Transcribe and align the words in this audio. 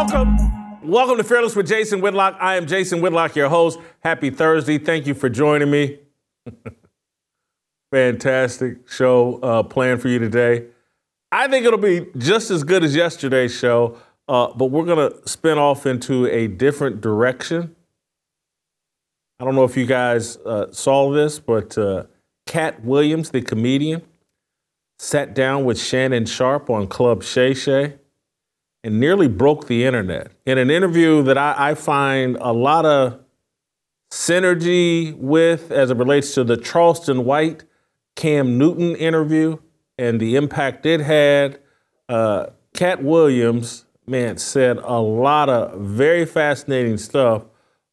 Welcome. 0.00 0.80
Welcome 0.82 1.18
to 1.18 1.24
Fearless 1.24 1.54
with 1.54 1.68
Jason 1.68 2.00
Whitlock. 2.00 2.38
I 2.40 2.56
am 2.56 2.66
Jason 2.66 3.02
Whitlock, 3.02 3.36
your 3.36 3.50
host. 3.50 3.78
Happy 4.02 4.30
Thursday. 4.30 4.78
Thank 4.78 5.06
you 5.06 5.12
for 5.12 5.28
joining 5.28 5.70
me. 5.70 5.98
Fantastic 7.92 8.88
show 8.88 9.38
uh, 9.42 9.62
planned 9.62 10.00
for 10.00 10.08
you 10.08 10.18
today. 10.18 10.68
I 11.30 11.48
think 11.48 11.66
it'll 11.66 11.78
be 11.78 12.06
just 12.16 12.50
as 12.50 12.64
good 12.64 12.82
as 12.82 12.96
yesterday's 12.96 13.54
show, 13.54 13.98
uh, 14.26 14.54
but 14.54 14.70
we're 14.70 14.86
going 14.86 15.10
to 15.10 15.28
spin 15.28 15.58
off 15.58 15.84
into 15.84 16.24
a 16.28 16.46
different 16.46 17.02
direction. 17.02 17.76
I 19.38 19.44
don't 19.44 19.54
know 19.54 19.64
if 19.64 19.76
you 19.76 19.84
guys 19.84 20.38
uh, 20.38 20.72
saw 20.72 21.12
this, 21.12 21.38
but 21.38 21.76
uh, 21.76 22.04
Katt 22.46 22.82
Williams, 22.82 23.32
the 23.32 23.42
comedian, 23.42 24.00
sat 24.98 25.34
down 25.34 25.66
with 25.66 25.78
Shannon 25.78 26.24
Sharpe 26.24 26.70
on 26.70 26.86
Club 26.86 27.22
Shay 27.22 27.52
Shay 27.52 27.99
and 28.82 28.98
nearly 28.98 29.28
broke 29.28 29.66
the 29.66 29.84
internet 29.84 30.32
in 30.46 30.58
an 30.58 30.70
interview 30.70 31.22
that 31.22 31.36
I, 31.36 31.70
I 31.70 31.74
find 31.74 32.36
a 32.40 32.52
lot 32.52 32.86
of 32.86 33.20
synergy 34.10 35.16
with 35.16 35.70
as 35.70 35.90
it 35.90 35.96
relates 35.96 36.34
to 36.34 36.44
the 36.44 36.56
Charleston 36.56 37.24
White 37.24 37.64
Cam 38.16 38.58
Newton 38.58 38.96
interview 38.96 39.58
and 39.98 40.20
the 40.20 40.36
impact 40.36 40.86
it 40.86 41.00
had. 41.00 41.60
Uh, 42.08 42.46
Katt 42.74 43.02
Williams, 43.02 43.84
man, 44.06 44.38
said 44.38 44.78
a 44.78 44.98
lot 45.00 45.48
of 45.48 45.80
very 45.80 46.24
fascinating 46.24 46.96
stuff 46.96 47.44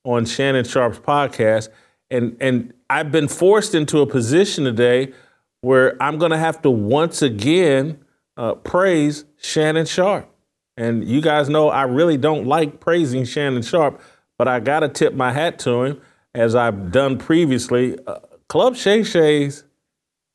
on 0.04 0.26
Shannon 0.26 0.66
Sharpe's 0.66 1.00
podcast. 1.00 1.70
And, 2.10 2.38
and 2.40 2.74
I've 2.90 3.12
been 3.12 3.28
forced 3.28 3.76
into 3.76 4.00
a 4.00 4.08
position 4.08 4.64
today 4.64 5.14
where 5.62 6.02
I'm 6.02 6.18
going 6.18 6.32
to 6.32 6.38
have 6.38 6.62
to 6.62 6.72
once 6.72 7.22
again 7.22 8.00
uh, 8.38 8.56
praise 8.56 9.26
Shannon 9.38 9.86
Sharpe. 9.86 10.32
And 10.78 11.08
you 11.08 11.22
guys 11.22 11.50
know 11.50 11.70
I 11.70 11.84
really 11.84 12.18
don't 12.18 12.46
like 12.46 12.80
praising 12.80 13.26
Shannon 13.26 13.64
Sharpe, 13.64 14.00
but 14.38 14.48
I 14.48 14.60
got 14.60 14.82
to 14.82 14.90
tip 14.90 15.14
my 15.14 15.34
hat 15.34 15.58
to 15.60 15.84
him, 15.84 16.02
as 16.36 16.56
I've 16.56 16.92
done 16.92 17.18
previously. 17.18 17.98
Uh, 18.06 18.20
Club 18.48 18.76
Shay 18.76 19.04
Shay's 19.04 19.64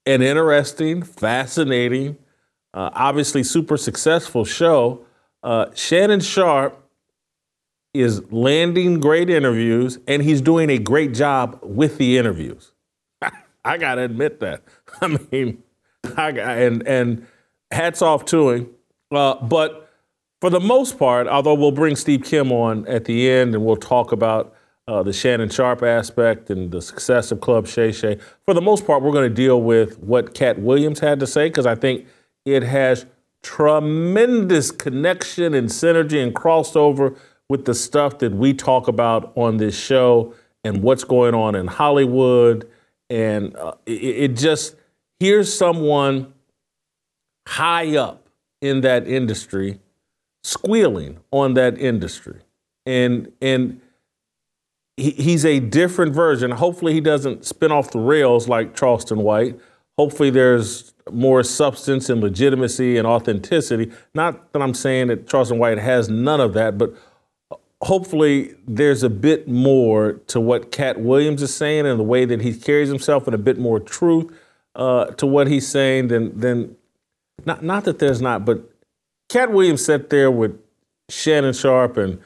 an 0.05 0.21
interesting, 0.21 1.03
fascinating, 1.03 2.19
uh, 2.75 2.91
obviously 2.93 3.45
super 3.45 3.77
successful 3.77 4.45
show. 4.45 5.05
Uh, 5.43 5.67
Shannon 5.75 6.21
Sharpe 6.21 6.79
is 7.95 8.33
landing 8.33 9.01
great 9.01 9.31
interviews, 9.31 9.99
and 10.09 10.23
he's 10.23 10.41
doing 10.41 10.71
a 10.71 10.79
great 10.79 11.15
job 11.15 11.59
with 11.63 11.99
the 11.99 12.19
interviews. 12.19 12.73
I 13.65 13.79
got 13.79 13.97
to 13.97 14.03
admit 14.03 14.41
that. 14.41 14.63
I 15.01 15.19
mean, 15.31 15.63
I 16.17 16.33
got, 16.33 16.59
and 16.59 16.87
and 16.87 17.27
hats 17.71 18.03
off 18.03 18.25
to 18.27 18.51
him. 18.51 18.71
Uh, 19.11 19.35
but 19.45 19.82
for 20.43 20.51
the 20.51 20.59
most 20.59 20.99
part, 20.99 21.29
although 21.29 21.55
we'll 21.55 21.71
bring 21.71 21.95
Steve 21.95 22.25
Kim 22.25 22.51
on 22.51 22.85
at 22.89 23.05
the 23.05 23.31
end 23.31 23.55
and 23.55 23.65
we'll 23.65 23.77
talk 23.77 24.11
about 24.11 24.53
uh, 24.89 25.01
the 25.01 25.13
Shannon 25.13 25.49
Sharpe 25.49 25.85
aspect 25.85 26.51
and 26.51 26.73
the 26.73 26.83
success 26.83 27.31
of 27.31 27.41
Club 27.41 27.69
Shay 27.69 27.93
Shay, 27.93 28.19
for 28.45 28.53
the 28.53 28.61
most 28.61 28.85
part, 28.85 29.05
we're 29.05 29.13
going 29.13 29.29
to 29.29 29.33
deal 29.33 29.63
with 29.63 30.01
what 30.01 30.35
Katt 30.35 30.59
Williams 30.59 30.99
had 30.99 31.21
to 31.21 31.29
say 31.29 31.49
because 31.49 31.65
I 31.65 31.77
think 31.77 32.09
it 32.45 32.65
has 32.65 33.07
tremendous 33.45 34.73
connection 34.73 35.55
and 35.55 35.69
synergy 35.69 36.21
and 36.21 36.35
crossover 36.35 37.17
with 37.49 37.65
the 37.65 37.75
stuff 37.75 38.19
that 38.19 38.33
we 38.33 38.53
talk 38.53 38.89
about 38.89 39.33
on 39.37 39.59
this 39.59 39.79
show 39.79 40.35
and 40.65 40.83
what's 40.83 41.05
going 41.05 41.37
on 41.37 41.55
in 41.55 41.69
Hollywood. 41.69 42.69
And 43.09 43.55
uh, 43.55 43.75
it, 43.87 43.93
it 43.93 44.37
just, 44.37 44.75
here's 45.21 45.57
someone 45.57 46.35
high 47.47 47.97
up 47.97 48.29
in 48.61 48.81
that 48.81 49.07
industry 49.07 49.79
squealing 50.43 51.19
on 51.31 51.55
that 51.55 51.79
industry. 51.79 52.41
And 52.87 53.33
and 53.41 53.81
he, 54.97 55.11
he's 55.11 55.45
a 55.45 55.61
different 55.61 56.15
version. 56.15 56.51
Hopefully 56.51 56.93
he 56.93 57.01
doesn't 57.01 57.45
spin 57.45 57.73
off 57.73 57.91
the 57.91 57.99
rails 57.99 58.49
like 58.49 58.77
Charleston 58.77 59.21
White. 59.21 59.59
Hopefully 59.99 60.31
there's 60.31 60.95
more 61.11 61.43
substance 61.43 62.09
and 62.09 62.21
legitimacy 62.21 62.97
and 62.97 63.07
authenticity. 63.07 63.91
Not 64.15 64.53
that 64.53 64.63
I'm 64.63 64.75
saying 64.75 65.09
that 65.09 65.29
Charleston 65.29 65.59
White 65.59 65.79
has 65.79 66.09
none 66.09 66.41
of 66.41 66.55
that, 66.55 66.79
but 66.79 66.95
hopefully 67.83 68.55
there's 68.67 69.03
a 69.03 69.11
bit 69.11 69.49
more 69.49 70.15
to 70.29 70.41
what 70.41 70.73
Katt 70.73 71.01
Williams 71.01 71.43
is 71.43 71.55
saying 71.55 71.87
and 71.87 71.99
the 71.99 72.05
way 72.05 72.25
that 72.25 72.41
he 72.41 72.55
carries 72.55 72.89
himself 72.89 73.27
and 73.27 73.35
a 73.35 73.39
bit 73.39 73.59
more 73.59 73.81
truth 73.81 74.33
uh, 74.75 75.07
to 75.07 75.27
what 75.27 75.49
he's 75.49 75.69
saying 75.69 76.09
than 76.09 76.39
than 76.39 76.77
not 77.45 77.63
not 77.63 77.85
that 77.85 77.99
there's 77.99 78.23
not, 78.23 78.45
but 78.45 78.72
Katt 79.33 79.51
Williams 79.51 79.83
sat 79.83 80.11
there 80.11 80.31
with 80.31 80.61
Shannon 81.09 81.55
Sharpe 81.55 81.97
and 81.97 82.21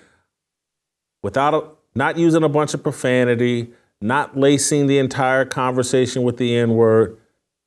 without 1.22 1.54
a, 1.54 1.62
not 1.94 2.18
using 2.18 2.42
a 2.42 2.48
bunch 2.48 2.74
of 2.74 2.82
profanity, 2.82 3.70
not 4.00 4.36
lacing 4.36 4.88
the 4.88 4.98
entire 4.98 5.44
conversation 5.44 6.24
with 6.24 6.36
the 6.36 6.56
N 6.56 6.70
word. 6.70 7.16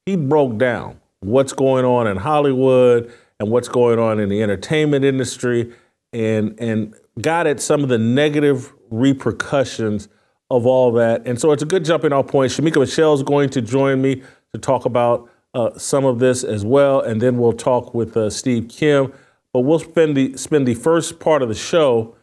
He 0.05 0.17
broke 0.17 0.57
down 0.57 1.00
what's 1.22 1.53
going 1.53 1.85
on 1.85 2.05
in 2.05 2.17
Hollywood 2.17 3.13
and 3.39 3.50
what's 3.50 3.69
going 3.69 3.97
on 3.97 4.19
in 4.19 4.27
the 4.27 4.44
entertainment 4.44 5.05
industry 5.05 5.73
and 6.11 6.59
and 6.59 6.94
got 7.21 7.47
at 7.47 7.61
some 7.61 7.81
of 7.81 7.88
the 7.88 7.97
negative 7.97 8.73
repercussions 8.91 10.09
of 10.50 10.66
all 10.66 10.91
that. 10.91 11.25
And 11.25 11.39
so 11.39 11.53
it's 11.53 11.63
a 11.63 11.66
good 11.66 11.85
jumping 11.85 12.11
off 12.11 12.27
point. 12.27 12.51
Shemeka 12.51 12.81
Michelle 12.81 13.13
is 13.13 13.23
going 13.23 13.51
to 13.51 13.61
join 13.61 14.01
me 14.01 14.21
to 14.53 14.59
talk 14.59 14.83
about 14.83 15.29
uh, 15.53 15.77
some 15.77 16.03
of 16.03 16.19
this 16.19 16.44
as 16.44 16.66
well. 16.66 17.00
And 17.00 17.21
then 17.21 17.38
we'll 17.38 17.53
talk 17.53 17.94
with 17.94 18.17
uh, 18.17 18.29
Steve 18.29 18.67
Kim 18.67 19.13
but 19.53 19.61
we'll 19.61 19.79
spend 19.79 20.15
the 20.15 20.37
spend 20.37 20.67
the 20.67 20.75
first 20.75 21.19
part 21.19 21.41
of 21.41 21.49
the 21.49 21.55
show 21.55 22.15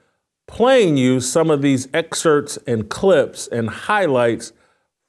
playing 0.47 0.97
you 0.97 1.20
some 1.20 1.50
of 1.50 1.62
these 1.62 1.88
excerpts 1.92 2.56
and 2.66 2.88
clips 2.88 3.48
and 3.48 3.69
highlights 3.69 4.53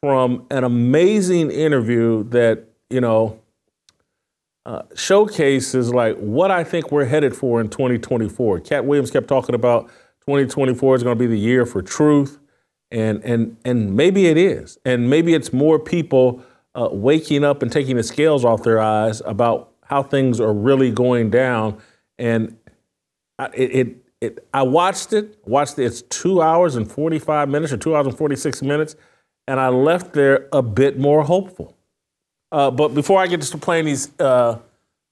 from 0.02 0.46
an 0.50 0.64
amazing 0.64 1.52
interview 1.52 2.24
that 2.30 2.66
you 2.90 3.02
know 3.02 3.40
uh, 4.66 4.82
showcases 4.96 5.94
like 5.94 6.18
what 6.18 6.52
I 6.52 6.64
think 6.64 6.92
we're 6.92 7.06
headed 7.06 7.36
for 7.36 7.62
in 7.62 7.70
2024. 7.70 8.60
Katt 8.62 8.86
Williams 8.86 9.12
kept 9.12 9.28
talking 9.28 9.56
about 9.56 9.88
2024 10.26 10.96
is 10.96 11.04
going 11.04 11.18
to 11.18 11.20
be 11.20 11.28
the 11.28 11.40
year 11.40 11.66
for 11.66 11.82
truth, 11.82 12.40
and 12.92 13.24
and 13.24 13.58
and 13.64 13.96
maybe 13.96 14.26
it 14.28 14.38
is, 14.38 14.78
and 14.84 15.10
maybe 15.10 15.34
it's 15.34 15.54
more 15.54 15.80
people 15.80 16.44
uh, 16.76 16.90
waking 16.92 17.44
up 17.44 17.62
and 17.62 17.72
taking 17.72 17.96
the 17.96 18.04
scales 18.04 18.44
off 18.44 18.64
their 18.64 18.80
eyes 18.80 19.22
about 19.26 19.72
how 19.84 20.04
things 20.04 20.42
are 20.42 20.54
really 20.54 20.92
going 20.92 21.30
down 21.30 21.82
and 22.18 22.58
it, 23.54 23.76
it, 23.76 23.96
it, 24.20 24.48
I 24.54 24.64
watched 24.64 25.14
it. 25.14 25.38
Watched 25.46 25.78
it. 25.80 25.86
It's 25.86 26.02
two 26.04 26.42
hours 26.42 26.76
and 26.76 26.90
45 26.90 27.50
minutes, 27.50 27.72
or 27.72 27.78
two 27.78 27.96
hours 27.96 28.08
and 28.08 28.18
46 28.18 28.62
minutes, 28.62 28.96
and 29.48 29.60
I 29.60 29.70
left 29.70 30.14
there 30.14 30.48
a 30.52 30.62
bit 30.62 30.98
more 30.98 31.24
hopeful. 31.24 31.76
Uh, 32.52 32.72
but 32.72 32.90
before 32.90 33.22
I 33.22 33.28
get 33.28 33.42
to 33.42 33.58
playing 33.58 33.86
these 33.86 34.12
uh, 34.20 34.60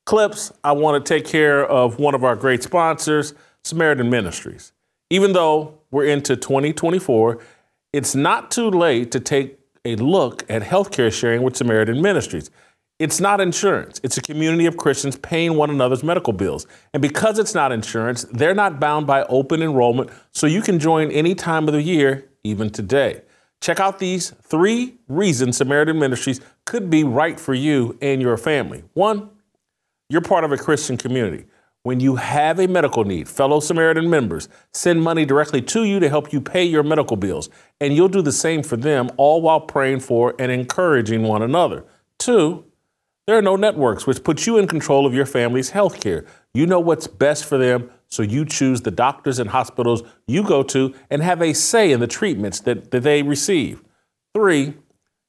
clips, 0.05 0.51
I 0.63 0.71
want 0.71 1.03
to 1.03 1.13
take 1.13 1.25
care 1.25 1.65
of 1.65 1.99
one 1.99 2.15
of 2.15 2.23
our 2.23 2.35
great 2.35 2.63
sponsors, 2.63 3.33
Samaritan 3.63 4.09
Ministries. 4.09 4.71
Even 5.09 5.33
though 5.33 5.79
we're 5.91 6.05
into 6.05 6.35
2024, 6.35 7.39
it's 7.93 8.15
not 8.15 8.51
too 8.51 8.69
late 8.69 9.11
to 9.11 9.19
take 9.19 9.59
a 9.83 9.95
look 9.95 10.43
at 10.49 10.63
healthcare 10.63 11.13
sharing 11.13 11.43
with 11.43 11.55
Samaritan 11.55 12.01
Ministries. 12.01 12.49
It's 12.97 13.19
not 13.19 13.41
insurance. 13.41 13.99
It's 14.03 14.17
a 14.17 14.21
community 14.21 14.65
of 14.67 14.77
Christians 14.77 15.17
paying 15.17 15.55
one 15.55 15.69
another's 15.69 16.01
medical 16.01 16.31
bills. 16.31 16.65
And 16.93 17.01
because 17.01 17.39
it's 17.39 17.53
not 17.53 17.73
insurance, 17.73 18.23
they're 18.31 18.55
not 18.55 18.79
bound 18.79 19.05
by 19.05 19.23
open 19.23 19.61
enrollment, 19.61 20.09
so 20.31 20.47
you 20.47 20.61
can 20.61 20.79
join 20.79 21.11
any 21.11 21.35
time 21.35 21.67
of 21.67 21.73
the 21.73 21.81
year, 21.81 22.29
even 22.45 22.69
today. 22.69 23.21
Check 23.59 23.81
out 23.81 23.99
these 23.99 24.29
three 24.43 24.95
reasons 25.09 25.57
Samaritan 25.57 25.99
Ministries 25.99 26.39
could 26.65 26.89
be 26.89 27.03
right 27.03 27.37
for 27.37 27.53
you 27.53 27.97
and 28.01 28.21
your 28.21 28.37
family. 28.37 28.83
One, 28.93 29.29
you're 30.09 30.21
part 30.21 30.45
of 30.45 30.53
a 30.53 30.57
Christian 30.57 30.95
community. 30.95 31.45
When 31.83 31.99
you 31.99 32.15
have 32.15 32.59
a 32.59 32.67
medical 32.67 33.03
need, 33.03 33.27
fellow 33.27 33.59
Samaritan 33.59 34.09
members 34.09 34.47
send 34.73 35.03
money 35.03 35.25
directly 35.25 35.61
to 35.63 35.83
you 35.83 35.99
to 35.99 36.07
help 36.07 36.31
you 36.31 36.39
pay 36.39 36.63
your 36.63 36.83
medical 36.83 37.17
bills, 37.17 37.49
and 37.81 37.93
you'll 37.93 38.07
do 38.07 38.21
the 38.21 38.31
same 38.31 38.63
for 38.63 38.77
them, 38.77 39.09
all 39.17 39.41
while 39.41 39.59
praying 39.59 39.99
for 39.99 40.33
and 40.39 40.49
encouraging 40.49 41.23
one 41.23 41.41
another. 41.41 41.83
Two, 42.17 42.65
there 43.27 43.37
are 43.37 43.41
no 43.41 43.55
networks, 43.55 44.05
which 44.05 44.23
puts 44.23 44.45
you 44.45 44.57
in 44.57 44.67
control 44.67 45.05
of 45.05 45.13
your 45.13 45.25
family's 45.25 45.71
health 45.71 45.99
care. 45.99 46.25
You 46.53 46.67
know 46.67 46.79
what's 46.79 47.07
best 47.07 47.45
for 47.45 47.57
them, 47.57 47.89
so 48.07 48.21
you 48.21 48.45
choose 48.45 48.81
the 48.81 48.91
doctors 48.91 49.39
and 49.39 49.49
hospitals 49.49 50.03
you 50.27 50.43
go 50.43 50.61
to 50.63 50.93
and 51.09 51.23
have 51.23 51.41
a 51.41 51.53
say 51.53 51.91
in 51.91 51.99
the 51.99 52.07
treatments 52.07 52.59
that, 52.61 52.91
that 52.91 53.01
they 53.01 53.23
receive. 53.23 53.83
Three, 54.33 54.75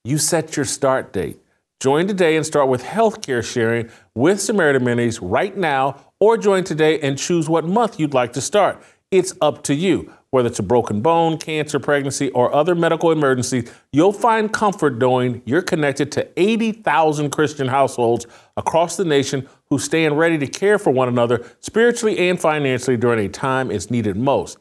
you 0.04 0.18
set 0.18 0.56
your 0.56 0.66
start 0.66 1.12
date. 1.12 1.40
Join 1.80 2.06
today 2.06 2.36
and 2.36 2.44
start 2.44 2.68
with 2.68 2.82
healthcare 2.82 3.44
sharing 3.44 3.90
with 4.14 4.40
Samaritan 4.40 4.84
Minis 4.84 5.18
right 5.20 5.56
now, 5.56 6.00
or 6.20 6.36
join 6.36 6.64
today 6.64 7.00
and 7.00 7.18
choose 7.18 7.48
what 7.48 7.64
month 7.64 7.98
you'd 7.98 8.14
like 8.14 8.32
to 8.34 8.40
start. 8.40 8.82
It's 9.10 9.34
up 9.40 9.62
to 9.64 9.74
you. 9.74 10.12
Whether 10.30 10.48
it's 10.48 10.58
a 10.58 10.62
broken 10.62 11.00
bone, 11.00 11.38
cancer, 11.38 11.78
pregnancy, 11.78 12.30
or 12.30 12.54
other 12.54 12.74
medical 12.74 13.12
emergencies, 13.12 13.72
you'll 13.92 14.12
find 14.12 14.52
comfort 14.52 14.98
knowing 14.98 15.40
you're 15.46 15.62
connected 15.62 16.12
to 16.12 16.28
80,000 16.36 17.30
Christian 17.30 17.68
households 17.68 18.26
across 18.56 18.96
the 18.96 19.04
nation 19.04 19.48
who 19.70 19.78
stand 19.78 20.18
ready 20.18 20.36
to 20.38 20.46
care 20.46 20.78
for 20.78 20.90
one 20.90 21.08
another 21.08 21.44
spiritually 21.60 22.28
and 22.28 22.40
financially 22.40 22.96
during 22.96 23.24
a 23.24 23.28
time 23.28 23.70
it's 23.70 23.90
needed 23.90 24.16
most. 24.16 24.58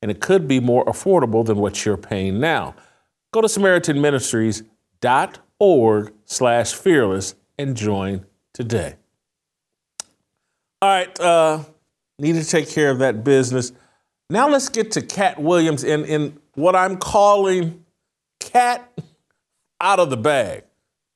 And 0.00 0.08
it 0.10 0.20
could 0.20 0.46
be 0.46 0.60
more 0.60 0.84
affordable 0.84 1.44
than 1.44 1.58
what 1.58 1.84
you're 1.84 1.96
paying 1.96 2.38
now. 2.38 2.76
Go 3.32 3.40
to 3.40 3.48
SamaritanMinistries.org 3.48 6.12
slash 6.24 6.74
fearless 6.74 7.34
and 7.58 7.76
join 7.76 8.24
today. 8.54 8.94
All 10.80 10.88
right, 10.88 11.20
uh, 11.20 11.64
need 12.18 12.34
to 12.34 12.44
take 12.44 12.70
care 12.70 12.90
of 12.90 13.00
that 13.00 13.24
business. 13.24 13.72
Now 14.30 14.48
let's 14.48 14.68
get 14.68 14.92
to 14.92 15.02
Katt 15.02 15.40
Williams 15.40 15.84
in, 15.84 16.04
in 16.04 16.38
what 16.54 16.76
I'm 16.76 16.98
calling 16.98 17.84
cat 18.40 18.92
out 19.80 20.00
of 20.00 20.10
the 20.10 20.16
bag. 20.16 20.64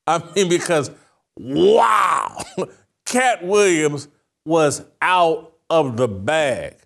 I 0.06 0.22
mean, 0.36 0.48
because 0.48 0.90
wow, 1.36 2.38
Katt 3.04 3.44
Williams 3.44 4.08
was 4.46 4.84
out 5.00 5.52
of 5.68 5.96
the 5.96 6.08
bag. 6.08 6.76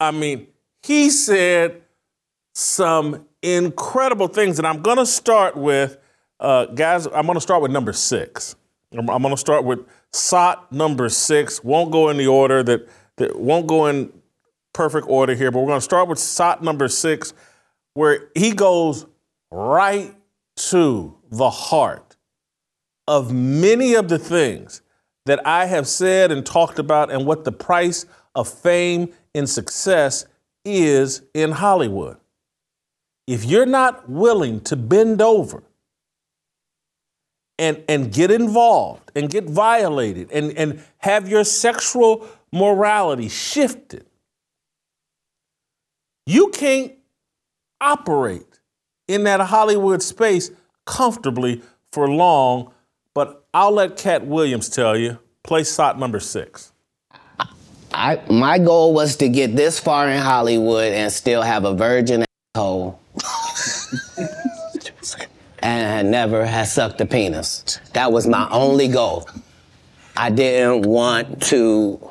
I 0.00 0.10
mean, 0.10 0.46
he 0.82 1.10
said 1.10 1.82
some 2.54 3.26
incredible 3.42 4.28
things, 4.28 4.58
and 4.58 4.66
I'm 4.66 4.80
going 4.80 4.98
to 4.98 5.06
start 5.06 5.56
with, 5.56 5.98
uh, 6.40 6.66
guys, 6.66 7.06
I'm 7.06 7.26
going 7.26 7.34
to 7.34 7.40
start 7.40 7.62
with 7.62 7.70
number 7.70 7.92
six. 7.92 8.56
I'm, 8.96 9.06
going 9.06 9.22
to 9.22 9.36
start 9.36 9.64
with 9.64 9.80
SOT 10.12 10.72
number 10.72 11.08
six. 11.10 11.62
Won't 11.62 11.90
go 11.90 12.08
in 12.08 12.16
the 12.16 12.28
order 12.28 12.62
that, 12.62 12.88
that 13.16 13.38
won't 13.38 13.66
go 13.66 13.86
in 13.86 14.10
perfect 14.76 15.08
order 15.08 15.34
here, 15.34 15.50
but 15.50 15.60
we're 15.60 15.68
going 15.68 15.78
to 15.78 15.84
start 15.84 16.06
with 16.06 16.18
SOT 16.18 16.62
number 16.62 16.86
six, 16.86 17.32
where 17.94 18.28
he 18.34 18.52
goes 18.52 19.06
right 19.50 20.14
to 20.56 21.16
the 21.30 21.48
heart 21.48 22.16
of 23.08 23.32
many 23.32 23.94
of 23.94 24.08
the 24.08 24.18
things 24.18 24.82
that 25.24 25.44
I 25.46 25.64
have 25.64 25.88
said 25.88 26.30
and 26.30 26.44
talked 26.44 26.78
about 26.78 27.10
and 27.10 27.24
what 27.24 27.44
the 27.44 27.52
price 27.52 28.04
of 28.34 28.48
fame 28.48 29.14
and 29.34 29.48
success 29.48 30.26
is 30.64 31.22
in 31.32 31.52
Hollywood. 31.52 32.18
If 33.26 33.46
you're 33.46 33.66
not 33.66 34.10
willing 34.10 34.60
to 34.64 34.76
bend 34.76 35.22
over 35.22 35.62
and, 37.58 37.82
and 37.88 38.12
get 38.12 38.30
involved 38.30 39.10
and 39.16 39.30
get 39.30 39.44
violated 39.44 40.30
and, 40.32 40.52
and 40.52 40.84
have 40.98 41.28
your 41.28 41.44
sexual 41.44 42.28
morality 42.52 43.30
shifted, 43.30 44.04
you 46.26 46.50
can't 46.50 46.92
operate 47.80 48.60
in 49.08 49.24
that 49.24 49.40
Hollywood 49.40 50.02
space 50.02 50.50
comfortably 50.84 51.62
for 51.92 52.08
long, 52.10 52.72
but 53.14 53.46
I'll 53.54 53.72
let 53.72 53.96
Katt 53.96 54.26
Williams 54.26 54.68
tell 54.68 54.96
you. 54.96 55.18
Play 55.42 55.64
SOT 55.64 55.98
number 55.98 56.20
six. 56.20 56.72
I 57.94 58.20
my 58.28 58.58
goal 58.58 58.92
was 58.92 59.16
to 59.16 59.28
get 59.28 59.56
this 59.56 59.78
far 59.78 60.10
in 60.10 60.20
Hollywood 60.20 60.92
and 60.92 61.10
still 61.10 61.40
have 61.42 61.64
a 61.64 61.74
virgin 61.74 62.24
asshole. 62.54 63.00
and 65.60 66.10
never 66.10 66.44
had 66.44 66.64
sucked 66.64 67.00
a 67.00 67.06
penis. 67.06 67.80
That 67.94 68.12
was 68.12 68.26
my 68.26 68.48
only 68.50 68.88
goal. 68.88 69.28
I 70.16 70.30
didn't 70.30 70.82
want 70.82 71.42
to 71.44 72.10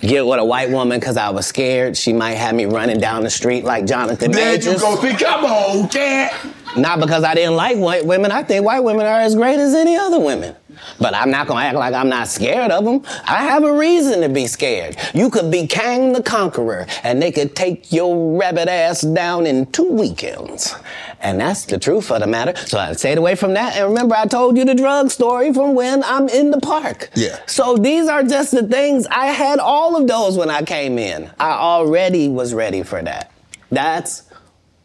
get 0.00 0.26
with 0.26 0.38
a 0.40 0.44
white 0.44 0.70
woman 0.70 0.98
because 1.00 1.16
I 1.16 1.30
was 1.30 1.46
scared 1.46 1.96
she 1.96 2.12
might 2.12 2.34
have 2.34 2.54
me 2.54 2.64
running 2.66 2.98
down 3.00 3.22
the 3.24 3.30
street 3.30 3.64
like 3.64 3.86
Jonathan 3.86 4.30
There 4.30 4.52
Majors. 4.52 4.74
you 4.74 4.78
go. 4.80 5.00
See, 5.00 5.14
come 5.14 5.44
on, 5.44 5.88
Katt. 5.88 6.46
Not 6.76 7.00
because 7.00 7.22
I 7.24 7.34
didn't 7.34 7.54
like 7.56 7.76
white 7.78 8.04
women. 8.04 8.32
I 8.32 8.42
think 8.42 8.64
white 8.64 8.80
women 8.80 9.06
are 9.06 9.20
as 9.20 9.34
great 9.34 9.58
as 9.60 9.74
any 9.74 9.96
other 9.96 10.18
women. 10.20 10.56
But 11.00 11.14
I'm 11.14 11.30
not 11.30 11.46
gonna 11.46 11.64
act 11.64 11.76
like 11.76 11.94
I'm 11.94 12.08
not 12.08 12.28
scared 12.28 12.70
of 12.70 12.84
them. 12.84 13.02
I 13.26 13.44
have 13.44 13.64
a 13.64 13.72
reason 13.72 14.20
to 14.22 14.28
be 14.28 14.46
scared. 14.46 14.96
You 15.14 15.30
could 15.30 15.50
be 15.50 15.66
Kang 15.66 16.12
the 16.12 16.22
Conqueror, 16.22 16.86
and 17.02 17.20
they 17.20 17.32
could 17.32 17.56
take 17.56 17.92
your 17.92 18.38
rabbit 18.38 18.68
ass 18.68 19.02
down 19.02 19.46
in 19.46 19.66
two 19.66 19.90
weekends. 19.90 20.74
And 21.20 21.40
that's 21.40 21.64
the 21.64 21.78
truth 21.78 22.10
of 22.10 22.20
the 22.20 22.26
matter. 22.26 22.54
So 22.66 22.78
I 22.78 22.92
stayed 22.92 23.16
away 23.16 23.34
from 23.34 23.54
that. 23.54 23.76
And 23.76 23.88
remember, 23.88 24.14
I 24.14 24.26
told 24.26 24.58
you 24.58 24.64
the 24.64 24.74
drug 24.74 25.10
story 25.10 25.52
from 25.54 25.74
when 25.74 26.04
I'm 26.04 26.28
in 26.28 26.50
the 26.50 26.60
park. 26.60 27.10
Yeah. 27.14 27.38
So 27.46 27.76
these 27.76 28.08
are 28.08 28.22
just 28.22 28.50
the 28.50 28.66
things. 28.66 29.06
I 29.06 29.26
had 29.26 29.58
all 29.58 29.96
of 29.96 30.06
those 30.06 30.36
when 30.36 30.50
I 30.50 30.62
came 30.62 30.98
in. 30.98 31.30
I 31.40 31.52
already 31.52 32.28
was 32.28 32.52
ready 32.52 32.82
for 32.82 33.02
that. 33.02 33.32
That's 33.70 34.24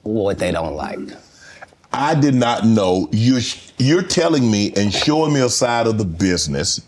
what 0.04 0.40
they 0.40 0.52
don't 0.52 0.76
like. 0.76 1.00
I 1.92 2.16
did 2.16 2.36
not 2.36 2.66
know 2.66 3.10
you're 3.12 3.42
you're 3.78 4.04
telling 4.04 4.50
me 4.50 4.74
and 4.76 4.94
showing 4.94 5.34
me 5.34 5.42
a 5.42 5.50
side 5.50 5.88
of 5.88 5.98
the 5.98 6.06
business 6.06 6.82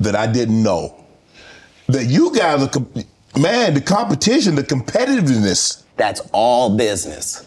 that 0.00 0.14
I 0.14 0.26
didn't 0.26 0.62
know. 0.62 1.04
That 1.88 2.06
you 2.06 2.34
guys 2.34 2.62
are, 2.62 2.70
man, 3.38 3.74
the 3.74 3.80
competition, 3.80 4.54
the 4.54 4.64
competitiveness. 4.64 5.82
That's 5.96 6.20
all 6.32 6.76
business. 6.76 7.46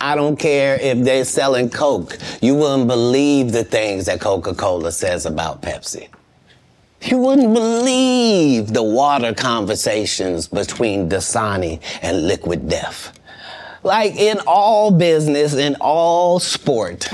I 0.00 0.14
don't 0.14 0.36
care 0.36 0.80
if 0.80 0.98
they're 1.04 1.24
selling 1.24 1.70
Coke. 1.70 2.18
You 2.40 2.54
wouldn't 2.54 2.88
believe 2.88 3.52
the 3.52 3.64
things 3.64 4.06
that 4.06 4.20
Coca 4.20 4.54
Cola 4.54 4.92
says 4.92 5.26
about 5.26 5.62
Pepsi. 5.62 6.08
You 7.02 7.18
wouldn't 7.18 7.52
believe 7.52 8.72
the 8.72 8.82
water 8.82 9.34
conversations 9.34 10.46
between 10.46 11.08
Dasani 11.08 11.80
and 12.00 12.28
Liquid 12.28 12.68
Death. 12.68 13.18
Like 13.82 14.14
in 14.14 14.38
all 14.46 14.90
business, 14.92 15.54
in 15.54 15.76
all 15.80 16.38
sport, 16.38 17.08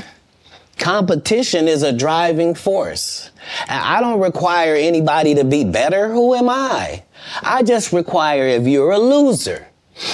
competition 0.77 1.67
is 1.67 1.83
a 1.83 1.91
driving 1.91 2.53
force. 2.53 3.31
And 3.67 3.81
I 3.81 4.01
don't 4.01 4.19
require 4.19 4.75
anybody 4.75 5.35
to 5.35 5.43
be 5.43 5.63
better. 5.63 6.09
Who 6.09 6.35
am 6.35 6.49
I? 6.49 7.03
I 7.41 7.63
just 7.63 7.91
require 7.91 8.47
if 8.47 8.67
you're 8.67 8.91
a 8.91 8.99
loser 8.99 9.67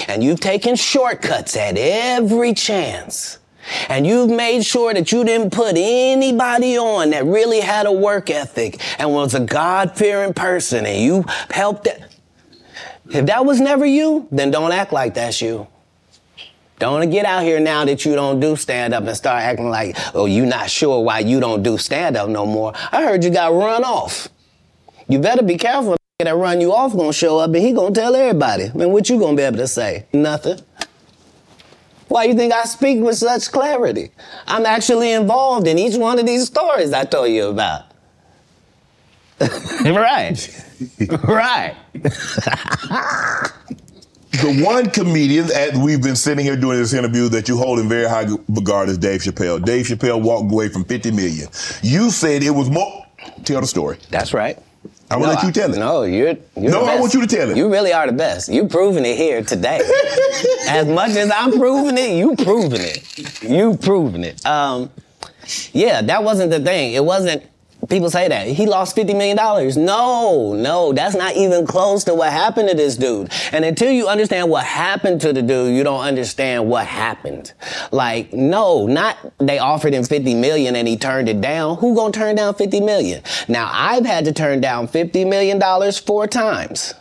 and 0.07 0.23
you've 0.23 0.39
taken 0.39 0.75
shortcuts 0.75 1.55
at 1.57 1.77
every 1.77 2.53
chance. 2.53 3.39
And 3.89 4.05
you've 4.05 4.29
made 4.29 4.63
sure 4.63 4.93
that 4.93 5.11
you 5.11 5.23
didn't 5.23 5.51
put 5.51 5.73
anybody 5.75 6.77
on 6.77 7.09
that 7.09 7.25
really 7.25 7.59
had 7.59 7.87
a 7.87 7.91
work 7.91 8.29
ethic 8.29 8.79
and 8.99 9.11
was 9.11 9.33
a 9.33 9.39
God 9.39 9.97
fearing 9.97 10.33
person 10.33 10.85
and 10.85 11.01
you 11.01 11.25
helped 11.49 11.87
it. 11.87 12.01
If 13.09 13.25
that 13.25 13.45
was 13.45 13.59
never 13.59 13.85
you, 13.85 14.27
then 14.31 14.51
don't 14.51 14.71
act 14.71 14.93
like 14.93 15.15
that's 15.15 15.41
you. 15.41 15.67
Don't 16.77 17.09
get 17.09 17.25
out 17.25 17.43
here 17.43 17.59
now 17.59 17.85
that 17.85 18.03
you 18.03 18.15
don't 18.15 18.39
do 18.39 18.55
stand 18.55 18.93
up 18.93 19.05
and 19.05 19.15
start 19.15 19.41
acting 19.41 19.69
like, 19.69 19.95
oh, 20.13 20.25
you 20.25 20.45
not 20.45 20.69
sure 20.69 21.03
why 21.03 21.19
you 21.19 21.39
don't 21.39 21.63
do 21.63 21.77
stand 21.77 22.17
up 22.17 22.27
no 22.29 22.45
more. 22.45 22.73
I 22.91 23.03
heard 23.03 23.23
you 23.23 23.29
got 23.29 23.53
run 23.53 23.83
off. 23.83 24.27
You 25.07 25.19
better 25.19 25.43
be 25.43 25.57
careful. 25.57 25.95
That 26.19 26.35
run 26.35 26.61
you 26.61 26.73
off 26.73 26.93
gonna 26.93 27.11
show 27.11 27.39
up 27.39 27.53
and 27.53 27.57
he 27.57 27.73
gonna 27.73 27.93
tell 27.93 28.15
everybody. 28.15 28.71
Man, 28.73 28.91
what 28.91 29.09
you 29.09 29.19
gonna 29.19 29.35
be 29.35 29.43
able 29.43 29.57
to 29.57 29.67
say? 29.67 30.05
Nothing. 30.13 30.59
Why 32.07 32.25
you 32.25 32.35
think 32.35 32.53
I 32.53 32.63
speak 32.63 33.01
with 33.01 33.17
such 33.17 33.51
clarity? 33.51 34.11
I'm 34.47 34.65
actually 34.65 35.11
involved 35.11 35.67
in 35.67 35.77
each 35.77 35.97
one 35.97 36.17
of 36.17 36.25
these 36.25 36.45
stories 36.45 36.93
I 36.93 37.03
told 37.03 37.31
you 37.31 37.49
about. 37.49 37.83
right. 39.83 40.65
right. 41.23 41.75
The 44.41 44.61
one 44.65 44.89
comedian 44.89 45.47
that 45.47 45.75
we've 45.75 46.01
been 46.01 46.15
sitting 46.17 46.43
here 46.43 46.57
doing 46.57 46.77
this 46.77 46.93
interview 46.93 47.29
that 47.29 47.47
you 47.47 47.57
hold 47.57 47.79
in 47.79 47.87
very 47.87 48.07
high 48.07 48.27
regard 48.49 48.89
is 48.89 48.97
Dave 48.97 49.21
Chappelle. 49.21 49.63
Dave 49.63 49.85
Chappelle 49.85 50.21
walked 50.21 50.51
away 50.51 50.67
from 50.67 50.83
50 50.83 51.11
million. 51.11 51.47
You 51.81 52.11
said 52.11 52.43
it 52.43 52.49
was 52.49 52.69
more. 52.69 53.05
Tell 53.45 53.61
the 53.61 53.67
story. 53.67 53.97
That's 54.09 54.33
right. 54.33 54.57
I'm 55.09 55.21
gonna 55.21 55.33
let 55.33 55.43
you 55.43 55.51
tell 55.51 55.73
it. 55.73 55.77
No, 55.77 56.03
you're. 56.03 56.35
you're 56.57 56.71
No, 56.71 56.83
I 56.83 56.99
want 56.99 57.13
you 57.13 57.21
to 57.21 57.27
tell 57.27 57.49
it. 57.49 57.55
You 57.55 57.71
really 57.71 57.93
are 57.93 58.07
the 58.07 58.13
best. 58.13 58.49
You 58.49 58.67
proving 58.67 59.05
it 59.05 59.15
here 59.15 59.41
today. 59.43 59.77
as 60.67 60.87
much 60.87 61.11
as 61.11 61.31
I'm 61.31 61.51
proving 61.51 61.97
it, 61.97 62.17
you 62.17 62.35
proving 62.35 62.81
it. 62.81 63.41
You 63.43 63.77
proving 63.77 64.23
it. 64.23 64.45
Um, 64.45 64.89
yeah, 65.71 66.01
that 66.01 66.23
wasn't 66.23 66.51
the 66.51 66.59
thing. 66.59 66.93
It 66.93 67.05
wasn't 67.05 67.43
people 67.89 68.09
say 68.09 68.27
that 68.27 68.47
he 68.47 68.65
lost 68.65 68.95
$50 68.95 69.15
million. 69.17 69.37
No, 69.85 70.53
no, 70.53 70.93
that's 70.93 71.15
not 71.15 71.35
even 71.35 71.65
close 71.65 72.03
to 72.05 72.13
what 72.13 72.31
happened 72.31 72.69
to 72.69 72.75
this 72.75 72.95
dude. 72.97 73.31
And 73.51 73.65
until 73.65 73.91
you 73.91 74.07
understand 74.07 74.49
what 74.49 74.63
happened 74.65 75.21
to 75.21 75.33
the 75.33 75.41
dude, 75.41 75.75
you 75.75 75.83
don't 75.83 76.01
understand 76.01 76.67
what 76.67 76.85
happened. 76.85 77.53
Like, 77.91 78.33
no, 78.33 78.87
not 78.87 79.17
they 79.39 79.59
offered 79.59 79.93
him 79.93 80.03
50 80.03 80.35
million 80.35 80.75
and 80.75 80.87
he 80.87 80.97
turned 80.97 81.29
it 81.29 81.41
down. 81.41 81.77
Who 81.77 81.95
gonna 81.95 82.11
turn 82.11 82.35
down 82.35 82.55
50 82.55 82.81
million? 82.81 83.21
Now, 83.47 83.69
I've 83.71 84.05
had 84.05 84.25
to 84.25 84.33
turn 84.33 84.61
down 84.61 84.87
$50 84.87 85.27
million 85.27 85.61
four 85.93 86.27
times. 86.27 86.93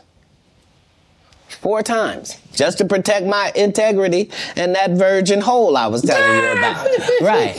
Four 1.64 1.82
times 1.82 2.36
just 2.52 2.76
to 2.76 2.84
protect 2.84 3.24
my 3.24 3.50
integrity 3.56 4.30
and 4.54 4.74
that 4.74 4.90
virgin 4.90 5.40
hole 5.40 5.78
I 5.78 5.86
was 5.86 6.02
telling 6.02 6.44
you 6.44 6.58
about. 6.58 6.86
right. 7.22 7.54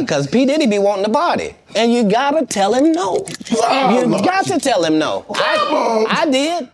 Because 0.00 0.26
uh, 0.26 0.30
P. 0.32 0.46
Diddy 0.46 0.66
be 0.66 0.78
wanting 0.78 1.02
the 1.02 1.10
body. 1.10 1.54
And 1.76 1.92
you 1.92 2.10
gotta 2.10 2.46
tell 2.46 2.72
him 2.72 2.92
no. 2.92 3.26
You 3.50 4.24
got 4.24 4.46
to 4.46 4.58
tell 4.58 4.82
him 4.82 4.98
no. 4.98 5.26
I, 5.34 6.06
I 6.08 6.30
did. 6.30 6.70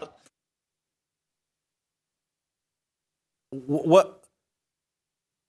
What, 3.51 4.23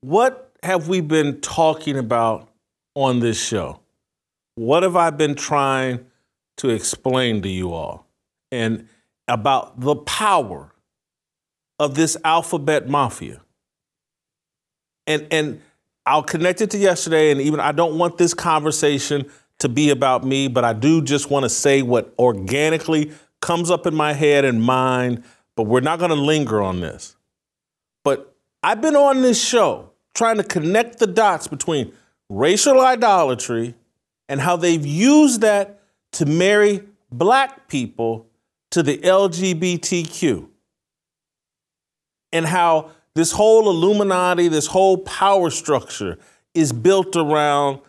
what 0.01 0.51
have 0.63 0.87
we 0.87 0.99
been 0.99 1.41
talking 1.41 1.99
about 1.99 2.49
on 2.95 3.19
this 3.19 3.39
show? 3.39 3.81
What 4.55 4.81
have 4.81 4.95
I 4.95 5.11
been 5.11 5.35
trying 5.35 6.07
to 6.57 6.69
explain 6.69 7.43
to 7.43 7.49
you 7.49 7.71
all? 7.71 8.07
And 8.51 8.89
about 9.27 9.79
the 9.79 9.95
power 9.95 10.68
of 11.79 11.95
this 11.95 12.17
alphabet 12.23 12.87
mafia. 12.87 13.41
And 15.07 15.27
and 15.31 15.61
I'll 16.05 16.23
connect 16.23 16.61
it 16.61 16.71
to 16.71 16.77
yesterday, 16.77 17.31
and 17.31 17.41
even 17.41 17.59
I 17.59 17.71
don't 17.71 17.97
want 17.97 18.17
this 18.17 18.33
conversation 18.33 19.29
to 19.59 19.69
be 19.69 19.89
about 19.89 20.23
me, 20.23 20.47
but 20.47 20.63
I 20.63 20.73
do 20.73 21.01
just 21.01 21.29
want 21.29 21.43
to 21.43 21.49
say 21.49 21.81
what 21.81 22.13
organically 22.17 23.11
comes 23.41 23.69
up 23.69 23.85
in 23.85 23.93
my 23.93 24.13
head 24.13 24.45
and 24.45 24.61
mind, 24.61 25.23
but 25.55 25.63
we're 25.63 25.81
not 25.81 25.99
going 25.99 26.09
to 26.09 26.15
linger 26.15 26.61
on 26.61 26.79
this. 26.79 27.15
But 28.03 28.33
I've 28.63 28.81
been 28.81 28.95
on 28.95 29.21
this 29.21 29.43
show 29.43 29.91
trying 30.13 30.37
to 30.37 30.43
connect 30.43 30.99
the 30.99 31.07
dots 31.07 31.47
between 31.47 31.93
racial 32.29 32.79
idolatry 32.81 33.75
and 34.27 34.39
how 34.39 34.55
they've 34.55 34.85
used 34.85 35.41
that 35.41 35.81
to 36.13 36.25
marry 36.25 36.83
black 37.11 37.67
people 37.67 38.27
to 38.71 38.83
the 38.83 38.97
LGBTQ 38.97 40.47
and 42.31 42.45
how 42.45 42.91
this 43.15 43.31
whole 43.31 43.69
Illuminati, 43.69 44.47
this 44.47 44.67
whole 44.67 44.97
power 44.99 45.49
structure 45.49 46.17
is 46.53 46.71
built 46.71 47.15
around 47.15 47.79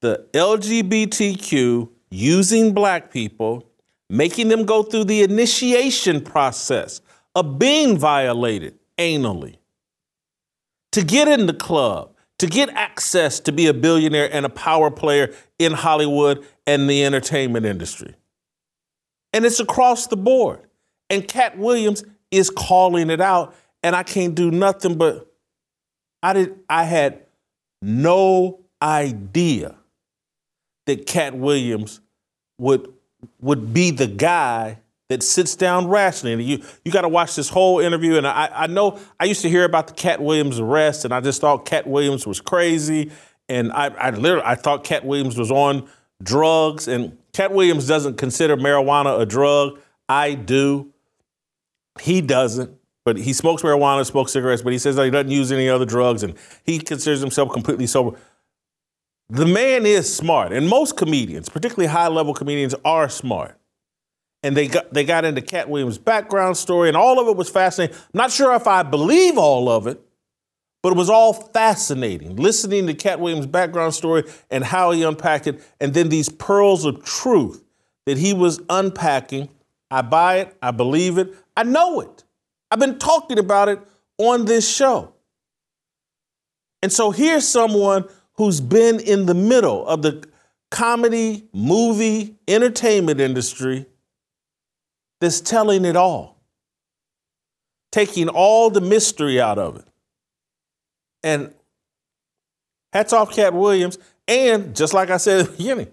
the 0.00 0.26
LGBTQ 0.32 1.88
using 2.10 2.72
black 2.72 3.10
people, 3.10 3.68
making 4.08 4.48
them 4.48 4.64
go 4.64 4.82
through 4.82 5.04
the 5.04 5.22
initiation 5.22 6.20
process 6.20 7.00
of 7.34 7.58
being 7.58 7.98
violated 7.98 8.78
anally 8.98 9.56
to 10.92 11.04
get 11.04 11.28
in 11.28 11.46
the 11.46 11.52
club, 11.52 12.14
to 12.38 12.46
get 12.46 12.70
access 12.70 13.40
to 13.40 13.52
be 13.52 13.66
a 13.66 13.74
billionaire 13.74 14.32
and 14.32 14.46
a 14.46 14.48
power 14.48 14.90
player 14.90 15.34
in 15.58 15.72
Hollywood 15.72 16.44
and 16.66 16.88
the 16.88 17.04
entertainment 17.04 17.66
industry. 17.66 18.14
And 19.32 19.44
it's 19.44 19.60
across 19.60 20.06
the 20.06 20.16
board. 20.16 20.60
And 21.10 21.28
Katt 21.28 21.58
Williams 21.58 22.04
is 22.30 22.50
calling 22.50 23.10
it 23.10 23.20
out, 23.20 23.54
and 23.82 23.94
I 23.94 24.02
can't 24.02 24.34
do 24.34 24.50
nothing 24.50 24.96
but 24.96 25.32
I 26.22 26.32
did 26.32 26.58
I 26.68 26.84
had 26.84 27.22
no 27.82 28.60
idea 28.82 29.76
that 30.86 31.06
Katt 31.06 31.36
Williams 31.36 32.00
would 32.58 32.92
would 33.40 33.72
be 33.72 33.90
the 33.90 34.06
guy 34.06 34.78
that 35.08 35.22
sits 35.22 35.54
down 35.54 35.86
rationally. 35.86 36.42
You 36.42 36.62
you 36.84 36.92
got 36.92 37.02
to 37.02 37.08
watch 37.08 37.36
this 37.36 37.48
whole 37.48 37.78
interview. 37.80 38.16
And 38.16 38.26
I, 38.26 38.50
I 38.52 38.66
know 38.66 38.98
I 39.20 39.24
used 39.24 39.42
to 39.42 39.48
hear 39.48 39.64
about 39.64 39.88
the 39.88 39.94
Katt 39.94 40.20
Williams 40.20 40.58
arrest, 40.58 41.04
and 41.04 41.14
I 41.14 41.20
just 41.20 41.40
thought 41.40 41.64
Katt 41.64 41.86
Williams 41.86 42.26
was 42.26 42.40
crazy. 42.40 43.10
And 43.48 43.72
I, 43.72 43.86
I 43.88 44.10
literally 44.10 44.44
I 44.44 44.56
thought 44.56 44.82
Katt 44.84 45.04
Williams 45.04 45.38
was 45.38 45.50
on 45.50 45.88
drugs. 46.22 46.88
And 46.88 47.16
Katt 47.32 47.52
Williams 47.52 47.86
doesn't 47.86 48.16
consider 48.16 48.56
marijuana 48.56 49.20
a 49.20 49.26
drug. 49.26 49.78
I 50.08 50.34
do. 50.34 50.92
He 52.00 52.20
doesn't, 52.20 52.76
but 53.04 53.16
he 53.16 53.32
smokes 53.32 53.62
marijuana, 53.62 54.04
smokes 54.04 54.32
cigarettes, 54.32 54.62
but 54.62 54.72
he 54.72 54.78
says 54.78 54.96
that 54.96 55.04
he 55.04 55.10
doesn't 55.10 55.30
use 55.30 55.52
any 55.52 55.68
other 55.68 55.84
drugs 55.84 56.22
and 56.22 56.34
he 56.64 56.78
considers 56.78 57.20
himself 57.20 57.52
completely 57.52 57.86
sober. 57.86 58.18
The 59.28 59.46
man 59.46 59.86
is 59.86 60.14
smart, 60.14 60.52
and 60.52 60.68
most 60.68 60.96
comedians, 60.96 61.48
particularly 61.48 61.88
high 61.88 62.06
level 62.06 62.32
comedians, 62.32 62.74
are 62.84 63.08
smart. 63.08 63.58
And 64.42 64.56
they 64.56 64.68
got 64.68 64.92
they 64.92 65.04
got 65.04 65.24
into 65.24 65.40
Katt 65.40 65.68
Williams' 65.68 65.98
background 65.98 66.56
story, 66.56 66.88
and 66.88 66.96
all 66.96 67.18
of 67.18 67.26
it 67.26 67.36
was 67.36 67.50
fascinating. 67.50 67.96
I'm 67.96 68.10
not 68.14 68.30
sure 68.30 68.54
if 68.54 68.68
I 68.68 68.84
believe 68.84 69.36
all 69.36 69.68
of 69.68 69.88
it, 69.88 70.00
but 70.80 70.92
it 70.92 70.96
was 70.96 71.10
all 71.10 71.32
fascinating. 71.32 72.36
Listening 72.36 72.86
to 72.86 72.94
Katt 72.94 73.18
Williams' 73.18 73.46
background 73.46 73.94
story 73.94 74.22
and 74.48 74.62
how 74.62 74.92
he 74.92 75.02
unpacked 75.02 75.48
it, 75.48 75.60
and 75.80 75.92
then 75.92 76.08
these 76.08 76.28
pearls 76.28 76.84
of 76.84 77.04
truth 77.04 77.64
that 78.04 78.18
he 78.18 78.32
was 78.32 78.60
unpacking. 78.70 79.48
I 79.90 80.02
buy 80.02 80.38
it, 80.38 80.56
I 80.62 80.70
believe 80.70 81.18
it, 81.18 81.34
I 81.56 81.62
know 81.62 82.00
it. 82.00 82.24
I've 82.70 82.78
been 82.78 82.98
talking 82.98 83.38
about 83.38 83.68
it 83.68 83.80
on 84.18 84.44
this 84.44 84.68
show. 84.68 85.14
And 86.82 86.92
so 86.92 87.10
here's 87.10 87.46
someone 87.46 88.04
who's 88.34 88.60
been 88.60 89.00
in 89.00 89.26
the 89.26 89.34
middle 89.34 89.86
of 89.86 90.02
the 90.02 90.26
comedy, 90.70 91.48
movie, 91.52 92.36
entertainment 92.46 93.20
industry 93.20 93.86
that's 95.20 95.40
telling 95.40 95.84
it 95.84 95.96
all, 95.96 96.42
taking 97.92 98.28
all 98.28 98.70
the 98.70 98.80
mystery 98.80 99.40
out 99.40 99.58
of 99.58 99.76
it. 99.76 99.84
And 101.22 101.54
hats 102.92 103.12
off 103.12 103.32
Katt 103.32 103.54
Williams. 103.54 103.98
And 104.28 104.76
just 104.76 104.92
like 104.92 105.10
I 105.10 105.16
said 105.16 105.40
at 105.40 105.46
the 105.46 105.56
beginning, 105.56 105.88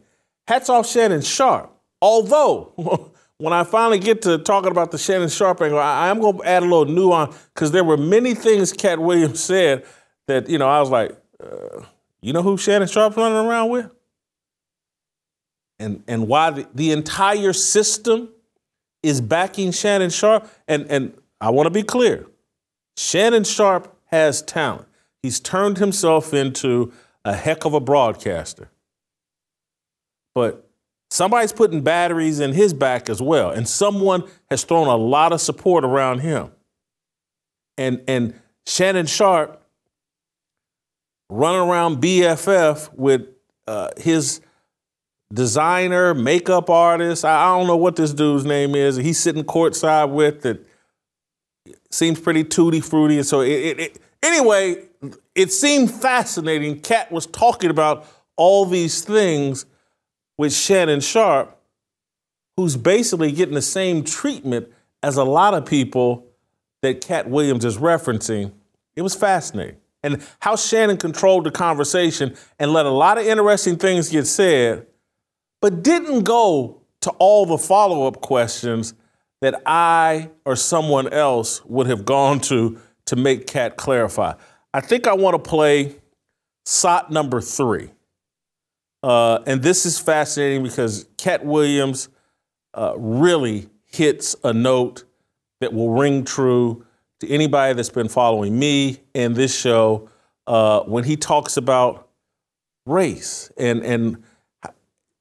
hats 0.47 0.69
off 0.69 0.87
Shannon 0.87 1.21
Sharpe. 1.21 1.71
Although 2.01 3.12
when 3.37 3.53
I 3.53 3.63
finally 3.63 3.99
get 3.99 4.21
to 4.23 4.37
talking 4.37 4.71
about 4.71 4.91
the 4.91 4.97
Shannon 4.97 5.29
Sharpe 5.29 5.61
angle, 5.61 5.79
I, 5.79 6.09
am 6.09 6.19
going 6.19 6.37
to 6.37 6.43
add 6.45 6.63
a 6.63 6.65
little 6.65 6.85
nuance 6.85 7.35
because 7.53 7.71
there 7.71 7.83
were 7.83 7.97
many 7.97 8.35
things 8.35 8.71
Katt 8.71 8.99
Williams 8.99 9.43
said 9.43 9.85
that, 10.27 10.49
you 10.49 10.57
know, 10.57 10.67
I 10.67 10.79
was 10.79 10.89
like, 10.89 11.11
uh, 11.43 11.83
you 12.21 12.31
know 12.31 12.41
who 12.41 12.57
Shannon 12.57 12.87
Sharpe's 12.87 13.17
running 13.17 13.37
around 13.37 13.69
with? 13.69 13.89
And, 15.79 16.03
and 16.07 16.27
why 16.27 16.51
the, 16.51 16.67
the 16.73 16.91
entire 16.91 17.51
system 17.51 18.29
is 19.01 19.19
backing 19.19 19.71
Shannon 19.71 20.09
Sharpe. 20.09 20.47
And, 20.67 20.85
and 20.89 21.13
I 21.41 21.49
want 21.49 21.67
to 21.67 21.71
be 21.71 21.83
clear 21.83 22.25
Shannon 22.95 23.43
Sharpe 23.43 23.93
has 24.05 24.41
talent. 24.41 24.87
He's 25.21 25.39
turned 25.39 25.79
himself 25.79 26.33
into 26.33 26.93
a 27.25 27.35
heck 27.35 27.65
of 27.65 27.73
a 27.73 27.79
broadcaster. 27.79 28.69
But 30.35 30.69
Somebody's 31.13 31.53
putting 31.53 31.81
batteries 31.81 32.39
in 32.39 32.53
his 32.53 32.73
back 32.73 33.07
as 33.07 33.21
well, 33.21 33.51
and 33.51 33.69
someone 33.69 34.23
has 34.49 34.63
thrown 34.63 34.87
a 34.87 34.95
lot 34.95 35.31
of 35.31 35.41
support 35.41 35.85
around 35.85 36.21
him. 36.21 36.49
And 37.77 38.01
and 38.07 38.33
Shannon 38.65 39.05
Sharpe 39.05 39.63
running 41.29 41.69
around 41.69 42.01
BFF 42.01 42.91
with 42.95 43.27
uh, 43.67 43.89
his 43.95 44.41
designer, 45.31 46.15
makeup 46.15 46.71
artist. 46.71 47.23
I, 47.23 47.43
I, 47.43 47.59
don't 47.59 47.67
know 47.67 47.77
what 47.77 47.95
this 47.95 48.11
dude's 48.11 48.43
name 48.43 48.73
is. 48.73 48.95
He's 48.95 49.19
sitting 49.19 49.43
courtside 49.43 50.09
with 50.09 50.41
that. 50.41 50.65
Seems 51.91 52.19
pretty 52.19 52.43
tutti 52.43 52.81
fruity. 52.81 53.17
And 53.17 53.27
so 53.27 53.41
it, 53.41 53.51
it, 53.51 53.79
it, 53.79 53.99
anyway, 54.23 54.87
it 55.35 55.51
seemed 55.51 55.91
fascinating. 55.91 56.79
Katt 56.79 57.11
was 57.11 57.27
talking 57.27 57.69
about 57.69 58.07
all 58.35 58.65
these 58.65 59.05
things 59.05 59.67
with 60.37 60.53
Shannon 60.53 61.01
Sharpe, 61.01 61.57
who's 62.57 62.75
basically 62.75 63.31
getting 63.31 63.55
the 63.55 63.61
same 63.61 64.03
treatment 64.03 64.67
as 65.01 65.17
a 65.17 65.23
lot 65.23 65.53
of 65.53 65.65
people 65.65 66.25
that 66.81 67.01
Katt 67.01 67.29
Williams 67.29 67.65
is 67.65 67.77
referencing. 67.77 68.51
It 68.95 69.01
was 69.01 69.15
fascinating. 69.15 69.77
And 70.03 70.21
how 70.39 70.55
Shannon 70.55 70.97
controlled 70.97 71.45
the 71.45 71.51
conversation 71.51 72.35
and 72.59 72.73
let 72.73 72.85
a 72.85 72.91
lot 72.91 73.17
of 73.17 73.25
interesting 73.25 73.77
things 73.77 74.09
get 74.09 74.27
said, 74.27 74.85
but 75.61 75.81
didn't 75.81 76.23
go 76.23 76.81
to 77.01 77.09
all 77.11 77.45
the 77.45 77.57
follow 77.57 78.05
up 78.07 78.21
questions 78.21 78.93
that 79.41 79.61
I 79.65 80.29
or 80.45 80.55
someone 80.55 81.07
else 81.11 81.63
would 81.65 81.87
have 81.87 82.05
gone 82.05 82.39
to 82.41 82.79
to 83.05 83.15
make 83.15 83.47
Katt 83.47 83.77
clarify. 83.77 84.33
I 84.73 84.81
think 84.81 85.07
I 85.07 85.13
want 85.13 85.41
to 85.41 85.49
play 85.49 85.95
SOT 86.65 87.11
number 87.11 87.41
three. 87.41 87.89
Uh, 89.03 89.39
and 89.45 89.61
this 89.61 89.85
is 89.85 89.99
fascinating 89.99 90.63
because 90.63 91.05
Katt 91.17 91.45
Williams 91.45 92.09
uh, 92.73 92.93
really 92.97 93.69
hits 93.85 94.35
a 94.43 94.53
note 94.53 95.03
that 95.59 95.73
will 95.73 95.91
ring 95.91 96.23
true 96.23 96.85
to 97.19 97.29
anybody 97.29 97.73
that's 97.73 97.89
been 97.89 98.09
following 98.09 98.57
me 98.57 98.99
and 99.13 99.35
this 99.35 99.55
show 99.55 100.09
uh, 100.47 100.81
when 100.81 101.03
he 101.03 101.15
talks 101.15 101.57
about 101.57 102.09
race 102.85 103.51
and 103.57 103.81
and 103.83 104.23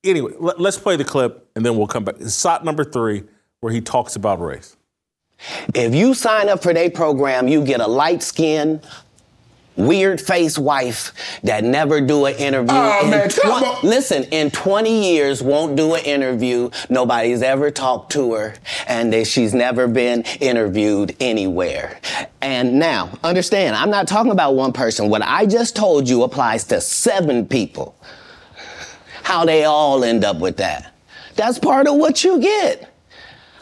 anyway, 0.04 0.32
let, 0.38 0.60
us 0.60 0.78
play 0.78 0.96
the 0.96 1.04
clip 1.04 1.48
and 1.54 1.64
then 1.64 1.76
we'll 1.76 1.86
come 1.86 2.04
back. 2.04 2.16
It's 2.18 2.34
SOT 2.34 2.64
number 2.64 2.84
three, 2.84 3.24
where 3.60 3.72
he 3.72 3.80
talks 3.80 4.16
about 4.16 4.40
race. 4.40 4.76
If 5.74 5.94
you 5.94 6.14
sign 6.14 6.48
up 6.48 6.62
for 6.62 6.72
their 6.72 6.90
program, 6.90 7.48
you 7.48 7.64
get 7.64 7.80
a 7.80 7.86
light 7.86 8.22
skin, 8.22 8.80
weird 9.76 10.20
face 10.20 10.58
wife 10.58 11.12
that 11.42 11.64
never 11.64 12.00
do 12.00 12.26
an 12.26 12.34
interview. 12.36 12.74
Oh, 12.76 13.08
man, 13.08 13.30
on. 13.44 13.88
Listen, 13.88 14.24
in 14.24 14.50
20 14.50 15.12
years 15.12 15.42
won't 15.42 15.76
do 15.76 15.94
an 15.94 16.04
interview. 16.04 16.70
Nobody's 16.88 17.42
ever 17.42 17.70
talked 17.70 18.12
to 18.12 18.34
her 18.34 18.54
and 18.86 19.12
that 19.12 19.26
she's 19.26 19.54
never 19.54 19.88
been 19.88 20.22
interviewed 20.40 21.16
anywhere. 21.20 22.00
And 22.40 22.78
now, 22.78 23.18
understand, 23.22 23.76
I'm 23.76 23.90
not 23.90 24.08
talking 24.08 24.32
about 24.32 24.54
one 24.54 24.72
person. 24.72 25.08
What 25.08 25.22
I 25.22 25.46
just 25.46 25.76
told 25.76 26.08
you 26.08 26.22
applies 26.22 26.64
to 26.64 26.80
seven 26.80 27.46
people. 27.46 27.96
How 29.22 29.44
they 29.44 29.64
all 29.64 30.02
end 30.04 30.24
up 30.24 30.40
with 30.40 30.56
that. 30.56 30.92
That's 31.36 31.58
part 31.58 31.86
of 31.86 31.96
what 31.96 32.24
you 32.24 32.40
get. 32.40 32.91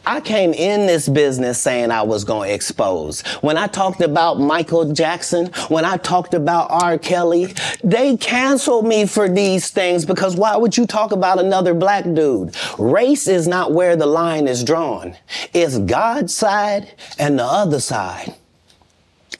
I 0.07 0.21
came 0.21 0.53
in 0.53 0.87
this 0.87 1.09
business 1.09 1.61
saying 1.61 1.91
I 1.91 2.03
was 2.03 2.25
going 2.25 2.49
to 2.49 2.55
expose. 2.55 3.21
When 3.43 3.57
I 3.57 3.67
talked 3.67 4.01
about 4.01 4.41
Michael 4.41 4.93
Jackson, 4.93 5.47
when 5.69 5.85
I 5.85 5.97
talked 5.99 6.35
about 6.35 6.71
R. 6.71 6.99
Kelly, 6.99 7.55
they 7.85 8.17
canceled 8.17 8.87
me 8.87 9.07
for 9.07 9.29
these 9.29 9.71
things 9.71 10.05
because 10.05 10.37
why 10.37 10.57
would 10.57 10.77
you 10.77 10.87
talk 10.87 11.13
about 11.13 11.39
another 11.39 11.75
black 11.75 12.05
dude? 12.05 12.55
Race 12.79 13.29
is 13.29 13.47
not 13.47 13.73
where 13.73 13.97
the 13.97 14.07
line 14.07 14.49
is 14.49 14.65
drawn. 14.65 15.17
It's 15.53 15.79
God's 15.79 16.35
side 16.35 16.95
and 17.19 17.39
the 17.39 17.45
other 17.45 17.81
side. 17.81 18.35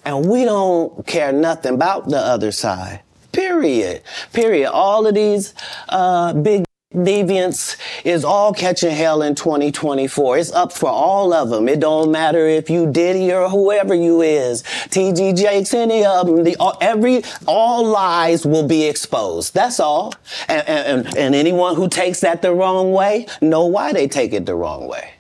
And 0.05 0.29
we 0.29 0.45
don't 0.45 1.07
care 1.07 1.33
nothing 1.33 1.75
about 1.75 2.09
the 2.09 2.19
other 2.19 2.53
side. 2.53 3.01
Period. 3.33 4.03
Period. 4.33 4.71
All 4.71 5.07
of 5.07 5.15
these 5.15 5.55
uh, 5.89 6.33
big 6.33 6.65
deviants 6.95 7.77
is 8.05 8.25
all 8.25 8.53
catching 8.53 8.91
hell 8.91 9.23
in 9.23 9.35
2024. 9.35 10.39
It's 10.39 10.53
up 10.53 10.73
for 10.73 10.89
all 10.89 11.33
of 11.33 11.51
them. 11.51 11.69
It 11.69 11.81
don't 11.81 12.11
matter 12.11 12.47
if 12.47 12.69
you 12.69 12.91
Diddy 12.91 13.33
or 13.33 13.49
whoever 13.49 13.95
you 13.95 14.23
is, 14.23 14.63
TD 14.63 15.37
Jakes, 15.37 15.73
any 15.73 16.05
of 16.05 16.27
them. 16.27 16.45
The, 16.45 16.57
all, 16.57 16.77
every 16.81 17.23
all 17.47 17.85
lies 17.85 18.45
will 18.45 18.67
be 18.67 18.85
exposed. 18.85 19.55
That's 19.55 19.79
all. 19.79 20.15
And, 20.49 20.69
and, 20.69 21.17
and 21.17 21.35
anyone 21.35 21.77
who 21.77 21.89
takes 21.89 22.21
that 22.21 22.43
the 22.43 22.53
wrong 22.53 22.93
way, 22.93 23.27
know 23.41 23.67
why 23.67 23.93
they 23.93 24.09
take 24.09 24.33
it 24.33 24.47
the 24.47 24.55
wrong 24.55 24.89
way. 24.89 25.13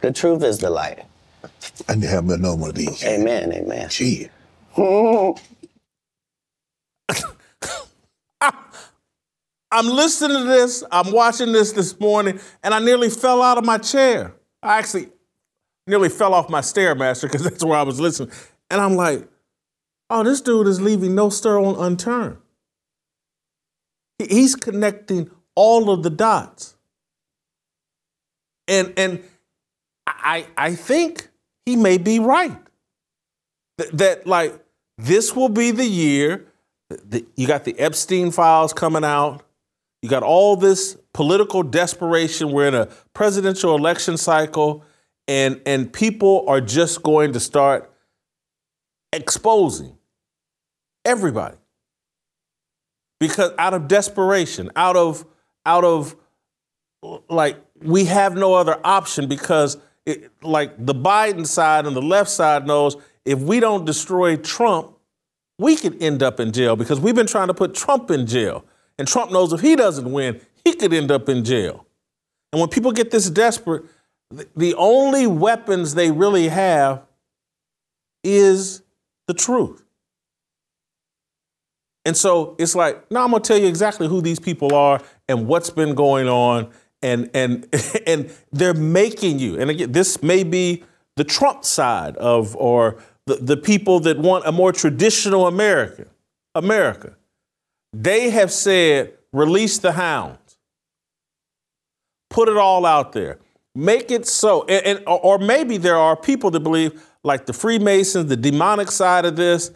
The 0.00 0.12
truth 0.12 0.42
is 0.42 0.58
the 0.58 0.70
light. 0.70 1.04
I 1.88 1.94
need 1.94 2.02
to 2.02 2.08
have 2.08 2.28
another 2.28 2.56
one 2.56 2.70
of 2.70 2.76
these. 2.76 3.04
Amen. 3.04 3.52
Amen. 3.52 3.88
Gee. 3.90 4.28
I'm 9.74 9.88
listening 9.88 10.38
to 10.38 10.44
this, 10.44 10.84
I'm 10.92 11.10
watching 11.10 11.50
this 11.50 11.72
this 11.72 11.98
morning, 11.98 12.38
and 12.62 12.72
I 12.72 12.78
nearly 12.78 13.10
fell 13.10 13.42
out 13.42 13.58
of 13.58 13.64
my 13.64 13.76
chair. 13.78 14.32
I 14.62 14.78
actually 14.78 15.08
nearly 15.88 16.10
fell 16.10 16.32
off 16.32 16.48
my 16.48 16.60
Stairmaster 16.60 17.22
because 17.22 17.42
that's 17.44 17.64
where 17.64 17.76
I 17.76 17.82
was 17.82 17.98
listening. 17.98 18.30
And 18.70 18.80
I'm 18.80 18.94
like, 18.94 19.26
oh, 20.10 20.22
this 20.22 20.40
dude 20.40 20.68
is 20.68 20.80
leaving 20.80 21.16
no 21.16 21.28
stone 21.28 21.74
unturned. 21.76 22.36
He's 24.20 24.54
connecting 24.54 25.28
all 25.56 25.90
of 25.90 26.04
the 26.04 26.10
dots. 26.10 26.76
And 28.68 28.94
and 28.96 29.24
I 30.06 30.46
I 30.56 30.76
think 30.76 31.28
he 31.66 31.74
may 31.74 31.98
be 31.98 32.20
right. 32.20 32.56
That, 33.78 33.98
that 33.98 34.26
like 34.28 34.54
this 34.98 35.34
will 35.34 35.48
be 35.48 35.72
the 35.72 35.84
year 35.84 36.46
the, 36.88 37.26
you 37.34 37.48
got 37.48 37.64
the 37.64 37.78
Epstein 37.78 38.30
files 38.30 38.72
coming 38.72 39.04
out. 39.04 39.43
You 40.04 40.10
got 40.10 40.22
all 40.22 40.54
this 40.54 40.98
political 41.14 41.62
desperation. 41.62 42.52
We're 42.52 42.68
in 42.68 42.74
a 42.74 42.90
presidential 43.14 43.74
election 43.74 44.18
cycle, 44.18 44.84
and 45.26 45.62
and 45.64 45.90
people 45.90 46.44
are 46.46 46.60
just 46.60 47.02
going 47.02 47.32
to 47.32 47.40
start 47.40 47.90
exposing 49.14 49.96
everybody 51.06 51.56
because 53.18 53.52
out 53.58 53.72
of 53.72 53.88
desperation, 53.88 54.70
out 54.76 54.94
of 54.94 55.24
out 55.64 55.84
of 55.84 56.16
like 57.30 57.56
we 57.80 58.04
have 58.04 58.36
no 58.36 58.52
other 58.52 58.78
option 58.84 59.26
because 59.26 59.78
it, 60.04 60.30
like 60.42 60.74
the 60.84 60.94
Biden 60.94 61.46
side 61.46 61.86
and 61.86 61.96
the 61.96 62.02
left 62.02 62.28
side 62.28 62.66
knows 62.66 62.98
if 63.24 63.38
we 63.38 63.58
don't 63.58 63.86
destroy 63.86 64.36
Trump, 64.36 64.98
we 65.58 65.76
could 65.76 66.02
end 66.02 66.22
up 66.22 66.40
in 66.40 66.52
jail 66.52 66.76
because 66.76 67.00
we've 67.00 67.14
been 67.14 67.26
trying 67.26 67.48
to 67.48 67.54
put 67.54 67.74
Trump 67.74 68.10
in 68.10 68.26
jail. 68.26 68.66
And 68.98 69.08
Trump 69.08 69.32
knows 69.32 69.52
if 69.52 69.60
he 69.60 69.76
doesn't 69.76 70.10
win, 70.10 70.40
he 70.64 70.74
could 70.74 70.92
end 70.92 71.10
up 71.10 71.28
in 71.28 71.44
jail. 71.44 71.86
And 72.52 72.60
when 72.60 72.68
people 72.68 72.92
get 72.92 73.10
this 73.10 73.28
desperate, 73.28 73.84
the 74.56 74.74
only 74.74 75.26
weapons 75.26 75.94
they 75.94 76.10
really 76.10 76.48
have 76.48 77.02
is 78.22 78.82
the 79.26 79.34
truth. 79.34 79.84
And 82.04 82.16
so 82.16 82.54
it's 82.58 82.74
like, 82.74 83.10
no, 83.10 83.24
I'm 83.24 83.30
gonna 83.30 83.42
tell 83.42 83.58
you 83.58 83.66
exactly 83.66 84.06
who 84.08 84.20
these 84.20 84.38
people 84.38 84.74
are 84.74 85.00
and 85.28 85.46
what's 85.46 85.70
been 85.70 85.94
going 85.94 86.28
on. 86.28 86.70
And 87.02 87.30
and 87.34 87.66
and 88.06 88.30
they're 88.52 88.74
making 88.74 89.38
you. 89.38 89.58
And 89.58 89.70
again, 89.70 89.92
this 89.92 90.22
may 90.22 90.44
be 90.44 90.84
the 91.16 91.24
Trump 91.24 91.64
side 91.64 92.16
of 92.16 92.56
or 92.56 93.02
the, 93.26 93.36
the 93.36 93.56
people 93.56 94.00
that 94.00 94.18
want 94.18 94.46
a 94.46 94.52
more 94.52 94.72
traditional 94.72 95.46
America. 95.46 96.06
America. 96.54 97.16
They 97.94 98.30
have 98.30 98.50
said, 98.50 99.12
release 99.32 99.78
the 99.78 99.92
hounds. 99.92 100.58
Put 102.28 102.48
it 102.48 102.56
all 102.56 102.84
out 102.84 103.12
there. 103.12 103.38
Make 103.72 104.10
it 104.10 104.26
so. 104.26 104.64
And, 104.64 104.98
and 104.98 105.02
or 105.06 105.38
maybe 105.38 105.76
there 105.76 105.96
are 105.96 106.16
people 106.16 106.50
that 106.50 106.60
believe, 106.60 107.00
like 107.22 107.46
the 107.46 107.52
Freemasons, 107.52 108.28
the 108.28 108.36
demonic 108.36 108.90
side 108.90 109.24
of 109.24 109.36
this, 109.36 109.70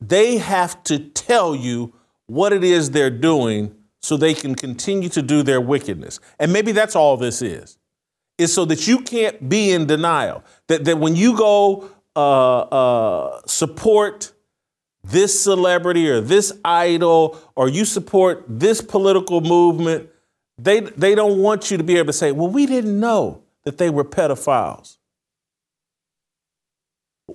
they 0.00 0.38
have 0.38 0.84
to 0.84 1.00
tell 1.00 1.56
you 1.56 1.92
what 2.26 2.52
it 2.52 2.62
is 2.62 2.92
they're 2.92 3.10
doing 3.10 3.74
so 4.00 4.16
they 4.16 4.34
can 4.34 4.54
continue 4.54 5.08
to 5.08 5.20
do 5.20 5.42
their 5.42 5.60
wickedness. 5.60 6.20
And 6.38 6.52
maybe 6.52 6.70
that's 6.70 6.94
all 6.94 7.16
this 7.16 7.42
is. 7.42 7.76
Is 8.38 8.54
so 8.54 8.64
that 8.66 8.86
you 8.86 9.00
can't 9.00 9.48
be 9.48 9.72
in 9.72 9.86
denial. 9.86 10.44
That, 10.68 10.84
that 10.84 10.98
when 10.98 11.16
you 11.16 11.36
go 11.36 11.90
uh, 12.14 12.58
uh, 12.60 13.40
support 13.46 14.32
this 15.04 15.42
celebrity 15.42 16.08
or 16.08 16.20
this 16.20 16.52
idol 16.64 17.38
or 17.54 17.68
you 17.68 17.84
support 17.84 18.44
this 18.48 18.80
political 18.80 19.40
movement, 19.40 20.08
they, 20.58 20.80
they 20.80 21.14
don't 21.14 21.38
want 21.38 21.70
you 21.70 21.76
to 21.76 21.82
be 21.84 21.96
able 21.96 22.06
to 22.06 22.12
say, 22.12 22.32
well, 22.32 22.48
we 22.48 22.66
didn't 22.66 22.98
know 22.98 23.42
that 23.64 23.78
they 23.78 23.90
were 23.90 24.04
pedophiles. 24.04 24.98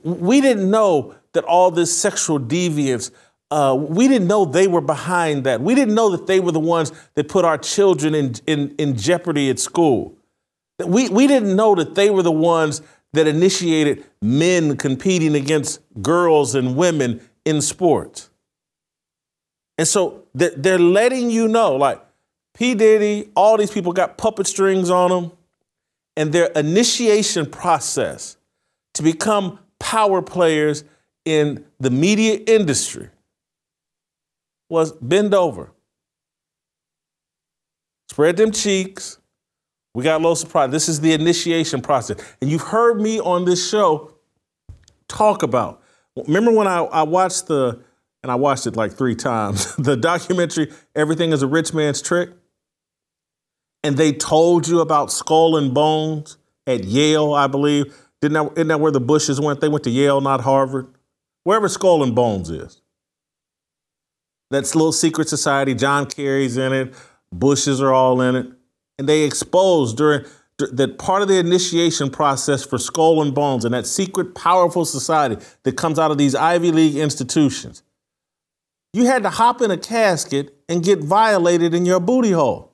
We 0.04 0.42
didn't 0.42 0.70
know 0.70 1.16
that 1.34 1.44
all 1.44 1.72
this 1.72 1.96
sexual 1.96 2.40
deviance, 2.40 3.12
uh, 3.52 3.76
we 3.78 4.08
didn't 4.08 4.28
know 4.28 4.46
they 4.46 4.68
were 4.68 4.82
behind 4.82 5.44
that. 5.46 5.62
We 5.62 5.76
didn't 5.76 5.96
know 5.96 6.10
that 6.10 6.28
they 6.28 6.40
were 6.40 6.52
the 6.52 6.60
ones 6.60 6.92
that 7.16 7.28
put 7.28 7.46
our 7.46 7.58
children 7.58 8.16
in, 8.16 8.36
in, 8.46 8.76
in 8.78 8.96
jeopardy 8.96 9.50
at 9.50 9.60
school. 9.60 10.18
We, 10.86 11.10
we 11.10 11.28
didn't 11.28 11.56
know 11.56 11.76
that 11.76 11.96
they 11.96 12.10
were 12.10 12.24
the 12.24 12.32
ones 12.32 12.82
that 13.14 13.28
initiated 13.28 14.06
men 14.22 14.78
competing 14.78 15.36
against 15.36 15.80
girls 16.02 16.56
and 16.56 16.76
women 16.76 17.22
in 17.48 17.62
sports. 17.62 18.30
And 19.78 19.88
so 19.88 20.26
they're, 20.36 20.78
letting 20.78 21.32
you 21.32 21.48
know, 21.48 21.78
like 21.78 22.04
P. 22.54 22.76
Diddy, 22.76 23.30
all 23.36 23.56
these 23.56 23.72
people 23.72 23.94
got 23.94 24.18
puppet 24.18 24.48
strings 24.48 24.90
on 24.90 25.10
them, 25.12 25.32
and 26.18 26.34
their 26.34 26.48
initiation 26.48 27.46
process 27.46 28.36
to 28.96 29.04
become 29.04 29.60
power 29.80 30.22
players 30.22 30.84
in 31.24 31.64
the 31.80 31.90
media 31.90 32.40
industry 32.48 33.10
was 34.70 34.92
bend 34.92 35.34
over, 35.34 35.72
spread 38.10 38.36
them 38.36 38.52
cheeks. 38.52 39.20
We 39.94 40.04
got 40.04 40.18
a 40.18 40.22
little 40.22 40.36
surprise. 40.36 40.70
This 40.72 40.90
is 40.90 41.00
the 41.00 41.14
initiation 41.14 41.82
process. 41.82 42.18
And 42.42 42.52
you've 42.52 42.62
heard 42.62 43.00
me 43.00 43.22
on 43.22 43.46
this 43.46 43.70
show 43.70 44.12
talk 45.08 45.44
about. 45.44 45.82
Remember 46.26 46.52
when 46.52 46.68
I, 46.68 46.80
I 46.80 47.04
watched 47.04 47.48
the, 47.48 47.80
and 48.24 48.32
I 48.32 48.36
watched 48.36 48.68
it 48.68 48.76
like 48.76 48.94
three 48.94 49.16
times, 49.16 49.76
the 49.78 49.96
documentary, 49.96 50.72
Everything 50.96 51.32
is 51.32 51.42
a 51.42 51.48
Rich 51.48 51.74
Man's 51.74 52.02
Trick? 52.02 52.30
And 53.84 53.96
they 53.96 54.12
told 54.12 54.68
you 54.68 54.80
about 54.80 55.12
skull 55.12 55.56
and 55.56 55.74
bones 55.74 56.38
at 56.66 56.84
Yale, 56.84 57.34
I 57.34 57.48
believe. 57.48 57.96
Didn't 58.22 58.34
that, 58.34 58.52
isn't 58.54 58.68
that 58.68 58.80
where 58.80 58.92
the 58.92 59.00
Bushes 59.00 59.40
went? 59.40 59.62
They 59.62 59.70
went 59.70 59.84
to 59.84 59.90
Yale, 59.90 60.20
not 60.20 60.42
Harvard. 60.42 60.88
Wherever 61.44 61.70
Skull 61.70 62.04
and 62.04 62.14
Bones 62.14 62.50
is. 62.50 62.82
That's 64.50 64.76
little 64.76 64.92
secret 64.92 65.30
society. 65.30 65.74
John 65.74 66.06
Kerry's 66.06 66.58
in 66.58 66.74
it. 66.74 66.94
Bushes 67.32 67.82
are 67.82 67.94
all 67.94 68.20
in 68.22 68.36
it. 68.36 68.48
And 68.98 69.08
they 69.08 69.24
exposed 69.24 69.98
during 69.98 70.26
that 70.58 70.98
part 70.98 71.22
of 71.22 71.28
the 71.28 71.38
initiation 71.38 72.10
process 72.10 72.66
for 72.66 72.78
Skull 72.78 73.22
and 73.22 73.34
Bones 73.34 73.64
and 73.64 73.74
that 73.74 73.86
secret, 73.86 74.34
powerful 74.34 74.86
society 74.86 75.38
that 75.64 75.78
comes 75.78 76.00
out 76.00 76.10
of 76.10 76.18
these 76.18 76.34
Ivy 76.34 76.72
League 76.72 76.96
institutions. 76.96 77.84
you 78.94 79.06
had 79.06 79.24
to 79.24 79.30
hop 79.30 79.62
in 79.62 79.70
a 79.70 79.78
casket 79.78 80.56
and 80.68 80.84
get 80.84 81.00
violated 81.00 81.76
in 81.76 81.86
your 81.86 82.00
booty 82.00 82.32
hole. 82.32 82.74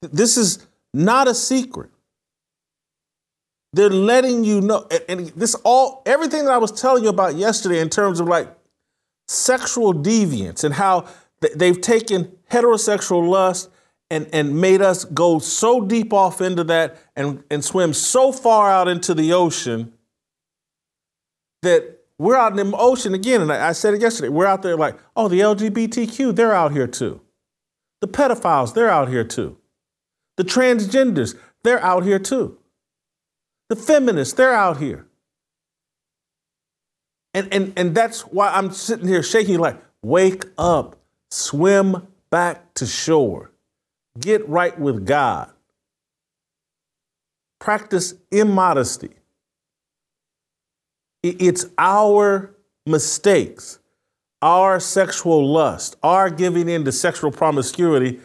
This 0.00 0.38
is 0.38 0.66
not 0.94 1.28
a 1.28 1.34
secret. 1.34 1.90
They're 3.72 3.90
letting 3.90 4.44
you 4.44 4.60
know, 4.62 4.88
and, 5.08 5.28
this 5.28 5.54
all 5.56 6.02
everything 6.06 6.46
that 6.46 6.52
I 6.52 6.58
was 6.58 6.72
telling 6.72 7.04
you 7.04 7.10
about 7.10 7.36
yesterday 7.36 7.80
in 7.80 7.90
terms 7.90 8.20
of 8.20 8.26
like 8.26 8.48
sexual 9.28 9.92
deviance 9.92 10.64
and 10.64 10.74
how 10.74 11.06
they've 11.54 11.80
taken 11.80 12.32
heterosexual 12.50 13.28
lust 13.28 13.68
and, 14.10 14.28
and 14.32 14.60
made 14.60 14.82
us 14.82 15.04
go 15.04 15.38
so 15.38 15.80
deep 15.80 16.12
off 16.12 16.40
into 16.40 16.64
that 16.64 16.98
and, 17.14 17.44
and 17.50 17.64
swim 17.64 17.94
so 17.94 18.32
far 18.32 18.70
out 18.70 18.88
into 18.88 19.14
the 19.14 19.32
ocean 19.32 19.92
that 21.62 22.00
we're 22.18 22.36
out 22.36 22.58
in 22.58 22.70
the 22.70 22.76
ocean 22.76 23.14
again. 23.14 23.40
And 23.40 23.52
I, 23.52 23.68
I 23.68 23.72
said 23.72 23.94
it 23.94 24.00
yesterday. 24.00 24.28
We're 24.28 24.46
out 24.46 24.62
there 24.62 24.76
like, 24.76 24.98
oh, 25.16 25.28
the 25.28 25.40
LGBTQ, 25.40 26.34
they're 26.34 26.54
out 26.54 26.72
here 26.72 26.86
too. 26.86 27.20
The 28.00 28.08
pedophiles, 28.08 28.74
they're 28.74 28.90
out 28.90 29.08
here 29.08 29.24
too. 29.24 29.56
The 30.36 30.44
transgenders, 30.44 31.36
they're 31.62 31.82
out 31.82 32.04
here 32.04 32.18
too. 32.18 32.58
The 33.68 33.76
feminists, 33.76 34.34
they're 34.34 34.54
out 34.54 34.78
here. 34.78 35.06
And, 37.32 37.52
and, 37.52 37.72
and 37.76 37.94
that's 37.94 38.22
why 38.22 38.48
I'm 38.48 38.72
sitting 38.72 39.06
here 39.06 39.22
shaking 39.22 39.58
like, 39.58 39.80
wake 40.02 40.44
up, 40.58 40.96
swim 41.30 42.08
back 42.30 42.74
to 42.74 42.86
shore, 42.86 43.52
get 44.18 44.48
right 44.48 44.78
with 44.78 45.06
God, 45.06 45.50
practice 47.58 48.14
immodesty. 48.30 49.10
It's 51.22 51.66
our 51.76 52.56
mistakes, 52.86 53.78
our 54.40 54.80
sexual 54.80 55.46
lust, 55.46 55.96
our 56.02 56.30
giving 56.30 56.68
in 56.68 56.84
to 56.86 56.92
sexual 56.92 57.30
promiscuity 57.30 58.20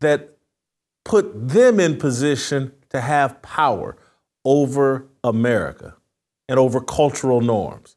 that 0.00 0.36
put 1.04 1.48
them 1.48 1.78
in 1.78 1.98
position 1.98 2.72
to 2.90 3.00
have 3.00 3.40
power 3.42 3.96
over 4.44 5.06
America 5.22 5.94
and 6.48 6.58
over 6.58 6.80
cultural 6.80 7.40
norms. 7.40 7.96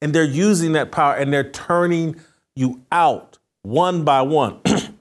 And 0.00 0.12
they're 0.12 0.24
using 0.24 0.72
that 0.72 0.90
power 0.90 1.14
and 1.14 1.32
they're 1.32 1.50
turning 1.50 2.16
you 2.56 2.82
out 2.90 3.38
one 3.62 4.04
by 4.04 4.22
one. 4.22 4.60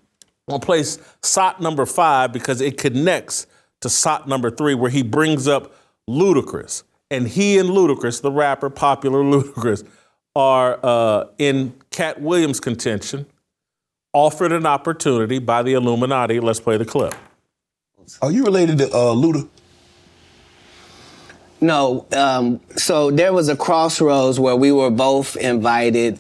I'll 0.47 0.60
place 0.60 0.99
SOT 1.21 1.62
number 1.62 1.86
five 1.86 2.34
because 2.34 2.62
it 2.62 2.77
connects 2.77 3.47
to 3.82 3.89
SOT 3.89 4.27
number 4.27 4.51
three, 4.51 4.73
where 4.73 4.89
he 4.91 5.03
brings 5.03 5.47
up 5.47 5.73
Ludacris. 6.10 6.84
And 7.12 7.27
he 7.27 7.58
and 7.60 7.69
Ludacris, 7.69 8.21
the 8.21 8.32
rapper, 8.32 8.69
popular 8.69 9.19
Ludacris, 9.23 9.88
are 10.36 10.79
uh, 10.84 11.25
in 11.38 11.73
Katt 11.91 12.21
Williams' 12.21 12.60
contention, 12.60 13.25
offered 14.13 14.51
an 14.51 14.65
opportunity 14.65 15.39
by 15.39 15.63
the 15.63 15.73
Illuminati. 15.73 16.39
Let's 16.39 16.60
play 16.60 16.77
the 16.77 16.86
clip. 16.86 17.13
Are 18.21 18.32
you 18.32 18.43
related 18.43 18.79
to 18.79 18.88
uh, 18.88 19.13
Luda? 19.13 19.47
No, 21.62 22.06
um, 22.12 22.60
so 22.75 23.10
there 23.10 23.32
was 23.32 23.47
a 23.47 23.56
crossroads 23.56 24.38
where 24.38 24.56
we 24.56 24.73
were 24.73 24.89
both 24.89 25.38
invited 25.38 26.19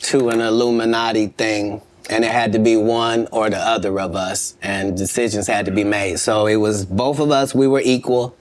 to 0.00 0.28
an 0.28 0.40
Illuminati 0.40 1.28
thing, 1.28 1.80
and 2.10 2.24
it 2.24 2.30
had 2.30 2.52
to 2.52 2.58
be 2.58 2.76
one 2.76 3.28
or 3.32 3.48
the 3.50 3.58
other 3.58 3.98
of 4.00 4.16
us, 4.16 4.56
and 4.62 4.96
decisions 4.96 5.46
had 5.46 5.66
to 5.66 5.72
be 5.72 5.84
made. 5.84 6.18
So 6.18 6.46
it 6.46 6.56
was 6.56 6.84
both 6.84 7.18
of 7.18 7.30
us, 7.30 7.54
we 7.54 7.66
were 7.66 7.82
equal. 7.84 8.36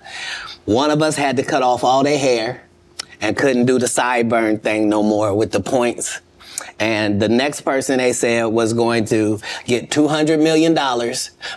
One 0.65 0.91
of 0.91 1.02
us 1.02 1.15
had 1.15 1.38
to 1.38 1.43
cut 1.43 1.63
off 1.63 1.84
all 1.84 2.04
their 2.04 2.17
hair 2.17 2.63
and 3.19 3.38
couldn't 3.38 3.65
do 3.65 3.80
the 3.80 3.86
sideburn 3.86 4.62
thing 4.62 4.89
no 4.89 5.04
more 5.04 5.36
with 5.36 5.52
the 5.52 5.60
points. 5.60 6.21
And 6.80 7.21
the 7.21 7.30
next 7.30 7.62
person 7.62 7.97
they 7.97 8.13
said 8.13 8.45
was 8.45 8.74
going 8.74 9.06
to 9.06 9.39
get 9.65 9.89
$200 9.89 10.41
million 10.41 10.74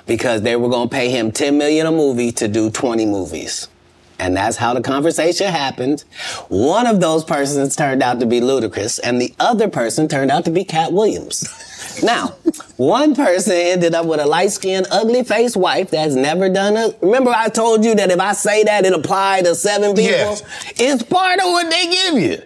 because 0.06 0.42
they 0.42 0.56
were 0.56 0.68
going 0.68 0.88
to 0.88 0.94
pay 0.94 1.10
him 1.10 1.32
10 1.32 1.56
million 1.56 1.86
a 1.86 1.92
movie 1.92 2.32
to 2.32 2.48
do 2.48 2.70
20 2.70 3.06
movies. 3.06 3.68
And 4.18 4.36
that's 4.36 4.56
how 4.56 4.74
the 4.74 4.80
conversation 4.80 5.48
happened. 5.48 6.02
One 6.48 6.86
of 6.86 7.00
those 7.00 7.24
persons 7.24 7.74
turned 7.74 8.02
out 8.02 8.20
to 8.20 8.26
be 8.26 8.40
Ludacris, 8.40 9.00
and 9.02 9.20
the 9.20 9.34
other 9.40 9.68
person 9.68 10.08
turned 10.08 10.30
out 10.30 10.44
to 10.44 10.50
be 10.50 10.64
Katt 10.64 10.92
Williams. 10.92 11.44
Now, 12.02 12.34
one 12.76 13.14
person 13.14 13.52
ended 13.52 13.94
up 13.94 14.06
with 14.06 14.18
a 14.18 14.26
light 14.26 14.50
skinned, 14.50 14.86
ugly 14.90 15.22
faced 15.22 15.56
wife 15.56 15.90
that's 15.90 16.14
never 16.14 16.48
done 16.48 16.76
a. 16.76 16.92
Remember, 17.00 17.30
I 17.30 17.48
told 17.48 17.84
you 17.84 17.94
that 17.94 18.10
if 18.10 18.18
I 18.18 18.32
say 18.32 18.64
that, 18.64 18.84
it 18.84 18.92
applied 18.92 19.44
to 19.44 19.54
seven 19.54 19.90
people? 19.90 20.10
Yes. 20.10 20.42
It's 20.76 21.02
part 21.04 21.38
of 21.38 21.44
what 21.46 21.70
they 21.70 21.86
give 21.86 22.18
you. 22.18 22.42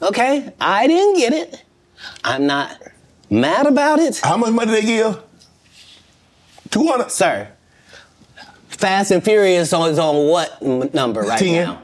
Okay? 0.00 0.52
I 0.60 0.86
didn't 0.86 1.16
get 1.16 1.32
it. 1.32 1.62
I'm 2.24 2.46
not 2.46 2.80
mad 3.30 3.66
about 3.66 3.98
it. 3.98 4.20
How 4.22 4.36
much 4.36 4.52
money 4.52 4.70
they 4.72 4.82
give? 4.82 5.22
200? 6.70 7.10
Sir, 7.10 7.48
Fast 8.78 9.10
and 9.10 9.22
Furious 9.24 9.72
on- 9.72 9.90
is 9.90 9.98
on 9.98 10.28
what 10.28 10.56
m- 10.62 10.88
number 10.94 11.22
right 11.22 11.38
10. 11.38 11.64
now? 11.64 11.82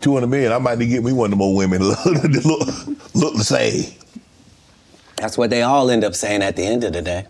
200 0.00 0.26
million. 0.26 0.52
I 0.52 0.58
might 0.58 0.78
need 0.78 0.86
to 0.86 0.90
get 0.90 1.04
me 1.04 1.12
one 1.12 1.26
of 1.26 1.30
them 1.32 1.42
old 1.42 1.56
women 1.56 1.82
look, 1.88 2.04
look, 2.04 2.68
look 3.14 3.34
the 3.36 3.44
same. 3.44 3.92
That's 5.16 5.36
what 5.36 5.50
they 5.50 5.62
all 5.62 5.90
end 5.90 6.02
up 6.04 6.14
saying 6.14 6.42
at 6.42 6.56
the 6.56 6.64
end 6.64 6.84
of 6.84 6.92
the 6.94 7.02
day. 7.02 7.26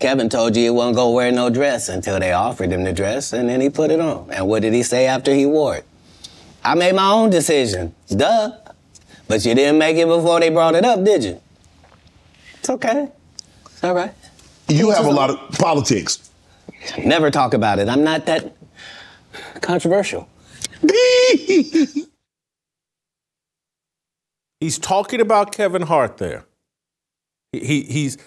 Kevin 0.00 0.28
told 0.28 0.56
you 0.56 0.62
he 0.64 0.70
wasn't 0.70 0.96
gonna 0.96 1.10
wear 1.10 1.30
no 1.30 1.48
dress 1.50 1.88
until 1.88 2.18
they 2.18 2.32
offered 2.32 2.70
him 2.72 2.82
the 2.84 2.92
dress, 2.92 3.32
and 3.32 3.48
then 3.48 3.60
he 3.60 3.68
put 3.70 3.90
it 3.90 4.00
on. 4.00 4.28
And 4.32 4.48
what 4.48 4.62
did 4.62 4.72
he 4.72 4.82
say 4.82 5.06
after 5.06 5.34
he 5.34 5.46
wore 5.46 5.76
it? 5.76 5.84
I 6.64 6.74
made 6.74 6.94
my 6.94 7.10
own 7.10 7.30
decision. 7.30 7.94
Duh. 8.08 8.52
But 9.28 9.44
you 9.44 9.54
didn't 9.54 9.78
make 9.78 9.96
it 9.96 10.06
before 10.08 10.40
they 10.40 10.48
brought 10.50 10.74
it 10.74 10.84
up, 10.84 11.04
did 11.04 11.22
you? 11.22 11.40
It's 12.58 12.70
okay. 12.70 13.08
It's 13.80 13.84
all 13.86 13.94
right. 13.94 14.12
You 14.68 14.90
have 14.90 15.06
a 15.06 15.10
lot 15.10 15.30
of 15.30 15.52
politics. 15.52 16.28
Never 17.02 17.30
talk 17.30 17.54
about 17.54 17.78
it. 17.78 17.88
I'm 17.88 18.04
not 18.04 18.26
that 18.26 18.54
controversial. 19.62 20.28
He's 24.60 24.78
talking 24.78 25.22
about 25.22 25.52
Kevin 25.52 25.80
Hart 25.80 26.18
there. 26.18 26.44
He, 27.52 27.60
he 27.60 27.82
he's 27.84 28.18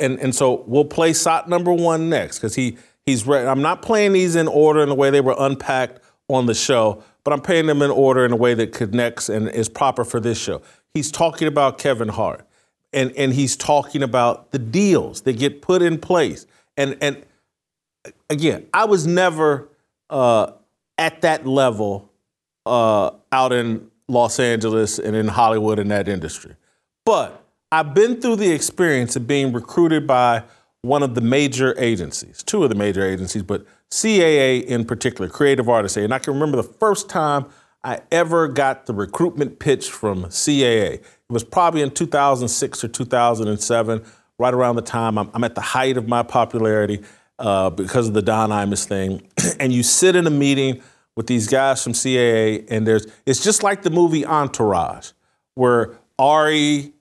and 0.00 0.18
and 0.18 0.34
so 0.34 0.64
we'll 0.66 0.86
play 0.86 1.12
SOT 1.12 1.46
number 1.46 1.74
one 1.74 2.08
next 2.08 2.38
because 2.38 2.54
he 2.54 2.78
he's 3.04 3.26
re- 3.26 3.46
I'm 3.46 3.60
not 3.60 3.82
playing 3.82 4.14
these 4.14 4.34
in 4.34 4.48
order 4.48 4.82
in 4.82 4.88
the 4.88 4.94
way 4.94 5.10
they 5.10 5.20
were 5.20 5.36
unpacked 5.38 6.00
on 6.28 6.46
the 6.46 6.54
show, 6.54 7.04
but 7.22 7.34
I'm 7.34 7.42
playing 7.42 7.66
them 7.66 7.82
in 7.82 7.90
order 7.90 8.24
in 8.24 8.32
a 8.32 8.36
way 8.36 8.54
that 8.54 8.72
connects 8.72 9.28
and 9.28 9.50
is 9.50 9.68
proper 9.68 10.06
for 10.06 10.20
this 10.20 10.38
show. 10.38 10.62
He's 10.94 11.12
talking 11.12 11.48
about 11.48 11.76
Kevin 11.76 12.08
Hart, 12.08 12.46
and 12.92 13.12
and 13.16 13.32
he's 13.32 13.56
talking 13.56 14.02
about 14.02 14.50
the 14.52 14.58
deals 14.58 15.22
that 15.22 15.38
get 15.38 15.62
put 15.62 15.82
in 15.82 15.98
place, 15.98 16.46
and 16.76 16.96
and 17.00 17.24
again, 18.30 18.66
I 18.72 18.84
was 18.84 19.06
never 19.06 19.68
uh, 20.10 20.52
at 20.98 21.22
that 21.22 21.46
level 21.46 22.10
uh, 22.66 23.10
out 23.30 23.52
in 23.52 23.90
Los 24.08 24.38
Angeles 24.38 24.98
and 24.98 25.16
in 25.16 25.28
Hollywood 25.28 25.78
in 25.78 25.88
that 25.88 26.08
industry. 26.08 26.54
But 27.04 27.42
I've 27.70 27.94
been 27.94 28.20
through 28.20 28.36
the 28.36 28.52
experience 28.52 29.16
of 29.16 29.26
being 29.26 29.52
recruited 29.52 30.06
by 30.06 30.44
one 30.82 31.02
of 31.02 31.14
the 31.14 31.20
major 31.20 31.74
agencies, 31.78 32.42
two 32.42 32.62
of 32.64 32.68
the 32.68 32.74
major 32.74 33.04
agencies, 33.04 33.42
but 33.42 33.64
CAA 33.90 34.64
in 34.64 34.84
particular, 34.84 35.30
Creative 35.30 35.68
Artists. 35.68 35.96
And 35.96 36.12
I 36.12 36.18
can 36.18 36.34
remember 36.34 36.56
the 36.56 36.62
first 36.62 37.08
time 37.08 37.46
I 37.84 38.00
ever 38.10 38.48
got 38.48 38.86
the 38.86 38.94
recruitment 38.94 39.58
pitch 39.58 39.90
from 39.90 40.24
CAA. 40.24 41.02
It 41.32 41.34
was 41.34 41.44
probably 41.44 41.80
in 41.80 41.90
2006 41.90 42.84
or 42.84 42.88
2007, 42.88 44.04
right 44.38 44.52
around 44.52 44.76
the 44.76 44.82
time 44.82 45.16
I'm, 45.16 45.30
I'm 45.32 45.44
at 45.44 45.54
the 45.54 45.62
height 45.62 45.96
of 45.96 46.06
my 46.06 46.22
popularity 46.22 47.00
uh, 47.38 47.70
because 47.70 48.06
of 48.06 48.12
the 48.12 48.20
Don 48.20 48.50
Imus 48.50 48.84
thing. 48.84 49.26
and 49.58 49.72
you 49.72 49.82
sit 49.82 50.14
in 50.14 50.26
a 50.26 50.30
meeting 50.30 50.82
with 51.16 51.28
these 51.28 51.48
guys 51.48 51.82
from 51.82 51.94
CAA, 51.94 52.66
and 52.68 52.86
there's 52.86 53.06
it's 53.24 53.42
just 53.42 53.62
like 53.62 53.80
the 53.80 53.88
movie 53.88 54.26
Entourage, 54.26 55.12
where 55.54 55.98
Ari, 56.18 56.92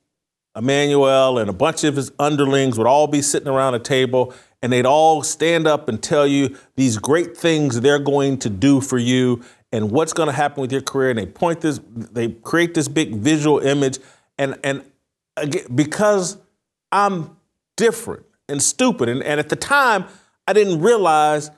Emanuel, 0.55 1.37
and 1.37 1.49
a 1.49 1.53
bunch 1.53 1.83
of 1.83 1.97
his 1.97 2.13
underlings 2.17 2.77
would 2.77 2.87
all 2.87 3.07
be 3.07 3.21
sitting 3.21 3.49
around 3.49 3.73
a 3.73 3.79
table, 3.79 4.33
and 4.61 4.71
they'd 4.71 4.85
all 4.85 5.23
stand 5.23 5.67
up 5.67 5.89
and 5.89 6.01
tell 6.01 6.25
you 6.25 6.55
these 6.77 6.97
great 6.97 7.35
things 7.35 7.81
they're 7.81 7.99
going 7.99 8.37
to 8.37 8.49
do 8.49 8.79
for 8.79 8.97
you 8.97 9.43
and 9.73 9.91
what's 9.91 10.13
going 10.13 10.27
to 10.27 10.33
happen 10.33 10.61
with 10.61 10.71
your 10.71 10.81
career. 10.81 11.09
And 11.09 11.19
they 11.19 11.25
point 11.25 11.61
this, 11.61 11.81
they 11.93 12.29
create 12.29 12.73
this 12.73 12.87
big 12.87 13.15
visual 13.15 13.59
image, 13.59 13.99
and 14.37 14.57
and 14.63 14.83
again, 15.37 15.65
because 15.73 16.37
I'm 16.91 17.37
different 17.77 18.25
and 18.49 18.61
stupid, 18.61 19.09
and, 19.09 19.23
and 19.23 19.39
at 19.39 19.49
the 19.49 19.55
time 19.55 20.05
I 20.47 20.53
didn't 20.53 20.81
realize 20.81 21.51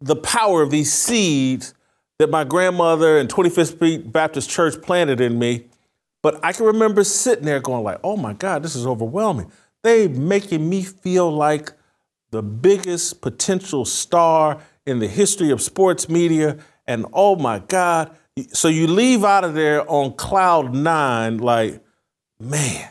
the 0.00 0.16
power 0.16 0.62
of 0.62 0.70
these 0.70 0.92
seeds 0.92 1.74
that 2.18 2.30
my 2.30 2.44
grandmother 2.44 3.18
and 3.18 3.28
25th 3.28 3.74
Street 3.76 4.12
Baptist 4.12 4.50
Church 4.50 4.80
planted 4.80 5.20
in 5.20 5.38
me. 5.38 5.66
But 6.22 6.42
I 6.44 6.52
can 6.52 6.66
remember 6.66 7.04
sitting 7.04 7.44
there 7.44 7.60
going 7.60 7.84
like, 7.84 8.00
oh 8.02 8.16
my 8.16 8.32
God, 8.32 8.62
this 8.62 8.76
is 8.76 8.86
overwhelming. 8.86 9.50
They 9.82 10.08
making 10.08 10.68
me 10.68 10.82
feel 10.82 11.30
like 11.30 11.72
the 12.30 12.42
biggest 12.42 13.20
potential 13.20 13.84
star 13.84 14.60
in 14.86 14.98
the 14.98 15.08
history 15.08 15.50
of 15.50 15.60
sports 15.60 16.08
media. 16.08 16.58
And 16.86 17.06
oh 17.12 17.36
my 17.36 17.58
God, 17.58 18.16
So 18.52 18.68
you 18.68 18.86
leave 18.86 19.24
out 19.24 19.44
of 19.44 19.54
there 19.54 19.88
on 19.90 20.14
cloud 20.14 20.74
nine, 20.74 21.38
like, 21.38 21.83
man, 22.44 22.90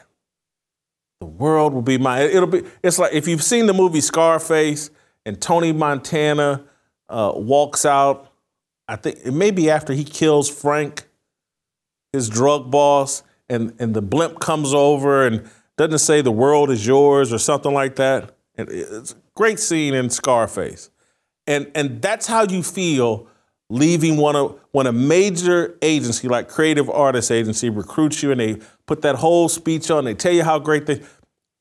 the 1.20 1.28
world 1.28 1.74
will 1.74 1.82
be 1.82 1.98
mine. 1.98 2.24
It'll 2.24 2.48
be. 2.48 2.64
It's 2.84 3.00
like 3.00 3.14
if 3.14 3.28
you've 3.28 3.44
seen 3.44 3.66
the 3.66 3.74
movie 3.74 4.02
Scarface 4.02 4.90
and 5.26 5.42
Tony 5.42 5.72
Montana 5.72 6.66
uh, 7.10 7.34
walks 7.36 7.86
out. 7.86 8.30
I 8.88 8.98
think 8.98 9.20
it 9.24 9.32
may 9.32 9.52
be 9.52 9.70
after 9.70 9.94
he 9.94 10.04
kills 10.04 10.50
Frank, 10.50 11.04
his 12.12 12.28
drug 12.28 12.70
boss, 12.70 13.24
and 13.48 13.74
and 13.80 13.94
the 13.94 14.02
blimp 14.02 14.40
comes 14.40 14.74
over 14.74 15.26
and 15.26 15.50
doesn't 15.78 16.00
say 16.00 16.22
the 16.22 16.32
world 16.32 16.70
is 16.70 16.86
yours 16.86 17.32
or 17.32 17.38
something 17.38 17.74
like 17.74 17.96
that. 17.96 18.36
And 18.56 18.70
it's 18.70 19.14
a 19.14 19.16
great 19.36 19.60
scene 19.60 19.94
in 19.94 20.10
Scarface, 20.10 20.90
and 21.48 21.72
and 21.76 22.02
that's 22.02 22.28
how 22.28 22.44
you 22.44 22.62
feel 22.62 23.28
leaving 23.70 24.18
one 24.18 24.36
of 24.36 24.60
when 24.72 24.88
a 24.88 24.92
major 24.92 25.78
agency 25.82 26.28
like 26.28 26.48
Creative 26.48 26.90
Artists 26.90 27.32
Agency 27.32 27.70
recruits 27.70 28.22
you 28.22 28.32
and 28.32 28.40
they 28.40 28.58
put 28.86 29.02
that 29.02 29.16
whole 29.16 29.50
speech 29.50 29.90
on, 29.90 30.06
they 30.06 30.14
tell 30.14 30.34
you 30.34 30.44
how 30.44 30.60
great 30.60 30.86
they 30.86 31.02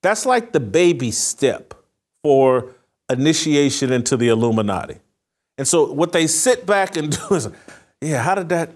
that's 0.03 0.27
like 0.27 0.53
the 0.53 0.61
baby 0.61 1.11
step 1.11 1.75
for 2.23 2.75
initiation 3.11 3.93
into 3.93 4.17
the 4.17 4.29
Illuminati. 4.29 4.99
And 5.59 5.67
so 5.67 5.93
what 5.93 6.13
they 6.13 6.27
sit 6.27 6.67
back 6.67 6.97
and 6.97 7.17
do 7.29 7.35
is, 7.35 7.49
yeah, 8.01 8.23
how 8.23 8.35
did 8.35 8.49
that, 8.51 8.71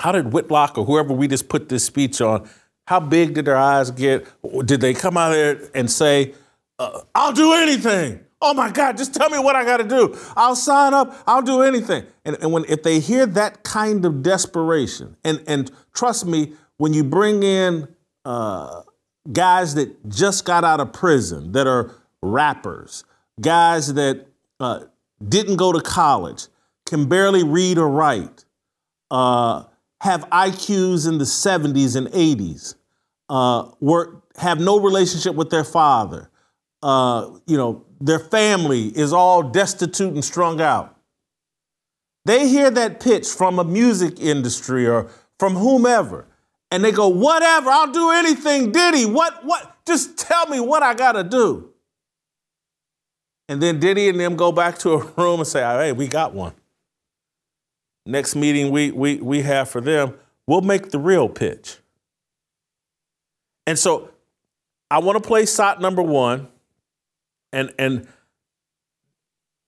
how 0.00 0.12
did 0.12 0.32
Whitlock 0.32 0.76
or 0.76 0.84
whoever 0.84 1.12
we 1.12 1.28
just 1.28 1.48
put 1.48 1.68
this 1.68 1.84
speech 1.84 2.20
on, 2.20 2.48
how 2.86 3.00
big 3.00 3.34
did 3.34 3.44
their 3.44 3.56
eyes 3.56 3.90
get? 3.90 4.26
Did 4.64 4.80
they 4.80 4.94
come 4.94 5.16
out 5.16 5.30
there 5.30 5.60
and 5.74 5.90
say, 5.90 6.34
uh, 6.78 7.00
I'll 7.14 7.32
do 7.32 7.52
anything? 7.52 8.24
Oh 8.40 8.54
my 8.54 8.70
God, 8.70 8.96
just 8.96 9.14
tell 9.14 9.30
me 9.30 9.38
what 9.38 9.56
I 9.56 9.64
got 9.64 9.78
to 9.78 9.84
do. 9.84 10.16
I'll 10.36 10.54
sign 10.54 10.94
up. 10.94 11.14
I'll 11.26 11.42
do 11.42 11.62
anything. 11.62 12.04
And, 12.24 12.36
and 12.40 12.52
when 12.52 12.64
if 12.68 12.82
they 12.82 13.00
hear 13.00 13.26
that 13.26 13.64
kind 13.64 14.04
of 14.04 14.22
desperation, 14.22 15.16
and 15.24 15.42
and 15.46 15.70
trust 15.92 16.24
me, 16.24 16.52
when 16.76 16.94
you 16.94 17.02
bring 17.02 17.42
in 17.42 17.88
uh, 18.24 18.82
guys 19.32 19.74
that 19.74 20.08
just 20.08 20.44
got 20.44 20.64
out 20.64 20.80
of 20.80 20.92
prison, 20.92 21.52
that 21.52 21.66
are 21.66 21.94
rappers, 22.22 23.04
guys 23.40 23.94
that 23.94 24.26
uh, 24.60 24.84
didn't 25.26 25.56
go 25.56 25.72
to 25.72 25.80
college, 25.80 26.46
can 26.86 27.08
barely 27.08 27.42
read 27.42 27.76
or 27.76 27.88
write, 27.88 28.44
uh, 29.10 29.64
have 30.00 30.28
IQs 30.30 31.08
in 31.08 31.18
the 31.18 31.24
70s 31.24 31.96
and 31.96 32.06
80s, 32.08 32.76
uh, 33.28 33.70
work, 33.80 34.22
have 34.36 34.60
no 34.60 34.78
relationship 34.80 35.34
with 35.34 35.50
their 35.50 35.64
father, 35.64 36.30
uh, 36.82 37.30
you 37.46 37.56
know, 37.56 37.84
their 38.00 38.18
family 38.18 38.86
is 38.88 39.12
all 39.12 39.42
destitute 39.42 40.14
and 40.14 40.24
strung 40.24 40.60
out. 40.60 40.96
They 42.24 42.48
hear 42.48 42.70
that 42.70 43.00
pitch 43.00 43.26
from 43.28 43.58
a 43.58 43.64
music 43.64 44.20
industry 44.20 44.86
or 44.86 45.08
from 45.38 45.54
whomever, 45.54 46.26
and 46.70 46.84
they 46.84 46.92
go, 46.92 47.08
"Whatever, 47.08 47.70
I'll 47.70 47.90
do 47.90 48.10
anything, 48.10 48.70
Diddy. 48.70 49.06
What? 49.06 49.44
What? 49.44 49.76
Just 49.86 50.18
tell 50.18 50.46
me 50.46 50.60
what 50.60 50.82
I 50.82 50.94
got 50.94 51.12
to 51.12 51.24
do." 51.24 51.70
And 53.48 53.62
then 53.62 53.80
Diddy 53.80 54.10
and 54.10 54.20
them 54.20 54.36
go 54.36 54.52
back 54.52 54.78
to 54.80 54.92
a 54.92 55.04
room 55.16 55.40
and 55.40 55.48
say, 55.48 55.60
"Hey, 55.60 55.92
we 55.92 56.06
got 56.06 56.34
one." 56.34 56.52
Next 58.04 58.36
meeting 58.36 58.70
we 58.70 58.90
we 58.90 59.16
we 59.16 59.42
have 59.42 59.68
for 59.68 59.80
them, 59.80 60.14
we'll 60.46 60.60
make 60.60 60.90
the 60.90 60.98
real 60.98 61.28
pitch. 61.28 61.78
And 63.66 63.78
so, 63.78 64.10
I 64.90 64.98
want 64.98 65.22
to 65.22 65.26
play 65.26 65.44
SOT 65.44 65.80
number 65.80 66.02
one 66.02 66.48
and 67.52 67.72
and 67.78 68.06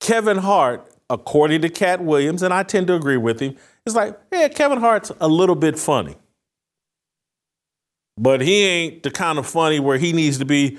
Kevin 0.01 0.39
Hart, 0.39 0.89
according 1.09 1.63
to 1.63 1.69
Katt 1.69 2.03
Williams, 2.03 2.43
and 2.43 2.53
I 2.55 2.63
tend 2.63 2.87
to 2.89 2.95
agree 2.95 3.17
with 3.17 3.41
him, 3.41 3.57
is 3.85 3.95
like, 3.95 4.19
yeah, 4.33 4.49
Kevin 4.49 4.81
Hart's 4.81 5.13
a 5.21 5.29
little 5.29 5.55
bit 5.55 5.79
funny. 5.79 6.17
But 8.17 8.41
he 8.41 8.65
ain't 8.65 9.03
the 9.03 9.11
kind 9.11 9.39
of 9.39 9.47
funny 9.47 9.81
where 9.81 9.99
he 9.99 10.13
needs 10.13 10.39
to 10.39 10.45
be 10.45 10.79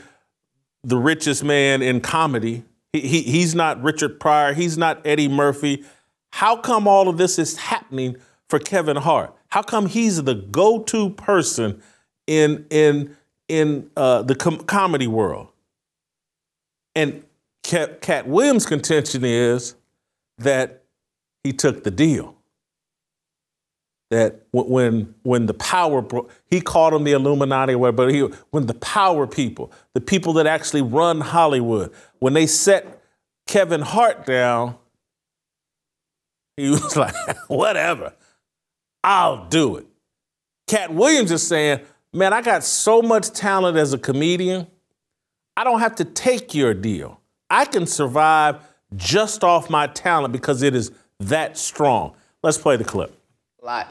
the 0.84 0.98
richest 0.98 1.44
man 1.44 1.82
in 1.82 2.02
comedy. 2.02 2.64
He, 2.94 3.02
he, 3.02 3.22
he's 3.22 3.56
not 3.56 3.82
Richard 3.82 4.20
Pryor. 4.20 4.54
He's 4.54 4.78
not 4.78 5.06
Eddie 5.06 5.28
Murphy. 5.28 5.84
How 6.34 6.56
come 6.56 6.88
all 6.88 7.08
of 7.08 7.18
this 7.18 7.40
is 7.40 7.58
happening 7.58 8.18
for 8.50 8.60
Kevin 8.60 8.98
Hart? 8.98 9.36
How 9.50 9.62
come 9.62 9.88
he's 9.88 10.24
the 10.24 10.36
go-to 10.36 11.12
person 11.12 11.82
in 12.28 12.66
in 12.70 13.16
in 13.48 13.90
uh, 13.98 14.22
the 14.24 14.36
com- 14.36 14.60
comedy 14.60 15.08
world? 15.08 15.51
And 16.96 17.24
Katt 17.64 18.28
Williams' 18.28 18.66
contention 18.66 19.24
is 19.24 19.76
that 20.40 20.84
he 21.44 21.54
took 21.54 21.84
the 21.84 21.92
deal. 21.92 22.36
That 24.10 24.46
when 24.52 25.16
when 25.24 25.46
the 25.46 25.54
power 25.54 26.06
he 26.50 26.60
called 26.60 26.94
them 26.94 27.06
the 27.06 27.14
Illuminati 27.14 27.76
but 27.76 28.12
he, 28.12 28.20
when 28.50 28.66
the 28.66 28.74
power 28.74 29.26
people, 29.26 29.72
the 29.94 30.02
people 30.02 30.34
that 30.34 30.48
actually 30.48 30.82
run 30.82 31.22
Hollywood, 31.22 31.94
when 32.20 32.34
they 32.34 32.46
set 32.46 33.02
Kevin 33.48 33.80
Hart 33.80 34.26
down, 34.26 34.76
he 36.58 36.70
was 36.72 36.98
like, 36.98 37.16
whatever, 37.48 38.14
I'll 39.02 39.48
do 39.48 39.78
it. 39.78 39.88
Katt 40.68 40.94
Williams 40.94 41.32
is 41.32 41.48
saying, 41.48 41.80
man, 42.14 42.34
I 42.34 42.42
got 42.42 42.66
so 42.66 43.02
much 43.02 43.32
talent 43.32 43.78
as 43.78 43.94
a 43.94 43.98
comedian 43.98 44.68
I 45.62 45.64
don't 45.64 45.80
have 45.80 45.94
to 45.98 46.06
take 46.06 46.56
your 46.56 46.74
deal. 46.74 47.22
I 47.48 47.66
can 47.66 47.86
survive 47.86 48.68
just 48.96 49.44
off 49.44 49.70
my 49.70 49.86
talent 49.86 50.32
because 50.32 50.64
it 50.64 50.74
is 50.74 50.92
that 51.20 51.56
strong. 51.56 52.16
Let's 52.42 52.58
play 52.58 52.78
the 52.78 52.84
clip. 52.84 53.16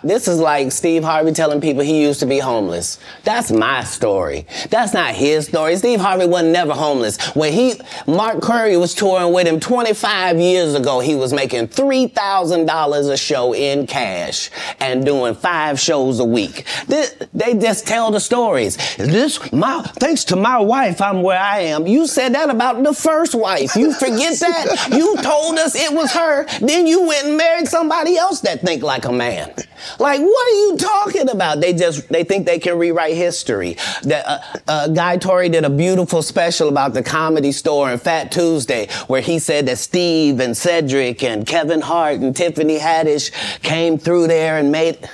This 0.03 0.27
is 0.27 0.41
like 0.41 0.73
Steve 0.73 1.05
Harvey 1.05 1.31
telling 1.31 1.61
people 1.61 1.85
he 1.85 2.03
used 2.03 2.19
to 2.19 2.27
be 2.27 2.41
homeless. 2.41 2.99
That's 3.23 3.53
my 3.53 3.85
story. 3.85 4.45
That's 4.69 4.93
not 4.93 5.15
his 5.15 5.47
story. 5.47 5.77
Steve 5.77 6.01
Harvey 6.01 6.27
was 6.27 6.43
never 6.43 6.73
homeless. 6.73 7.25
When 7.37 7.53
he, 7.53 7.75
Mark 8.05 8.43
Curry 8.43 8.77
was 8.77 8.97
touring 8.97 9.33
with 9.33 9.47
him 9.47 9.61
25 9.61 10.41
years 10.41 10.75
ago, 10.75 10.99
he 10.99 11.15
was 11.15 11.33
making 11.33 11.69
$3,000 11.69 13.13
a 13.13 13.17
show 13.17 13.55
in 13.55 13.87
cash 13.87 14.51
and 14.81 15.07
doing 15.07 15.37
five 15.37 15.79
shows 15.79 16.19
a 16.19 16.25
week. 16.25 16.67
This, 16.89 17.15
they 17.33 17.55
just 17.55 17.87
tell 17.87 18.11
the 18.11 18.19
stories. 18.19 18.77
This, 18.97 19.53
my, 19.53 19.83
thanks 20.01 20.25
to 20.25 20.37
my 20.37 20.59
wife, 20.59 21.01
I'm 21.01 21.23
where 21.23 21.39
I 21.39 21.61
am. 21.61 21.87
You 21.87 22.09
said 22.09 22.35
that 22.35 22.51
about 22.51 22.83
the 22.83 22.93
first 22.93 23.37
wife. 23.37 23.77
You 23.77 23.93
forget 23.93 24.37
that? 24.41 24.89
you 24.91 25.17
told 25.23 25.59
us 25.59 25.77
it 25.77 25.93
was 25.95 26.11
her. 26.13 26.47
Then 26.59 26.89
you 26.89 27.07
went 27.07 27.29
and 27.29 27.37
married 27.37 27.69
somebody 27.69 28.17
else 28.17 28.41
that 28.41 28.63
think 28.63 28.83
like 28.83 29.05
a 29.05 29.13
man. 29.13 29.55
Like, 29.99 30.21
what 30.21 30.49
are 30.49 30.57
you 30.57 30.77
talking 30.77 31.29
about? 31.31 31.61
They 31.61 31.73
just 31.73 32.09
they 32.09 32.25
think 32.25 32.47
they 32.47 32.59
can 32.59 32.79
rewrite 32.79 33.15
history. 33.15 33.77
That 34.03 34.25
uh, 34.27 34.39
uh, 34.69 34.89
Guy 34.89 35.17
Torry 35.17 35.49
did 35.49 35.65
a 35.65 35.71
beautiful 35.71 36.23
special 36.23 36.69
about 36.69 36.95
the 36.95 37.03
Comedy 37.03 37.53
Store 37.53 37.91
and 37.91 38.01
Fat 38.01 38.33
Tuesday, 38.33 38.89
where 39.07 39.21
he 39.21 39.39
said 39.39 39.67
that 39.67 39.79
Steve 39.79 40.41
and 40.41 40.57
Cedric 40.57 41.23
and 41.23 41.47
Kevin 41.47 41.81
Hart 41.81 42.21
and 42.21 42.35
Tiffany 42.35 42.79
Haddish 42.79 43.31
came 43.63 43.99
through 43.99 44.27
there 44.27 44.59
and 44.59 44.71
made 44.71 45.09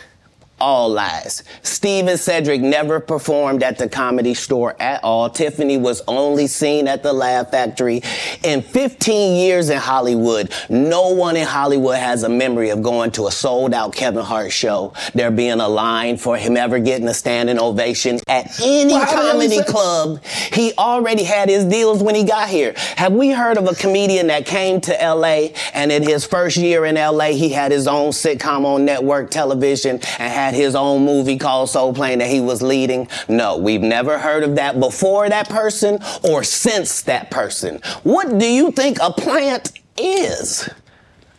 all 0.60 0.88
lies. 0.88 1.42
Steve 1.62 2.06
and 2.06 2.18
Cedric 2.18 2.60
never 2.60 3.00
performed 3.00 3.62
at 3.62 3.78
the 3.78 3.88
comedy 3.88 4.34
store 4.34 4.74
at 4.80 5.02
all. 5.04 5.28
Tiffany 5.28 5.76
was 5.76 6.02
only 6.08 6.46
seen 6.46 6.88
at 6.88 7.02
the 7.02 7.12
Laugh 7.12 7.50
Factory. 7.50 8.02
In 8.42 8.62
15 8.62 9.36
years 9.36 9.68
in 9.68 9.78
Hollywood, 9.78 10.52
no 10.68 11.10
one 11.10 11.36
in 11.36 11.46
Hollywood 11.46 11.98
has 11.98 12.22
a 12.22 12.28
memory 12.28 12.70
of 12.70 12.82
going 12.82 13.10
to 13.12 13.26
a 13.26 13.30
sold 13.30 13.74
out 13.74 13.94
Kevin 13.94 14.24
Hart 14.24 14.52
show, 14.52 14.92
there 15.14 15.30
being 15.30 15.60
a 15.60 15.68
line 15.68 16.16
for 16.16 16.36
him 16.36 16.56
ever 16.56 16.78
getting 16.78 17.08
a 17.08 17.14
standing 17.14 17.58
ovation 17.58 18.18
at 18.26 18.60
any 18.60 18.92
well, 18.92 19.06
comedy 19.06 19.62
club. 19.64 20.22
He 20.24 20.72
already 20.78 21.24
had 21.24 21.48
his 21.48 21.64
deals 21.64 22.02
when 22.02 22.14
he 22.14 22.24
got 22.24 22.48
here. 22.48 22.74
Have 22.96 23.12
we 23.12 23.30
heard 23.30 23.58
of 23.58 23.68
a 23.68 23.74
comedian 23.74 24.28
that 24.28 24.46
came 24.46 24.80
to 24.82 24.92
LA 24.92 25.48
and 25.74 25.92
in 25.92 26.02
his 26.02 26.24
first 26.24 26.56
year 26.56 26.84
in 26.86 26.94
LA, 26.94 27.30
he 27.32 27.50
had 27.50 27.72
his 27.72 27.86
own 27.86 28.10
sitcom 28.10 28.64
on 28.64 28.84
network 28.84 29.30
television 29.30 30.00
and 30.18 30.32
had 30.32 30.45
had 30.46 30.54
his 30.54 30.76
own 30.76 31.04
movie 31.04 31.36
called 31.36 31.68
Soul 31.68 31.92
Plane 31.92 32.20
that 32.20 32.30
he 32.30 32.40
was 32.40 32.62
leading? 32.62 33.08
No, 33.28 33.56
we've 33.56 33.82
never 33.82 34.16
heard 34.18 34.44
of 34.44 34.54
that 34.56 34.78
before 34.78 35.28
that 35.28 35.48
person 35.48 35.98
or 36.22 36.44
since 36.44 37.02
that 37.02 37.30
person. 37.30 37.80
What 38.04 38.38
do 38.38 38.46
you 38.46 38.70
think 38.70 38.98
a 39.02 39.12
plant 39.12 39.72
is? 39.98 40.68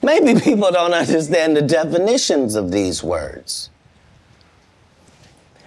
Maybe 0.03 0.39
people 0.39 0.71
don't 0.71 0.93
understand 0.93 1.55
the 1.55 1.61
definitions 1.61 2.55
of 2.55 2.71
these 2.71 3.01
words. 3.01 3.69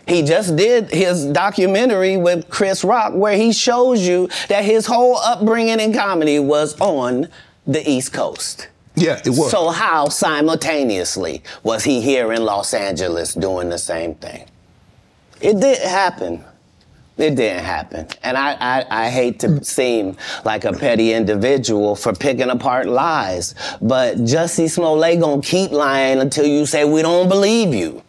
He 0.07 0.23
just 0.23 0.57
did 0.57 0.91
his 0.91 1.25
documentary 1.27 2.17
with 2.17 2.51
Chris 2.51 2.85
Rock 2.85 3.15
where 3.15 3.37
he 3.37 3.53
shows 3.53 4.07
you 4.07 4.29
that 4.49 4.65
his 4.65 4.87
whole 4.87 5.17
upbringing 5.17 5.81
in 5.81 5.95
comedy 5.95 6.39
was 6.39 6.79
on 6.81 7.29
the 7.67 7.89
East 7.89 8.13
Coast. 8.13 8.69
Yeah, 9.01 9.21
it 9.25 9.31
was. 9.31 9.51
So 9.51 9.71
how 9.71 10.09
simultaneously 10.09 11.43
was 11.63 11.85
he 11.85 12.01
here 12.01 12.33
in 12.33 12.45
Los 12.45 12.75
Angeles 12.75 13.35
doing 13.35 13.69
the 13.69 13.79
same 13.79 14.15
thing? 14.17 14.47
It 15.41 15.59
didn't 15.59 15.89
happen. 15.89 16.45
It 17.17 17.35
didn't 17.35 17.65
happen. 17.65 18.07
And 18.23 18.37
I, 18.37 18.53
I, 18.61 19.07
I, 19.07 19.11
hate 19.11 19.41
to 19.41 19.63
seem 19.63 20.17
like 20.45 20.65
a 20.65 20.73
petty 20.73 21.13
individual 21.13 21.95
for 21.95 22.15
picking 22.15 22.49
apart 22.49 22.87
lies, 22.87 23.55
but 23.83 24.17
Jussie 24.19 24.71
Smollett 24.71 25.21
gonna 25.21 25.43
keep 25.43 25.71
lying 25.71 26.21
until 26.21 26.47
you 26.47 26.65
say 26.65 26.85
we 26.85 27.03
don't 27.03 27.29
believe 27.29 27.75
you. 27.75 28.03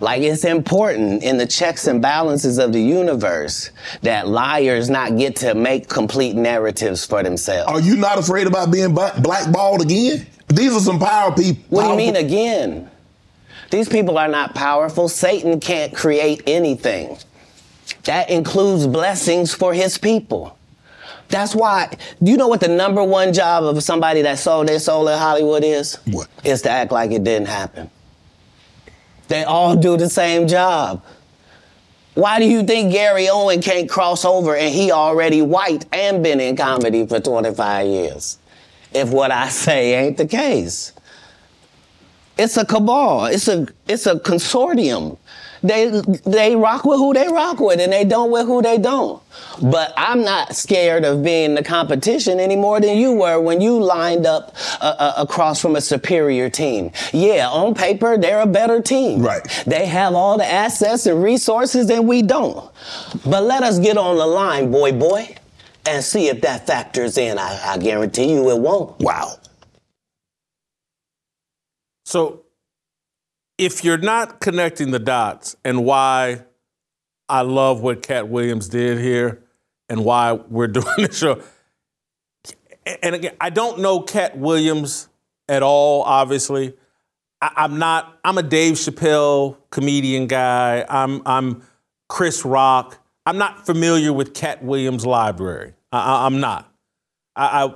Like 0.00 0.22
it's 0.22 0.44
important 0.44 1.22
in 1.22 1.38
the 1.38 1.46
checks 1.46 1.86
and 1.86 2.02
balances 2.02 2.58
of 2.58 2.72
the 2.72 2.80
universe 2.80 3.70
that 4.02 4.28
liars 4.28 4.90
not 4.90 5.16
get 5.16 5.36
to 5.36 5.54
make 5.54 5.88
complete 5.88 6.36
narratives 6.36 7.04
for 7.06 7.22
themselves. 7.22 7.70
Are 7.70 7.80
you 7.80 7.96
not 7.96 8.18
afraid 8.18 8.46
about 8.46 8.70
being 8.70 8.94
blackballed 8.94 9.82
again? 9.82 10.26
These 10.48 10.74
are 10.74 10.80
some 10.80 10.98
power 10.98 11.32
people. 11.34 11.62
What 11.70 11.84
do 11.84 11.90
you 11.90 11.96
mean 11.96 12.16
again? 12.16 12.90
These 13.70 13.88
people 13.88 14.16
are 14.18 14.28
not 14.28 14.54
powerful. 14.54 15.08
Satan 15.08 15.60
can't 15.60 15.94
create 15.94 16.42
anything. 16.46 17.16
That 18.04 18.30
includes 18.30 18.86
blessings 18.86 19.52
for 19.52 19.74
his 19.74 19.98
people. 19.98 20.56
That's 21.28 21.56
why, 21.56 21.96
do 22.22 22.30
you 22.30 22.36
know 22.36 22.46
what 22.46 22.60
the 22.60 22.68
number 22.68 23.02
one 23.02 23.32
job 23.32 23.64
of 23.64 23.82
somebody 23.82 24.22
that 24.22 24.38
sold 24.38 24.68
their 24.68 24.78
soul 24.78 25.08
in 25.08 25.18
Hollywood 25.18 25.64
is? 25.64 25.96
What? 26.04 26.28
Is 26.44 26.62
to 26.62 26.70
act 26.70 26.92
like 26.92 27.10
it 27.10 27.24
didn't 27.24 27.48
happen. 27.48 27.90
They 29.28 29.44
all 29.44 29.76
do 29.76 29.96
the 29.96 30.08
same 30.08 30.46
job. 30.46 31.02
Why 32.14 32.38
do 32.38 32.46
you 32.46 32.62
think 32.62 32.92
Gary 32.92 33.28
Owen 33.28 33.60
can't 33.60 33.90
cross 33.90 34.24
over 34.24 34.56
and 34.56 34.72
he 34.72 34.90
already 34.90 35.42
white 35.42 35.84
and 35.92 36.22
been 36.22 36.40
in 36.40 36.56
comedy 36.56 37.06
for 37.06 37.20
25 37.20 37.86
years? 37.86 38.38
If 38.92 39.10
what 39.10 39.30
I 39.30 39.48
say 39.48 39.94
ain't 39.94 40.16
the 40.16 40.26
case. 40.26 40.92
It's 42.38 42.56
a 42.56 42.64
cabal. 42.64 43.26
It's 43.26 43.48
a 43.48 43.66
it's 43.86 44.06
a 44.06 44.16
consortium 44.16 45.18
they 45.66 46.02
they 46.24 46.56
rock 46.56 46.84
with 46.84 46.98
who 46.98 47.14
they 47.14 47.28
rock 47.28 47.60
with 47.60 47.80
and 47.80 47.92
they 47.92 48.04
don't 48.04 48.30
with 48.30 48.46
who 48.46 48.62
they 48.62 48.78
don't. 48.78 49.22
But 49.62 49.92
I'm 49.96 50.22
not 50.22 50.56
scared 50.56 51.04
of 51.04 51.22
being 51.22 51.54
the 51.54 51.62
competition 51.62 52.40
any 52.40 52.56
more 52.56 52.80
than 52.80 52.96
you 52.98 53.12
were 53.12 53.40
when 53.40 53.60
you 53.60 53.78
lined 53.78 54.26
up 54.26 54.54
uh, 54.80 54.94
uh, 54.98 55.14
across 55.18 55.60
from 55.60 55.76
a 55.76 55.80
superior 55.80 56.48
team. 56.48 56.92
Yeah, 57.12 57.48
on 57.48 57.74
paper 57.74 58.16
they're 58.18 58.40
a 58.40 58.46
better 58.46 58.80
team. 58.80 59.22
Right. 59.22 59.42
They 59.66 59.86
have 59.86 60.14
all 60.14 60.38
the 60.38 60.46
assets 60.46 61.06
and 61.06 61.22
resources 61.22 61.90
and 61.90 62.06
we 62.08 62.22
don't. 62.22 62.70
But 63.24 63.44
let 63.44 63.62
us 63.62 63.78
get 63.78 63.96
on 63.96 64.16
the 64.16 64.26
line, 64.26 64.70
boy, 64.70 64.92
boy, 64.92 65.36
and 65.86 66.02
see 66.02 66.28
if 66.28 66.40
that 66.42 66.66
factors 66.66 67.18
in. 67.18 67.38
I, 67.38 67.60
I 67.64 67.78
guarantee 67.78 68.32
you 68.32 68.50
it 68.50 68.60
won't. 68.60 68.98
Wow. 69.00 69.38
So 72.04 72.45
if 73.58 73.84
you're 73.84 73.98
not 73.98 74.40
connecting 74.40 74.90
the 74.90 74.98
dots 74.98 75.56
and 75.64 75.84
why 75.84 76.44
I 77.28 77.42
love 77.42 77.80
what 77.80 78.02
Katt 78.02 78.28
Williams 78.28 78.68
did 78.68 78.98
here 78.98 79.42
and 79.88 80.04
why 80.04 80.32
we're 80.32 80.66
doing 80.68 80.86
this 80.98 81.18
show, 81.18 81.42
and 83.02 83.14
again, 83.14 83.36
I 83.40 83.50
don't 83.50 83.80
know 83.80 84.00
Katt 84.00 84.36
Williams 84.36 85.08
at 85.48 85.62
all, 85.62 86.02
obviously. 86.02 86.74
I, 87.40 87.64
am 87.64 87.78
not, 87.78 88.18
I'm 88.24 88.38
a 88.38 88.42
Dave 88.42 88.74
Chappelle 88.74 89.56
comedian 89.70 90.26
guy. 90.26 90.84
I'm, 90.88 91.22
I'm 91.26 91.62
Chris 92.08 92.44
Rock. 92.44 92.98
I'm 93.26 93.38
not 93.38 93.66
familiar 93.66 94.12
with 94.12 94.34
Katt 94.34 94.62
Williams' 94.62 95.04
library. 95.04 95.74
I, 95.92 96.26
am 96.26 96.40
not. 96.40 96.72
I, 97.34 97.64
I, 97.64 97.74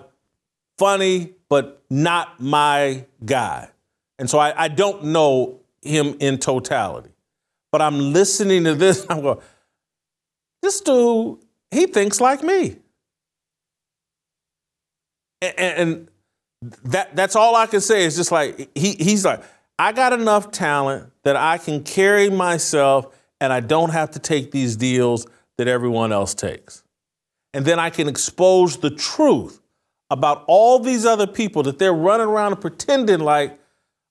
funny, 0.78 1.34
but 1.48 1.82
not 1.90 2.40
my 2.40 3.04
guy. 3.24 3.70
And 4.18 4.30
so 4.30 4.38
I, 4.38 4.64
I 4.64 4.68
don't 4.68 5.04
know 5.04 5.59
him 5.82 6.16
in 6.20 6.38
totality. 6.38 7.10
But 7.72 7.82
I'm 7.82 8.12
listening 8.12 8.64
to 8.64 8.74
this, 8.74 9.06
I'm 9.10 9.22
going, 9.22 9.38
this 10.62 10.80
dude, 10.80 11.38
he 11.70 11.86
thinks 11.86 12.20
like 12.20 12.42
me. 12.42 12.76
And, 15.42 15.58
and 15.58 16.08
that 16.84 17.16
that's 17.16 17.36
all 17.36 17.56
I 17.56 17.66
can 17.66 17.80
say 17.80 18.04
is 18.04 18.16
just 18.16 18.30
like 18.30 18.70
he 18.74 18.92
he's 18.92 19.24
like, 19.24 19.42
I 19.78 19.92
got 19.92 20.12
enough 20.12 20.50
talent 20.50 21.10
that 21.24 21.36
I 21.36 21.56
can 21.56 21.82
carry 21.82 22.28
myself 22.28 23.16
and 23.40 23.52
I 23.52 23.60
don't 23.60 23.90
have 23.90 24.10
to 24.12 24.18
take 24.18 24.50
these 24.50 24.76
deals 24.76 25.26
that 25.56 25.68
everyone 25.68 26.12
else 26.12 26.34
takes. 26.34 26.82
And 27.54 27.64
then 27.64 27.78
I 27.78 27.90
can 27.90 28.08
expose 28.08 28.76
the 28.76 28.90
truth 28.90 29.60
about 30.10 30.44
all 30.46 30.78
these 30.78 31.06
other 31.06 31.26
people 31.26 31.62
that 31.62 31.78
they're 31.78 31.92
running 31.92 32.26
around 32.26 32.52
and 32.52 32.60
pretending 32.60 33.20
like 33.20 33.59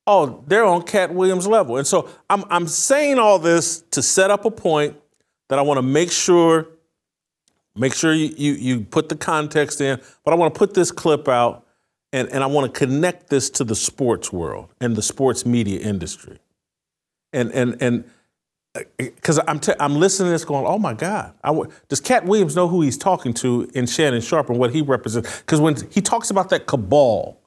oh, 0.09 0.43
they're 0.47 0.65
on 0.65 0.81
Katt 0.81 1.13
Williams 1.13 1.45
level. 1.45 1.77
And 1.77 1.85
so 1.85 2.09
I'm, 2.31 2.43
I'm 2.49 2.67
saying 2.67 3.19
all 3.19 3.37
this 3.37 3.83
to 3.91 4.01
set 4.01 4.31
up 4.31 4.43
a 4.43 4.49
point 4.49 4.97
that 5.49 5.59
I 5.59 5.61
want 5.61 5.77
to 5.77 5.83
make 5.83 6.11
sure, 6.11 6.67
make 7.75 7.93
sure 7.93 8.11
you, 8.11 8.33
you, 8.35 8.53
you 8.53 8.81
put 8.81 9.09
the 9.09 9.15
context 9.15 9.79
in, 9.81 10.01
but 10.25 10.33
I 10.33 10.35
want 10.35 10.51
to 10.51 10.57
put 10.57 10.73
this 10.73 10.91
clip 10.91 11.27
out 11.27 11.67
and, 12.11 12.27
and 12.29 12.43
I 12.43 12.47
want 12.47 12.73
to 12.73 12.79
connect 12.79 13.29
this 13.29 13.51
to 13.51 13.63
the 13.63 13.75
sports 13.75 14.33
world 14.33 14.73
and 14.81 14.95
the 14.95 15.03
sports 15.03 15.45
media 15.45 15.79
industry. 15.79 16.39
And, 17.31 17.51
and, 17.51 17.79
and, 17.79 18.09
uh, 18.73 18.81
because 18.97 19.39
I'm, 19.47 19.59
t- 19.59 19.73
I'm 19.79 19.95
listening 19.95 20.29
to 20.29 20.31
this 20.31 20.43
going, 20.43 20.65
oh 20.65 20.79
my 20.79 20.95
God, 20.95 21.35
does 21.87 22.01
Katt 22.01 22.25
Williams 22.25 22.55
know 22.55 22.67
who 22.67 22.81
he's 22.81 22.97
talking 22.97 23.35
to 23.35 23.69
in 23.75 23.85
Shannon 23.85 24.21
Sharpe 24.21 24.49
and 24.49 24.57
what 24.57 24.73
he 24.73 24.81
represents? 24.81 25.41
Because 25.41 25.61
when 25.61 25.75
he 25.91 26.01
talks 26.01 26.31
about 26.31 26.49
that 26.49 26.65
cabal, 26.65 27.38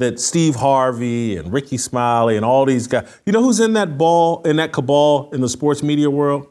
that 0.00 0.18
Steve 0.18 0.56
Harvey 0.56 1.36
and 1.36 1.52
Rickey 1.52 1.76
Smiley 1.76 2.36
and 2.36 2.44
all 2.44 2.64
these 2.64 2.86
guys, 2.86 3.06
you 3.26 3.32
know 3.32 3.42
who's 3.42 3.60
in 3.60 3.74
that 3.74 3.98
ball, 3.98 4.42
in 4.44 4.56
that 4.56 4.72
cabal 4.72 5.30
in 5.32 5.42
the 5.42 5.48
sports 5.48 5.82
media 5.82 6.10
world? 6.10 6.46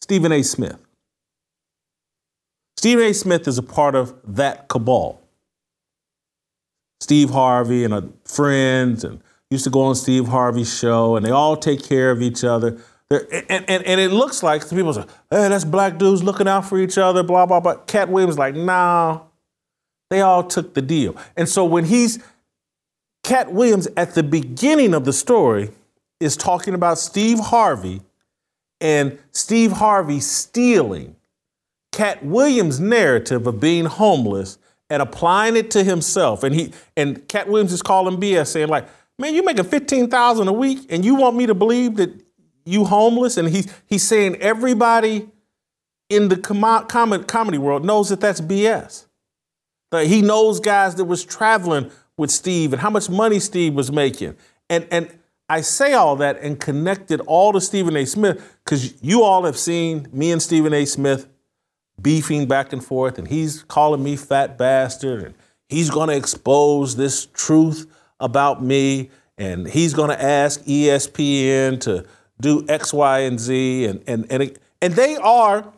Stephen 0.00 0.32
A. 0.32 0.42
Smith. 0.42 0.78
Stephen 2.78 3.04
A. 3.04 3.12
Smith 3.12 3.46
is 3.46 3.58
a 3.58 3.62
part 3.62 3.94
of 3.94 4.14
that 4.24 4.68
cabal. 4.68 5.20
Steve 7.00 7.28
Harvey 7.28 7.84
and 7.84 8.14
friends 8.24 9.04
and 9.04 9.20
used 9.50 9.64
to 9.64 9.70
go 9.70 9.82
on 9.82 9.94
Steve 9.94 10.28
Harvey's 10.28 10.74
show 10.74 11.16
and 11.16 11.26
they 11.26 11.30
all 11.30 11.58
take 11.58 11.84
care 11.84 12.10
of 12.10 12.22
each 12.22 12.44
other. 12.44 12.78
And, 13.10 13.66
and, 13.68 13.84
and 13.84 14.00
it 14.00 14.10
looks 14.10 14.42
like 14.42 14.68
people 14.70 14.94
say, 14.94 15.04
hey, 15.30 15.48
that's 15.48 15.64
black 15.64 15.98
dudes 15.98 16.22
looking 16.22 16.48
out 16.48 16.64
for 16.66 16.78
each 16.78 16.96
other, 16.96 17.22
blah, 17.22 17.44
blah, 17.44 17.60
blah. 17.60 17.76
Katt 17.86 18.08
Williams 18.08 18.38
like, 18.38 18.54
nah, 18.54 19.20
they 20.08 20.22
all 20.22 20.44
took 20.44 20.72
the 20.72 20.80
deal. 20.80 21.14
And 21.36 21.46
so 21.46 21.66
when 21.66 21.84
he's 21.84 22.20
Katt 23.22 23.52
Williams, 23.52 23.88
at 23.96 24.14
the 24.14 24.22
beginning 24.22 24.94
of 24.94 25.04
the 25.04 25.12
story, 25.12 25.70
is 26.20 26.36
talking 26.36 26.74
about 26.74 26.98
Steve 26.98 27.38
Harvey 27.38 28.02
and 28.80 29.18
Steve 29.32 29.72
Harvey 29.72 30.20
stealing 30.20 31.16
Katt 31.92 32.24
Williams' 32.24 32.80
narrative 32.80 33.46
of 33.46 33.60
being 33.60 33.84
homeless 33.84 34.58
and 34.88 35.02
applying 35.02 35.56
it 35.56 35.70
to 35.72 35.84
himself. 35.84 36.42
And 36.42 36.54
he 36.54 36.72
and 36.96 37.26
Katt 37.28 37.48
Williams 37.48 37.72
is 37.72 37.82
calling 37.82 38.18
BS, 38.18 38.48
saying 38.48 38.68
like, 38.68 38.88
"Man, 39.18 39.34
you're 39.34 39.44
making 39.44 39.64
fifteen 39.64 40.08
thousand 40.08 40.48
a 40.48 40.52
week, 40.52 40.86
and 40.90 41.04
you 41.04 41.14
want 41.14 41.36
me 41.36 41.46
to 41.46 41.54
believe 41.54 41.96
that 41.96 42.10
you 42.64 42.84
homeless?" 42.84 43.36
And 43.36 43.48
he's 43.48 43.72
he's 43.86 44.06
saying 44.06 44.36
everybody 44.36 45.28
in 46.08 46.28
the 46.28 46.36
com- 46.36 46.86
com- 46.86 47.24
comedy 47.24 47.58
world 47.58 47.84
knows 47.84 48.08
that 48.08 48.20
that's 48.20 48.40
BS. 48.40 49.06
That 49.90 50.06
he 50.06 50.22
knows 50.22 50.60
guys 50.60 50.94
that 50.96 51.04
was 51.04 51.24
traveling 51.24 51.90
with 52.20 52.30
Steve 52.30 52.72
and 52.72 52.80
how 52.80 52.90
much 52.90 53.08
money 53.08 53.40
Steve 53.40 53.74
was 53.74 53.90
making. 53.90 54.36
And, 54.68 54.86
and 54.92 55.18
I 55.48 55.62
say 55.62 55.94
all 55.94 56.14
that 56.16 56.40
and 56.40 56.60
connected 56.60 57.20
all 57.22 57.52
to 57.52 57.60
Stephen 57.60 57.96
A. 57.96 58.04
Smith 58.04 58.58
because 58.64 59.02
you 59.02 59.24
all 59.24 59.44
have 59.44 59.58
seen 59.58 60.06
me 60.12 60.30
and 60.30 60.40
Stephen 60.40 60.72
A. 60.72 60.84
Smith 60.84 61.26
beefing 62.00 62.46
back 62.46 62.72
and 62.72 62.84
forth, 62.84 63.18
and 63.18 63.26
he's 63.26 63.64
calling 63.64 64.02
me 64.02 64.16
fat 64.16 64.56
bastard, 64.56 65.24
and 65.24 65.34
he's 65.68 65.90
going 65.90 66.08
to 66.08 66.16
expose 66.16 66.96
this 66.96 67.26
truth 67.26 67.86
about 68.20 68.62
me, 68.62 69.10
and 69.36 69.66
he's 69.66 69.92
going 69.92 70.10
to 70.10 70.22
ask 70.22 70.62
ESPN 70.62 71.80
to 71.80 72.06
do 72.40 72.64
X, 72.68 72.92
Y, 72.92 73.18
and 73.20 73.40
Z, 73.40 73.86
and 73.86 74.02
and 74.06 74.26
and 74.30 74.58
and 74.80 74.94
they 74.94 75.16
are 75.16 75.70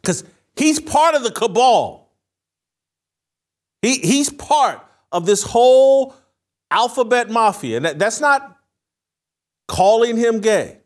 because 0.00 0.24
he's 0.54 0.80
part 0.80 1.14
of 1.14 1.22
the 1.22 1.30
cabal. 1.30 2.08
He 3.82 3.98
he's 3.98 4.30
part 4.30 4.85
of 5.12 5.26
this 5.26 5.42
whole 5.42 6.14
alphabet 6.70 7.30
mafia. 7.30 7.76
And 7.76 7.86
that, 7.86 7.98
that's 7.98 8.20
not 8.20 8.58
calling 9.68 10.16
him 10.16 10.40
gay. 10.40 10.78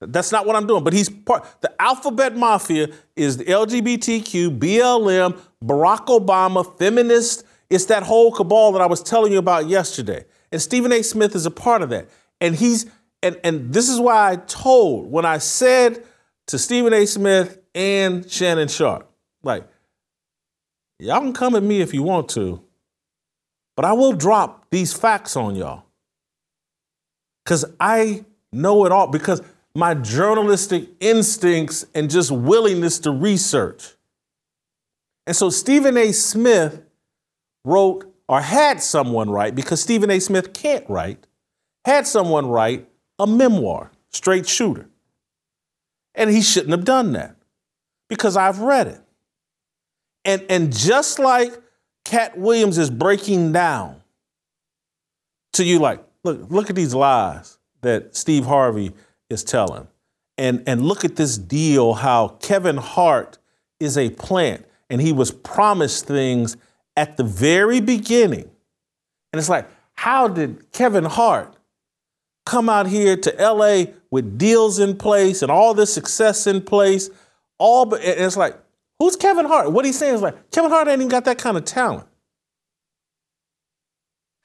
That's 0.00 0.30
not 0.30 0.46
what 0.46 0.54
I'm 0.54 0.66
doing. 0.66 0.84
But 0.84 0.92
he's 0.92 1.08
part. 1.08 1.44
The 1.60 1.80
alphabet 1.82 2.36
mafia 2.36 2.88
is 3.16 3.36
the 3.36 3.44
LGBTQ, 3.44 4.58
BLM, 4.58 5.38
Barack 5.64 6.06
Obama, 6.06 6.78
feminist. 6.78 7.44
It's 7.68 7.86
that 7.86 8.04
whole 8.04 8.32
cabal 8.32 8.72
that 8.72 8.80
I 8.80 8.86
was 8.86 9.02
telling 9.02 9.32
you 9.32 9.38
about 9.38 9.68
yesterday. 9.68 10.24
And 10.52 10.62
Stephen 10.62 10.92
A. 10.92 11.02
Smith 11.02 11.34
is 11.34 11.46
a 11.46 11.50
part 11.50 11.82
of 11.82 11.90
that. 11.90 12.08
And 12.40 12.54
he's 12.54 12.86
and 13.22 13.38
and 13.42 13.72
this 13.72 13.88
is 13.88 13.98
why 13.98 14.30
I 14.30 14.36
told 14.36 15.10
when 15.10 15.24
I 15.24 15.38
said 15.38 16.04
to 16.46 16.58
Stephen 16.58 16.92
A. 16.92 17.04
Smith 17.04 17.58
and 17.74 18.30
Shannon 18.30 18.68
Sharpe, 18.68 19.10
like, 19.42 19.66
y'all 20.98 21.20
can 21.20 21.32
come 21.32 21.56
at 21.56 21.62
me 21.62 21.80
if 21.80 21.92
you 21.92 22.02
want 22.02 22.28
to, 22.30 22.62
but 23.78 23.84
I 23.84 23.92
will 23.92 24.12
drop 24.12 24.66
these 24.70 24.92
facts 24.92 25.36
on 25.36 25.54
y'all. 25.54 25.84
Because 27.44 27.64
I 27.78 28.24
know 28.52 28.84
it 28.86 28.90
all. 28.90 29.06
Because 29.06 29.40
my 29.72 29.94
journalistic 29.94 30.88
instincts 30.98 31.86
and 31.94 32.10
just 32.10 32.32
willingness 32.32 32.98
to 32.98 33.12
research. 33.12 33.94
And 35.28 35.36
so 35.36 35.48
Stephen 35.48 35.96
A. 35.96 36.10
Smith 36.10 36.82
wrote 37.64 38.12
or 38.26 38.40
had 38.40 38.82
someone 38.82 39.30
write, 39.30 39.54
because 39.54 39.80
Stephen 39.80 40.10
A. 40.10 40.18
Smith 40.18 40.52
can't 40.52 40.84
write, 40.90 41.28
had 41.84 42.04
someone 42.04 42.48
write 42.48 42.88
a 43.20 43.28
memoir, 43.28 43.92
Straight 44.10 44.48
Shooter. 44.48 44.88
And 46.16 46.30
he 46.30 46.42
shouldn't 46.42 46.72
have 46.72 46.84
done 46.84 47.12
that 47.12 47.36
because 48.08 48.36
I've 48.36 48.58
read 48.58 48.88
it. 48.88 49.00
And, 50.24 50.44
and 50.50 50.76
just 50.76 51.20
like 51.20 51.56
Katt 52.08 52.38
Williams 52.38 52.78
is 52.78 52.88
breaking 52.88 53.52
down 53.52 54.00
to 55.52 55.64
you, 55.64 55.78
like, 55.78 56.02
look, 56.24 56.50
look 56.50 56.70
at 56.70 56.76
these 56.76 56.94
lies 56.94 57.58
that 57.82 58.16
Steve 58.16 58.46
Harvey 58.46 58.92
is 59.28 59.44
telling. 59.44 59.86
And, 60.38 60.62
and 60.66 60.82
look 60.82 61.04
at 61.04 61.16
this 61.16 61.36
deal 61.36 61.94
how 61.94 62.28
Kevin 62.40 62.78
Hart 62.78 63.36
is 63.78 63.98
a 63.98 64.08
plant 64.10 64.64
and 64.88 65.02
he 65.02 65.12
was 65.12 65.30
promised 65.30 66.06
things 66.06 66.56
at 66.96 67.18
the 67.18 67.24
very 67.24 67.80
beginning. 67.80 68.50
And 69.32 69.38
it's 69.38 69.50
like, 69.50 69.68
how 69.94 70.28
did 70.28 70.72
Kevin 70.72 71.04
Hart 71.04 71.54
come 72.48 72.70
out 72.70 72.86
here 72.86 73.14
to 73.14 73.30
LA 73.38 73.92
with 74.10 74.38
deals 74.38 74.78
in 74.78 74.96
place 74.96 75.42
and 75.42 75.52
all 75.52 75.74
this 75.74 75.92
success 75.92 76.46
in 76.46 76.62
place. 76.62 77.10
All 77.58 77.84
but 77.84 78.02
it's 78.02 78.38
like, 78.38 78.56
who's 78.98 79.16
Kevin 79.16 79.46
Hart? 79.46 79.72
What 79.72 79.84
he's 79.84 79.98
saying 79.98 80.16
is 80.16 80.22
like, 80.22 80.50
Kevin 80.50 80.70
Hart 80.70 80.88
ain't 80.88 81.00
even 81.00 81.08
got 81.08 81.24
that 81.24 81.38
kind 81.38 81.56
of 81.56 81.64
talent. 81.64 82.06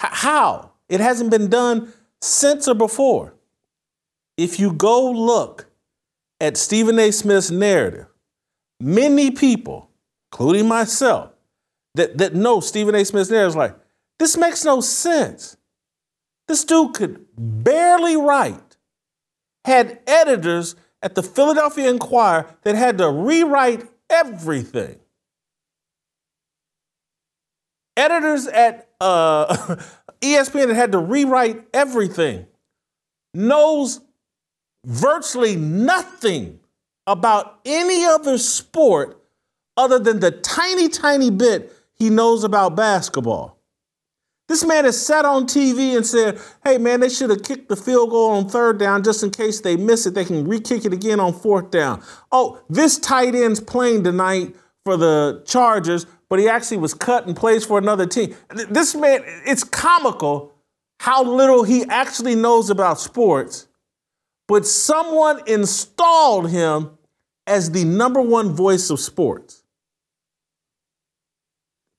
H- 0.02 0.10
how? 0.12 0.72
It 0.90 1.00
hasn't 1.00 1.32
been 1.32 1.50
done 1.50 1.94
since 2.22 2.68
or 2.68 2.76
before. 2.76 3.34
If 4.38 4.60
you 4.60 4.74
go 4.74 5.12
look 5.12 5.68
at 6.40 6.58
Stephen 6.58 7.00
A. 7.00 7.12
Smith's 7.12 7.52
narrative, 7.52 8.08
many 8.80 9.32
people, 9.32 9.90
including 10.32 10.68
myself, 10.68 11.32
that, 11.96 12.18
that 12.18 12.34
know 12.34 12.60
Stephen 12.60 12.96
A. 12.96 13.06
Smith's 13.06 13.30
narrative 13.30 13.50
is 13.50 13.56
like, 13.56 13.76
this 14.20 14.38
makes 14.38 14.66
no 14.66 14.82
sense. 14.82 15.58
This 16.48 16.66
dude 16.66 16.94
could 16.94 17.26
barely 17.38 18.18
write, 18.18 18.78
had 19.66 20.02
editors 20.08 20.76
at 21.02 21.16
the 21.16 21.24
Philadelphia 21.24 21.90
Inquirer 21.90 22.48
that 22.64 22.76
had 22.76 22.98
to 22.98 23.10
rewrite 23.10 23.88
everything. 24.14 25.00
Editors 27.98 28.48
at 28.48 28.90
uh, 29.02 29.56
ESPN 30.22 30.68
that 30.68 30.76
had 30.76 30.92
to 30.94 31.00
rewrite 31.00 31.64
everything. 31.74 32.48
Knows 33.34 34.00
virtually 34.86 35.56
nothing 35.56 36.60
about 37.08 37.60
any 37.66 38.06
other 38.06 38.38
sport 38.38 39.22
other 39.76 40.00
than 40.00 40.20
the 40.20 40.32
tiny, 40.32 40.88
tiny 40.88 41.30
bit 41.30 41.74
he 41.94 42.10
knows 42.10 42.44
about 42.44 42.76
basketball. 42.76 43.53
This 44.50 44.66
man 44.66 44.84
has 44.84 45.04
sat 45.04 45.24
on 45.24 45.46
TV 45.46 45.96
and 45.96 46.06
said, 46.06 46.40
hey, 46.64 46.78
man, 46.78 47.00
they 47.00 47.10
should 47.10 47.30
have 47.30 47.44
kicked 47.44 47.70
the 47.70 47.76
field 47.76 48.10
goal 48.10 48.32
on 48.32 48.50
third 48.50 48.78
down 48.78 49.04
just 49.04 49.24
in 49.24 49.32
case 49.32 49.62
they 49.62 49.78
miss 49.78 50.06
it. 50.06 50.14
They 50.14 50.26
can 50.26 50.46
re 50.48 50.60
kick 50.60 50.86
it 50.86 50.92
again 50.92 51.20
on 51.20 51.34
fourth 51.34 51.72
down. 51.72 52.04
Oh, 52.32 52.62
this 52.70 53.00
tight 53.00 53.36
end's 53.36 53.62
playing 53.62 54.04
tonight 54.04 54.56
for 54.84 54.98
the 54.98 55.44
Chargers, 55.46 56.06
but 56.30 56.40
he 56.40 56.50
actually 56.50 56.78
was 56.78 56.94
cut 56.94 57.26
and 57.26 57.36
plays 57.36 57.66
for 57.66 57.78
another 57.78 58.06
team. 58.06 58.36
This 58.70 58.96
man, 58.96 59.22
it's 59.46 59.64
comical 59.64 60.54
how 61.00 61.24
little 61.24 61.64
he 61.64 61.84
actually 61.86 62.36
knows 62.36 62.70
about 62.70 63.00
sports, 63.00 63.68
but 64.48 64.66
someone 64.66 65.42
installed 65.48 66.50
him 66.50 66.98
as 67.48 67.72
the 67.72 67.84
number 67.86 68.22
one 68.22 68.54
voice 68.54 68.90
of 68.90 69.00
sports. 69.00 69.63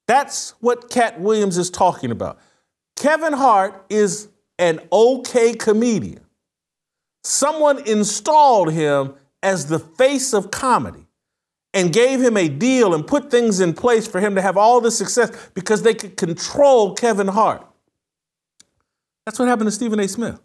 That's 0.06 0.54
what 0.60 0.90
Katt 0.90 1.20
Williams 1.20 1.56
is 1.56 1.70
talking 1.70 2.10
about. 2.10 2.38
Kevin 2.96 3.32
Hart 3.32 3.84
is 3.88 4.28
an 4.58 4.80
okay 4.92 5.54
comedian. 5.54 6.24
Someone 7.22 7.86
installed 7.86 8.72
him 8.72 9.14
as 9.42 9.66
the 9.66 9.78
face 9.78 10.32
of 10.32 10.50
comedy 10.50 11.06
and 11.72 11.92
gave 11.92 12.20
him 12.20 12.36
a 12.36 12.48
deal 12.48 12.94
and 12.94 13.06
put 13.06 13.30
things 13.30 13.60
in 13.60 13.72
place 13.72 14.06
for 14.06 14.20
him 14.20 14.34
to 14.36 14.42
have 14.42 14.56
all 14.56 14.80
this 14.80 14.96
success 14.96 15.32
because 15.54 15.82
they 15.82 15.94
could 15.94 16.16
control 16.16 16.94
Kevin 16.94 17.28
Hart. 17.28 17.66
That's 19.26 19.38
what 19.38 19.48
happened 19.48 19.68
to 19.68 19.72
Stephen 19.72 19.98
A. 19.98 20.06
Smith. 20.06 20.38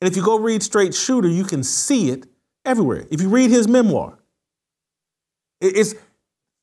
And 0.00 0.10
if 0.10 0.16
you 0.16 0.24
go 0.24 0.38
read 0.38 0.62
Straight 0.62 0.94
Shooter, 0.94 1.28
you 1.28 1.44
can 1.44 1.62
see 1.62 2.10
it 2.10 2.26
everywhere. 2.64 3.06
If 3.10 3.20
you 3.20 3.28
read 3.28 3.50
his 3.50 3.68
memoir, 3.68 4.18
it's 5.60 5.94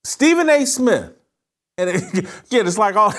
Stephen 0.03 0.49
A. 0.49 0.65
Smith 0.65 1.16
and 1.77 1.89
again, 2.49 2.67
it's 2.67 2.77
like 2.77 2.95
all 2.95 3.13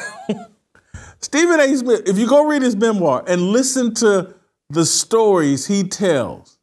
Stephen 1.21 1.61
A. 1.61 1.77
Smith, 1.77 2.03
if 2.07 2.19
you 2.19 2.29
go 2.29 2.47
read 2.47 2.63
his 2.63 2.77
memoir 2.77 3.25
and 3.27 3.43
listen 3.43 3.95
to 3.95 4.35
the 4.71 4.85
stories 4.85 5.67
he 5.67 5.85
tells 5.85 6.59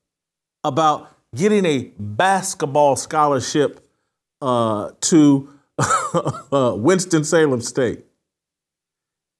about 0.64 1.12
getting 1.36 1.66
a 1.66 1.91
basketball 2.00 2.96
scholarship 2.96 3.86
uh, 4.41 4.91
to 5.02 5.50
uh, 5.78 6.74
Winston-Salem 6.78 7.62
State, 7.62 8.06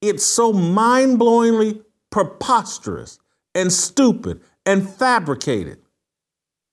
it's 0.01 0.26
so 0.26 0.51
mind 0.51 1.20
blowingly 1.20 1.82
preposterous 2.10 3.20
and 3.53 3.72
stupid 3.72 4.41
and 4.66 4.88
fabricated. 4.88 5.80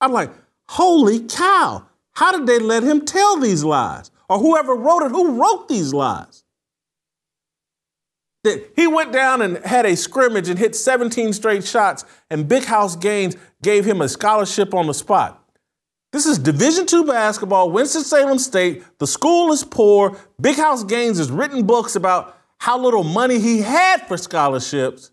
I'm 0.01 0.11
like, 0.11 0.31
holy 0.67 1.21
cow, 1.21 1.87
how 2.11 2.37
did 2.37 2.45
they 2.45 2.59
let 2.59 2.83
him 2.83 3.05
tell 3.05 3.39
these 3.39 3.63
lies? 3.63 4.11
Or 4.29 4.39
whoever 4.39 4.75
wrote 4.75 5.03
it, 5.03 5.11
who 5.11 5.41
wrote 5.41 5.67
these 5.67 5.93
lies? 5.93 6.43
That 8.43 8.71
he 8.75 8.87
went 8.87 9.13
down 9.13 9.41
and 9.41 9.57
had 9.65 9.85
a 9.85 9.95
scrimmage 9.95 10.49
and 10.49 10.59
hit 10.59 10.75
17 10.75 11.33
straight 11.33 11.63
shots, 11.63 12.03
and 12.29 12.47
Big 12.47 12.65
House 12.65 12.95
Gaines 12.95 13.37
gave 13.61 13.85
him 13.85 14.01
a 14.01 14.09
scholarship 14.09 14.73
on 14.73 14.87
the 14.87 14.93
spot. 14.93 15.39
This 16.11 16.25
is 16.25 16.37
Division 16.37 16.85
II 16.91 17.05
basketball, 17.05 17.71
Winston-Salem 17.71 18.37
State. 18.37 18.83
The 18.99 19.07
school 19.07 19.51
is 19.51 19.63
poor. 19.63 20.17
Big 20.39 20.57
House 20.57 20.83
Gaines 20.83 21.17
has 21.17 21.31
written 21.31 21.65
books 21.65 21.95
about 21.95 22.37
how 22.59 22.77
little 22.77 23.03
money 23.03 23.39
he 23.39 23.61
had 23.61 24.07
for 24.07 24.17
scholarships. 24.17 25.09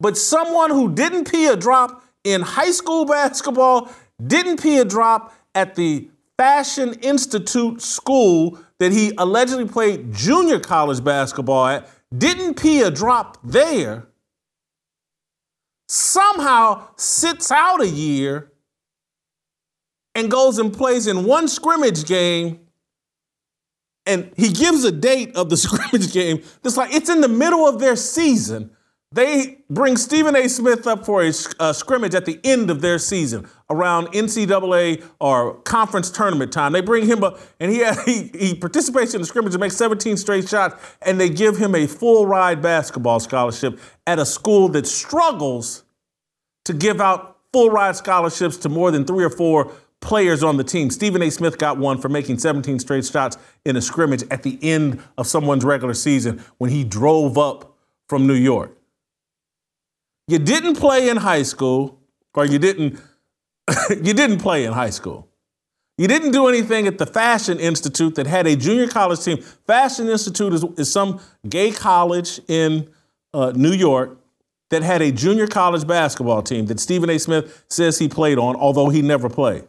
But 0.00 0.16
someone 0.16 0.70
who 0.70 0.92
didn't 0.92 1.30
pee 1.30 1.46
a 1.46 1.56
drop 1.56 2.02
in 2.24 2.40
high 2.40 2.72
school 2.72 3.04
basketball, 3.04 3.90
didn't 4.24 4.60
pee 4.62 4.78
a 4.78 4.84
drop 4.84 5.34
at 5.54 5.76
the 5.76 6.08
Fashion 6.38 6.94
Institute 7.02 7.82
school 7.82 8.58
that 8.78 8.92
he 8.92 9.12
allegedly 9.18 9.66
played 9.66 10.12
junior 10.12 10.60
college 10.60 11.02
basketball 11.02 11.66
at, 11.66 11.90
didn't 12.16 12.54
pee 12.54 12.80
a 12.80 12.90
drop 12.90 13.36
there, 13.42 14.06
somehow 15.88 16.86
sits 16.96 17.50
out 17.50 17.82
a 17.82 17.88
year 17.88 18.52
and 20.14 20.30
goes 20.30 20.58
and 20.58 20.72
plays 20.72 21.06
in 21.06 21.24
one 21.24 21.48
scrimmage 21.48 22.06
game. 22.06 22.60
And 24.06 24.32
he 24.36 24.52
gives 24.52 24.84
a 24.84 24.92
date 24.92 25.36
of 25.36 25.50
the 25.50 25.56
scrimmage 25.56 26.12
game. 26.12 26.42
It's 26.64 26.76
like 26.76 26.94
it's 26.94 27.10
in 27.10 27.20
the 27.20 27.28
middle 27.28 27.66
of 27.66 27.80
their 27.80 27.96
season. 27.96 28.70
They 29.10 29.58
bring 29.70 29.96
Stephen 29.96 30.36
A. 30.36 30.48
Smith 30.48 30.86
up 30.86 31.06
for 31.06 31.22
a, 31.22 31.32
a, 31.60 31.72
scrimmage 31.72 32.14
at 32.14 32.26
the 32.26 32.38
end 32.44 32.70
of 32.70 32.82
their 32.82 32.98
season 32.98 33.48
around 33.70 34.06
NCAA 34.08 35.04
or 35.20 35.54
conference 35.60 36.10
tournament 36.10 36.52
time. 36.52 36.72
They 36.72 36.80
bring 36.80 37.06
him 37.06 37.22
up, 37.22 37.38
and 37.60 37.70
he, 37.70 37.84
he, 38.04 38.30
he 38.38 38.54
participates 38.54 39.14
in 39.14 39.20
the 39.20 39.26
scrimmage 39.26 39.54
and 39.54 39.60
makes 39.60 39.76
17 39.76 40.16
straight 40.16 40.48
shots, 40.48 40.74
and 41.02 41.20
they 41.20 41.28
give 41.28 41.56
him 41.56 41.74
a 41.74 41.86
full 41.86 42.26
ride 42.26 42.62
basketball 42.62 43.20
scholarship 43.20 43.78
at 44.06 44.18
a 44.18 44.26
school 44.26 44.68
that 44.70 44.86
struggles 44.86 45.84
to 46.64 46.72
give 46.72 47.00
out 47.00 47.38
full 47.52 47.70
ride 47.70 47.96
scholarships 47.96 48.56
to 48.58 48.68
more 48.68 48.90
than 48.90 49.04
three 49.04 49.24
or 49.24 49.30
four 49.30 49.72
players 50.00 50.42
on 50.42 50.56
the 50.56 50.64
team. 50.64 50.90
Stephen 50.90 51.22
A. 51.22 51.30
Smith 51.30 51.58
got 51.58 51.76
one 51.76 51.98
for 51.98 52.08
making 52.08 52.38
17 52.38 52.78
straight 52.78 53.04
shots 53.04 53.36
in 53.64 53.76
a 53.76 53.80
scrimmage 53.80 54.22
at 54.30 54.42
the 54.42 54.58
end 54.62 55.02
of 55.16 55.26
someone's 55.26 55.64
regular 55.64 55.94
season 55.94 56.42
when 56.58 56.70
he 56.70 56.84
drove 56.84 57.36
up 57.36 57.74
from 58.08 58.26
New 58.26 58.34
York 58.34 58.78
you 60.28 60.38
didn't 60.38 60.76
play 60.76 61.08
in 61.08 61.16
high 61.16 61.42
school, 61.42 61.98
or 62.34 62.44
you 62.44 62.58
didn't 62.58 63.00
you 63.90 64.14
didn't 64.14 64.38
play 64.38 64.64
in 64.64 64.72
high 64.72 64.90
school. 64.90 65.28
You 65.96 66.06
didn't 66.06 66.30
do 66.30 66.46
anything 66.46 66.86
at 66.86 66.98
the 66.98 67.06
Fashion 67.06 67.58
Institute 67.58 68.14
that 68.14 68.26
had 68.26 68.46
a 68.46 68.54
junior 68.54 68.86
college 68.86 69.20
team. 69.24 69.38
Fashion 69.66 70.08
Institute 70.08 70.52
is, 70.52 70.64
is 70.76 70.92
some 70.92 71.20
gay 71.48 71.72
college 71.72 72.40
in 72.46 72.88
uh, 73.34 73.52
New 73.54 73.72
York 73.72 74.16
that 74.70 74.82
had 74.82 75.02
a 75.02 75.10
junior 75.10 75.48
college 75.48 75.86
basketball 75.86 76.42
team 76.42 76.66
that 76.66 76.78
Stephen 76.78 77.10
A. 77.10 77.18
Smith 77.18 77.64
says 77.68 77.98
he 77.98 78.08
played 78.08 78.38
on, 78.38 78.54
although 78.54 78.90
he 78.90 79.02
never 79.02 79.28
played. 79.28 79.64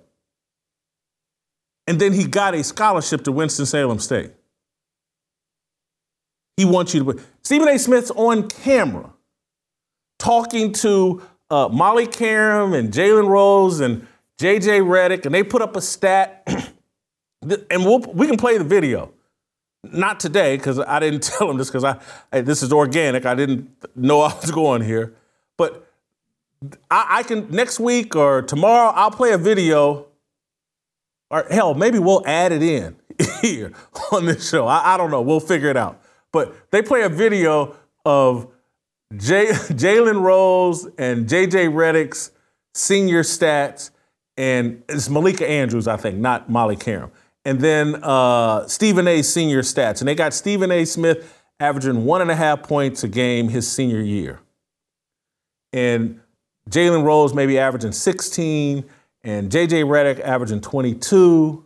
And 1.88 2.00
then 2.00 2.14
he 2.14 2.26
got 2.26 2.54
a 2.54 2.64
scholarship 2.64 3.24
to 3.24 3.32
Winston-Salem 3.32 3.98
State. 3.98 4.32
He 6.58 6.66
wants 6.66 6.94
you 6.94 7.04
to. 7.04 7.20
Stephen 7.42 7.68
A. 7.70 7.80
Smith's 7.80 8.12
on 8.12 8.48
camera 8.50 9.12
talking 10.20 10.74
to 10.74 11.24
uh, 11.50 11.70
Molly 11.70 12.08
Qerim 12.08 12.78
and 12.78 12.92
Jalen 12.92 13.28
Rose 13.28 13.80
and 13.80 14.08
JJ 14.38 14.82
Redick, 14.82 15.26
and 15.26 15.34
they 15.34 15.44
put 15.44 15.62
up 15.62 15.76
a 15.76 15.82
stat, 15.82 16.44
and 17.42 17.86
we'll, 17.86 18.00
we 18.00 18.28
can 18.28 18.38
play 18.38 18.58
the 18.58 18.64
video. 18.64 19.12
Not 19.84 20.20
today, 20.20 20.58
because 20.58 20.80
I 20.80 21.00
didn't 21.00 21.24
tell 21.24 21.48
them 21.48 21.58
this, 21.58 21.70
because 21.70 21.84
I, 21.84 22.00
I, 22.32 22.42
this 22.42 22.64
is 22.64 22.72
organic. 22.72 23.26
I 23.26 23.36
didn't 23.36 23.70
know 23.96 24.22
I 24.22 24.34
was 24.34 24.52
going 24.52 24.82
here. 24.82 25.14
But 25.58 25.92
I, 26.90 27.20
I 27.20 27.24
can, 27.24 27.50
next 27.50 27.80
week 27.80 28.16
or 28.16 28.42
tomorrow, 28.42 28.92
I'll 28.96 29.12
play 29.12 29.32
a 29.32 29.38
video, 29.38 30.08
or 31.30 31.46
hell, 31.50 31.74
maybe 31.74 32.00
we'll 32.00 32.26
add 32.26 32.52
it 32.52 32.64
in 32.64 32.96
here 33.42 33.74
on 34.12 34.26
this 34.26 34.50
show. 34.50 34.68
I, 34.68 34.94
I 34.94 34.98
don't 34.98 35.12
know. 35.12 35.22
We'll 35.22 35.40
figure 35.40 35.70
it 35.70 35.78
out. 35.78 36.02
But 36.32 36.72
they 36.72 36.82
play 36.82 37.02
a 37.02 37.10
video 37.10 37.76
of 38.06 38.48
Jalen 39.14 40.22
Rose 40.22 40.86
and 40.98 41.28
JJ 41.28 41.74
Redick's 41.74 42.32
senior 42.74 43.24
stats, 43.24 43.92
and 44.38 44.84
it's 44.88 45.10
Malika 45.10 45.50
Andrews, 45.50 45.88
I 45.88 45.98
think, 45.98 46.20
not 46.20 46.50
Molly 46.50 46.76
Qerim. 46.76 47.12
And 47.46 47.60
then 47.60 48.04
uh, 48.04 48.68
Stephen 48.68 49.08
A. 49.08 49.22
senior 49.22 49.62
stats. 49.62 50.02
And 50.02 50.08
they 50.08 50.16
got 50.16 50.34
Stephen 50.34 50.72
A. 50.72 50.86
Smith 50.86 51.42
averaging 51.60 52.06
one 52.06 52.22
and 52.22 52.30
a 52.30 52.36
half 52.36 52.64
points 52.64 53.04
a 53.04 53.08
game 53.08 53.50
his 53.50 53.70
senior 53.70 54.02
year. 54.02 54.40
And 55.74 56.20
Jalen 56.70 57.04
Rose 57.04 57.34
maybe 57.34 57.58
averaging 57.58 57.92
16, 57.92 58.86
and 59.24 59.52
JJ 59.52 59.86
Redick 59.86 60.20
averaging 60.20 60.62
22. 60.62 61.66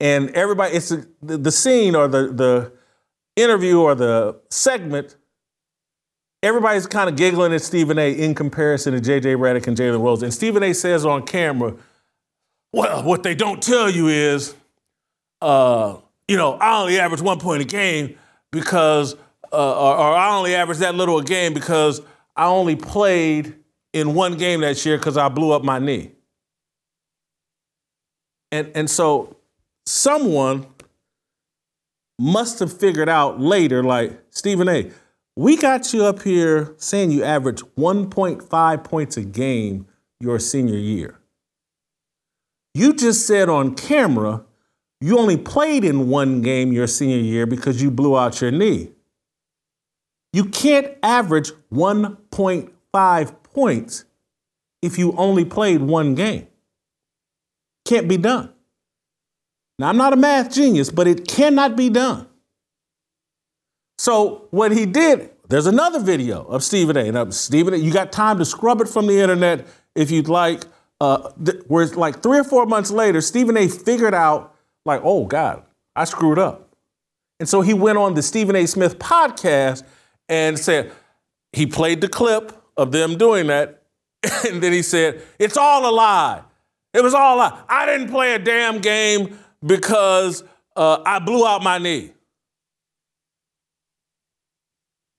And 0.00 0.30
everybody, 0.30 0.76
it's 0.76 0.88
the, 0.88 1.38
the 1.38 1.52
scene 1.52 1.94
or 1.94 2.08
the, 2.08 2.32
the 2.32 2.72
interview 3.36 3.80
or 3.80 3.94
the 3.94 4.40
segment 4.50 5.16
everybody's 6.42 6.86
kind 6.86 7.08
of 7.08 7.16
giggling 7.16 7.52
at 7.52 7.62
Stephen 7.62 7.98
A. 7.98 8.12
in 8.12 8.34
comparison 8.34 8.92
to 8.94 9.00
J.J. 9.00 9.34
Redick 9.34 9.66
and 9.66 9.76
Jalen 9.76 10.02
Rose. 10.02 10.22
And 10.22 10.32
Stephen 10.32 10.62
A. 10.62 10.72
says 10.72 11.04
on 11.04 11.26
camera, 11.26 11.74
well, 12.72 13.02
what 13.04 13.22
they 13.22 13.34
don't 13.34 13.62
tell 13.62 13.90
you 13.90 14.08
is, 14.08 14.54
uh, 15.42 15.96
you 16.28 16.36
know, 16.36 16.52
I 16.54 16.80
only 16.80 16.98
average 16.98 17.20
one 17.20 17.38
point 17.40 17.62
a 17.62 17.66
game 17.66 18.16
because, 18.52 19.14
uh, 19.52 19.56
or, 19.56 19.96
or 19.96 20.14
I 20.14 20.36
only 20.36 20.54
average 20.54 20.78
that 20.78 20.94
little 20.94 21.18
a 21.18 21.24
game 21.24 21.52
because 21.52 22.00
I 22.36 22.46
only 22.46 22.76
played 22.76 23.56
in 23.92 24.14
one 24.14 24.36
game 24.36 24.60
that 24.60 24.84
year 24.86 24.96
because 24.96 25.16
I 25.16 25.28
blew 25.28 25.50
up 25.52 25.64
my 25.64 25.78
knee. 25.78 26.12
And, 28.52 28.70
and 28.74 28.88
so 28.90 29.36
someone 29.86 30.66
must 32.18 32.60
have 32.60 32.72
figured 32.72 33.08
out 33.08 33.40
later, 33.40 33.82
like, 33.82 34.20
Stephen 34.30 34.68
A., 34.68 34.90
we 35.36 35.56
got 35.56 35.92
you 35.92 36.04
up 36.04 36.22
here 36.22 36.74
saying 36.76 37.10
you 37.10 37.24
averaged 37.24 37.64
1.5 37.76 38.84
points 38.84 39.16
a 39.16 39.24
game 39.24 39.86
your 40.20 40.38
senior 40.38 40.78
year. 40.78 41.18
You 42.74 42.94
just 42.94 43.26
said 43.26 43.48
on 43.48 43.74
camera 43.74 44.44
you 45.00 45.18
only 45.18 45.38
played 45.38 45.84
in 45.84 46.08
one 46.08 46.42
game 46.42 46.72
your 46.72 46.86
senior 46.86 47.18
year 47.18 47.46
because 47.46 47.82
you 47.82 47.90
blew 47.90 48.18
out 48.18 48.40
your 48.40 48.50
knee. 48.50 48.92
You 50.32 50.44
can't 50.44 50.94
average 51.02 51.52
1.5 51.72 53.42
points 53.42 54.04
if 54.82 54.98
you 54.98 55.14
only 55.16 55.44
played 55.44 55.80
one 55.80 56.14
game. 56.14 56.46
Can't 57.86 58.08
be 58.08 58.18
done. 58.18 58.52
Now, 59.78 59.88
I'm 59.88 59.96
not 59.96 60.12
a 60.12 60.16
math 60.16 60.52
genius, 60.52 60.90
but 60.90 61.08
it 61.08 61.26
cannot 61.26 61.76
be 61.76 61.88
done. 61.88 62.26
So 64.00 64.46
what 64.48 64.72
he 64.72 64.86
did, 64.86 65.28
there's 65.50 65.66
another 65.66 66.00
video 66.00 66.42
of 66.44 66.64
Stephen 66.64 66.96
A. 66.96 67.12
Now, 67.12 67.28
Stephen 67.28 67.74
A., 67.74 67.76
you 67.76 67.92
got 67.92 68.12
time 68.12 68.38
to 68.38 68.46
scrub 68.46 68.80
it 68.80 68.88
from 68.88 69.06
the 69.06 69.20
internet 69.20 69.66
if 69.94 70.10
you'd 70.10 70.26
like. 70.26 70.62
Uh, 71.02 71.30
th- 71.44 71.64
where 71.66 71.84
it's 71.84 71.96
like 71.96 72.22
three 72.22 72.38
or 72.38 72.44
four 72.44 72.64
months 72.64 72.90
later, 72.90 73.20
Stephen 73.20 73.58
A. 73.58 73.68
figured 73.68 74.14
out, 74.14 74.56
like, 74.86 75.02
oh 75.04 75.26
God, 75.26 75.64
I 75.94 76.04
screwed 76.06 76.38
up. 76.38 76.74
And 77.40 77.46
so 77.46 77.60
he 77.60 77.74
went 77.74 77.98
on 77.98 78.14
the 78.14 78.22
Stephen 78.22 78.56
A. 78.56 78.64
Smith 78.64 78.98
podcast 78.98 79.82
and 80.30 80.58
said, 80.58 80.92
he 81.52 81.66
played 81.66 82.00
the 82.00 82.08
clip 82.08 82.58
of 82.78 82.92
them 82.92 83.18
doing 83.18 83.48
that. 83.48 83.82
And 84.48 84.62
then 84.62 84.72
he 84.72 84.80
said, 84.80 85.20
it's 85.38 85.58
all 85.58 85.86
a 85.86 85.92
lie. 85.94 86.42
It 86.94 87.02
was 87.02 87.12
all 87.12 87.36
a 87.36 87.38
lie. 87.38 87.62
I 87.68 87.84
didn't 87.84 88.08
play 88.08 88.32
a 88.32 88.38
damn 88.38 88.78
game 88.78 89.38
because 89.62 90.42
uh, 90.74 91.02
I 91.04 91.18
blew 91.18 91.46
out 91.46 91.62
my 91.62 91.76
knee. 91.76 92.12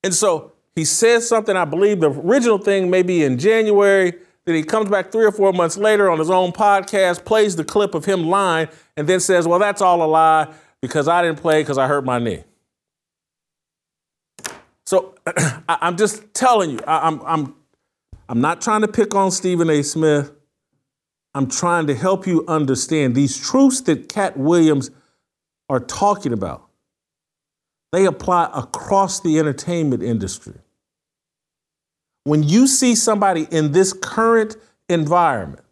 And 0.03 0.13
so 0.13 0.53
he 0.75 0.85
says 0.85 1.27
something, 1.27 1.55
I 1.55 1.65
believe 1.65 1.99
the 1.99 2.09
original 2.09 2.57
thing 2.57 2.89
maybe 2.89 3.23
in 3.23 3.37
January. 3.37 4.13
Then 4.45 4.55
he 4.55 4.63
comes 4.63 4.89
back 4.89 5.11
three 5.11 5.25
or 5.25 5.31
four 5.31 5.53
months 5.53 5.77
later 5.77 6.09
on 6.09 6.17
his 6.17 6.29
own 6.29 6.51
podcast, 6.51 7.25
plays 7.25 7.55
the 7.55 7.63
clip 7.63 7.93
of 7.93 8.05
him 8.05 8.25
lying, 8.25 8.69
and 8.97 9.07
then 9.07 9.19
says, 9.19 9.47
Well, 9.47 9.59
that's 9.59 9.81
all 9.81 10.01
a 10.01 10.07
lie 10.07 10.51
because 10.81 11.07
I 11.07 11.21
didn't 11.21 11.39
play 11.39 11.61
because 11.61 11.77
I 11.77 11.87
hurt 11.87 12.03
my 12.03 12.17
knee. 12.17 12.43
So 14.85 15.15
I'm 15.69 15.95
just 15.95 16.33
telling 16.33 16.71
you, 16.71 16.79
I'm, 16.87 17.21
I'm, 17.21 17.55
I'm 18.27 18.41
not 18.41 18.61
trying 18.61 18.81
to 18.81 18.87
pick 18.87 19.13
on 19.13 19.29
Stephen 19.29 19.69
A. 19.69 19.83
Smith. 19.83 20.31
I'm 21.33 21.47
trying 21.47 21.87
to 21.87 21.95
help 21.95 22.25
you 22.25 22.43
understand 22.47 23.15
these 23.15 23.37
truths 23.37 23.81
that 23.81 24.09
Katt 24.09 24.37
Williams 24.37 24.89
are 25.69 25.79
talking 25.79 26.33
about 26.33 26.67
they 27.91 28.05
apply 28.05 28.49
across 28.53 29.19
the 29.19 29.37
entertainment 29.39 30.01
industry. 30.01 30.55
When 32.23 32.43
you 32.43 32.67
see 32.67 32.95
somebody 32.95 33.47
in 33.51 33.71
this 33.71 33.93
current 33.93 34.55
environment 34.87 35.63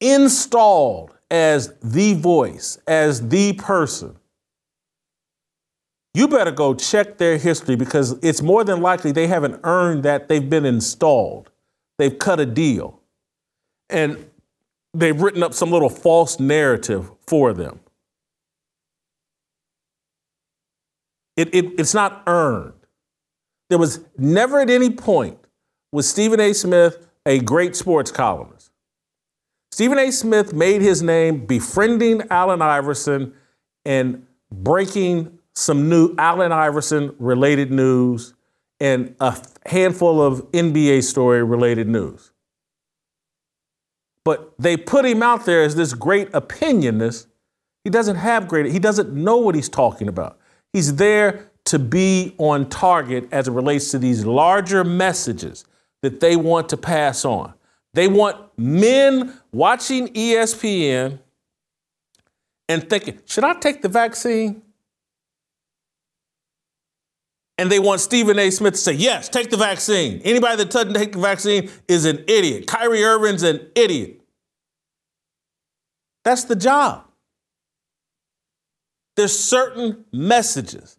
installed 0.00 1.14
as 1.30 1.74
the 1.82 2.14
voice, 2.14 2.78
as 2.86 3.28
the 3.28 3.52
person, 3.54 4.16
you 6.14 6.26
better 6.26 6.50
go 6.50 6.74
check 6.74 7.18
their 7.18 7.36
history 7.36 7.76
because 7.76 8.12
it's 8.22 8.42
more 8.42 8.64
than 8.64 8.80
likely 8.80 9.12
they 9.12 9.26
haven't 9.26 9.60
earned 9.62 10.02
that 10.02 10.28
they've 10.28 10.48
been 10.48 10.64
installed. 10.64 11.50
They've 11.98 12.18
cut 12.18 12.40
a 12.40 12.46
deal. 12.46 13.00
And 13.88 14.30
they've 14.94 15.20
written 15.20 15.42
up 15.42 15.54
some 15.54 15.70
little 15.70 15.88
false 15.88 16.40
narrative 16.40 17.10
for 17.26 17.52
them. 17.52 17.80
It, 21.40 21.54
it, 21.54 21.64
it's 21.78 21.94
not 21.94 22.22
earned. 22.26 22.74
There 23.70 23.78
was 23.78 24.00
never 24.18 24.60
at 24.60 24.68
any 24.68 24.90
point 24.90 25.38
was 25.92 26.08
Stephen 26.08 26.40
A. 26.40 26.52
Smith 26.52 27.06
a 27.26 27.38
great 27.38 27.76
sports 27.76 28.10
columnist. 28.10 28.70
Stephen 29.72 29.98
A. 29.98 30.10
Smith 30.10 30.52
made 30.52 30.82
his 30.82 31.02
name 31.02 31.46
befriending 31.46 32.22
Allen 32.30 32.60
Iverson 32.60 33.32
and 33.84 34.26
breaking 34.52 35.38
some 35.54 35.88
new 35.88 36.14
Allen 36.18 36.52
Iverson 36.52 37.14
related 37.18 37.70
news 37.70 38.34
and 38.80 39.14
a 39.20 39.36
handful 39.66 40.20
of 40.20 40.40
NBA 40.52 41.04
story 41.04 41.42
related 41.44 41.88
news. 41.88 42.32
But 44.24 44.52
they 44.58 44.76
put 44.76 45.04
him 45.04 45.22
out 45.22 45.46
there 45.46 45.62
as 45.62 45.76
this 45.76 45.94
great 45.94 46.30
opinionist. 46.32 47.26
He 47.84 47.90
doesn't 47.90 48.16
have 48.16 48.48
great, 48.48 48.66
he 48.72 48.78
doesn't 48.78 49.12
know 49.12 49.36
what 49.36 49.54
he's 49.54 49.68
talking 49.68 50.08
about. 50.08 50.39
He's 50.72 50.96
there 50.96 51.50
to 51.66 51.78
be 51.78 52.34
on 52.38 52.68
target 52.68 53.28
as 53.32 53.48
it 53.48 53.52
relates 53.52 53.90
to 53.90 53.98
these 53.98 54.24
larger 54.24 54.84
messages 54.84 55.64
that 56.02 56.20
they 56.20 56.36
want 56.36 56.68
to 56.70 56.76
pass 56.76 57.24
on. 57.24 57.54
They 57.92 58.08
want 58.08 58.36
men 58.56 59.34
watching 59.52 60.08
ESPN 60.08 61.18
and 62.68 62.88
thinking, 62.88 63.18
should 63.26 63.44
I 63.44 63.54
take 63.54 63.82
the 63.82 63.88
vaccine? 63.88 64.62
And 67.58 67.70
they 67.70 67.78
want 67.78 68.00
Stephen 68.00 68.38
A. 68.38 68.50
Smith 68.50 68.74
to 68.74 68.80
say, 68.80 68.92
yes, 68.92 69.28
take 69.28 69.50
the 69.50 69.56
vaccine. 69.56 70.22
Anybody 70.24 70.56
that 70.56 70.70
doesn't 70.70 70.94
take 70.94 71.12
the 71.12 71.18
vaccine 71.18 71.68
is 71.88 72.06
an 72.06 72.24
idiot. 72.26 72.66
Kyrie 72.66 73.04
Irving's 73.04 73.42
an 73.42 73.68
idiot. 73.74 74.20
That's 76.24 76.44
the 76.44 76.56
job. 76.56 77.09
There's 79.20 79.38
certain 79.38 80.06
messages 80.14 80.98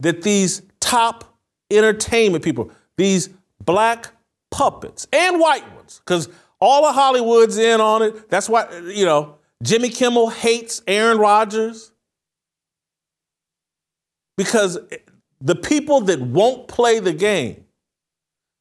that 0.00 0.20
these 0.20 0.60
top 0.78 1.38
entertainment 1.70 2.44
people, 2.44 2.70
these 2.98 3.30
black 3.64 4.12
puppets 4.50 5.06
and 5.10 5.40
white 5.40 5.64
ones, 5.74 6.02
because 6.04 6.28
all 6.60 6.84
of 6.84 6.94
Hollywood's 6.94 7.56
in 7.56 7.80
on 7.80 8.02
it. 8.02 8.28
That's 8.28 8.46
why, 8.46 8.70
you 8.80 9.06
know, 9.06 9.36
Jimmy 9.62 9.88
Kimmel 9.88 10.28
hates 10.28 10.82
Aaron 10.86 11.16
Rodgers. 11.16 11.92
Because 14.36 14.78
the 15.40 15.56
people 15.56 16.02
that 16.02 16.20
won't 16.20 16.68
play 16.68 17.00
the 17.00 17.14
game, 17.14 17.64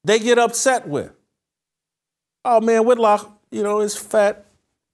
they 0.06 0.20
get 0.20 0.40
upset 0.40 0.88
with. 0.88 1.12
Oh 2.46 2.62
man, 2.62 2.86
Whitlock, 2.86 3.30
you 3.52 3.62
know, 3.62 3.82
is 3.82 3.94
fat, 3.94 4.46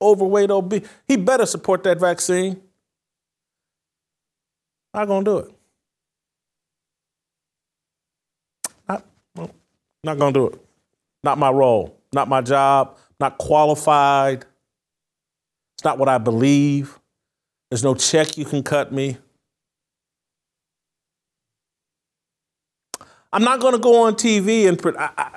overweight, 0.02 0.50
obese. 0.50 0.88
He 1.08 1.18
better 1.18 1.46
support 1.46 1.84
that 1.84 2.00
vaccine. 2.00 2.64
I'm 4.98 5.08
not 5.08 5.14
gonna 5.14 5.26
do 5.26 5.38
it. 5.38 5.54
Not, 8.90 9.06
not 10.04 10.18
gonna 10.18 10.32
do 10.32 10.48
it. 10.48 10.60
Not 11.24 11.38
my 11.38 11.52
role, 11.52 12.00
not 12.14 12.28
my 12.28 12.42
job, 12.42 12.98
not 13.20 13.38
qualified. 13.38 14.46
It's 15.76 15.84
not 15.84 16.00
what 16.00 16.10
I 16.10 16.18
believe. 16.18 16.98
There's 17.70 17.84
no 17.84 17.94
check 17.94 18.40
you 18.40 18.46
can 18.46 18.64
cut 18.64 18.92
me. 18.92 19.18
I'm 23.32 23.44
not 23.44 23.60
going 23.60 23.74
to 23.74 23.80
go 23.80 24.04
on 24.06 24.16
TV 24.16 24.68
and 24.68 24.98
I, 24.98 25.10
I, 25.18 25.30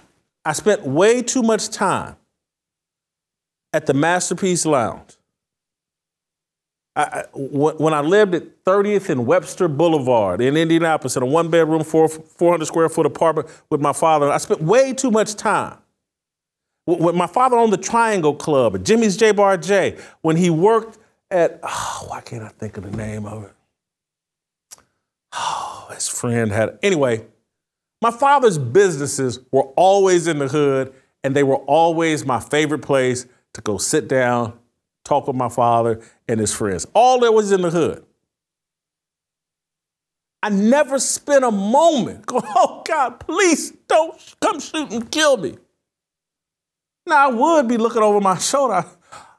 I 0.44 0.52
spent 0.54 0.82
way 0.84 1.20
too 1.22 1.42
much 1.42 1.68
time 1.68 2.16
at 3.74 3.84
the 3.84 3.92
Masterpiece 3.92 4.64
Lounge. 4.64 5.19
I, 7.04 7.24
when 7.34 7.94
I 7.94 8.00
lived 8.00 8.34
at 8.34 8.64
30th 8.64 9.08
and 9.08 9.26
Webster 9.26 9.68
Boulevard 9.68 10.40
in 10.40 10.56
Indianapolis 10.56 11.16
in 11.16 11.22
a 11.22 11.26
one 11.26 11.50
bedroom, 11.50 11.84
400 11.84 12.66
square 12.66 12.88
foot 12.88 13.06
apartment 13.06 13.48
with 13.70 13.80
my 13.80 13.92
father, 13.92 14.30
I 14.30 14.38
spent 14.38 14.62
way 14.62 14.92
too 14.92 15.10
much 15.10 15.34
time. 15.34 15.78
When 16.86 17.16
my 17.16 17.26
father 17.26 17.56
owned 17.56 17.72
the 17.72 17.78
Triangle 17.78 18.34
Club 18.34 18.74
at 18.74 18.82
Jimmy's 18.82 19.16
J 19.16 19.32
Bar 19.32 19.56
J, 19.58 19.98
when 20.22 20.36
he 20.36 20.50
worked 20.50 20.98
at, 21.30 21.60
oh, 21.62 22.06
why 22.08 22.20
can't 22.20 22.42
I 22.42 22.48
think 22.48 22.76
of 22.76 22.84
the 22.84 22.96
name 22.96 23.26
of 23.26 23.44
it? 23.44 23.52
Oh, 25.32 25.88
his 25.92 26.08
friend 26.08 26.50
had, 26.50 26.78
anyway, 26.82 27.24
my 28.02 28.10
father's 28.10 28.58
businesses 28.58 29.38
were 29.52 29.64
always 29.76 30.26
in 30.26 30.38
the 30.38 30.48
hood, 30.48 30.92
and 31.22 31.36
they 31.36 31.42
were 31.42 31.56
always 31.56 32.24
my 32.24 32.40
favorite 32.40 32.82
place 32.82 33.26
to 33.52 33.60
go 33.60 33.78
sit 33.78 34.08
down, 34.08 34.58
talk 35.10 35.26
with 35.26 35.36
my 35.36 35.48
father 35.48 36.00
and 36.28 36.38
his 36.38 36.54
friends. 36.54 36.86
All 36.94 37.20
that 37.20 37.32
was 37.32 37.50
in 37.52 37.62
the 37.62 37.70
hood. 37.70 38.04
I 40.42 40.48
never 40.48 40.98
spent 40.98 41.44
a 41.44 41.50
moment 41.50 42.24
going, 42.26 42.44
oh 42.56 42.82
God, 42.86 43.20
please 43.20 43.72
don't 43.88 44.16
come 44.40 44.60
shoot 44.60 44.90
and 44.92 45.10
kill 45.10 45.36
me. 45.36 45.56
Now, 47.06 47.28
I 47.28 47.32
would 47.32 47.68
be 47.68 47.76
looking 47.76 48.02
over 48.02 48.20
my 48.20 48.38
shoulder. 48.38 48.74
I, 48.74 48.84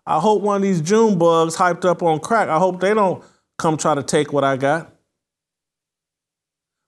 I 0.05 0.19
hope 0.19 0.41
one 0.41 0.57
of 0.57 0.61
these 0.61 0.81
June 0.81 1.17
bugs 1.17 1.55
hyped 1.55 1.85
up 1.85 2.03
on 2.03 2.19
crack, 2.19 2.49
I 2.49 2.59
hope 2.59 2.81
they 2.81 2.93
don't 2.93 3.23
come 3.57 3.77
try 3.77 3.95
to 3.95 4.03
take 4.03 4.33
what 4.33 4.43
I 4.43 4.57
got. 4.57 4.93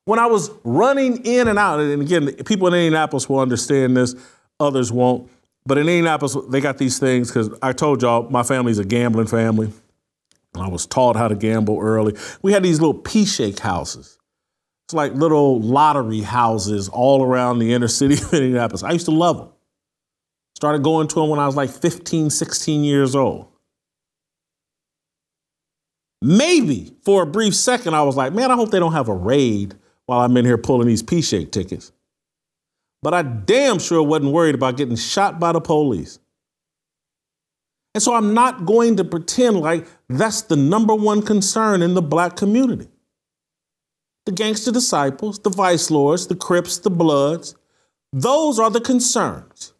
When 0.05 0.19
I 0.19 0.25
was 0.25 0.51
running 0.65 1.25
in 1.25 1.47
and 1.47 1.57
out, 1.57 1.79
and 1.79 2.01
again, 2.01 2.33
people 2.43 2.67
in 2.67 2.73
Indianapolis 2.73 3.29
will 3.29 3.39
understand 3.39 3.95
this, 3.95 4.15
others 4.59 4.91
won't. 4.91 5.29
But 5.65 5.77
in 5.77 5.87
Indianapolis, 5.87 6.35
they 6.49 6.59
got 6.59 6.77
these 6.77 6.99
things 6.99 7.29
because 7.29 7.49
I 7.61 7.71
told 7.71 8.01
y'all 8.01 8.29
my 8.29 8.43
family's 8.43 8.79
a 8.79 8.85
gambling 8.85 9.27
family. 9.27 9.71
I 10.55 10.67
was 10.67 10.85
taught 10.85 11.15
how 11.15 11.27
to 11.27 11.35
gamble 11.35 11.79
early. 11.79 12.15
We 12.41 12.51
had 12.51 12.63
these 12.63 12.79
little 12.79 12.93
pea 12.93 13.25
shake 13.25 13.59
houses. 13.59 14.19
It's 14.85 14.93
like 14.93 15.13
little 15.13 15.59
lottery 15.59 16.21
houses 16.21 16.89
all 16.89 17.23
around 17.23 17.59
the 17.59 17.73
inner 17.73 17.87
city 17.87 18.13
of 18.21 18.33
Indianapolis. 18.33 18.83
I 18.83 18.91
used 18.91 19.05
to 19.05 19.11
love 19.11 19.37
them. 19.37 19.49
Started 20.55 20.83
going 20.83 21.07
to 21.07 21.15
them 21.15 21.29
when 21.29 21.39
I 21.39 21.45
was 21.45 21.55
like 21.55 21.69
15, 21.69 22.29
16 22.29 22.83
years 22.83 23.15
old. 23.15 23.47
Maybe 26.21 26.95
for 27.03 27.23
a 27.23 27.25
brief 27.25 27.55
second, 27.55 27.95
I 27.95 28.03
was 28.03 28.15
like, 28.15 28.33
man, 28.33 28.51
I 28.51 28.55
hope 28.55 28.71
they 28.71 28.79
don't 28.79 28.93
have 28.93 29.09
a 29.09 29.15
raid 29.15 29.75
while 30.05 30.21
I'm 30.21 30.37
in 30.37 30.45
here 30.45 30.57
pulling 30.57 30.87
these 30.87 31.03
pea 31.03 31.21
shake 31.21 31.51
tickets 31.51 31.91
but 33.03 33.13
I 33.13 33.21
damn 33.21 33.79
sure 33.79 34.01
wasn't 34.01 34.31
worried 34.31 34.55
about 34.55 34.77
getting 34.77 34.95
shot 34.95 35.39
by 35.39 35.51
the 35.51 35.61
police. 35.61 36.19
And 37.93 38.01
so 38.01 38.15
I'm 38.15 38.33
not 38.33 38.65
going 38.65 38.95
to 38.95 39.03
pretend 39.03 39.59
like 39.59 39.85
that's 40.09 40.43
the 40.43 40.55
number 40.55 40.95
one 40.95 41.21
concern 41.21 41.81
in 41.81 41.93
the 41.93 42.01
black 42.01 42.35
community. 42.35 42.87
The 44.25 44.31
gangster 44.31 44.71
disciples, 44.71 45.37
the 45.39 45.49
vice 45.49 45.91
lords, 45.91 46.27
the 46.27 46.35
crips, 46.35 46.79
the 46.79 46.89
bloods, 46.89 47.55
those 48.13 48.57
are 48.57 48.71
the 48.71 48.81
concerns. 48.81 49.73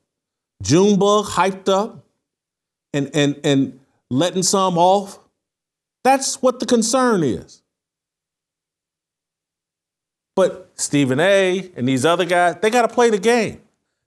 Junebug 0.62 1.26
hyped 1.26 1.70
up 1.70 2.06
and, 2.94 3.10
and, 3.14 3.40
and 3.44 3.80
letting 4.10 4.44
some 4.44 4.78
off. 4.78 5.18
That's 6.04 6.42
what 6.42 6.60
the 6.60 6.66
concern 6.66 7.24
is. 7.24 7.63
But 10.36 10.72
Stephen 10.76 11.20
A. 11.20 11.72
and 11.76 11.88
these 11.88 12.06
other 12.06 12.26
guys, 12.26 12.56
they 12.62 12.70
got 12.70 12.84
to 12.84 12.88
play 12.94 13.10
the 13.10 13.20
game. 13.20 13.62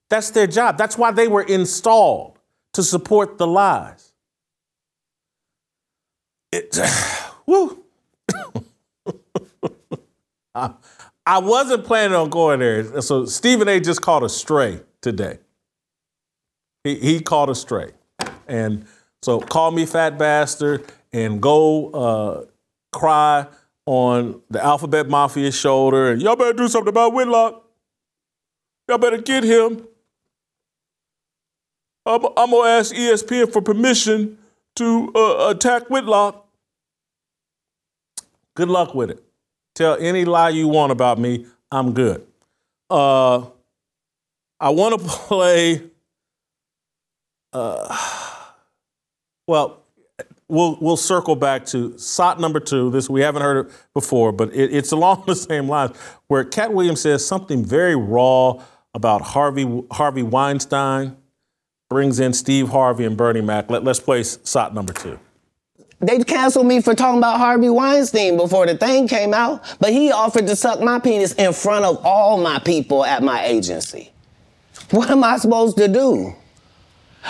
That's 0.09 0.31
their 0.31 0.47
job. 0.47 0.79
That's 0.79 0.99
why 0.99 1.11
they 1.13 1.29
were 1.29 1.43
installed 1.43 2.39
to 2.73 2.83
support 2.83 3.39
the 3.39 3.47
lies. 3.47 4.13
It, 6.53 6.79
woo. 7.47 7.83
I, 10.55 10.73
I 11.27 11.39
wasn't 11.39 11.85
planning 11.85 12.17
on 12.17 12.31
going 12.31 12.61
there. 12.61 13.03
So 13.03 13.25
Stephen 13.27 13.69
A. 13.69 13.81
just 13.81 14.01
caught 14.03 14.23
a 14.23 14.29
stray 14.29 14.81
today. 15.01 15.39
He, 16.85 16.95
he 16.97 17.21
caught 17.21 17.51
a 17.51 17.55
stray. 17.55 17.93
And 18.47 18.87
so 19.23 19.41
call 19.41 19.71
me 19.71 19.87
fat 19.87 20.19
bastard 20.19 20.85
and 21.13 21.41
go 21.41 21.91
uh, 21.91 22.45
cry 22.93 23.47
on 23.87 24.43
the 24.51 24.63
Alphabet 24.63 25.07
Mafia's 25.07 25.57
shoulder, 25.57 26.11
and 26.11 26.21
y'all 26.21 26.37
better 26.37 26.53
do 26.53 26.69
something 26.69 26.89
about 26.89 27.13
Whitlock. 27.13 27.65
Y'all 28.89 28.99
better 28.99 29.19
get 29.19 29.45
him. 29.45 29.87
I'm, 32.05 32.25
I'm 32.37 32.51
gonna 32.51 32.69
ask 32.69 32.95
ESPN 32.95 33.53
for 33.53 33.63
permission 33.63 34.39
to 34.77 35.13
uh, 35.15 35.49
attack 35.51 35.89
Whitlock. 35.89 36.47
Good 38.55 38.69
luck 38.69 38.95
with 38.95 39.11
it. 39.11 39.23
Tell 39.75 39.97
any 39.99 40.25
lie 40.25 40.51
you 40.51 40.69
want 40.69 40.93
about 40.93 41.19
me. 41.19 41.47
I'm 41.71 41.93
good. 41.93 42.27
Uh, 42.89 43.47
I 44.61 44.71
want 44.71 45.01
to 45.01 45.07
play. 45.09 45.83
Uh, 47.53 47.97
well, 49.47 49.83
we'll 50.49 50.79
we'll 50.81 50.97
circle 50.97 51.37
back 51.37 51.67
to 51.67 51.97
SOT 51.99 52.41
number 52.41 52.61
two. 52.61 52.91
This 52.91 53.09
we 53.09 53.21
haven't 53.21 53.43
heard 53.43 53.67
it 53.67 53.73
before, 53.95 54.33
but 54.33 54.53
it, 54.55 54.73
it's 54.75 54.93
along 54.99 55.25
the 55.27 55.37
same 55.37 55.69
lines 55.69 55.97
where 56.29 56.45
Katt 56.45 56.73
Williams 56.73 57.01
says 57.01 57.27
something 57.27 57.65
very 57.65 57.97
raw 57.97 58.63
about 58.95 59.23
Harvey 59.23 59.83
Harvey 59.91 60.23
Weinstein, 60.23 61.17
brings 61.89 62.19
in 62.19 62.33
Steve 62.33 62.69
Harvey 62.69 63.05
and 63.05 63.17
Bernie 63.17 63.41
Mac. 63.41 63.71
Let, 63.71 63.85
let's 63.85 64.01
play 64.01 64.23
SOT 64.23 64.75
number 64.75 64.93
two. 64.93 65.19
They 65.99 66.19
canceled 66.19 66.67
me 66.67 66.83
for 66.83 66.95
talking 66.95 67.19
about 67.19 67.39
Harvey 67.39 67.71
Weinstein 67.71 68.37
before 68.37 68.67
the 68.67 68.77
thing 68.77 69.09
came 69.09 69.33
out, 69.33 69.77
but 69.81 69.93
he 69.93 70.13
offered 70.13 70.47
to 70.47 70.55
suck 70.55 70.81
my 70.83 70.99
penis 70.99 71.33
in 71.35 71.55
front 71.55 71.87
of 71.87 72.05
all 72.05 72.39
my 72.39 72.59
people 72.59 73.03
at 73.05 73.23
my 73.23 73.45
agency. 73.47 74.13
What 74.91 75.11
am 75.11 75.25
I 75.25 75.39
supposed 75.39 75.79
to 75.79 75.89
do? 75.89 76.35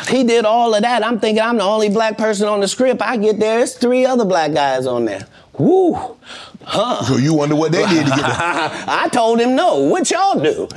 He 0.08 0.24
did 0.24 0.44
all 0.44 0.74
of 0.74 0.82
that. 0.82 1.04
I'm 1.04 1.18
thinking 1.18 1.42
I'm 1.42 1.56
the 1.56 1.64
only 1.64 1.88
black 1.88 2.18
person 2.18 2.48
on 2.48 2.60
the 2.60 2.68
script. 2.68 3.02
I 3.02 3.16
get 3.16 3.38
there, 3.38 3.60
it's 3.60 3.74
three 3.74 4.04
other 4.04 4.24
black 4.24 4.52
guys 4.52 4.86
on 4.86 5.04
there. 5.04 5.26
Woo. 5.58 6.16
Huh. 6.64 7.02
So 7.04 7.16
you 7.16 7.32
wonder 7.32 7.56
what 7.56 7.72
they 7.72 7.86
did 7.86 8.04
to 8.04 8.10
get 8.10 8.16
there? 8.16 8.26
I 8.88 9.08
told 9.12 9.40
him 9.40 9.56
no. 9.56 9.78
What 9.78 10.10
y'all 10.10 10.38
do? 10.38 10.68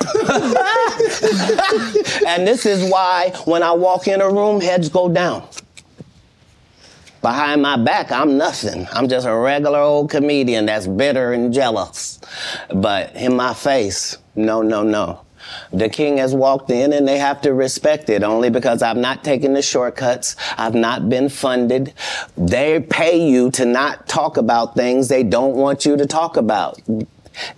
and 2.27 2.47
this 2.47 2.65
is 2.65 2.89
why 2.89 3.33
when 3.45 3.63
I 3.63 3.71
walk 3.71 4.07
in 4.07 4.21
a 4.21 4.29
room, 4.29 4.61
heads 4.61 4.87
go 4.89 5.09
down. 5.09 5.47
Behind 7.21 7.61
my 7.61 7.75
back, 7.75 8.11
I'm 8.13 8.37
nothing. 8.37 8.87
I'm 8.93 9.09
just 9.09 9.27
a 9.27 9.35
regular 9.35 9.79
old 9.79 10.09
comedian 10.09 10.65
that's 10.67 10.87
bitter 10.87 11.33
and 11.33 11.53
jealous. 11.53 12.19
But 12.73 13.13
in 13.15 13.35
my 13.35 13.53
face, 13.53 14.17
no, 14.35 14.61
no, 14.61 14.83
no. 14.83 15.25
The 15.71 15.89
king 15.89 16.17
has 16.17 16.33
walked 16.33 16.69
in 16.69 16.93
and 16.93 17.07
they 17.07 17.17
have 17.17 17.41
to 17.41 17.53
respect 17.53 18.09
it 18.09 18.23
only 18.23 18.49
because 18.49 18.81
I've 18.81 18.97
not 18.97 19.23
taken 19.23 19.53
the 19.53 19.61
shortcuts. 19.61 20.35
I've 20.57 20.75
not 20.75 21.09
been 21.09 21.29
funded. 21.29 21.93
They 22.37 22.79
pay 22.79 23.25
you 23.27 23.51
to 23.51 23.65
not 23.65 24.07
talk 24.07 24.37
about 24.37 24.75
things 24.75 25.07
they 25.07 25.23
don't 25.23 25.55
want 25.55 25.85
you 25.85 25.97
to 25.97 26.05
talk 26.05 26.37
about. 26.37 26.79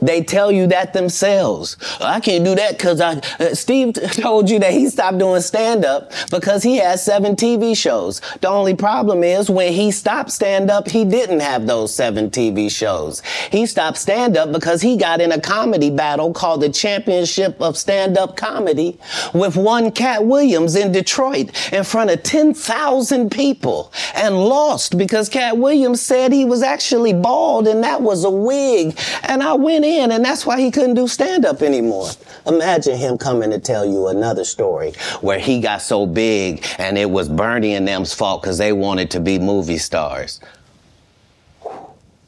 They 0.02 0.24
tell 0.24 0.52
you 0.52 0.68
that 0.68 0.94
themselves. 0.94 1.78
I 2.00 2.20
can't 2.20 2.44
do 2.44 2.56
that 2.56 2.78
because 2.78 3.02
I. 3.02 3.22
Uh, 3.40 3.56
Steve 3.56 3.94
told 4.14 4.50
you 4.50 4.60
that 4.60 4.72
he 4.72 4.90
stopped 4.90 5.18
doing 5.18 5.42
stand 5.42 5.86
up 5.86 6.12
because 6.30 6.64
he 6.64 6.78
has 6.78 7.04
seven 7.04 7.36
TV 7.36 7.76
shows. 7.76 8.22
The 8.42 8.50
only 8.50 8.76
problem 8.76 9.24
is 9.24 9.50
when 9.50 9.74
he 9.74 9.92
stopped 9.92 10.32
stand 10.32 10.70
up, 10.70 10.90
he 10.90 11.06
didn't 11.06 11.40
have 11.40 11.68
those 11.68 11.94
seven 11.94 12.30
TV 12.30 12.70
shows. 12.72 13.22
He 13.52 13.66
stopped 13.66 13.98
stand 13.98 14.38
up 14.38 14.52
because 14.52 14.82
he 14.82 14.98
got 14.98 15.22
in 15.22 15.32
a 15.32 15.40
comedy 15.40 15.90
battle 15.90 16.34
called 16.34 16.62
the 16.62 16.70
Championship 16.70 17.60
of 17.62 17.78
Stand 17.78 18.18
Up 18.18 18.38
Comedy 18.38 19.00
with 19.34 19.56
one 19.56 19.92
Katt 19.92 20.26
Williams 20.26 20.76
in 20.76 20.92
Detroit 20.92 21.52
in 21.72 21.84
front 21.84 22.10
of 22.10 22.24
10,000 22.24 23.30
people 23.30 23.92
and 24.16 24.38
lost 24.38 24.98
because 24.98 25.30
Katt 25.30 25.58
Williams 25.58 26.02
said 26.02 26.32
he 26.32 26.46
was 26.46 26.62
actually 26.62 27.14
bald 27.14 27.68
and 27.68 27.84
that 27.84 28.02
was 28.02 28.24
a 28.24 28.30
wig. 28.30 28.98
And 29.24 29.44
I 29.44 29.54
went 29.54 29.71
in, 29.72 30.12
and 30.12 30.24
that's 30.24 30.46
why 30.46 30.60
he 30.60 30.72
couldn't 30.72 30.96
do 30.96 31.08
stand 31.08 31.46
up 31.46 31.62
anymore. 31.62 32.10
Imagine 32.46 32.98
him 32.98 33.18
coming 33.18 33.50
to 33.52 33.60
tell 33.60 33.86
you 33.86 34.08
another 34.08 34.44
story 34.44 34.94
where 35.22 35.40
he 35.40 35.60
got 35.60 35.82
so 35.82 36.06
big 36.06 36.66
and 36.78 36.98
it 36.98 37.10
was 37.10 37.30
Bernie 37.30 37.76
and 37.76 37.88
them's 37.88 38.14
fault 38.14 38.42
because 38.42 38.58
they 38.58 38.74
wanted 38.74 39.12
to 39.12 39.20
be 39.20 39.40
movie 39.40 39.78
stars. 39.78 40.40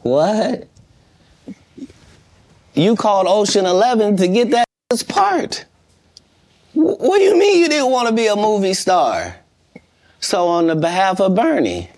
What? 0.01 0.67
You 2.73 2.95
called 2.95 3.27
Ocean 3.27 3.65
11 3.65 4.17
to 4.17 4.27
get 4.27 4.51
that 4.51 4.65
part. 5.07 5.65
What 6.73 7.17
do 7.19 7.23
you 7.23 7.37
mean 7.37 7.59
you 7.59 7.69
didn't 7.69 7.91
want 7.91 8.09
to 8.09 8.15
be 8.15 8.27
a 8.27 8.35
movie 8.35 8.73
star? 8.73 9.35
So, 10.19 10.47
on 10.47 10.67
the 10.67 10.75
behalf 10.75 11.19
of 11.19 11.35
Bernie, 11.35 11.89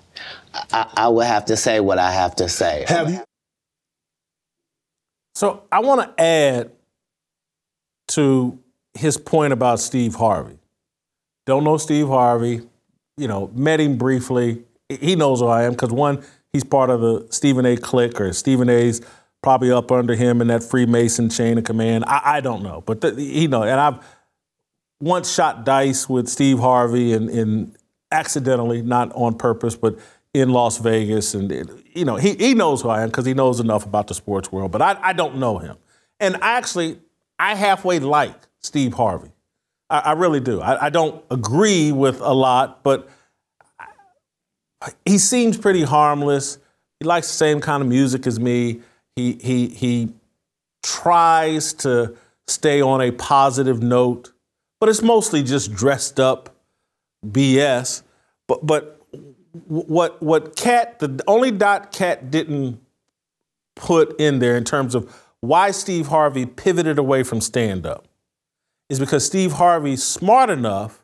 I, 0.72 0.90
I 0.96 1.08
would 1.08 1.28
have 1.28 1.46
to 1.46 1.58
say 1.58 1.80
what 1.80 2.00
I 2.00 2.12
have 2.12 2.36
to 2.38 2.50
say. 2.50 2.86
Have 2.88 3.10
you? 3.10 3.24
So 5.36 5.64
I 5.72 5.80
want 5.82 6.02
to 6.02 6.24
add 6.24 6.72
to 8.10 8.58
his 8.94 9.18
point 9.18 9.52
about 9.52 9.80
Steve 9.82 10.16
Harvey. 10.16 10.58
Don't 11.46 11.66
know 11.66 11.78
Steve 11.78 12.08
Harvey, 12.08 12.62
you 13.18 13.28
know, 13.28 13.52
met 13.54 13.80
him 13.80 13.98
briefly. 13.98 14.64
He 14.88 15.16
knows 15.16 15.42
who 15.42 15.48
I 15.48 15.64
am 15.64 15.74
because 15.74 15.92
one, 15.92 16.24
he's 16.54 16.64
part 16.64 16.90
of 16.90 17.02
the 17.02 17.28
Stephen 17.30 17.66
A. 17.66 17.76
clique, 17.76 18.20
or 18.22 18.32
Stephen 18.34 18.70
A's 18.70 19.02
probably 19.44 19.72
up 19.72 19.92
under 19.92 20.16
him 20.16 20.42
in 20.42 20.48
that 20.48 20.64
Freemason 20.64 21.30
chain 21.30 21.58
of 21.58 21.66
command. 21.66 22.06
I, 22.08 22.22
I 22.38 22.42
don't 22.42 22.64
know, 22.64 22.82
but 22.86 23.02
the, 23.02 23.12
he 23.14 23.48
know. 23.48 23.64
And 23.64 23.80
I've 23.80 24.00
once 25.02 25.32
shot 25.32 25.66
dice 25.66 26.08
with 26.08 26.30
Steve 26.30 26.60
Harvey 26.60 27.14
and, 27.14 27.30
and 27.30 27.76
accidentally, 28.12 28.82
not 28.82 29.12
on 29.14 29.38
purpose, 29.38 29.76
but 29.76 30.00
in 30.36 30.50
Las 30.50 30.80
Vegas, 30.80 31.34
and 31.34 31.50
you 31.94 32.04
know 32.04 32.18
he, 32.18 32.36
he 32.36 32.54
knows 32.54 32.82
who 32.82 32.90
I 32.90 33.04
am 33.04 33.10
because 33.10 33.26
he 33.26 33.34
knows 33.34 33.62
enough 33.62 33.86
about 33.86 34.08
the 34.08 34.14
sports 34.14 34.52
world. 34.52 34.70
But 34.70 34.82
I, 34.82 34.98
I 35.02 35.14
don't 35.14 35.38
know 35.38 35.60
him, 35.60 35.78
and 36.20 36.38
actually 36.42 37.00
I 37.40 37.56
halfway 37.56 38.00
like 38.00 38.36
Steve 38.60 38.96
Harvey. 38.96 39.32
I, 39.90 40.00
I 40.00 40.12
really 40.12 40.42
do. 40.42 40.60
I, 40.60 40.88
I, 40.88 40.90
don't 40.90 41.24
agree 41.32 41.94
with 41.94 42.20
a 42.20 42.34
lot, 42.34 42.84
but 42.84 43.08
he 45.06 45.18
seems 45.18 45.58
pretty 45.58 45.84
harmless. 45.84 46.58
He 47.00 47.06
likes 47.06 47.28
the 47.28 47.36
same 47.36 47.62
kind 47.62 47.82
of 47.82 47.88
music 47.88 48.28
as 48.28 48.38
me. 48.38 48.82
He 49.16 49.40
he 49.42 49.70
he 49.70 50.10
tries 50.84 51.72
to 51.76 52.14
stay 52.46 52.82
on 52.82 53.00
a 53.00 53.12
positive 53.12 53.82
note, 53.82 54.34
but 54.82 54.90
it's 54.90 55.02
mostly 55.02 55.44
just 55.44 55.74
dressed 55.74 56.20
up 56.20 56.58
BS. 57.26 58.02
But 58.50 58.66
but 58.66 58.95
what 59.68 60.22
what 60.22 60.56
Katt 60.56 61.00
the 61.00 61.24
only 61.28 61.52
dot 61.52 61.92
Katt 61.92 62.32
didn't 62.32 62.80
put 63.76 64.20
in 64.20 64.40
there 64.40 64.56
in 64.56 64.64
terms 64.64 64.96
of 64.96 65.14
why 65.42 65.72
Steve 65.72 66.08
Harvey 66.08 66.46
pivoted 66.46 66.98
away 66.98 67.24
from 67.24 67.42
stand 67.42 67.86
up 67.86 68.08
is 68.90 69.00
because 69.00 69.26
Steve 69.26 69.54
Harvey's 69.54 70.04
smart 70.04 70.50
enough 70.50 71.04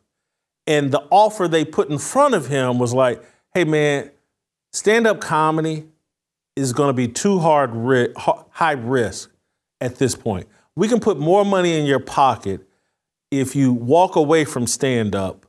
and 0.68 0.92
the 0.92 1.02
offer 1.10 1.48
they 1.48 1.66
put 1.66 1.90
in 1.90 1.98
front 1.98 2.34
of 2.34 2.48
him 2.48 2.80
was 2.80 2.94
like, 2.94 3.24
"Hey 3.54 3.64
man, 3.64 4.12
stand 4.72 5.08
up 5.08 5.20
comedy 5.20 5.86
is 6.56 6.74
going 6.74 6.90
to 6.90 6.94
be 6.94 7.08
too 7.08 7.40
hard 7.40 7.76
ri- 7.76 8.14
high 8.18 8.74
risk 8.74 9.32
at 9.80 9.96
this 9.96 10.16
point. 10.16 10.48
We 10.76 10.88
can 10.88 11.00
put 11.00 11.18
more 11.18 11.44
money 11.44 11.78
in 11.78 11.86
your 11.86 12.00
pocket 12.00 12.62
if 13.30 13.56
you 13.56 13.74
walk 13.74 14.16
away 14.16 14.46
from 14.46 14.68
stand 14.68 15.16
up 15.16 15.41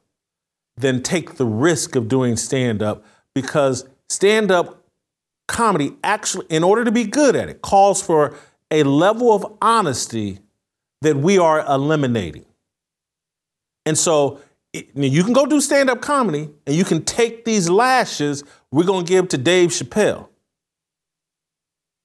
than 0.76 1.02
take 1.02 1.36
the 1.36 1.44
risk 1.44 1.96
of 1.96 2.08
doing 2.08 2.36
stand 2.36 2.82
up 2.82 3.04
because 3.34 3.86
stand 4.08 4.50
up 4.50 4.82
comedy 5.48 5.94
actually, 6.02 6.46
in 6.48 6.64
order 6.64 6.84
to 6.84 6.92
be 6.92 7.04
good 7.04 7.36
at 7.36 7.48
it, 7.48 7.62
calls 7.62 8.02
for 8.02 8.34
a 8.70 8.82
level 8.82 9.34
of 9.34 9.56
honesty 9.60 10.38
that 11.02 11.16
we 11.16 11.38
are 11.38 11.60
eliminating. 11.66 12.46
And 13.84 13.98
so 13.98 14.40
you 14.72 15.22
can 15.22 15.34
go 15.34 15.44
do 15.44 15.60
stand 15.60 15.90
up 15.90 16.00
comedy 16.00 16.48
and 16.66 16.74
you 16.74 16.84
can 16.84 17.04
take 17.04 17.44
these 17.44 17.68
lashes 17.68 18.42
we're 18.70 18.84
going 18.84 19.04
to 19.04 19.08
give 19.08 19.28
to 19.28 19.38
Dave 19.38 19.70
Chappelle. 19.70 20.28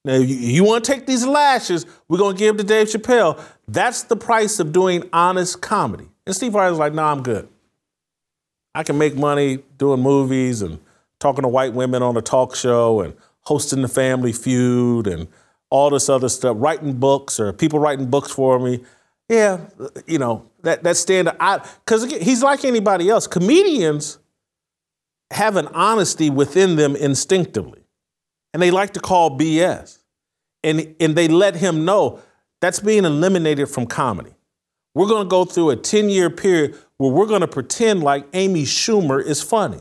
Now, 0.04 0.16
you, 0.16 0.34
you 0.34 0.64
want 0.64 0.84
to 0.84 0.92
take 0.92 1.06
these 1.06 1.26
lashes 1.26 1.86
we're 2.08 2.18
going 2.18 2.36
to 2.36 2.38
give 2.38 2.56
to 2.58 2.64
Dave 2.64 2.88
Chappelle. 2.88 3.40
That's 3.66 4.02
the 4.02 4.16
price 4.16 4.60
of 4.60 4.72
doing 4.72 5.08
honest 5.12 5.62
comedy. 5.62 6.08
And 6.26 6.34
Steve 6.34 6.52
Harvey's 6.52 6.78
like, 6.78 6.92
nah, 6.92 7.10
I'm 7.10 7.22
good. 7.22 7.48
I 8.74 8.82
can 8.82 8.98
make 8.98 9.16
money 9.16 9.58
doing 9.76 10.00
movies 10.00 10.62
and 10.62 10.78
talking 11.18 11.42
to 11.42 11.48
white 11.48 11.72
women 11.72 12.02
on 12.02 12.16
a 12.16 12.22
talk 12.22 12.54
show 12.54 13.00
and 13.00 13.14
hosting 13.42 13.82
the 13.82 13.88
Family 13.88 14.32
Feud 14.32 15.06
and 15.06 15.28
all 15.70 15.90
this 15.90 16.08
other 16.08 16.28
stuff, 16.28 16.56
writing 16.58 16.94
books 16.94 17.38
or 17.40 17.52
people 17.52 17.78
writing 17.78 18.06
books 18.06 18.30
for 18.30 18.58
me. 18.58 18.84
Yeah, 19.28 19.60
you 20.06 20.18
know 20.18 20.50
that 20.62 20.84
that 20.84 20.96
stand 20.96 21.30
I 21.38 21.58
because 21.84 22.10
he's 22.10 22.42
like 22.42 22.64
anybody 22.64 23.10
else. 23.10 23.26
Comedians 23.26 24.18
have 25.30 25.56
an 25.56 25.66
honesty 25.68 26.30
within 26.30 26.76
them 26.76 26.96
instinctively, 26.96 27.82
and 28.54 28.62
they 28.62 28.70
like 28.70 28.94
to 28.94 29.00
call 29.00 29.38
BS, 29.38 29.98
and 30.64 30.94
and 30.98 31.14
they 31.14 31.28
let 31.28 31.56
him 31.56 31.84
know 31.84 32.20
that's 32.60 32.80
being 32.80 33.04
eliminated 33.04 33.68
from 33.68 33.86
comedy. 33.86 34.32
We're 34.94 35.08
going 35.08 35.24
to 35.24 35.28
go 35.28 35.44
through 35.44 35.70
a 35.70 35.76
ten 35.76 36.08
year 36.08 36.30
period 36.30 36.78
where 36.98 37.10
we're 37.10 37.26
going 37.26 37.40
to 37.40 37.48
pretend 37.48 38.02
like 38.02 38.26
Amy 38.34 38.64
Schumer 38.64 39.24
is 39.24 39.42
funny 39.42 39.80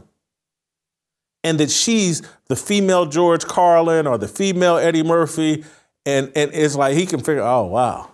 and 1.43 1.59
that 1.59 1.71
she's 1.71 2.21
the 2.47 2.55
female 2.55 3.05
George 3.05 3.45
Carlin 3.45 4.07
or 4.07 4.17
the 4.17 4.27
female 4.27 4.77
Eddie 4.77 5.03
Murphy. 5.03 5.63
And, 6.05 6.31
and 6.35 6.51
it's 6.53 6.75
like 6.75 6.95
he 6.95 7.05
can 7.05 7.19
figure, 7.19 7.43
oh, 7.43 7.65
wow, 7.65 8.11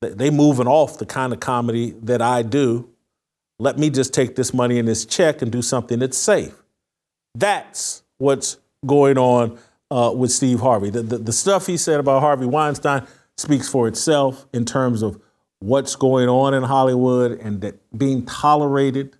they 0.00 0.30
moving 0.30 0.66
off 0.66 0.98
the 0.98 1.06
kind 1.06 1.32
of 1.32 1.40
comedy 1.40 1.94
that 2.02 2.22
I 2.22 2.42
do. 2.42 2.88
Let 3.58 3.78
me 3.78 3.90
just 3.90 4.14
take 4.14 4.36
this 4.36 4.54
money 4.54 4.78
in 4.78 4.86
this 4.86 5.04
check 5.04 5.42
and 5.42 5.50
do 5.50 5.62
something 5.62 5.98
that's 5.98 6.16
safe. 6.16 6.54
That's 7.34 8.04
what's 8.18 8.58
going 8.86 9.18
on 9.18 9.58
uh, 9.90 10.12
with 10.14 10.30
Steve 10.30 10.60
Harvey. 10.60 10.90
The, 10.90 11.02
the, 11.02 11.18
the 11.18 11.32
stuff 11.32 11.66
he 11.66 11.76
said 11.76 11.98
about 11.98 12.20
Harvey 12.20 12.46
Weinstein 12.46 13.06
speaks 13.36 13.68
for 13.68 13.88
itself 13.88 14.46
in 14.52 14.64
terms 14.64 15.02
of 15.02 15.20
what's 15.60 15.96
going 15.96 16.28
on 16.28 16.54
in 16.54 16.62
Hollywood 16.62 17.32
and 17.40 17.60
that 17.62 17.76
being 17.96 18.24
tolerated. 18.24 19.16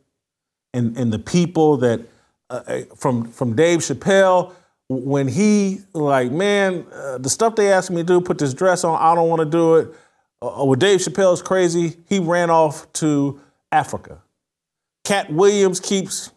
And, 0.75 0.97
and 0.97 1.13
the 1.13 1.19
people 1.19 1.79
that 1.79 2.01
uh, 2.51 2.63
uh, 2.67 2.81
from 2.97 3.31
from 3.31 3.55
Dave 3.55 3.81
Chappelle 3.81 4.55
when 4.89 5.29
he 5.29 5.81
like 5.93 6.33
man 6.33 6.87
uh, 6.93 7.19
the 7.19 7.29
stuff 7.29 7.57
they 7.57 7.71
asked 7.71 7.91
me 7.91 7.99
to 7.99 8.05
do 8.05 8.21
put 8.21 8.39
this 8.39 8.55
dress 8.55 8.85
on 8.85 8.99
I 9.01 9.15
don't 9.15 9.29
want 9.29 9.41
to 9.41 9.47
do 9.47 9.77
it. 9.77 9.95
Uh, 10.41 10.63
uh 10.63 10.65
with 10.65 10.79
Dave 10.79 11.01
Chappelle's 11.01 11.43
crazy. 11.43 11.97
He 12.09 12.21
ran 12.21 12.51
off 12.51 12.91
to 12.95 13.41
Africa. 13.71 14.23
Katt 15.05 15.31
Williams 15.31 15.81
keeps 15.81 16.31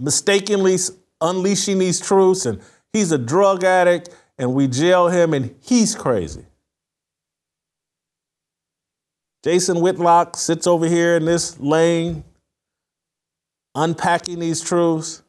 mistakenly 0.00 0.76
unleashing 1.20 1.78
these 1.78 2.00
truths 2.00 2.46
and 2.46 2.60
he's 2.92 3.12
a 3.12 3.18
drug 3.18 3.64
addict 3.64 4.10
and 4.38 4.54
we 4.54 4.66
jail 4.66 5.08
him 5.08 5.34
and 5.34 5.54
he's 5.60 5.94
crazy 5.94 6.44
Jason 9.42 9.80
Whitlock 9.80 10.36
sits 10.36 10.66
over 10.66 10.86
here 10.86 11.16
in 11.16 11.24
this 11.24 11.58
lane, 11.58 12.24
unpacking 13.74 14.38
these 14.38 14.60
truths. 14.60 15.22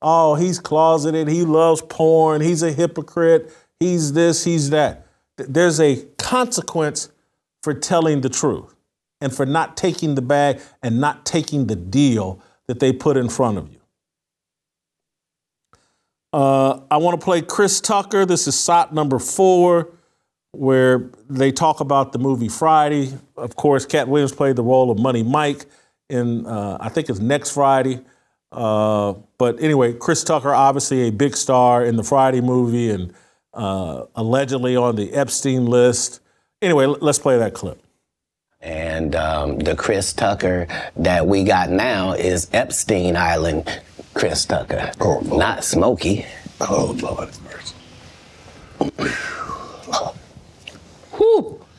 Oh, 0.00 0.36
he's 0.36 0.58
closeted. 0.58 1.28
He 1.28 1.42
loves 1.42 1.82
porn. 1.82 2.40
He's 2.40 2.62
a 2.62 2.72
hypocrite. 2.72 3.52
He's 3.80 4.12
this, 4.12 4.44
he's 4.44 4.70
that. 4.70 5.06
There's 5.36 5.80
a 5.80 6.04
consequence 6.18 7.10
for 7.62 7.74
telling 7.74 8.22
the 8.22 8.28
truth 8.28 8.74
and 9.20 9.34
for 9.34 9.44
not 9.44 9.76
taking 9.76 10.14
the 10.14 10.22
bag 10.22 10.60
and 10.82 11.00
not 11.00 11.26
taking 11.26 11.66
the 11.66 11.76
deal 11.76 12.40
that 12.66 12.80
they 12.80 12.92
put 12.92 13.16
in 13.16 13.28
front 13.28 13.58
of 13.58 13.70
you. 13.70 13.78
Uh, 16.32 16.80
I 16.90 16.98
want 16.98 17.18
to 17.20 17.24
play 17.24 17.40
Chris 17.40 17.80
Tucker. 17.80 18.26
This 18.26 18.46
is 18.46 18.58
SOT 18.58 18.92
number 18.92 19.18
four 19.18 19.90
where 20.52 21.10
they 21.28 21.52
talk 21.52 21.80
about 21.80 22.12
the 22.12 22.18
movie 22.18 22.48
Friday. 22.48 23.12
Of 23.36 23.56
course, 23.56 23.86
Katt 23.86 24.08
Williams 24.08 24.32
played 24.32 24.56
the 24.56 24.62
role 24.62 24.90
of 24.90 24.98
Money 24.98 25.22
Mike 25.22 25.66
in, 26.08 26.46
uh, 26.46 26.78
I 26.80 26.88
think 26.88 27.08
it's 27.08 27.20
next 27.20 27.50
Friday. 27.50 28.00
Uh, 28.50 29.14
but 29.36 29.60
anyway, 29.62 29.92
Chris 29.92 30.24
Tucker, 30.24 30.54
obviously 30.54 31.08
a 31.08 31.10
big 31.10 31.36
star 31.36 31.84
in 31.84 31.96
the 31.96 32.04
Friday 32.04 32.40
movie 32.40 32.90
and 32.90 33.12
uh, 33.52 34.04
allegedly 34.14 34.74
on 34.76 34.96
the 34.96 35.12
Epstein 35.12 35.66
list. 35.66 36.20
Anyway, 36.62 36.86
let's 36.86 37.18
play 37.18 37.38
that 37.38 37.54
clip. 37.54 37.82
And 38.60 39.14
um, 39.14 39.58
the 39.58 39.76
Chris 39.76 40.12
Tucker 40.12 40.66
that 40.96 41.26
we 41.26 41.44
got 41.44 41.70
now 41.70 42.12
is 42.12 42.48
Epstein 42.52 43.16
Island 43.16 43.80
Chris 44.14 44.44
Tucker, 44.46 44.90
oh, 45.00 45.20
not 45.20 45.62
Smokey. 45.62 46.26
Oh, 46.60 46.96
Lord. 47.00 47.28
Whew. 48.96 50.10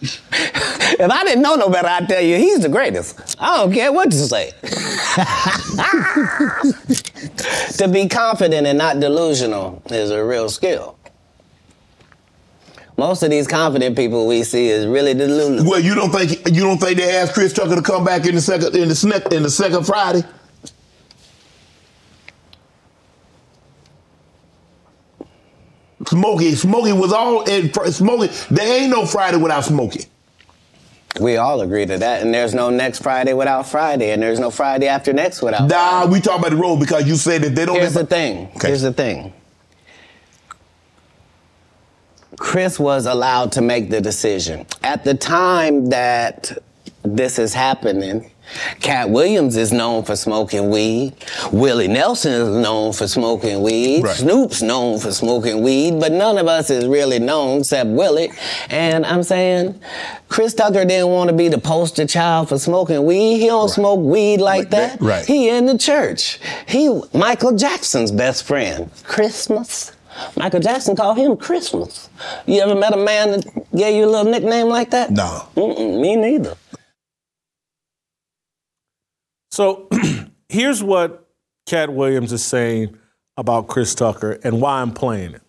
if 0.01 1.01
I 1.01 1.23
didn't 1.23 1.41
know 1.41 1.55
no 1.55 1.69
better, 1.69 1.87
I'd 1.87 2.07
tell 2.07 2.21
you 2.21 2.37
he's 2.37 2.59
the 2.59 2.69
greatest. 2.69 3.35
I 3.39 3.57
don't 3.57 3.73
care 3.73 3.91
what 3.91 4.11
you 4.11 4.19
say. 4.19 4.51
to 7.77 7.87
be 7.87 8.07
confident 8.07 8.67
and 8.67 8.77
not 8.77 8.99
delusional 8.99 9.81
is 9.89 10.11
a 10.11 10.23
real 10.23 10.49
skill. 10.49 10.97
Most 12.97 13.23
of 13.23 13.29
these 13.29 13.47
confident 13.47 13.95
people 13.95 14.27
we 14.27 14.43
see 14.43 14.67
is 14.67 14.85
really 14.85 15.13
delusional. 15.13 15.69
Well, 15.69 15.79
you 15.79 15.95
don't 15.95 16.11
think 16.11 16.31
you 16.53 16.63
don't 16.63 16.77
think 16.77 16.97
they 16.97 17.17
asked 17.17 17.33
Chris 17.33 17.53
Tucker 17.53 17.75
to 17.75 17.81
come 17.81 18.03
back 18.03 18.25
in 18.25 18.35
the 18.35 18.41
second 18.41 18.75
in 18.75 18.89
the 18.89 19.29
in 19.31 19.43
the 19.43 19.49
second 19.49 19.85
Friday? 19.85 20.23
Smokey, 26.07 26.55
Smokey 26.55 26.93
was 26.93 27.11
all 27.11 27.43
in 27.43 27.71
Smokey. 27.73 28.27
There 28.49 28.81
ain't 28.81 28.91
no 28.91 29.05
Friday 29.05 29.37
without 29.37 29.65
Smokey. 29.65 30.05
We 31.19 31.37
all 31.37 31.61
agree 31.61 31.85
to 31.85 31.97
that, 31.97 32.21
and 32.21 32.33
there's 32.33 32.53
no 32.53 32.69
next 32.69 33.01
Friday 33.01 33.33
without 33.33 33.67
Friday, 33.67 34.11
and 34.11 34.21
there's 34.21 34.39
no 34.39 34.51
Friday 34.51 34.87
after 34.87 35.11
next 35.11 35.41
without. 35.41 35.67
Nah, 35.67 36.05
we 36.05 36.21
talk 36.21 36.39
about 36.39 36.51
the 36.51 36.57
road 36.57 36.77
because 36.79 37.07
you 37.07 37.15
said 37.15 37.41
that 37.41 37.55
they 37.55 37.65
don't. 37.65 37.75
Here's 37.75 37.95
live- 37.95 38.07
the 38.07 38.15
thing. 38.15 38.51
Okay. 38.55 38.67
Here's 38.67 38.83
the 38.83 38.93
thing. 38.93 39.33
Chris 42.37 42.79
was 42.79 43.05
allowed 43.05 43.51
to 43.53 43.61
make 43.61 43.89
the 43.89 43.99
decision. 43.99 44.65
At 44.83 45.03
the 45.03 45.13
time 45.13 45.87
that 45.89 46.57
this 47.03 47.37
is 47.37 47.53
happening, 47.53 48.31
Katt 48.81 49.09
Williams 49.09 49.55
is 49.55 49.71
known 49.71 50.03
for 50.03 50.15
smoking 50.15 50.69
weed. 50.69 51.13
Willie 51.51 51.87
Nelson 51.87 52.31
is 52.33 52.49
known 52.49 52.93
for 52.93 53.07
smoking 53.07 53.61
weed. 53.61 54.03
Right. 54.03 54.15
Snoop's 54.15 54.61
known 54.61 54.99
for 54.99 55.11
smoking 55.11 55.61
weed, 55.61 55.99
but 55.99 56.11
none 56.11 56.37
of 56.37 56.47
us 56.47 56.69
is 56.69 56.85
really 56.87 57.19
known 57.19 57.59
except 57.59 57.89
Willie. 57.89 58.31
And 58.69 59.05
I'm 59.05 59.23
saying, 59.23 59.79
Chris 60.29 60.53
Tucker 60.53 60.85
didn't 60.85 61.09
want 61.09 61.29
to 61.29 61.35
be 61.35 61.47
the 61.47 61.57
poster 61.59 62.05
child 62.07 62.49
for 62.49 62.57
smoking 62.57 63.03
weed. 63.05 63.39
He 63.39 63.47
don't 63.47 63.69
smoke 63.69 63.99
weed 63.99 64.39
like 64.41 64.59
Like 64.59 64.69
that, 64.71 64.99
that. 64.99 65.05
right. 65.05 65.25
He 65.25 65.49
in 65.49 65.65
the 65.67 65.77
church. 65.77 66.39
He 66.67 66.89
Michael 67.13 67.55
Jackson's 67.55 68.11
best 68.11 68.43
friend. 68.43 68.89
Christmas. 69.03 69.91
Michael 70.35 70.59
Jackson 70.59 70.95
called 70.97 71.17
him 71.17 71.37
Christmas. 71.37 72.09
You 72.45 72.59
ever 72.61 72.75
met 72.75 72.93
a 72.93 72.97
man 72.97 73.31
that 73.31 73.45
gave 73.73 73.95
you 73.95 74.05
a 74.05 74.09
little 74.09 74.29
nickname 74.29 74.67
like 74.67 74.89
that? 74.91 75.11
No. 75.11 75.47
Mm-mm, 75.55 76.01
me 76.01 76.15
neither. 76.17 76.55
So 79.59 79.89
here's 80.47 80.81
what 80.81 81.27
Katt 81.65 81.91
Williams 81.91 82.31
is 82.31 82.45
saying 82.45 82.97
about 83.35 83.67
Chris 83.67 83.93
Tucker 83.93 84.39
and 84.41 84.61
why 84.61 84.79
I'm 84.79 84.93
playing 84.93 85.33
it. 85.33 85.41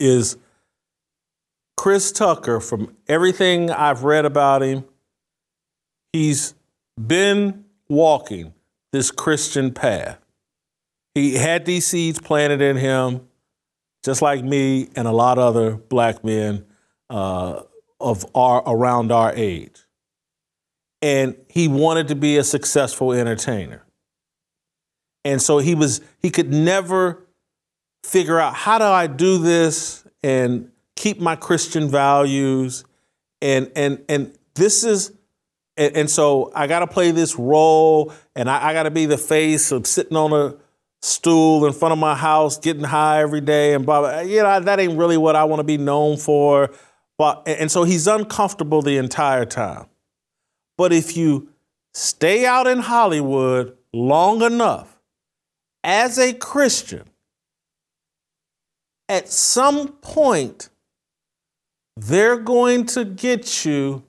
Is 0.00 0.36
Chris 1.76 2.10
Tucker, 2.10 2.58
from 2.58 2.96
everything 3.06 3.70
I've 3.70 4.02
read 4.02 4.24
about 4.24 4.64
him, 4.64 4.84
he's 6.12 6.56
been 7.00 7.64
walking 7.88 8.54
this 8.90 9.12
Christian 9.12 9.72
path. 9.72 10.18
He 11.14 11.36
had 11.36 11.66
these 11.66 11.86
seeds 11.86 12.20
planted 12.20 12.60
in 12.60 12.76
him, 12.76 13.20
just 14.04 14.20
like 14.20 14.42
me 14.42 14.88
and 14.96 15.06
a 15.06 15.12
lot 15.12 15.38
of 15.38 15.44
other 15.44 15.76
black 15.76 16.24
men 16.24 16.64
uh, 17.08 17.62
of 18.00 18.26
our 18.34 18.64
around 18.66 19.12
our 19.12 19.32
age 19.32 19.83
and 21.04 21.36
he 21.50 21.68
wanted 21.68 22.08
to 22.08 22.14
be 22.14 22.38
a 22.38 22.42
successful 22.42 23.12
entertainer. 23.12 23.84
And 25.22 25.40
so 25.40 25.58
he 25.58 25.74
was 25.74 26.00
he 26.22 26.30
could 26.30 26.50
never 26.50 27.26
figure 28.02 28.40
out 28.40 28.54
how 28.54 28.78
do 28.78 28.84
I 28.84 29.06
do 29.06 29.36
this 29.36 30.06
and 30.22 30.70
keep 30.96 31.20
my 31.20 31.36
Christian 31.36 31.90
values? 31.90 32.86
And 33.42 33.70
and 33.76 34.02
and 34.08 34.34
this 34.54 34.82
is 34.82 35.12
and, 35.76 35.94
and 35.94 36.10
so 36.10 36.50
I 36.54 36.66
got 36.66 36.78
to 36.78 36.86
play 36.86 37.10
this 37.10 37.38
role 37.38 38.10
and 38.34 38.48
I, 38.48 38.68
I 38.68 38.72
got 38.72 38.84
to 38.84 38.90
be 38.90 39.04
the 39.04 39.18
face 39.18 39.72
of 39.72 39.86
sitting 39.86 40.16
on 40.16 40.32
a 40.32 40.56
stool 41.02 41.66
in 41.66 41.74
front 41.74 41.92
of 41.92 41.98
my 41.98 42.14
house 42.14 42.56
getting 42.56 42.84
high 42.84 43.20
every 43.20 43.42
day 43.42 43.74
and 43.74 43.84
blah 43.84 44.00
blah 44.00 44.20
you 44.20 44.42
know 44.42 44.58
that 44.58 44.80
ain't 44.80 44.96
really 44.96 45.18
what 45.18 45.36
I 45.36 45.44
want 45.44 45.60
to 45.60 45.64
be 45.64 45.76
known 45.76 46.16
for. 46.16 46.70
But 47.18 47.42
and 47.46 47.60
and 47.60 47.70
so 47.70 47.84
he's 47.84 48.06
uncomfortable 48.06 48.80
the 48.80 48.96
entire 48.96 49.44
time 49.44 49.84
but 50.76 50.92
if 50.92 51.16
you 51.16 51.48
stay 51.92 52.44
out 52.44 52.66
in 52.66 52.78
Hollywood 52.78 53.76
long 53.92 54.42
enough 54.42 54.98
as 55.82 56.18
a 56.18 56.32
Christian, 56.32 57.04
at 59.08 59.28
some 59.28 59.88
point, 59.88 60.70
they're 61.96 62.38
going 62.38 62.86
to 62.86 63.04
get 63.04 63.64
you 63.64 64.02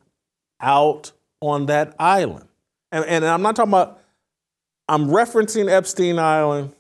out 0.60 1.12
on 1.42 1.68
that 1.68 1.96
island. 2.00 2.48
And, 2.92 3.06
and 3.06 3.26
I'm 3.26 3.42
not 3.42 3.56
talking 3.56 3.72
about, 3.72 4.02
I'm 4.88 5.08
referencing 5.08 5.70
Epstein 5.70 6.18
Island, 6.18 6.74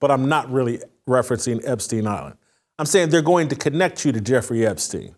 but 0.00 0.10
I'm 0.10 0.28
not 0.28 0.50
really 0.50 0.80
referencing 1.08 1.66
Epstein 1.66 2.06
Island. 2.06 2.36
I'm 2.78 2.86
saying 2.86 3.08
they're 3.08 3.22
going 3.22 3.48
to 3.48 3.56
connect 3.56 4.04
you 4.04 4.12
to 4.12 4.20
Jeffrey 4.20 4.66
Epstein. 4.66 5.14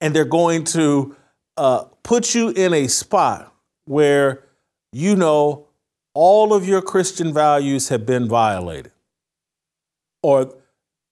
And 0.00 0.14
they're 0.14 0.24
going 0.24 0.64
to 0.64 1.14
uh, 1.56 1.84
put 2.02 2.34
you 2.34 2.50
in 2.50 2.72
a 2.72 2.88
spot 2.88 3.54
where 3.84 4.44
you 4.92 5.16
know 5.16 5.66
all 6.14 6.52
of 6.52 6.66
your 6.66 6.82
Christian 6.82 7.32
values 7.32 7.88
have 7.88 8.04
been 8.06 8.28
violated. 8.28 8.92
Or 10.22 10.54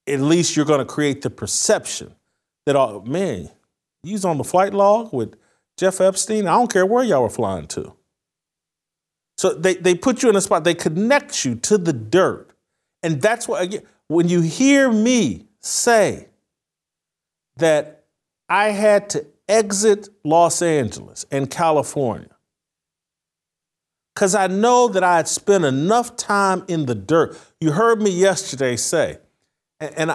at 0.06 0.20
least 0.20 0.56
you're 0.56 0.66
going 0.66 0.80
to 0.80 0.84
create 0.84 1.22
the 1.22 1.30
perception 1.30 2.14
that, 2.66 2.76
oh, 2.76 3.02
man, 3.06 3.50
he's 4.02 4.24
on 4.24 4.38
the 4.38 4.44
flight 4.44 4.74
log 4.74 5.12
with 5.12 5.34
Jeff 5.76 6.00
Epstein. 6.00 6.46
I 6.46 6.52
don't 6.52 6.72
care 6.72 6.86
where 6.86 7.02
y'all 7.04 7.22
were 7.22 7.30
flying 7.30 7.66
to. 7.68 7.94
So 9.38 9.54
they, 9.54 9.74
they 9.74 9.94
put 9.94 10.22
you 10.22 10.28
in 10.28 10.36
a 10.36 10.40
spot, 10.40 10.64
they 10.64 10.74
connect 10.74 11.44
you 11.44 11.54
to 11.56 11.78
the 11.78 11.94
dirt. 11.94 12.50
And 13.02 13.22
that's 13.22 13.48
what, 13.48 13.62
again, 13.62 13.82
when 14.08 14.28
you 14.28 14.42
hear 14.42 14.92
me 14.92 15.46
say 15.60 16.28
that 17.56 18.04
I 18.48 18.68
had 18.68 19.08
to 19.10 19.26
exit 19.50 20.08
Los 20.24 20.62
Angeles 20.62 21.26
and 21.30 21.50
California 21.50 22.34
because 24.14 24.34
I 24.34 24.46
know 24.46 24.88
that 24.88 25.02
I 25.02 25.16
had 25.16 25.28
spent 25.28 25.64
enough 25.64 26.16
time 26.16 26.64
in 26.68 26.86
the 26.86 26.94
dirt. 26.94 27.38
You 27.60 27.72
heard 27.72 28.02
me 28.02 28.10
yesterday 28.10 28.76
say, 28.76 29.18
and, 29.80 30.10
I, 30.10 30.14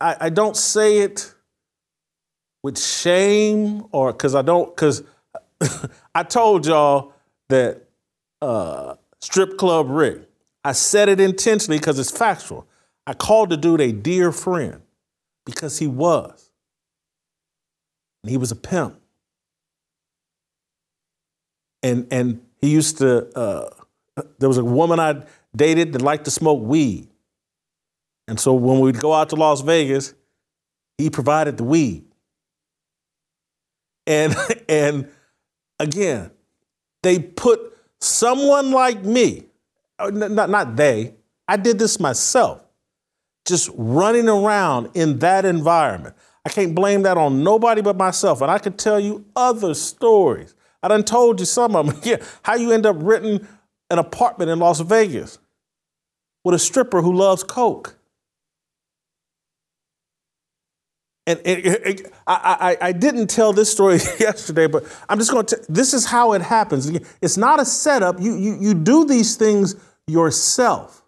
I, 0.00 0.10
I, 0.10 0.16
I 0.22 0.28
don't 0.30 0.56
say 0.56 1.00
it 1.00 1.34
with 2.62 2.78
shame 2.78 3.84
or 3.92 4.12
because 4.12 4.34
I 4.34 4.42
don't, 4.42 4.74
because 4.74 5.02
I 6.14 6.22
told 6.22 6.66
y'all 6.66 7.12
that 7.50 7.82
uh, 8.40 8.94
Strip 9.20 9.58
Club 9.58 9.90
Rick, 9.90 10.22
I 10.64 10.72
said 10.72 11.08
it 11.08 11.20
intentionally 11.20 11.78
because 11.78 11.98
it's 11.98 12.10
factual. 12.10 12.66
I 13.06 13.12
called 13.12 13.50
the 13.50 13.56
dude 13.56 13.80
a 13.80 13.92
dear 13.92 14.32
friend 14.32 14.80
because 15.44 15.78
he 15.78 15.86
was. 15.86 16.45
And 18.26 18.32
he 18.32 18.38
was 18.38 18.50
a 18.50 18.56
pimp. 18.56 19.00
And, 21.80 22.08
and 22.10 22.44
he 22.60 22.70
used 22.70 22.98
to, 22.98 23.28
uh, 23.38 23.70
there 24.40 24.48
was 24.48 24.58
a 24.58 24.64
woman 24.64 24.98
I 24.98 25.22
dated 25.54 25.92
that 25.92 26.02
liked 26.02 26.24
to 26.24 26.32
smoke 26.32 26.60
weed. 26.60 27.06
And 28.26 28.40
so 28.40 28.52
when 28.52 28.80
we'd 28.80 28.98
go 28.98 29.12
out 29.12 29.28
to 29.28 29.36
Las 29.36 29.60
Vegas, 29.60 30.12
he 30.98 31.08
provided 31.08 31.56
the 31.56 31.62
weed. 31.62 32.04
And, 34.08 34.34
and 34.68 35.08
again, 35.78 36.32
they 37.04 37.20
put 37.20 37.60
someone 38.00 38.72
like 38.72 39.04
me, 39.04 39.44
uh, 40.00 40.10
not, 40.10 40.50
not 40.50 40.74
they, 40.74 41.14
I 41.46 41.58
did 41.58 41.78
this 41.78 42.00
myself, 42.00 42.60
just 43.44 43.70
running 43.76 44.28
around 44.28 44.90
in 44.94 45.20
that 45.20 45.44
environment. 45.44 46.16
I 46.46 46.48
can't 46.48 46.76
blame 46.76 47.02
that 47.02 47.18
on 47.18 47.42
nobody 47.42 47.82
but 47.82 47.96
myself. 47.96 48.40
And 48.40 48.48
I 48.52 48.58
could 48.58 48.78
tell 48.78 49.00
you 49.00 49.24
other 49.34 49.74
stories. 49.74 50.54
I 50.80 50.86
done 50.86 51.02
told 51.02 51.40
you 51.40 51.46
some 51.46 51.74
of 51.74 51.86
them. 51.88 52.00
Yeah, 52.04 52.18
how 52.44 52.54
you 52.54 52.70
end 52.70 52.86
up 52.86 52.94
renting 53.00 53.44
an 53.90 53.98
apartment 53.98 54.48
in 54.52 54.60
Las 54.60 54.78
Vegas 54.78 55.40
with 56.44 56.54
a 56.54 56.58
stripper 56.60 57.02
who 57.02 57.12
loves 57.12 57.42
coke. 57.42 57.96
And 61.26 61.40
it, 61.44 61.66
it- 61.66 61.86
it- 61.86 62.12
I, 62.28 62.76
I, 62.80 62.88
I 62.88 62.92
didn't 62.92 63.26
tell 63.26 63.52
this 63.52 63.72
story 63.72 63.94
yesterday, 64.20 64.68
but 64.68 64.84
I'm 65.08 65.18
just 65.18 65.32
going 65.32 65.46
to. 65.46 65.60
This 65.68 65.94
is 65.94 66.04
how 66.06 66.32
it 66.34 66.42
happens. 66.42 66.86
It's 67.20 67.36
not 67.36 67.58
a 67.60 67.64
setup. 67.64 68.20
You, 68.20 68.36
you, 68.36 68.56
you 68.60 68.74
do 68.74 69.04
these 69.04 69.34
things 69.34 69.74
yourself. 70.06 71.02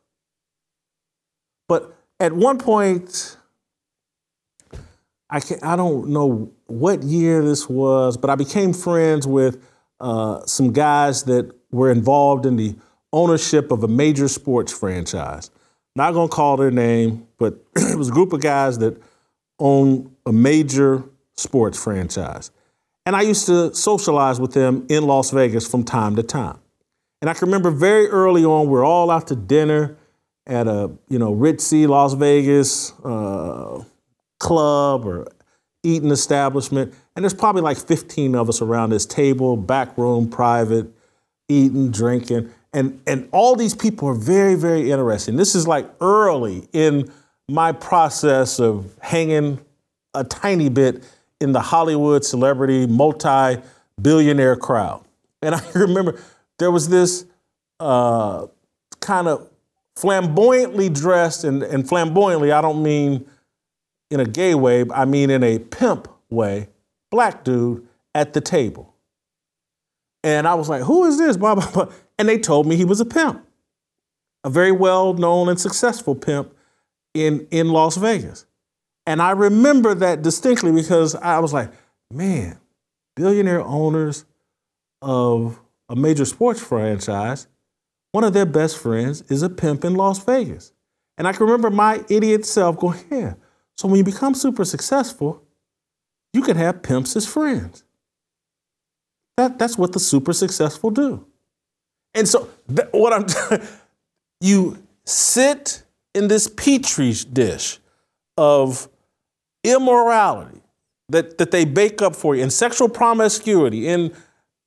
But 1.68 1.94
at 2.18 2.32
one 2.32 2.58
point, 2.58 3.36
I 5.30 5.40
can 5.40 5.58
I 5.62 5.76
don't 5.76 6.08
know 6.08 6.50
what 6.66 7.02
year 7.02 7.42
this 7.42 7.68
was, 7.68 8.16
but 8.16 8.30
I 8.30 8.34
became 8.34 8.72
friends 8.72 9.26
with 9.26 9.62
uh, 10.00 10.44
some 10.46 10.72
guys 10.72 11.24
that 11.24 11.50
were 11.70 11.90
involved 11.90 12.46
in 12.46 12.56
the 12.56 12.76
ownership 13.12 13.70
of 13.70 13.84
a 13.84 13.88
major 13.88 14.28
sports 14.28 14.72
franchise. 14.72 15.50
Not 15.96 16.14
gonna 16.14 16.28
call 16.28 16.56
their 16.56 16.70
name, 16.70 17.26
but 17.38 17.62
it 17.76 17.96
was 17.96 18.08
a 18.08 18.12
group 18.12 18.32
of 18.32 18.40
guys 18.40 18.78
that 18.78 19.00
own 19.58 20.14
a 20.24 20.32
major 20.32 21.04
sports 21.36 21.82
franchise. 21.82 22.50
And 23.04 23.16
I 23.16 23.22
used 23.22 23.46
to 23.46 23.74
socialize 23.74 24.38
with 24.38 24.52
them 24.52 24.86
in 24.88 25.06
Las 25.06 25.30
Vegas 25.30 25.66
from 25.66 25.82
time 25.82 26.16
to 26.16 26.22
time. 26.22 26.58
And 27.20 27.28
I 27.28 27.34
can 27.34 27.46
remember 27.46 27.70
very 27.70 28.06
early 28.08 28.44
on, 28.44 28.68
we're 28.68 28.84
all 28.84 29.10
out 29.10 29.26
to 29.28 29.36
dinner 29.36 29.96
at 30.46 30.66
a 30.66 30.90
you 31.08 31.18
know 31.18 31.34
ritzy 31.34 31.86
Las 31.86 32.14
Vegas 32.14 32.92
uh, 33.04 33.82
club 34.38 35.06
or 35.06 35.26
eating 35.82 36.10
establishment, 36.10 36.94
and 37.14 37.24
there's 37.24 37.34
probably 37.34 37.62
like 37.62 37.78
15 37.78 38.34
of 38.34 38.48
us 38.48 38.60
around 38.60 38.90
this 38.90 39.06
table, 39.06 39.56
back 39.56 39.96
room, 39.96 40.28
private, 40.28 40.88
eating, 41.48 41.90
drinking, 41.90 42.50
and 42.72 43.00
and 43.06 43.28
all 43.32 43.56
these 43.56 43.74
people 43.74 44.08
are 44.08 44.14
very 44.14 44.54
very 44.54 44.90
interesting. 44.90 45.36
This 45.36 45.54
is 45.54 45.66
like 45.66 45.88
early 46.00 46.68
in 46.72 47.10
my 47.48 47.72
process 47.72 48.60
of 48.60 48.94
hanging 49.00 49.58
a 50.14 50.24
tiny 50.24 50.68
bit 50.68 51.04
in 51.40 51.52
the 51.52 51.60
Hollywood 51.60 52.24
celebrity, 52.24 52.86
multi 52.86 53.60
billionaire 54.00 54.56
crowd. 54.56 55.04
And 55.42 55.54
I 55.54 55.62
remember 55.74 56.20
there 56.58 56.70
was 56.70 56.88
this 56.88 57.24
uh, 57.80 58.46
kind 59.00 59.28
of 59.28 59.48
flamboyantly 59.96 60.88
dressed, 60.88 61.44
and, 61.44 61.62
and 61.62 61.88
flamboyantly, 61.88 62.52
I 62.52 62.60
don't 62.60 62.82
mean 62.82 63.26
in 64.10 64.20
a 64.20 64.24
gay 64.24 64.54
way, 64.54 64.84
I 64.92 65.04
mean 65.04 65.30
in 65.30 65.42
a 65.42 65.58
pimp 65.58 66.08
way, 66.30 66.68
black 67.10 67.44
dude 67.44 67.86
at 68.14 68.32
the 68.32 68.40
table. 68.40 68.94
And 70.24 70.48
I 70.48 70.54
was 70.54 70.68
like, 70.68 70.82
who 70.82 71.04
is 71.04 71.18
this? 71.18 71.36
Blah, 71.38 71.54
blah, 71.54 71.70
blah. 71.70 71.92
And 72.18 72.28
they 72.28 72.38
told 72.38 72.66
me 72.66 72.76
he 72.76 72.84
was 72.84 73.00
a 73.00 73.04
pimp, 73.04 73.46
a 74.42 74.50
very 74.50 74.72
well 74.72 75.14
known 75.14 75.48
and 75.48 75.60
successful 75.60 76.14
pimp 76.14 76.52
in, 77.14 77.46
in 77.50 77.68
Las 77.68 77.96
Vegas. 77.96 78.46
And 79.06 79.22
I 79.22 79.30
remember 79.30 79.94
that 79.94 80.22
distinctly 80.22 80.72
because 80.72 81.14
I 81.14 81.38
was 81.38 81.52
like, 81.52 81.72
man, 82.12 82.58
billionaire 83.16 83.62
owners 83.62 84.24
of 85.00 85.60
a 85.88 85.96
major 85.96 86.24
sports 86.24 86.60
franchise, 86.60 87.46
one 88.12 88.24
of 88.24 88.32
their 88.32 88.46
best 88.46 88.76
friends 88.78 89.22
is 89.30 89.42
a 89.42 89.48
pimp 89.48 89.84
in 89.84 89.94
Las 89.94 90.22
Vegas. 90.24 90.72
And 91.16 91.26
I 91.26 91.32
can 91.32 91.46
remember 91.46 91.70
my 91.70 92.04
idiot 92.08 92.44
self 92.44 92.78
going, 92.78 93.00
yeah. 93.10 93.34
So 93.78 93.86
when 93.86 93.96
you 93.96 94.04
become 94.04 94.34
super 94.34 94.64
successful, 94.64 95.44
you 96.32 96.42
can 96.42 96.56
have 96.56 96.82
pimps 96.82 97.14
as 97.14 97.26
friends. 97.26 97.84
That, 99.36 99.56
that's 99.56 99.78
what 99.78 99.92
the 99.92 100.00
super 100.00 100.32
successful 100.32 100.90
do. 100.90 101.24
And 102.12 102.28
so 102.28 102.48
what 102.90 103.12
I'm 103.12 103.60
you 104.40 104.82
sit 105.06 105.84
in 106.12 106.26
this 106.26 106.48
petri 106.48 107.14
dish 107.32 107.78
of 108.36 108.88
immorality 109.62 110.60
that, 111.08 111.38
that 111.38 111.52
they 111.52 111.64
bake 111.64 112.02
up 112.02 112.16
for 112.16 112.34
you 112.34 112.42
in 112.42 112.50
sexual 112.50 112.88
promiscuity 112.88 113.86
in 113.86 114.12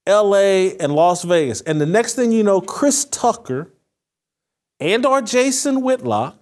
LA 0.07 0.71
and 0.79 0.95
Las 0.95 1.23
Vegas. 1.23 1.59
And 1.61 1.81
the 1.81 1.85
next 1.85 2.15
thing 2.15 2.31
you 2.31 2.43
know, 2.43 2.61
Chris 2.61 3.03
Tucker 3.05 3.73
and 4.79 5.05
or 5.05 5.21
Jason 5.21 5.81
Whitlock, 5.81 6.40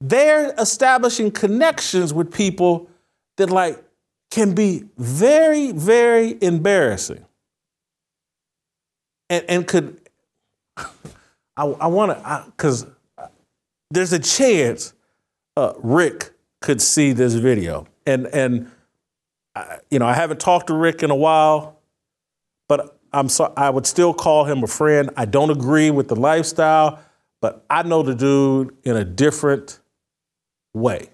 they're 0.00 0.54
establishing 0.58 1.30
connections 1.30 2.12
with 2.14 2.32
people 2.32 2.88
that 3.36 3.50
like 3.50 3.82
can 4.30 4.54
be 4.54 4.84
very, 4.96 5.72
very 5.72 6.38
embarrassing. 6.40 7.24
And, 9.28 9.44
and 9.48 9.66
could, 9.66 10.00
I, 10.76 11.64
I 11.64 11.86
want 11.88 12.12
to, 12.12 12.44
because 12.46 12.86
there's 13.90 14.12
a 14.12 14.18
chance 14.18 14.94
uh, 15.56 15.74
Rick 15.78 16.32
could 16.60 16.80
see 16.80 17.12
this 17.12 17.34
video. 17.34 17.86
And, 18.06 18.26
and 18.28 18.70
I, 19.54 19.78
you 19.90 19.98
know, 19.98 20.06
I 20.06 20.14
haven't 20.14 20.40
talked 20.40 20.68
to 20.68 20.74
Rick 20.74 21.02
in 21.02 21.10
a 21.10 21.16
while, 21.16 21.80
but 22.68 22.98
I'm 23.12 23.28
so, 23.28 23.52
I 23.56 23.70
would 23.70 23.86
still 23.86 24.14
call 24.14 24.44
him 24.44 24.62
a 24.62 24.68
friend. 24.68 25.10
I 25.16 25.24
don't 25.24 25.50
agree 25.50 25.90
with 25.90 26.08
the 26.08 26.16
lifestyle, 26.16 27.00
but 27.40 27.64
I 27.68 27.82
know 27.82 28.02
the 28.02 28.14
dude 28.14 28.76
in 28.84 28.96
a 28.96 29.04
different 29.04 29.79
way. 30.74 31.08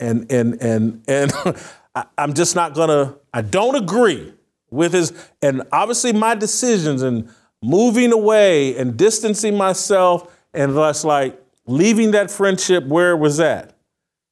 And, 0.00 0.30
and, 0.30 0.60
and, 0.62 1.02
and 1.08 1.32
I, 1.94 2.04
I'm 2.16 2.34
just 2.34 2.54
not 2.54 2.74
gonna, 2.74 3.16
I 3.32 3.42
don't 3.42 3.74
agree 3.74 4.32
with 4.70 4.92
his, 4.92 5.12
and 5.42 5.62
obviously 5.72 6.12
my 6.12 6.34
decisions 6.34 7.02
and 7.02 7.30
moving 7.62 8.12
away 8.12 8.76
and 8.76 8.96
distancing 8.96 9.56
myself 9.56 10.34
and 10.54 10.76
thus 10.76 11.04
like 11.04 11.40
leaving 11.66 12.12
that 12.12 12.30
friendship 12.30 12.84
where 12.86 13.12
it 13.12 13.18
was 13.18 13.40
at 13.40 13.74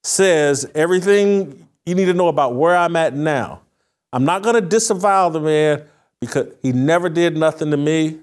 says 0.02 0.70
everything 0.74 1.68
you 1.84 1.94
need 1.94 2.06
to 2.06 2.14
know 2.14 2.28
about 2.28 2.54
where 2.54 2.76
I'm 2.76 2.96
at 2.96 3.14
now. 3.14 3.62
I'm 4.12 4.24
not 4.24 4.42
to 4.42 4.60
disavow 4.60 5.28
the 5.28 5.40
man 5.40 5.84
because 6.20 6.48
he 6.62 6.72
never 6.72 7.08
did 7.08 7.36
nothing 7.36 7.70
to 7.70 7.76
me 7.76 8.18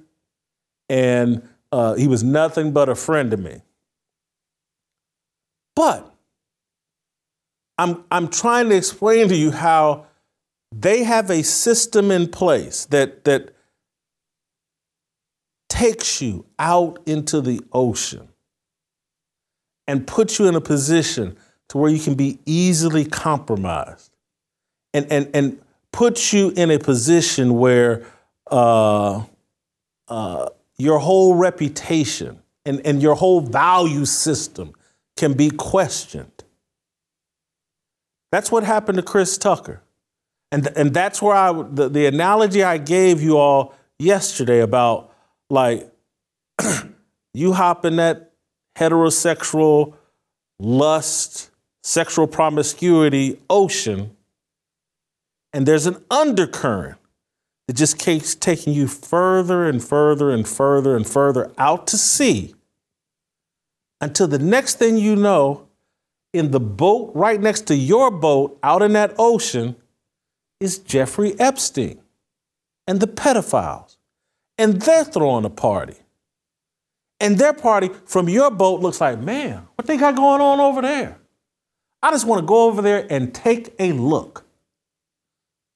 and 0.89 1.47
uh, 1.71 1.93
he 1.95 2.07
was 2.07 2.23
nothing 2.23 2.71
but 2.71 2.89
a 2.89 2.95
friend 2.95 3.31
to 3.31 3.37
me. 3.37 3.61
But 5.75 6.13
I'm, 7.77 8.03
I'm 8.11 8.27
trying 8.27 8.69
to 8.69 8.75
explain 8.75 9.27
to 9.29 9.35
you 9.35 9.51
how 9.51 10.05
they 10.71 11.03
have 11.03 11.29
a 11.29 11.43
system 11.43 12.11
in 12.11 12.27
place 12.27 12.85
that, 12.85 13.25
that 13.25 13.53
takes 15.69 16.21
you 16.21 16.45
out 16.59 16.99
into 17.05 17.41
the 17.41 17.61
ocean 17.71 18.29
and 19.87 20.05
puts 20.07 20.39
you 20.39 20.47
in 20.47 20.55
a 20.55 20.61
position 20.61 21.35
to 21.69 21.77
where 21.77 21.89
you 21.89 21.99
can 21.99 22.15
be 22.15 22.39
easily 22.45 23.05
compromised 23.05 24.11
and, 24.93 25.11
and, 25.11 25.29
and 25.33 25.61
puts 25.91 26.31
you 26.33 26.51
in 26.55 26.71
a 26.71 26.79
position 26.79 27.57
where 27.57 28.05
uh, 28.51 29.23
uh, 30.07 30.49
your 30.77 30.99
whole 30.99 31.35
reputation 31.35 32.39
and, 32.65 32.85
and 32.85 33.01
your 33.01 33.15
whole 33.15 33.41
value 33.41 34.05
system 34.05 34.73
can 35.17 35.33
be 35.33 35.49
questioned. 35.49 36.43
That's 38.31 38.51
what 38.51 38.63
happened 38.63 38.97
to 38.97 39.03
Chris 39.03 39.37
Tucker. 39.37 39.81
And, 40.51 40.67
and 40.75 40.93
that's 40.93 41.21
where 41.21 41.35
I, 41.35 41.51
the, 41.51 41.89
the 41.89 42.05
analogy 42.05 42.63
I 42.63 42.77
gave 42.77 43.21
you 43.21 43.37
all 43.37 43.75
yesterday 43.99 44.59
about 44.59 45.13
like, 45.49 45.91
you 47.33 47.53
hop 47.53 47.85
in 47.85 47.95
that 47.97 48.33
heterosexual 48.75 49.95
lust, 50.59 51.51
sexual 51.83 52.27
promiscuity 52.27 53.39
ocean, 53.49 54.15
and 55.53 55.67
there's 55.67 55.85
an 55.85 56.03
undercurrent 56.09 56.97
that 57.67 57.73
just 57.73 57.99
keeps 57.99 58.35
taking 58.35 58.73
you 58.73 58.87
further 58.87 59.65
and 59.65 59.83
further 59.83 60.31
and 60.31 60.47
further 60.47 60.95
and 60.95 61.07
further 61.07 61.51
out 61.57 61.87
to 61.87 61.97
sea 61.97 62.55
until 64.03 64.27
the 64.27 64.37
next 64.39 64.79
thing 64.79 64.97
you 64.97 65.15
know, 65.15 65.65
in 66.33 66.51
the 66.51 66.59
boat 66.59 67.11
right 67.15 67.39
next 67.39 67.61
to 67.67 67.75
your 67.75 68.11
boat 68.11 68.59
out 68.61 68.81
in 68.81 68.91
that 68.93 69.15
ocean 69.17 69.77
is 70.59 70.77
Jeffrey 70.77 71.39
Epstein 71.39 72.01
and 72.85 72.99
the 72.99 73.07
pedophiles. 73.07 73.95
And 74.57 74.81
they're 74.81 75.05
throwing 75.05 75.45
a 75.45 75.49
party. 75.49 75.95
And 77.21 77.37
their 77.37 77.53
party 77.53 77.91
from 78.05 78.27
your 78.27 78.51
boat 78.51 78.81
looks 78.81 78.99
like, 78.99 79.19
man, 79.19 79.67
what 79.75 79.87
they 79.87 79.95
got 79.95 80.17
going 80.17 80.41
on 80.41 80.59
over 80.59 80.81
there? 80.81 81.17
I 82.01 82.11
just 82.11 82.27
want 82.27 82.41
to 82.41 82.45
go 82.45 82.65
over 82.65 82.81
there 82.81 83.07
and 83.09 83.33
take 83.33 83.73
a 83.79 83.93
look. 83.93 84.45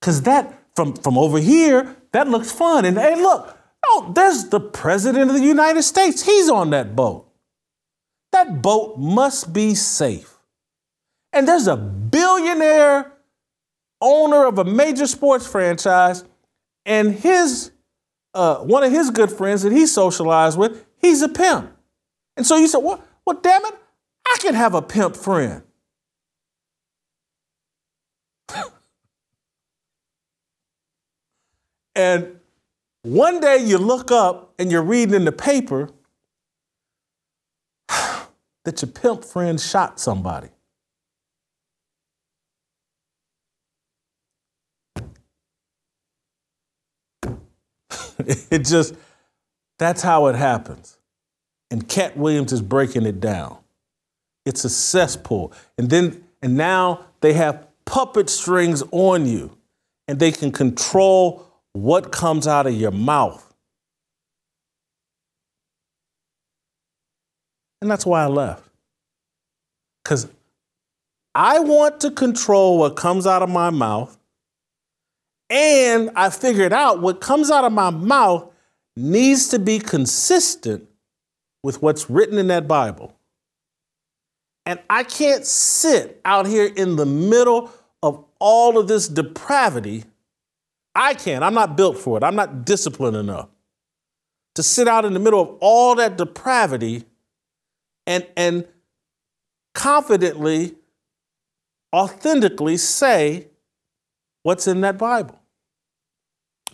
Because 0.02 0.24
that, 0.24 0.62
from, 0.76 0.96
from 0.96 1.18
over 1.18 1.40
here, 1.40 1.96
that 2.12 2.28
looks 2.28 2.52
fun. 2.52 2.84
And 2.84 2.98
hey, 2.98 3.16
look, 3.16 3.58
oh, 3.86 4.12
there's 4.14 4.50
the 4.50 4.60
President 4.60 5.30
of 5.30 5.38
the 5.38 5.44
United 5.46 5.84
States. 5.84 6.24
He's 6.24 6.50
on 6.50 6.72
that 6.72 6.94
boat. 6.94 7.27
That 8.32 8.62
boat 8.62 8.98
must 8.98 9.54
be 9.54 9.76
safe. 9.76 10.38
And 11.34 11.48
there's 11.48 11.68
a 11.68 11.78
billionaire 11.78 13.14
owner 14.02 14.46
of 14.46 14.58
a 14.60 14.66
major 14.66 15.08
sports 15.08 15.48
franchise, 15.48 16.24
and 16.86 17.14
his 17.14 17.72
uh, 18.34 18.58
one 18.58 18.84
of 18.84 18.92
his 18.92 19.10
good 19.10 19.32
friends 19.32 19.64
that 19.64 19.72
he 19.72 19.88
socialized 19.88 20.60
with, 20.60 20.86
he's 20.98 21.22
a 21.24 21.30
pimp. 21.30 21.72
And 22.36 22.46
so 22.46 22.58
you 22.58 22.68
said, 22.68 22.80
well, 22.80 23.04
well, 23.26 23.40
damn 23.42 23.66
it, 23.66 23.74
I 24.28 24.38
can 24.40 24.54
have 24.54 24.76
a 24.76 24.82
pimp 24.82 25.16
friend. 25.16 25.64
and 31.96 32.40
one 33.02 33.40
day 33.40 33.58
you 33.58 33.80
look 33.80 34.12
up 34.12 34.54
and 34.60 34.72
you're 34.72 34.84
reading 34.84 35.16
in 35.16 35.26
the 35.26 35.32
paper 35.32 35.90
that 38.68 38.82
your 38.82 38.92
pimp 38.92 39.24
friend 39.24 39.62
shot 39.62 39.98
somebody. 39.98 40.50
it 48.20 48.66
just, 48.66 48.94
that's 49.80 50.02
how 50.02 50.28
it 50.28 50.36
happens. 50.36 50.98
And 51.72 51.88
Katt 51.88 52.18
Williams 52.18 52.52
is 52.52 52.62
breaking 52.62 53.06
it 53.06 53.22
down. 53.22 53.58
It's 54.46 54.66
a 54.66 54.70
cesspool. 54.70 55.54
And 55.78 55.90
then, 55.90 56.26
and 56.42 56.58
now 56.58 57.06
they 57.22 57.32
have 57.32 57.66
puppet 57.86 58.30
strings 58.30 58.84
on 58.92 59.26
you, 59.26 59.58
and 60.10 60.20
they 60.20 60.34
can 60.34 60.52
control 60.52 61.48
what 61.72 62.12
comes 62.12 62.48
out 62.48 62.68
of 62.68 62.74
your 62.74 62.92
mouth. 62.92 63.47
And 67.82 67.90
that's 67.92 68.06
why 68.06 68.24
I 68.24 68.28
left. 68.28 68.64
Because 70.04 70.28
I 71.36 71.60
want 71.60 72.00
to 72.02 72.12
control 72.12 72.80
what 72.80 72.96
comes 72.96 73.28
out 73.28 73.44
of 73.44 73.50
my 73.50 73.70
mouth 73.70 74.18
and 75.50 76.10
I 76.16 76.30
figured 76.30 76.74
out 76.74 77.02
what 77.02 77.22
comes 77.22 77.50
out 77.50 77.64
of 77.64 77.72
my 77.72 77.90
mouth 77.90 78.52
needs 78.96 79.50
to 79.50 79.60
be 79.60 79.80
consistent 79.80 80.88
with 81.64 81.82
what's 81.82 82.10
written 82.10 82.38
in 82.38 82.48
that 82.48 82.68
Bible. 82.68 83.14
And 84.66 84.80
I 84.90 85.04
can't 85.04 85.46
sit 85.46 86.20
out 86.26 86.46
here 86.46 86.66
in 86.66 86.98
the 86.98 87.06
middle 87.06 87.72
of 88.04 88.26
all 88.40 88.78
of 88.78 88.88
this 88.88 89.08
depravity. 89.08 90.04
I 90.94 91.14
can't. 91.14 91.44
I'm 91.44 91.54
not 91.54 91.78
built 91.78 91.98
for 91.98 92.18
it. 92.18 92.24
I'm 92.24 92.36
not 92.36 92.66
disciplined 92.66 93.16
enough 93.16 93.48
to 94.56 94.64
sit 94.64 94.88
out 94.88 95.06
in 95.06 95.14
the 95.14 95.20
middle 95.20 95.42
of 95.42 95.58
all 95.62 95.96
that 95.96 96.18
depravity 96.18 97.06
and, 98.08 98.26
and 98.36 98.66
confidently, 99.76 100.76
authentically 101.94 102.78
say 102.78 103.48
what's 104.44 104.68
in 104.68 104.82
that 104.82 104.98
Bible. 104.98 105.40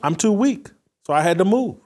I'm 0.02 0.16
too 0.16 0.32
weak, 0.32 0.70
so 1.06 1.14
I 1.14 1.22
had 1.22 1.40
to 1.40 1.46
move. 1.46 1.78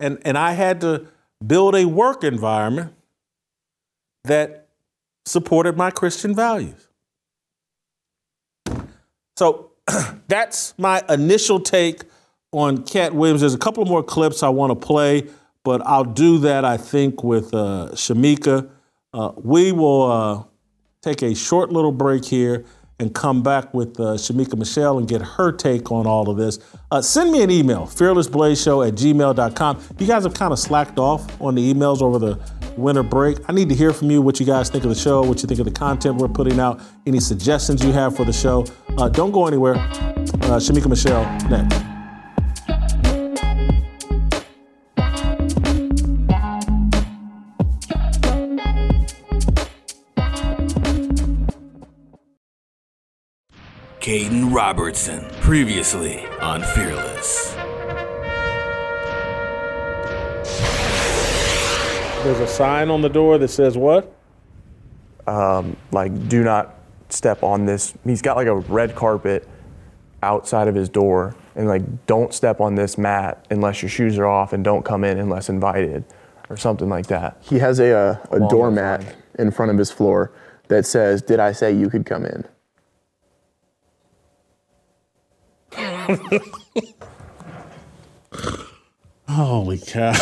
And, 0.00 0.18
and 0.24 0.38
I 0.38 0.52
had 0.52 0.80
to 0.82 1.06
build 1.44 1.74
a 1.74 1.84
work 1.86 2.24
environment 2.24 2.94
that 4.24 4.68
supported 5.24 5.76
my 5.76 5.90
Christian 5.90 6.34
values. 6.34 6.88
So 9.36 9.72
that's 10.28 10.74
my 10.78 11.02
initial 11.08 11.60
take 11.60 12.02
on 12.52 12.84
Katt 12.84 13.14
Williams. 13.14 13.40
There's 13.40 13.54
a 13.54 13.58
couple 13.58 13.84
more 13.84 14.02
clips 14.02 14.42
I 14.42 14.48
want 14.48 14.70
to 14.70 14.86
play, 14.86 15.24
but 15.66 15.84
I'll 15.84 16.04
do 16.04 16.38
that, 16.38 16.64
I 16.64 16.76
think, 16.76 17.24
with 17.24 17.52
uh, 17.52 17.88
Shemeka. 17.90 18.70
Uh, 19.12 19.32
we 19.34 19.72
will 19.72 20.02
uh, 20.08 20.44
take 21.02 21.22
a 21.22 21.34
short 21.34 21.72
little 21.72 21.90
break 21.90 22.24
here 22.24 22.64
and 23.00 23.12
come 23.12 23.42
back 23.42 23.74
with 23.74 23.98
uh, 23.98 24.14
Shemeka 24.14 24.56
Michelle 24.56 24.96
and 24.96 25.08
get 25.08 25.20
her 25.20 25.50
take 25.50 25.90
on 25.90 26.06
all 26.06 26.30
of 26.30 26.36
this. 26.36 26.60
Uh, 26.92 27.02
send 27.02 27.32
me 27.32 27.42
an 27.42 27.50
email, 27.50 27.80
fearlessblazeshow 27.80 28.86
at 28.86 28.94
gmail.com. 28.94 29.80
You 29.98 30.06
guys 30.06 30.22
have 30.22 30.34
kind 30.34 30.52
of 30.52 30.60
slacked 30.60 31.00
off 31.00 31.28
on 31.40 31.56
the 31.56 31.74
emails 31.74 32.00
over 32.00 32.20
the 32.20 32.38
winter 32.76 33.02
break. 33.02 33.38
I 33.48 33.52
need 33.52 33.68
to 33.68 33.74
hear 33.74 33.92
from 33.92 34.08
you 34.08 34.22
what 34.22 34.38
you 34.38 34.46
guys 34.46 34.70
think 34.70 34.84
of 34.84 34.90
the 34.90 34.94
show, 34.94 35.22
what 35.22 35.42
you 35.42 35.48
think 35.48 35.58
of 35.58 35.66
the 35.66 35.72
content 35.72 36.14
we're 36.14 36.28
putting 36.28 36.60
out, 36.60 36.80
any 37.06 37.18
suggestions 37.18 37.84
you 37.84 37.90
have 37.90 38.16
for 38.16 38.24
the 38.24 38.32
show. 38.32 38.64
Uh, 38.96 39.08
don't 39.08 39.32
go 39.32 39.48
anywhere. 39.48 39.74
Uh, 39.74 40.60
Shemeka 40.60 40.86
Michelle 40.86 41.24
next. 41.48 41.95
Caden 54.06 54.54
Robertson, 54.54 55.24
previously 55.40 56.24
on 56.40 56.62
Fearless. 56.62 57.54
There's 62.22 62.38
a 62.38 62.46
sign 62.46 62.88
on 62.88 63.02
the 63.02 63.08
door 63.08 63.36
that 63.38 63.48
says 63.48 63.76
what? 63.76 64.14
Um, 65.26 65.76
like, 65.90 66.28
do 66.28 66.44
not 66.44 66.76
step 67.08 67.42
on 67.42 67.66
this. 67.66 67.94
He's 68.04 68.22
got 68.22 68.36
like 68.36 68.46
a 68.46 68.54
red 68.54 68.94
carpet 68.94 69.48
outside 70.22 70.68
of 70.68 70.76
his 70.76 70.88
door, 70.88 71.34
and 71.56 71.66
like, 71.66 72.06
don't 72.06 72.32
step 72.32 72.60
on 72.60 72.76
this 72.76 72.96
mat 72.96 73.44
unless 73.50 73.82
your 73.82 73.88
shoes 73.88 74.18
are 74.18 74.26
off, 74.26 74.52
and 74.52 74.62
don't 74.62 74.84
come 74.84 75.02
in 75.02 75.18
unless 75.18 75.48
invited, 75.48 76.04
or 76.48 76.56
something 76.56 76.88
like 76.88 77.08
that. 77.08 77.38
He 77.40 77.58
has 77.58 77.80
a, 77.80 77.92
uh, 77.92 78.18
a 78.30 78.38
doormat 78.48 79.16
in 79.36 79.50
front 79.50 79.72
of 79.72 79.78
his 79.78 79.90
floor 79.90 80.30
that 80.68 80.86
says, 80.86 81.22
Did 81.22 81.40
I 81.40 81.50
say 81.50 81.74
you 81.74 81.90
could 81.90 82.06
come 82.06 82.24
in? 82.24 82.44
Holy 89.28 89.78
cow. 89.78 90.12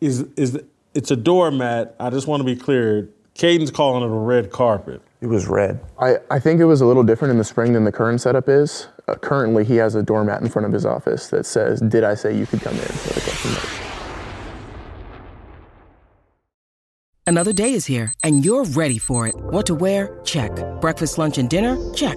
is 0.00 0.20
is 0.36 0.60
it's 0.94 1.10
a 1.10 1.16
doormat. 1.16 1.94
I 2.00 2.10
just 2.10 2.26
want 2.26 2.40
to 2.40 2.44
be 2.44 2.56
clear. 2.56 3.08
Caden's 3.34 3.70
calling 3.70 4.02
it 4.02 4.06
a 4.06 4.18
red 4.18 4.50
carpet. 4.50 5.00
It 5.20 5.26
was 5.26 5.46
red. 5.46 5.80
I, 6.00 6.16
I 6.30 6.38
think 6.38 6.60
it 6.60 6.64
was 6.64 6.80
a 6.80 6.86
little 6.86 7.02
different 7.02 7.32
in 7.32 7.38
the 7.38 7.44
spring 7.44 7.72
than 7.72 7.84
the 7.84 7.92
current 7.92 8.20
setup 8.20 8.48
is. 8.48 8.88
Uh, 9.06 9.14
currently, 9.14 9.64
he 9.64 9.76
has 9.76 9.94
a 9.94 10.02
doormat 10.02 10.42
in 10.42 10.48
front 10.48 10.66
of 10.66 10.72
his 10.72 10.86
office 10.86 11.28
that 11.28 11.46
says, 11.46 11.80
Did 11.80 12.04
I 12.04 12.14
say 12.14 12.36
you 12.36 12.46
could 12.46 12.60
come 12.60 12.74
in? 12.74 12.80
With 12.80 13.74
a. 13.84 13.88
Another 17.26 17.52
day 17.52 17.74
is 17.74 17.84
here, 17.86 18.12
and 18.24 18.44
you're 18.44 18.64
ready 18.64 18.96
for 18.98 19.26
it. 19.26 19.34
What 19.36 19.66
to 19.66 19.74
wear? 19.74 20.18
Check. 20.24 20.50
Breakfast, 20.80 21.18
lunch, 21.18 21.36
and 21.36 21.50
dinner? 21.50 21.76
Check. 21.94 22.16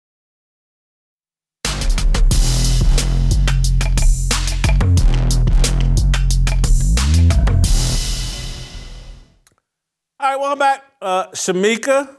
All 10.21 10.29
right, 10.29 10.39
welcome 10.39 10.59
back. 10.59 10.83
Uh, 11.01 11.27
Shemeka, 11.29 12.15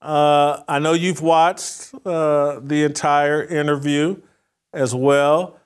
uh, 0.00 0.62
I 0.68 0.78
know 0.78 0.92
you've 0.92 1.20
watched 1.20 1.92
uh, 2.06 2.60
the 2.62 2.84
entire 2.84 3.42
interview 3.42 4.18
as 4.72 4.94
well. 4.94 5.58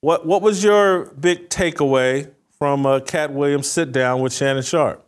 What, 0.00 0.26
what 0.26 0.40
was 0.40 0.62
your 0.62 1.06
big 1.06 1.48
takeaway 1.48 2.30
from 2.56 2.86
uh, 2.86 3.00
Katt 3.00 3.32
Williams' 3.32 3.66
sit 3.66 3.90
down 3.90 4.20
with 4.20 4.32
Shannon 4.32 4.62
Sharpe? 4.62 5.04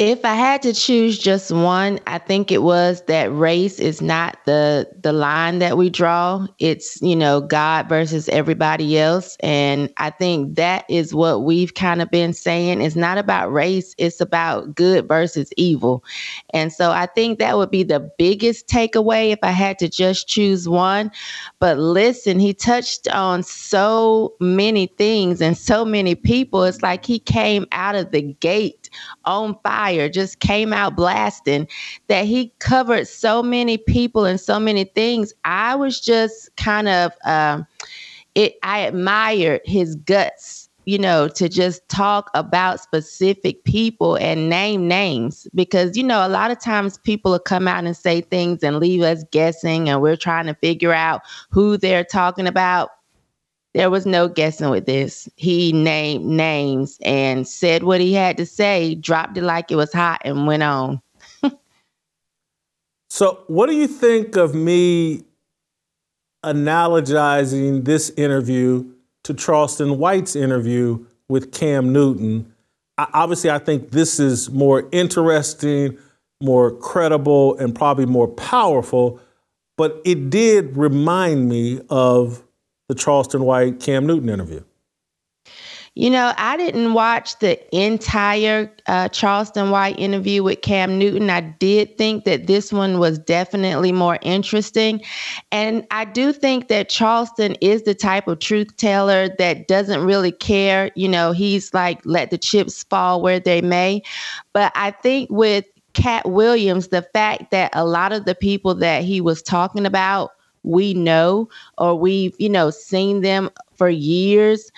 If 0.00 0.24
I 0.24 0.34
had 0.34 0.62
to 0.62 0.72
choose 0.72 1.18
just 1.18 1.52
one, 1.52 2.00
I 2.06 2.16
think 2.16 2.50
it 2.50 2.62
was 2.62 3.02
that 3.02 3.30
race 3.34 3.78
is 3.78 4.00
not 4.00 4.38
the 4.46 4.88
the 5.02 5.12
line 5.12 5.58
that 5.58 5.76
we 5.76 5.90
draw. 5.90 6.46
It's, 6.58 7.02
you 7.02 7.14
know, 7.14 7.42
God 7.42 7.86
versus 7.88 8.26
everybody 8.30 8.98
else. 8.98 9.36
And 9.40 9.92
I 9.98 10.08
think 10.08 10.56
that 10.56 10.86
is 10.88 11.14
what 11.14 11.44
we've 11.44 11.74
kind 11.74 12.00
of 12.00 12.10
been 12.10 12.32
saying. 12.32 12.80
It's 12.80 12.96
not 12.96 13.18
about 13.18 13.52
race, 13.52 13.94
it's 13.98 14.22
about 14.22 14.74
good 14.74 15.06
versus 15.06 15.50
evil. 15.58 16.02
And 16.54 16.72
so 16.72 16.92
I 16.92 17.06
think 17.06 17.38
that 17.38 17.58
would 17.58 17.70
be 17.70 17.82
the 17.82 18.10
biggest 18.18 18.68
takeaway 18.68 19.32
if 19.32 19.40
I 19.42 19.52
had 19.52 19.78
to 19.80 19.88
just 19.90 20.26
choose 20.26 20.66
one. 20.66 21.12
But 21.60 21.78
listen, 21.78 22.40
he 22.40 22.54
touched 22.54 23.06
on 23.08 23.42
so 23.42 24.34
many 24.40 24.86
things 24.86 25.42
and 25.42 25.58
so 25.58 25.84
many 25.84 26.14
people. 26.14 26.64
It's 26.64 26.82
like 26.82 27.04
he 27.04 27.18
came 27.18 27.66
out 27.72 27.96
of 27.96 28.12
the 28.12 28.22
gate 28.22 28.79
on 29.24 29.56
fire, 29.62 30.08
just 30.08 30.40
came 30.40 30.72
out 30.72 30.96
blasting, 30.96 31.66
that 32.08 32.24
he 32.24 32.52
covered 32.58 33.06
so 33.06 33.42
many 33.42 33.78
people 33.78 34.24
and 34.24 34.40
so 34.40 34.58
many 34.60 34.84
things. 34.84 35.32
I 35.44 35.74
was 35.74 36.00
just 36.00 36.54
kind 36.56 36.88
of, 36.88 37.12
um, 37.24 37.66
it. 38.34 38.54
I 38.62 38.80
admired 38.80 39.60
his 39.64 39.96
guts, 39.96 40.68
you 40.84 40.98
know, 40.98 41.28
to 41.28 41.48
just 41.48 41.88
talk 41.88 42.30
about 42.34 42.80
specific 42.80 43.64
people 43.64 44.16
and 44.16 44.48
name 44.48 44.88
names 44.88 45.46
because 45.54 45.96
you 45.96 46.02
know 46.02 46.26
a 46.26 46.28
lot 46.28 46.50
of 46.50 46.60
times 46.60 46.98
people 46.98 47.32
will 47.32 47.38
come 47.38 47.66
out 47.68 47.84
and 47.84 47.96
say 47.96 48.20
things 48.20 48.62
and 48.62 48.78
leave 48.78 49.02
us 49.02 49.24
guessing, 49.32 49.88
and 49.88 50.00
we're 50.00 50.16
trying 50.16 50.46
to 50.46 50.54
figure 50.54 50.92
out 50.92 51.22
who 51.50 51.76
they're 51.76 52.04
talking 52.04 52.46
about 52.46 52.90
there 53.74 53.90
was 53.90 54.06
no 54.06 54.28
guessing 54.28 54.70
with 54.70 54.86
this. 54.86 55.28
He 55.36 55.72
named 55.72 56.24
names 56.24 56.98
and 57.04 57.46
said 57.46 57.84
what 57.84 58.00
he 58.00 58.12
had 58.12 58.36
to 58.38 58.46
say, 58.46 58.94
dropped 58.96 59.36
it 59.36 59.42
like 59.42 59.70
it 59.70 59.76
was 59.76 59.92
hot, 59.92 60.20
and 60.24 60.46
went 60.46 60.62
on. 60.62 61.00
So, 63.12 63.42
what 63.48 63.68
do 63.68 63.74
you 63.74 63.88
think 63.88 64.36
of 64.36 64.54
me 64.54 65.24
analogizing 66.44 67.84
this 67.84 68.10
interview 68.10 68.84
to 69.24 69.34
Charleston 69.34 69.98
White's 69.98 70.36
interview 70.36 71.04
with 71.28 71.52
Cam 71.52 71.92
Newton? 71.92 72.54
I, 72.98 73.08
obviously, 73.12 73.50
I 73.50 73.58
think 73.58 73.90
this 73.90 74.20
is 74.20 74.48
more 74.50 74.88
interesting, 74.92 75.98
more 76.40 76.70
credible, 76.70 77.58
and 77.58 77.74
probably 77.74 78.06
more 78.06 78.28
powerful, 78.28 79.20
but 79.76 80.00
it 80.04 80.30
did 80.30 80.76
remind 80.76 81.48
me 81.48 81.80
of 81.90 82.44
the 82.90 82.94
Charleston 82.96 83.44
White 83.44 83.78
Cam 83.78 84.04
Newton 84.04 84.28
interview. 84.28 84.64
You 85.94 86.10
know, 86.10 86.32
I 86.36 86.56
didn't 86.56 86.92
watch 86.92 87.38
the 87.38 87.56
entire 87.76 88.68
uh, 88.88 89.08
Charleston 89.10 89.70
White 89.70 89.96
interview 89.96 90.42
with 90.42 90.62
Cam 90.62 90.98
Newton. 90.98 91.30
I 91.30 91.40
did 91.40 91.96
think 91.96 92.24
that 92.24 92.48
this 92.48 92.72
one 92.72 92.98
was 92.98 93.20
definitely 93.20 93.92
more 93.92 94.18
interesting. 94.22 95.02
And 95.52 95.86
I 95.92 96.04
do 96.04 96.32
think 96.32 96.66
that 96.66 96.88
Charleston 96.88 97.54
is 97.60 97.84
the 97.84 97.94
type 97.94 98.26
of 98.26 98.40
truth 98.40 98.76
teller 98.76 99.28
that 99.38 99.68
doesn't 99.68 100.04
really 100.04 100.32
care. 100.32 100.90
You 100.96 101.08
know, 101.08 101.30
he's 101.30 101.72
like, 101.72 102.00
let 102.04 102.32
the 102.32 102.38
chips 102.38 102.82
fall 102.82 103.22
where 103.22 103.38
they 103.38 103.60
may. 103.60 104.02
But 104.52 104.72
I 104.74 104.90
think 104.90 105.30
with 105.30 105.64
Katt 105.92 106.28
Williams, 106.28 106.88
the 106.88 107.02
fact 107.14 107.52
that 107.52 107.70
a 107.72 107.84
lot 107.84 108.12
of 108.12 108.24
the 108.24 108.34
people 108.34 108.74
that 108.76 109.04
he 109.04 109.20
was 109.20 109.42
talking 109.42 109.86
about, 109.86 110.32
we 110.62 110.94
know 110.94 111.48
or 111.78 111.94
we've, 111.98 112.34
you 112.38 112.48
know, 112.48 112.70
seen 112.70 113.20
them 113.22 113.50
for 113.74 113.88
years 113.88 114.70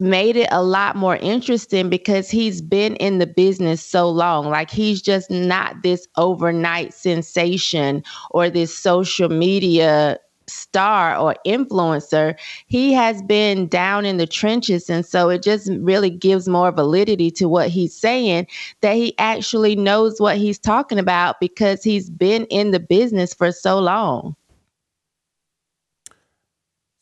made 0.00 0.36
it 0.36 0.48
a 0.50 0.62
lot 0.62 0.96
more 0.96 1.16
interesting 1.16 1.88
because 1.88 2.28
he's 2.28 2.60
been 2.60 2.96
in 2.96 3.18
the 3.18 3.26
business 3.26 3.82
so 3.82 4.08
long. 4.10 4.50
Like 4.50 4.70
he's 4.70 5.00
just 5.00 5.30
not 5.30 5.82
this 5.82 6.06
overnight 6.16 6.92
sensation 6.92 8.02
or 8.30 8.50
this 8.50 8.76
social 8.76 9.28
media 9.28 10.18
star 10.46 11.16
or 11.16 11.34
influencer, 11.46 12.34
he 12.66 12.92
has 12.92 13.22
been 13.22 13.66
down 13.66 14.04
in 14.04 14.18
the 14.18 14.26
trenches. 14.26 14.90
And 14.90 15.04
so 15.04 15.30
it 15.30 15.42
just 15.42 15.70
really 15.80 16.10
gives 16.10 16.48
more 16.48 16.70
validity 16.70 17.30
to 17.32 17.48
what 17.48 17.70
he's 17.70 17.96
saying 17.96 18.46
that 18.80 18.94
he 18.94 19.16
actually 19.18 19.76
knows 19.76 20.20
what 20.20 20.36
he's 20.36 20.58
talking 20.58 20.98
about 20.98 21.40
because 21.40 21.82
he's 21.82 22.10
been 22.10 22.44
in 22.46 22.70
the 22.72 22.80
business 22.80 23.32
for 23.32 23.52
so 23.52 23.78
long. 23.78 24.36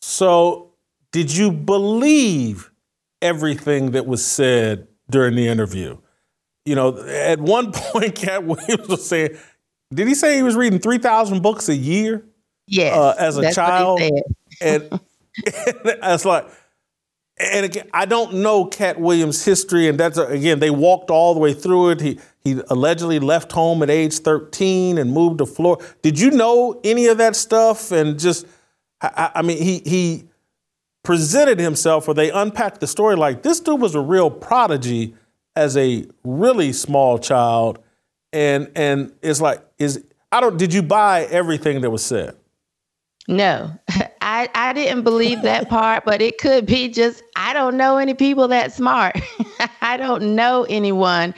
So, 0.03 0.73
did 1.12 1.35
you 1.35 1.53
believe 1.53 2.70
everything 3.23 3.93
that 3.93 4.05
was 4.05 4.24
said 4.24 4.89
during 5.09 5.37
the 5.37 5.47
interview? 5.47 5.99
You 6.66 6.74
know, 6.74 6.99
at 6.99 7.41
one 7.41 7.73
point, 7.73 8.16
Katt 8.16 8.45
Williams 8.45 8.89
was 8.89 9.09
saying, 9.09 9.39
did 9.95 10.09
he 10.09 10.15
say 10.15 10.37
he 10.37 10.43
was 10.43 10.57
reading 10.57 10.81
3,000 10.81 11.41
books 11.41 11.69
a 11.69 11.77
year? 11.77 12.24
Yes, 12.66 12.97
uh, 12.97 13.15
as 13.19 13.37
a 13.37 13.53
child, 13.53 14.01
and, 14.01 14.23
and 14.61 15.01
it's 15.45 16.24
like, 16.24 16.49
and 17.39 17.66
again, 17.66 17.89
I 17.93 18.05
don't 18.05 18.35
know 18.35 18.66
Katt 18.66 19.01
Williams' 19.01 19.45
history, 19.45 19.89
and 19.89 19.99
that's 19.99 20.16
again, 20.16 20.61
they 20.61 20.70
walked 20.70 21.11
all 21.11 21.35
the 21.35 21.41
way 21.41 21.55
through 21.55 21.91
it. 21.91 22.01
He 22.01 22.20
he 22.45 22.61
allegedly 22.70 23.19
left 23.19 23.53
home 23.53 23.83
at 23.83 23.91
age 23.91 24.19
13 24.19 24.99
and 24.99 25.12
moved 25.12 25.39
to 25.39 25.47
Florida. 25.47 25.85
Did 26.03 26.19
you 26.19 26.31
know 26.31 26.81
any 26.85 27.07
of 27.07 27.19
that 27.19 27.37
stuff? 27.37 27.93
And 27.93 28.19
just, 28.19 28.47
I, 29.03 29.31
I 29.37 29.43
mean, 29.43 29.62
he 29.62 29.79
he 29.85 30.24
presented 31.03 31.59
himself, 31.59 32.09
or 32.09 32.15
they 32.15 32.31
unpacked 32.31 32.81
the 32.81 32.87
story 32.87 33.16
like 33.16 33.43
this 33.43 33.61
dude 33.61 33.81
was 33.81 33.95
a 33.95 34.01
real 34.01 34.31
prodigy 34.31 35.15
as 35.57 35.77
a 35.77 36.07
really 36.24 36.73
small 36.73 37.19
child, 37.19 37.79
and 38.33 38.70
and 38.74 39.12
it's 39.23 39.41
like, 39.41 39.62
is 39.79 40.05
I 40.31 40.41
don't. 40.41 40.57
Did 40.57 40.73
you 40.73 40.83
buy 40.83 41.24
everything 41.24 41.81
that 41.81 41.91
was 41.91 42.05
said? 42.05 42.37
No, 43.29 43.73
I, 44.43 44.70
I 44.70 44.73
didn't 44.73 45.02
believe 45.02 45.43
that 45.43 45.69
part, 45.69 46.05
but 46.05 46.20
it 46.20 46.39
could 46.39 46.66
be 46.66 46.89
just 46.89 47.23
I 47.36 47.52
don't 47.52 47.77
know 47.77 47.98
any 47.98 48.14
people 48.14 48.48
that 48.48 48.73
smart. 48.73 49.16
I 49.82 49.97
don't 49.97 50.35
know 50.35 50.66
anyone 50.69 51.35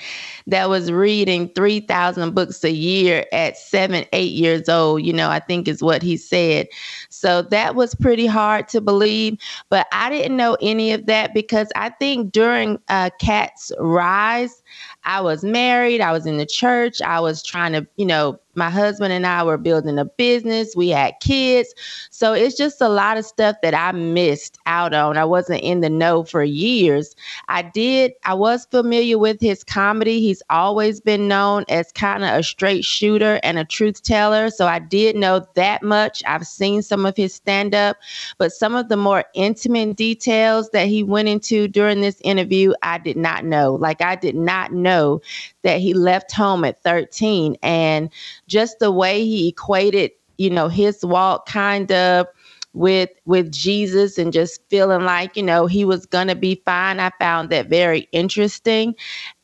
that 0.47 0.69
was 0.69 0.93
reading 0.93 1.49
3,000 1.55 2.35
books 2.35 2.63
a 2.65 2.71
year 2.71 3.25
at 3.33 3.57
seven, 3.57 4.05
eight 4.13 4.33
years 4.33 4.69
old, 4.69 5.03
you 5.03 5.13
know, 5.13 5.31
I 5.31 5.41
think 5.41 5.69
is 5.69 5.83
what 5.83 6.03
he 6.03 6.17
said. 6.17 6.69
So 7.09 7.43
that 7.43 7.75
was 7.75 7.95
pretty 7.95 8.27
hard 8.27 8.69
to 8.69 8.81
believe. 8.81 9.39
But 9.71 9.87
I 9.93 10.11
didn't 10.11 10.37
know 10.37 10.57
any 10.61 10.93
of 10.93 11.07
that 11.07 11.33
because 11.33 11.69
I 11.75 11.91
think 11.91 12.33
during 12.33 12.79
uh, 12.89 13.11
Katt's 13.19 13.73
rise, 13.79 14.63
I 15.05 15.21
was 15.21 15.45
married, 15.45 16.01
I 16.01 16.13
was 16.13 16.27
in 16.27 16.37
the 16.37 16.47
church, 16.47 17.01
I 17.01 17.21
was 17.21 17.43
trying 17.43 17.73
to, 17.73 17.87
you 17.97 18.07
know, 18.07 18.39
my 18.57 18.71
husband 18.71 19.13
and 19.13 19.27
I 19.27 19.43
were 19.43 19.59
building 19.59 19.99
a 19.99 20.05
business, 20.05 20.75
we 20.77 20.89
had 20.89 21.15
kids. 21.21 21.75
So 22.11 22.33
it's 22.33 22.57
just 22.57 22.81
a 22.81 22.89
lot 22.89 23.17
of 23.17 23.27
stuff 23.27 23.57
that 23.63 23.75
I 23.75 23.93
missed 23.93 24.59
out 24.67 24.95
on. 24.95 25.17
I 25.17 25.25
wasn't 25.25 25.63
in 25.63 25.81
the 25.81 25.91
know 25.91 26.25
for 26.25 26.43
years. 26.43 27.15
I 27.49 27.63
did, 27.63 28.13
I 28.25 28.35
was 28.35 28.67
familiar 28.67 29.19
with 29.19 29.41
his 29.41 29.65
comedy. 29.65 30.21
He's 30.21 30.43
always 30.51 31.01
been 31.01 31.29
known 31.29 31.65
as 31.69 31.93
kind 31.93 32.25
of 32.25 32.31
a 32.31 32.43
straight 32.43 32.85
shooter 32.85 33.41
and 33.43 33.59
a 33.59 33.65
truth 33.65 34.03
teller. 34.03 34.51
So 34.51 34.67
I 34.67 34.79
did 34.79 35.17
know 35.17 35.47
that 35.55 35.83
much. 35.83 36.23
I've 36.27 36.47
seen 36.47 36.83
some 36.83 37.05
of 37.05 37.17
his 37.17 37.35
stand 37.35 37.75
up, 37.75 37.97
but 38.39 38.53
some 38.53 38.75
of 38.75 38.89
the 38.89 38.97
more 38.97 39.25
intimate 39.35 39.97
details 39.97 40.71
that 40.71 40.87
he 40.87 41.03
went 41.03 41.29
into 41.29 41.69
during 41.69 42.01
this 42.01 42.21
interview, 42.23 42.73
I 42.83 42.99
did 42.99 43.17
not 43.17 43.45
know. 43.45 43.75
Like, 43.75 44.01
I 44.01 44.17
did 44.17 44.35
not 44.35 44.73
know 44.73 44.85
know 44.95 45.21
that 45.65 45.81
he 45.81 45.93
left 45.95 46.31
home 46.31 46.65
at 46.65 46.83
13 46.83 47.57
and 47.63 48.11
just 48.47 48.79
the 48.79 48.93
way 48.93 49.25
he 49.25 49.49
equated, 49.49 50.13
you 50.39 50.51
know, 50.51 50.69
his 50.69 51.05
walk 51.05 51.47
kind 51.47 51.91
of 51.91 52.27
with 52.75 53.11
with 53.25 53.51
Jesus 53.51 54.19
and 54.19 54.33
just 54.33 54.61
feeling 54.69 55.03
like, 55.03 55.37
you 55.37 55.43
know, 55.43 55.67
he 55.67 55.85
was 55.85 56.07
going 56.07 56.29
to 56.29 56.35
be 56.35 56.61
fine. 56.65 57.01
I 57.01 57.11
found 57.19 57.51
that 57.51 57.69
very 57.69 58.09
interesting 58.13 58.95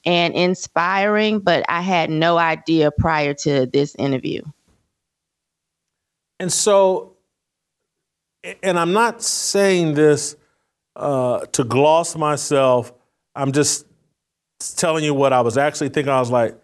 and 0.04 0.34
inspiring, 0.34 1.40
but 1.40 1.64
I 1.68 1.80
had 1.80 2.10
no 2.10 2.38
idea 2.38 2.90
prior 2.90 3.34
to 3.34 3.66
this 3.66 3.94
interview. 3.96 4.42
And 6.38 6.52
so 6.52 7.16
and 8.62 8.78
I'm 8.78 8.92
not 8.92 9.22
saying 9.22 9.94
this 9.94 10.36
uh, 10.96 11.40
to 11.52 11.64
gloss 11.64 12.16
myself. 12.16 12.92
I'm 13.34 13.52
just 13.52 13.86
telling 14.68 15.04
you 15.04 15.14
what 15.14 15.32
I 15.32 15.40
was 15.40 15.58
actually 15.58 15.88
thinking. 15.88 16.12
I 16.12 16.20
was 16.20 16.30
like, 16.30 16.56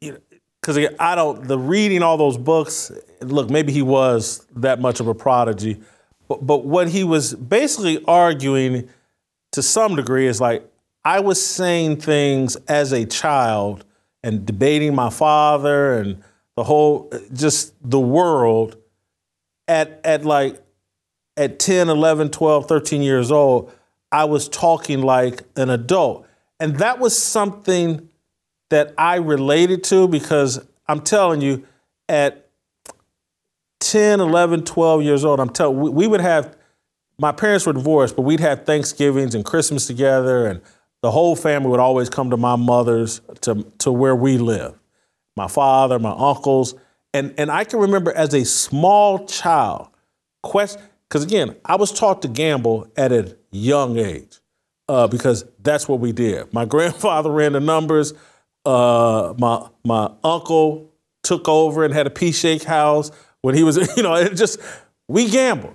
you 0.00 0.12
know, 0.12 0.18
because 0.60 0.78
I 0.98 1.14
don't 1.14 1.46
the 1.46 1.58
reading 1.58 2.02
all 2.02 2.16
those 2.16 2.38
books. 2.38 2.90
Look, 3.20 3.50
maybe 3.50 3.72
he 3.72 3.82
was 3.82 4.46
that 4.56 4.80
much 4.80 5.00
of 5.00 5.08
a 5.08 5.14
prodigy, 5.14 5.80
but 6.28 6.46
but 6.46 6.64
what 6.64 6.88
he 6.88 7.04
was 7.04 7.34
basically 7.34 8.02
arguing 8.06 8.88
to 9.52 9.62
some 9.62 9.96
degree 9.96 10.26
is 10.26 10.40
like 10.40 10.68
I 11.04 11.20
was 11.20 11.44
saying 11.44 12.00
things 12.00 12.56
as 12.66 12.92
a 12.92 13.04
child 13.04 13.84
and 14.22 14.46
debating 14.46 14.94
my 14.94 15.10
father 15.10 15.98
and 15.98 16.22
the 16.56 16.64
whole 16.64 17.12
just 17.32 17.74
the 17.82 18.00
world 18.00 18.76
at 19.68 20.00
at 20.04 20.24
like 20.24 20.62
at 21.36 21.58
10 21.58 21.88
11 21.88 22.30
12 22.30 22.66
13 22.66 23.02
years 23.02 23.30
old 23.30 23.72
i 24.12 24.24
was 24.24 24.48
talking 24.48 25.02
like 25.02 25.42
an 25.56 25.70
adult 25.70 26.26
and 26.60 26.78
that 26.78 26.98
was 26.98 27.20
something 27.20 28.08
that 28.70 28.94
I 28.96 29.16
related 29.16 29.84
to 29.84 30.08
because 30.08 30.66
I'm 30.88 31.00
telling 31.00 31.40
you, 31.40 31.64
at 32.08 32.48
10, 33.80 34.20
11, 34.20 34.64
12 34.64 35.02
years 35.02 35.24
old, 35.24 35.40
I'm 35.40 35.50
telling 35.50 35.80
we, 35.80 35.90
we 35.90 36.06
would 36.06 36.20
have, 36.20 36.56
my 37.18 37.32
parents 37.32 37.66
were 37.66 37.72
divorced, 37.72 38.16
but 38.16 38.22
we'd 38.22 38.40
have 38.40 38.64
Thanksgivings 38.66 39.34
and 39.34 39.44
Christmas 39.44 39.86
together, 39.86 40.46
and 40.46 40.60
the 41.02 41.10
whole 41.10 41.36
family 41.36 41.70
would 41.70 41.80
always 41.80 42.08
come 42.08 42.30
to 42.30 42.36
my 42.36 42.56
mother's 42.56 43.20
to, 43.42 43.66
to 43.78 43.92
where 43.92 44.16
we 44.16 44.38
live. 44.38 44.78
My 45.36 45.48
father, 45.48 45.98
my 45.98 46.14
uncles. 46.16 46.74
And, 47.12 47.34
and 47.38 47.50
I 47.50 47.64
can 47.64 47.78
remember 47.78 48.12
as 48.12 48.34
a 48.34 48.44
small 48.44 49.26
child, 49.26 49.88
quest, 50.42 50.78
because 51.08 51.24
again, 51.24 51.56
I 51.64 51.76
was 51.76 51.92
taught 51.92 52.22
to 52.22 52.28
gamble 52.28 52.90
at 52.96 53.12
a 53.12 53.36
young 53.50 53.98
age 53.98 54.40
uh, 54.88 55.06
because 55.06 55.44
that's 55.60 55.88
what 55.88 56.00
we 56.00 56.12
did. 56.12 56.52
My 56.52 56.64
grandfather 56.74 57.30
ran 57.30 57.52
the 57.52 57.60
numbers. 57.60 58.14
Uh, 58.64 59.34
my 59.38 59.68
my 59.84 60.10
uncle 60.22 60.90
took 61.22 61.48
over 61.48 61.84
and 61.84 61.92
had 61.92 62.06
a 62.06 62.10
pea 62.10 62.32
shake 62.32 62.62
house 62.62 63.10
when 63.42 63.54
he 63.54 63.62
was, 63.62 63.76
you 63.96 64.02
know, 64.02 64.14
it 64.14 64.34
just 64.34 64.58
we 65.08 65.28
gambled, 65.28 65.74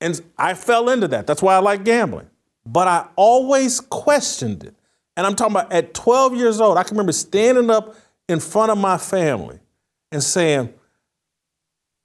and 0.00 0.20
I 0.36 0.54
fell 0.54 0.88
into 0.88 1.08
that. 1.08 1.26
That's 1.26 1.42
why 1.42 1.54
I 1.54 1.58
like 1.58 1.84
gambling. 1.84 2.28
But 2.64 2.88
I 2.88 3.06
always 3.16 3.80
questioned 3.80 4.64
it, 4.64 4.74
and 5.16 5.26
I'm 5.26 5.34
talking 5.34 5.56
about 5.56 5.72
at 5.72 5.94
12 5.94 6.34
years 6.36 6.60
old. 6.60 6.76
I 6.76 6.82
can 6.82 6.96
remember 6.96 7.12
standing 7.12 7.70
up 7.70 7.96
in 8.28 8.40
front 8.40 8.70
of 8.70 8.78
my 8.78 8.98
family 8.98 9.58
and 10.12 10.22
saying, 10.22 10.72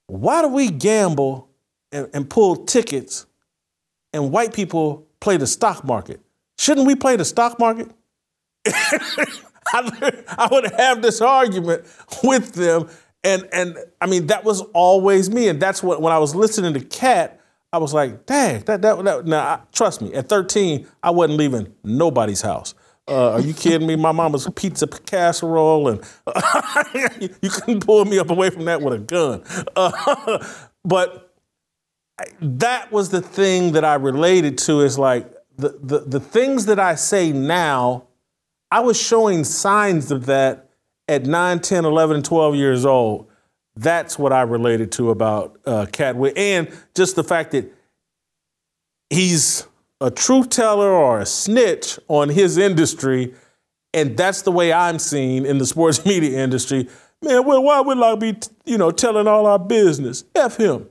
"Why 0.08 0.42
do 0.42 0.50
we 0.50 0.70
gamble 0.70 1.50
and, 1.92 2.10
and 2.14 2.30
pull 2.30 2.58
tickets, 2.58 3.26
and 4.12 4.32
white 4.32 4.54
people 4.54 5.08
play 5.24 5.38
the 5.38 5.48
stock 5.48 5.86
market. 5.86 6.20
Shouldn't 6.60 6.86
we 6.86 6.96
play 6.96 7.16
the 7.16 7.24
stock 7.24 7.58
market? 7.58 7.90
I, 9.74 10.50
would 10.52 10.70
have 10.78 11.02
this 11.02 11.22
argument 11.22 11.86
with 12.24 12.54
them. 12.54 12.90
And, 13.24 13.48
and 13.54 13.78
I 14.02 14.06
mean, 14.06 14.28
that 14.28 14.44
was 14.44 14.62
always 14.74 15.30
me. 15.30 15.48
And 15.48 15.62
that's 15.62 15.82
what, 15.82 16.02
when 16.02 16.12
I 16.12 16.20
was 16.20 16.36
listening 16.36 16.74
to 16.74 16.82
Katt, 16.82 17.40
I 17.72 17.78
was 17.78 17.94
like, 17.94 18.26
dang, 18.26 18.64
that, 18.66 18.82
that, 18.82 19.04
that 19.04 19.26
now, 19.26 19.66
trust 19.72 20.02
me, 20.02 20.14
at 20.14 20.28
13, 20.28 20.86
I 21.02 21.12
wasn't 21.12 21.40
leaving 21.40 21.74
nobody's 21.86 22.42
house. 22.42 22.76
Uh, 23.08 23.32
are 23.32 23.42
you 23.42 23.54
kidding 23.54 23.88
me? 23.88 23.96
My 23.96 24.12
mama's 24.12 24.48
pizza 24.56 24.88
casserole, 24.88 25.90
and 25.90 26.02
you 27.42 27.50
couldn't 27.50 27.86
pull 27.86 28.06
me 28.06 28.20
up 28.20 28.30
away 28.30 28.50
from 28.50 28.66
that 28.66 28.82
with 28.82 28.94
a 28.94 29.00
gun. 29.00 29.44
Uh, 29.76 30.46
but 30.86 31.23
that 32.42 32.92
was 32.92 33.10
the 33.10 33.22
thing 33.22 33.74
that 33.74 33.84
I 33.84 33.96
related 33.96 34.58
to 34.60 34.82
is 34.82 34.98
like 35.00 35.32
the, 35.58 35.78
the, 35.82 36.00
the 36.00 36.20
things 36.20 36.66
that 36.68 36.80
I 36.80 36.96
say 36.96 37.32
now, 37.32 38.08
I 38.72 38.80
was 38.80 39.02
showing 39.02 39.44
signs 39.44 40.12
of 40.12 40.26
that 40.28 40.70
at 41.08 41.26
9, 41.26 41.60
10, 41.60 41.86
11, 41.86 42.16
and 42.18 42.26
12 42.26 42.56
years 42.56 42.86
old. 42.86 43.30
That's 43.76 44.20
what 44.20 44.32
I 44.32 44.44
related 44.44 44.92
to 44.94 45.10
about 45.10 45.60
uh. 45.66 45.88
And 46.36 46.72
just 46.94 47.16
the 47.16 47.24
fact 47.24 47.52
that 47.52 47.74
he's 49.10 49.68
a 50.00 50.12
truth 50.12 50.50
teller 50.50 50.92
or 50.92 51.20
a 51.20 51.26
snitch 51.26 51.98
on 52.08 52.30
his 52.30 52.58
industry. 52.58 53.34
And 53.94 54.18
that's 54.18 54.44
the 54.44 54.52
way 54.52 54.74
I'm 54.74 55.00
seen 55.00 55.46
in 55.46 55.58
the 55.58 55.66
sports 55.66 56.06
media 56.06 56.44
industry. 56.44 56.88
Man, 57.22 57.46
well, 57.46 57.64
why 57.64 57.80
would 57.80 57.98
I 58.00 58.16
be, 58.16 58.38
you 58.66 58.78
know, 58.78 58.92
telling 58.92 59.28
all 59.28 59.46
our 59.46 59.60
business? 59.60 60.26
F 60.36 60.58
him. 60.58 60.90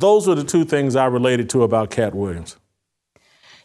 Those 0.00 0.28
were 0.28 0.36
the 0.36 0.44
two 0.44 0.64
things 0.64 0.94
I 0.94 1.06
related 1.06 1.50
to 1.50 1.64
about 1.64 1.90
Katt 1.90 2.14
Williams. 2.14 2.56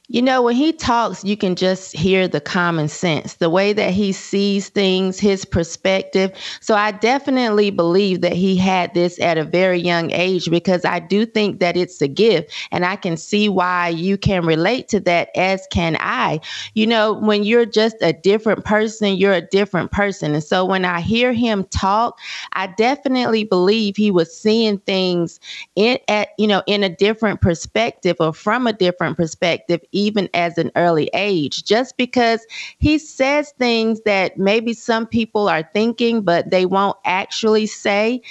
You 0.10 0.22
know, 0.22 0.42
when 0.42 0.56
he 0.58 0.74
talks, 0.74 1.24
you 1.24 1.38
can 1.38 1.56
just 1.56 1.96
hear 1.96 2.28
the 2.28 2.42
common 2.42 2.90
sense, 2.90 3.36
the 3.36 3.50
way 3.50 3.72
that 3.72 3.92
he 3.94 4.12
sees 4.12 4.68
things, 4.68 5.18
his 5.18 5.46
perspective. 5.46 6.30
So 6.60 6.76
I 6.76 6.92
definitely 6.92 7.70
believe 7.70 8.20
that 8.20 8.34
he 8.34 8.58
had 8.58 8.94
this 8.94 9.18
at 9.22 9.38
a 9.38 9.46
very 9.46 9.80
young 9.80 10.12
age 10.12 10.50
because 10.50 10.84
I 10.84 11.00
do 11.00 11.26
think 11.26 11.62
that 11.62 11.78
it's 11.78 12.02
a 12.02 12.10
gift. 12.10 12.52
And 12.70 12.84
I 12.86 12.98
can 12.98 13.16
see 13.16 13.48
why 13.48 13.88
you 13.88 14.18
can 14.18 14.46
relate 14.46 14.90
to 14.90 15.00
that, 15.00 15.30
as 15.38 15.66
can 15.72 15.96
I. 16.02 16.42
You 16.74 16.86
know, 16.86 17.14
when 17.14 17.46
you're 17.46 17.66
just 17.66 17.96
a 18.02 18.12
different 18.12 18.66
person, 18.66 19.16
you're 19.16 19.32
a 19.32 19.40
different 19.42 19.92
person. 19.94 20.34
And 20.34 20.44
so 20.44 20.66
when 20.66 20.84
I 20.84 21.00
hear 21.00 21.32
him 21.32 21.64
talk, 21.72 22.20
I 22.52 22.68
definitely 22.68 23.46
believe 23.46 23.96
he 23.96 24.12
was 24.12 24.38
seeing 24.38 24.80
things 24.80 25.40
in 25.78 25.98
at, 26.10 26.32
you 26.38 26.48
know, 26.48 26.62
in 26.68 26.84
a 26.84 26.90
different 26.90 27.40
perspective 27.40 28.18
or 28.20 28.34
from 28.34 28.68
a 28.68 28.74
different 28.74 29.16
perspective 29.16 29.80
even 29.94 30.30
as 30.34 30.58
an 30.58 30.72
early 30.76 31.10
age, 31.14 31.64
just 31.64 31.98
because 31.98 32.46
he 32.80 32.98
says 32.98 33.54
things 33.60 34.02
that 34.02 34.38
maybe 34.38 34.74
some 34.74 35.08
people 35.08 35.48
are 35.50 35.64
thinking, 35.74 36.22
but 36.24 36.52
they 36.52 36.66
won't 36.66 36.98
actually 37.06 37.68
say. 37.68 38.22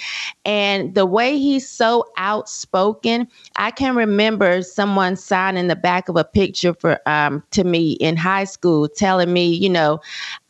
And 0.45 0.93
the 0.95 1.05
way 1.05 1.37
he's 1.37 1.67
so 1.69 2.05
outspoken, 2.17 3.27
I 3.57 3.71
can 3.71 3.95
remember 3.95 4.61
someone 4.61 5.15
signing 5.15 5.67
the 5.67 5.75
back 5.75 6.09
of 6.09 6.17
a 6.17 6.23
picture 6.23 6.73
for 6.73 6.99
um, 7.09 7.43
to 7.51 7.63
me 7.63 7.93
in 7.93 8.17
high 8.17 8.43
school, 8.45 8.87
telling 8.89 9.33
me, 9.33 9.47
you 9.53 9.69
know, 9.69 9.99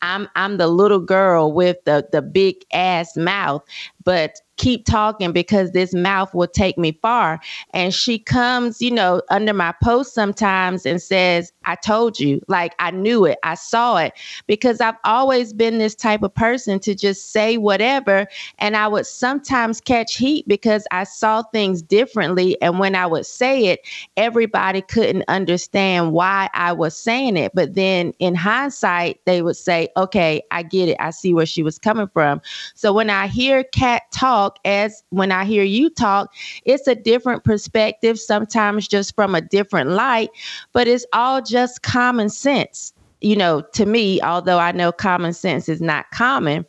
I'm 0.02 0.28
I'm 0.36 0.58
the 0.58 0.68
little 0.68 1.00
girl 1.00 1.52
with 1.52 1.78
the 1.84 2.06
the 2.12 2.22
big 2.22 2.64
ass 2.72 3.16
mouth, 3.16 3.64
but 4.04 4.40
keep 4.56 4.84
talking 4.86 5.32
because 5.32 5.72
this 5.72 5.94
mouth 5.94 6.32
will 6.34 6.46
take 6.46 6.78
me 6.78 6.98
far. 7.02 7.40
And 7.72 7.94
she 7.94 8.18
comes, 8.18 8.80
you 8.80 8.90
know, 8.90 9.22
under 9.30 9.52
my 9.52 9.74
post 9.82 10.14
sometimes 10.14 10.86
and 10.86 11.00
says, 11.00 11.52
I 11.64 11.76
told 11.76 12.20
you, 12.20 12.40
like 12.48 12.74
I 12.78 12.90
knew 12.90 13.24
it, 13.24 13.38
I 13.42 13.54
saw 13.54 13.96
it, 13.96 14.12
because 14.46 14.80
I've 14.80 14.96
always 15.04 15.52
been 15.52 15.78
this 15.78 15.94
type 15.94 16.22
of 16.22 16.34
person 16.34 16.78
to 16.80 16.94
just 16.94 17.32
say 17.32 17.56
whatever. 17.56 18.26
And 18.58 18.76
I 18.76 18.88
would 18.88 19.06
sometimes 19.06 19.80
catch 19.80 20.16
heat 20.16 20.46
because 20.46 20.86
I 20.90 21.04
saw 21.04 21.42
things 21.42 21.82
differently. 21.82 22.60
And 22.60 22.78
when 22.78 22.94
I 22.94 23.06
would 23.06 23.26
say 23.26 23.66
it, 23.66 23.80
everybody 24.16 24.82
couldn't 24.82 25.24
understand 25.28 26.12
why 26.12 26.50
I 26.54 26.72
was 26.72 26.96
saying 26.96 27.36
it. 27.36 27.52
But 27.54 27.74
then 27.74 28.12
in 28.18 28.34
hindsight, 28.34 29.20
they 29.24 29.42
would 29.42 29.56
say, 29.56 29.88
okay, 29.96 30.42
I 30.50 30.62
get 30.62 30.88
it. 30.88 30.96
I 31.00 31.10
see 31.10 31.32
where 31.32 31.46
she 31.46 31.62
was 31.62 31.78
coming 31.78 32.08
from. 32.08 32.42
So 32.74 32.92
when 32.92 33.08
I 33.08 33.26
hear 33.26 33.64
Katt 33.64 34.02
talk, 34.12 34.58
as 34.64 35.02
when 35.10 35.32
I 35.32 35.44
hear 35.44 35.62
you 35.62 35.88
talk, 35.88 36.34
it's 36.64 36.86
a 36.86 36.94
different 36.94 37.44
perspective, 37.44 38.18
sometimes 38.18 38.86
just 38.88 39.14
from 39.14 39.34
a 39.34 39.40
different 39.40 39.90
light, 39.90 40.30
but 40.72 40.86
it's 40.86 41.06
all 41.12 41.40
just 41.40 41.53
common 41.82 42.28
sense 42.28 42.92
you 43.24 43.36
know, 43.36 43.62
to 43.72 43.86
me, 43.86 44.20
although 44.20 44.58
I 44.58 44.72
know 44.72 44.92
common 44.92 45.32
sense 45.32 45.66
is 45.66 45.80
not 45.80 46.10
common. 46.10 46.66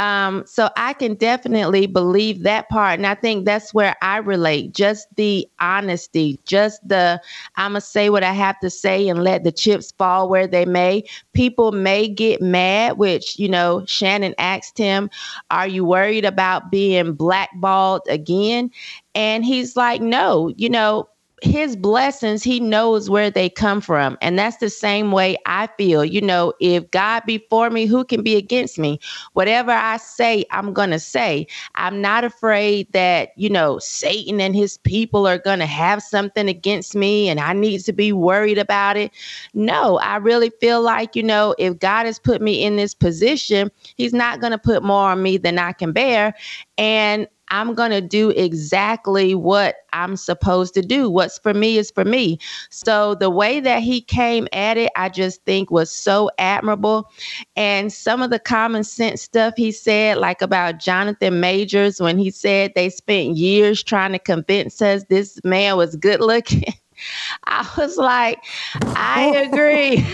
Um, 0.00 0.42
so 0.44 0.68
I 0.76 0.92
can 0.92 1.14
definitely 1.14 1.86
believe 1.86 2.42
that 2.42 2.68
part. 2.68 2.98
And 2.98 3.06
I 3.06 3.14
think 3.14 3.44
that's 3.44 3.72
where 3.72 3.94
I 4.02 4.16
relate 4.16 4.72
just 4.72 5.06
the 5.14 5.48
honesty, 5.60 6.40
just 6.46 6.80
the 6.88 7.22
I'm 7.54 7.72
going 7.72 7.80
to 7.80 7.86
say 7.86 8.10
what 8.10 8.24
I 8.24 8.32
have 8.32 8.58
to 8.58 8.70
say 8.70 9.08
and 9.08 9.22
let 9.22 9.44
the 9.44 9.52
chips 9.52 9.92
fall 9.96 10.28
where 10.28 10.48
they 10.48 10.64
may. 10.64 11.04
People 11.32 11.70
may 11.70 12.08
get 12.08 12.42
mad, 12.42 12.98
which, 12.98 13.38
you 13.38 13.48
know, 13.48 13.84
Shannon 13.86 14.34
asked 14.38 14.76
him, 14.76 15.08
Are 15.52 15.68
you 15.68 15.84
worried 15.84 16.24
about 16.24 16.72
being 16.72 17.12
blackballed 17.12 18.02
again? 18.08 18.68
And 19.14 19.44
he's 19.44 19.76
like, 19.76 20.00
No, 20.00 20.52
you 20.56 20.68
know, 20.68 21.08
his 21.44 21.76
blessings, 21.76 22.42
he 22.42 22.58
knows 22.58 23.10
where 23.10 23.30
they 23.30 23.48
come 23.48 23.80
from. 23.80 24.16
And 24.22 24.38
that's 24.38 24.56
the 24.56 24.70
same 24.70 25.12
way 25.12 25.36
I 25.46 25.68
feel. 25.76 26.04
You 26.04 26.20
know, 26.20 26.54
if 26.60 26.90
God 26.90 27.22
be 27.26 27.44
for 27.50 27.70
me, 27.70 27.86
who 27.86 28.04
can 28.04 28.22
be 28.22 28.36
against 28.36 28.78
me? 28.78 28.98
Whatever 29.34 29.70
I 29.72 29.98
say, 29.98 30.44
I'm 30.50 30.72
going 30.72 30.90
to 30.90 30.98
say. 30.98 31.46
I'm 31.74 32.00
not 32.00 32.24
afraid 32.24 32.90
that, 32.92 33.30
you 33.36 33.50
know, 33.50 33.78
Satan 33.78 34.40
and 34.40 34.56
his 34.56 34.78
people 34.78 35.26
are 35.26 35.38
going 35.38 35.58
to 35.58 35.66
have 35.66 36.02
something 36.02 36.48
against 36.48 36.94
me 36.94 37.28
and 37.28 37.38
I 37.38 37.52
need 37.52 37.80
to 37.84 37.92
be 37.92 38.12
worried 38.12 38.58
about 38.58 38.96
it. 38.96 39.12
No, 39.52 39.98
I 39.98 40.16
really 40.16 40.50
feel 40.60 40.80
like, 40.80 41.14
you 41.14 41.22
know, 41.22 41.54
if 41.58 41.78
God 41.78 42.06
has 42.06 42.18
put 42.18 42.40
me 42.40 42.64
in 42.64 42.76
this 42.76 42.94
position, 42.94 43.70
he's 43.96 44.14
not 44.14 44.40
going 44.40 44.52
to 44.52 44.58
put 44.58 44.82
more 44.82 45.10
on 45.10 45.22
me 45.22 45.36
than 45.36 45.58
I 45.58 45.72
can 45.72 45.92
bear. 45.92 46.34
And 46.78 47.28
I'm 47.48 47.74
going 47.74 47.90
to 47.90 48.00
do 48.00 48.30
exactly 48.30 49.34
what 49.34 49.76
I'm 49.92 50.16
supposed 50.16 50.74
to 50.74 50.82
do. 50.82 51.10
What's 51.10 51.38
for 51.38 51.54
me 51.54 51.78
is 51.78 51.90
for 51.90 52.04
me. 52.04 52.38
So 52.70 53.14
the 53.14 53.30
way 53.30 53.60
that 53.60 53.82
he 53.82 54.00
came 54.00 54.48
at 54.52 54.76
it, 54.76 54.90
I 54.96 55.08
just 55.08 55.44
think 55.44 55.70
was 55.70 55.90
so 55.90 56.30
admirable. 56.38 57.10
And 57.56 57.92
some 57.92 58.22
of 58.22 58.30
the 58.30 58.38
common 58.38 58.84
sense 58.84 59.22
stuff 59.22 59.54
he 59.56 59.72
said, 59.72 60.18
like 60.18 60.42
about 60.42 60.78
Jonathan 60.80 61.40
Majors, 61.40 62.00
when 62.00 62.18
he 62.18 62.30
said 62.30 62.72
they 62.74 62.90
spent 62.90 63.36
years 63.36 63.82
trying 63.82 64.12
to 64.12 64.18
convince 64.18 64.80
us 64.82 65.04
this 65.04 65.38
man 65.44 65.76
was 65.76 65.96
good 65.96 66.20
looking. 66.20 66.64
I 67.44 67.68
was 67.76 67.96
like, 67.96 68.38
I 68.82 69.32
oh. 69.36 69.48
agree. 69.48 70.06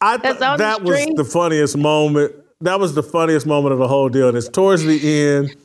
I 0.00 0.18
th- 0.18 0.38
that 0.38 0.82
was 0.82 1.06
the 1.16 1.24
funniest 1.24 1.76
moment 1.76 2.34
that 2.64 2.80
was 2.80 2.94
the 2.94 3.02
funniest 3.02 3.46
moment 3.46 3.72
of 3.72 3.78
the 3.78 3.88
whole 3.88 4.08
deal. 4.08 4.28
And 4.28 4.36
it's 4.36 4.48
towards 4.48 4.84
the 4.84 5.28
end, 5.28 5.56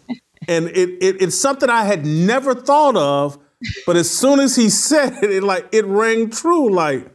and 0.48 0.68
it, 0.70 0.90
it 1.02 1.22
it's 1.22 1.36
something 1.36 1.70
I 1.70 1.84
had 1.84 2.06
never 2.06 2.54
thought 2.54 2.96
of. 2.96 3.38
But 3.86 3.98
as 3.98 4.10
soon 4.10 4.40
as 4.40 4.56
he 4.56 4.70
said 4.70 5.22
it, 5.22 5.32
it 5.32 5.44
like 5.44 5.68
it 5.72 5.86
rang 5.86 6.30
true. 6.30 6.74
Like 6.74 7.12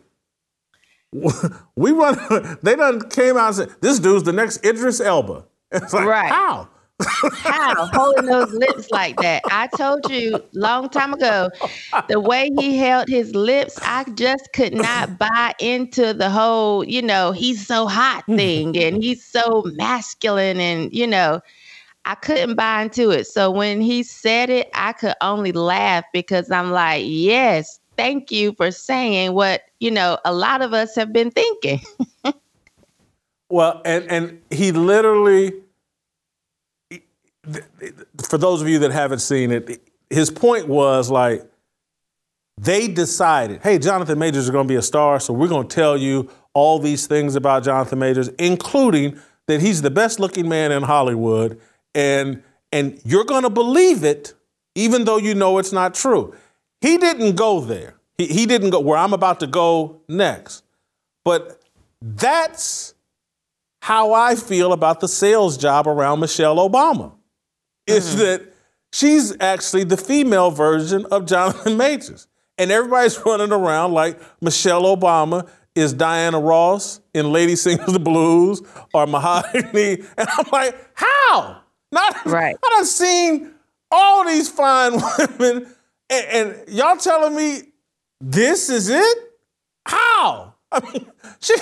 we 1.77 1.93
run, 1.93 2.59
they 2.63 2.77
done 2.77 3.09
came 3.09 3.37
out 3.37 3.49
and 3.49 3.57
said, 3.57 3.77
"This 3.81 3.99
dude's 3.99 4.25
the 4.25 4.33
next 4.33 4.65
Idris 4.65 5.01
Elba." 5.01 5.45
It's 5.73 5.93
like 5.93 6.07
right. 6.07 6.31
how? 6.31 6.69
How 7.33 7.87
holding 7.93 8.27
those 8.27 8.53
lips 8.53 8.91
like 8.91 9.19
that? 9.19 9.43
I 9.51 9.67
told 9.69 10.11
you 10.11 10.41
long 10.53 10.89
time 10.89 11.13
ago, 11.15 11.51
the 12.09 12.21
way 12.21 12.51
he 12.59 12.77
held 12.77 13.09
his 13.09 13.35
lips, 13.35 13.79
I 13.83 14.05
just 14.15 14.53
could 14.53 14.75
not 14.75 15.19
buy 15.19 15.55
into 15.59 16.15
the 16.15 16.31
whole, 16.31 16.85
you 16.85 17.03
know, 17.03 17.33
he's 17.33 17.67
so 17.67 17.87
hot 17.87 18.25
thing 18.27 18.77
and 18.77 19.03
he's 19.03 19.25
so 19.25 19.65
masculine 19.75 20.61
and 20.61 20.93
you 20.93 21.07
know, 21.07 21.41
I 22.05 22.15
couldn't 22.15 22.55
buy 22.57 22.83
into 22.83 23.11
it. 23.11 23.27
So 23.27 23.51
when 23.51 23.81
he 23.81 24.03
said 24.03 24.51
it, 24.51 24.69
I 24.75 24.93
could 24.93 25.15
only 25.21 25.53
laugh 25.53 26.05
because 26.13 26.51
I'm 26.51 26.71
like, 26.71 27.05
yes, 27.07 27.81
thank 27.97 28.31
you 28.31 28.53
for 28.55 28.71
saying 28.71 29.33
what, 29.33 29.63
you 29.81 29.91
know, 29.91 30.19
a 30.25 30.33
lot 30.33 30.63
of 30.63 30.75
us 30.75 30.95
have 30.97 31.13
been 31.13 31.31
thinking. 31.31 31.81
well, 33.49 33.81
and 33.85 34.05
and 34.11 34.41
he 34.51 34.73
literally 34.73 35.53
for 38.29 38.39
those 38.39 38.63
of 38.63 38.69
you 38.69 38.79
that 38.81 38.91
haven't 38.91 39.21
seen 39.21 39.51
it, 39.51 39.81
his 40.11 40.31
point 40.31 40.69
was 40.69 41.11
like 41.11 41.49
they 42.59 42.89
decided, 42.89 43.63
hey, 43.63 43.79
Jonathan 43.79 44.19
Majors 44.19 44.45
is 44.45 44.51
going 44.51 44.67
to 44.67 44.73
be 44.73 44.77
a 44.77 44.83
star, 44.83 45.19
so 45.19 45.33
we're 45.33 45.49
going 45.49 45.67
to 45.67 45.75
tell 45.75 45.97
you 45.97 46.31
all 46.53 46.79
these 46.79 47.07
things 47.07 47.35
about 47.35 47.65
Jonathan 47.65 47.99
Majors, 47.99 48.29
including 48.39 49.19
that 49.49 49.61
he's 49.61 49.83
the 49.83 49.91
best 49.91 50.21
looking 50.21 50.49
man 50.49 50.73
in 50.73 50.83
Hollywood, 50.83 51.61
and 51.95 52.43
and 52.73 53.01
you're 53.05 53.25
going 53.25 53.43
to 53.43 53.51
believe 53.51 54.05
it, 54.05 54.35
even 54.75 55.05
though 55.05 55.17
you 55.17 55.35
know 55.35 55.59
it's 55.59 55.73
not 55.73 55.95
true. 55.95 56.35
He 56.81 56.97
didn't 56.99 57.37
go 57.37 57.61
there. 57.61 57.95
He, 58.19 58.27
he 58.27 58.47
didn't 58.47 58.71
go 58.71 58.81
where 58.81 58.99
I'm 58.99 59.13
about 59.13 59.41
to 59.41 59.47
go 59.47 60.01
next. 60.09 60.65
But 61.25 61.61
that's 62.01 62.95
how 63.81 64.13
I 64.13 64.35
feel 64.35 64.73
about 64.73 65.01
the 65.01 65.09
sales 65.09 65.57
job 65.57 65.87
around 65.87 66.21
Michelle 66.21 66.57
Obama 66.57 67.13
is 67.87 68.11
mm-hmm. 68.11 68.19
that 68.19 68.55
she's 68.93 69.37
actually 69.41 69.85
the 69.85 69.97
female 69.97 70.51
version 70.51 71.07
of 71.07 71.27
Jonathan 71.27 71.77
Majors. 71.77 72.29
And 72.59 72.71
everybody's 72.71 73.19
running 73.27 73.53
around 73.53 73.93
like 73.93 74.21
Michelle 74.41 74.85
Obama 74.85 75.49
is 75.75 75.93
Diana 75.93 76.39
Ross 76.39 77.01
in 77.13 77.33
Lady 77.33 77.57
Sings 77.57 77.85
the 77.93 77.99
Blues 77.99 78.63
or 78.93 79.07
Mahogany. 79.07 80.03
And 80.17 80.29
I'm 80.39 80.47
like, 80.53 80.77
how? 80.95 81.61
Not 81.91 82.27
right. 82.27 82.57
I 82.63 82.69
done 82.71 82.87
seen 82.87 83.55
all 83.91 84.25
these 84.25 84.49
fine 84.49 84.93
women, 85.19 85.67
and, 86.11 86.27
and 86.33 86.69
y'all 86.69 86.97
telling 86.97 87.37
me 87.37 87.63
this 88.21 88.69
is 88.69 88.89
it? 88.89 89.19
How? 89.87 90.55
I 90.73 90.81
mean, 90.81 91.07
she 91.41 91.55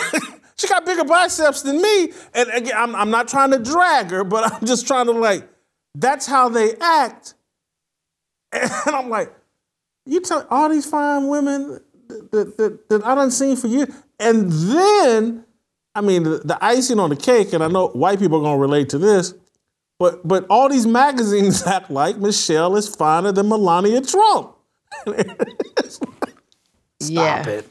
she 0.57 0.69
got 0.69 0.87
bigger 0.87 1.05
biceps 1.05 1.63
than 1.63 1.83
me. 1.83 2.13
And 2.35 2.49
again, 2.51 2.75
I'm, 2.77 2.95
I'm 2.95 3.11
not 3.11 3.29
trying 3.29 3.51
to 3.51 3.59
drag 3.59 4.11
her, 4.11 4.25
but 4.25 4.53
I'm 4.53 4.67
just 4.67 4.87
trying 4.87 5.07
to 5.07 5.13
like 5.13 5.47
that's 5.95 6.27
how 6.27 6.49
they 6.49 6.75
act. 6.81 7.35
And 8.53 8.71
I'm 8.95 9.09
like, 9.09 9.33
you 10.05 10.21
tell 10.21 10.47
all 10.51 10.69
these 10.69 10.87
fine 10.87 11.29
women, 11.29 11.81
that, 12.09 12.57
that, 12.59 12.89
that 12.89 13.05
I 13.05 13.15
done 13.15 13.31
seen 13.31 13.57
for 13.57 13.67
years. 13.69 13.89
And 14.19 14.51
then, 14.51 15.45
I 15.95 16.01
mean, 16.01 16.25
the, 16.25 16.39
the 16.39 16.59
icing 16.63 16.99
on 16.99 17.11
the 17.11 17.17
cake, 17.17 17.53
and 17.53 17.63
I 17.63 17.69
know 17.69 17.89
white 17.89 18.19
people 18.19 18.39
are 18.39 18.43
gonna 18.43 18.59
relate 18.59 18.89
to 18.91 18.99
this, 18.99 19.35
but 19.99 20.27
but 20.27 20.47
all 20.51 20.69
these 20.69 20.87
magazines 20.87 21.67
act 21.67 21.91
like 21.91 22.17
Michelle 22.19 22.77
is 22.77 22.95
finer 22.95 23.33
than 23.33 23.49
Melania 23.49 24.01
Trump. 24.01 24.55
yeah. 27.01 27.49
it. 27.49 27.69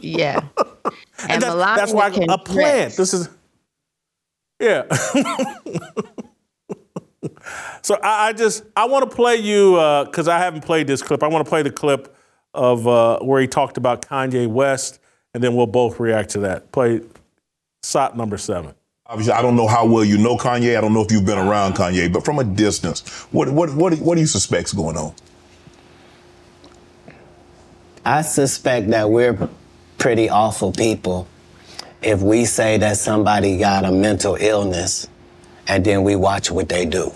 Yeah. 0.00 0.40
And, 1.24 1.34
And 1.34 1.42
that's, 1.42 1.54
Melania 1.54 1.76
that's 1.76 1.92
why 1.92 2.10
can 2.10 2.30
a 2.30 2.36
plant. 2.36 2.46
dress. 2.46 2.96
This 2.96 3.14
is 3.14 3.28
yeah. 4.58 4.82
So 7.82 7.96
I, 8.02 8.28
I 8.28 8.32
just 8.32 8.64
I 8.76 8.86
want 8.86 9.08
to 9.08 9.14
play 9.14 9.36
you 9.36 9.72
because 10.06 10.28
I 10.28 10.38
haven't 10.38 10.64
played 10.64 10.86
this 10.86 11.02
clip. 11.02 11.22
I 11.22 11.28
want 11.28 11.44
to 11.44 11.48
play 11.48 11.62
the 11.62 11.70
clip 11.70 12.14
of 12.54 12.86
uh, 12.86 13.18
where 13.20 13.40
he 13.40 13.46
talked 13.46 13.76
about 13.76 14.02
Kanye 14.02 14.46
West, 14.46 15.00
and 15.34 15.42
then 15.42 15.54
we'll 15.54 15.66
both 15.66 15.98
react 16.00 16.30
to 16.30 16.40
that. 16.40 16.72
Play 16.72 17.00
SOT 17.82 18.16
number 18.16 18.38
seven. 18.38 18.74
Obviously, 19.06 19.32
I 19.32 19.42
don't 19.42 19.56
know 19.56 19.66
how 19.66 19.84
well 19.84 20.04
you 20.04 20.18
know 20.18 20.36
Kanye. 20.36 20.76
I 20.76 20.80
don't 20.80 20.94
know 20.94 21.02
if 21.02 21.10
you've 21.10 21.26
been 21.26 21.38
around 21.38 21.74
Kanye, 21.74 22.12
but 22.12 22.24
from 22.24 22.38
a 22.38 22.44
distance, 22.44 23.08
what 23.32 23.48
what 23.50 23.74
what 23.74 23.98
what 23.98 24.14
do 24.14 24.20
you 24.20 24.26
suspect's 24.26 24.72
going 24.72 24.96
on? 24.96 25.14
I 28.04 28.22
suspect 28.22 28.88
that 28.90 29.10
we're 29.10 29.48
pretty 29.98 30.28
awful 30.28 30.72
people 30.72 31.28
if 32.02 32.20
we 32.20 32.44
say 32.44 32.78
that 32.78 32.96
somebody 32.96 33.58
got 33.58 33.84
a 33.84 33.92
mental 33.92 34.34
illness 34.34 35.06
and 35.68 35.84
then 35.84 36.02
we 36.02 36.16
watch 36.16 36.50
what 36.50 36.68
they 36.68 36.84
do. 36.84 37.12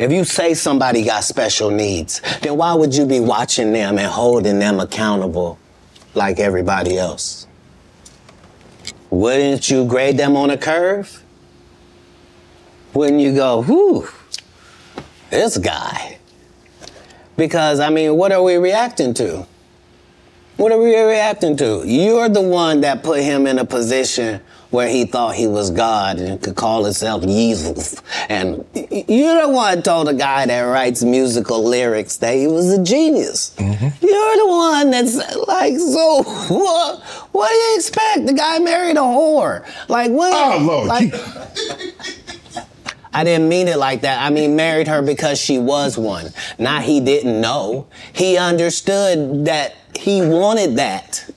If 0.00 0.10
you 0.10 0.24
say 0.24 0.54
somebody 0.54 1.04
got 1.04 1.24
special 1.24 1.70
needs, 1.70 2.22
then 2.40 2.56
why 2.56 2.72
would 2.72 2.96
you 2.96 3.04
be 3.04 3.20
watching 3.20 3.74
them 3.74 3.98
and 3.98 4.06
holding 4.06 4.58
them 4.58 4.80
accountable 4.80 5.58
like 6.14 6.38
everybody 6.38 6.96
else? 6.96 7.46
Wouldn't 9.10 9.68
you 9.68 9.84
grade 9.84 10.16
them 10.16 10.36
on 10.36 10.48
a 10.48 10.56
curve? 10.56 11.22
Wouldn't 12.94 13.20
you 13.20 13.34
go, 13.34 13.62
whew, 13.62 14.08
this 15.28 15.58
guy? 15.58 16.16
Because, 17.36 17.78
I 17.78 17.90
mean, 17.90 18.16
what 18.16 18.32
are 18.32 18.42
we 18.42 18.56
reacting 18.56 19.12
to? 19.14 19.46
What 20.56 20.72
are 20.72 20.80
we 20.80 20.98
reacting 20.98 21.58
to? 21.58 21.84
You're 21.86 22.30
the 22.30 22.40
one 22.40 22.80
that 22.80 23.02
put 23.02 23.20
him 23.20 23.46
in 23.46 23.58
a 23.58 23.66
position 23.66 24.40
where 24.70 24.88
he 24.88 25.04
thought 25.04 25.34
he 25.34 25.46
was 25.46 25.70
God 25.70 26.18
and 26.18 26.40
could 26.40 26.56
call 26.56 26.84
himself 26.84 27.22
Jesus. 27.24 28.00
And 28.28 28.64
you're 28.74 29.42
the 29.42 29.48
one 29.48 29.82
told 29.82 30.08
a 30.08 30.14
guy 30.14 30.46
that 30.46 30.60
writes 30.62 31.02
musical 31.02 31.64
lyrics 31.64 32.18
that 32.18 32.34
he 32.34 32.46
was 32.46 32.72
a 32.72 32.82
genius. 32.82 33.54
Mm-hmm. 33.56 34.06
You're 34.06 34.36
the 34.36 34.46
one 34.46 34.90
that's 34.90 35.16
like, 35.48 35.76
so 35.76 36.22
what, 36.54 37.00
what 37.32 37.48
do 37.48 37.54
you 37.54 37.76
expect? 37.76 38.26
The 38.26 38.32
guy 38.32 38.58
married 38.60 38.96
a 38.96 39.00
whore. 39.00 39.66
Like, 39.88 40.10
what? 40.10 40.32
Oh, 40.32 40.64
Lord, 40.64 40.86
Like, 40.86 41.14
I 43.12 43.24
didn't 43.24 43.48
mean 43.48 43.66
it 43.66 43.76
like 43.76 44.02
that. 44.02 44.22
I 44.24 44.30
mean, 44.30 44.54
married 44.54 44.86
her 44.86 45.02
because 45.02 45.40
she 45.40 45.58
was 45.58 45.98
one. 45.98 46.26
Not 46.58 46.84
he 46.84 47.00
didn't 47.00 47.40
know. 47.40 47.88
He 48.12 48.36
understood 48.38 49.46
that 49.46 49.74
he 49.98 50.22
wanted 50.22 50.76
that. 50.76 51.28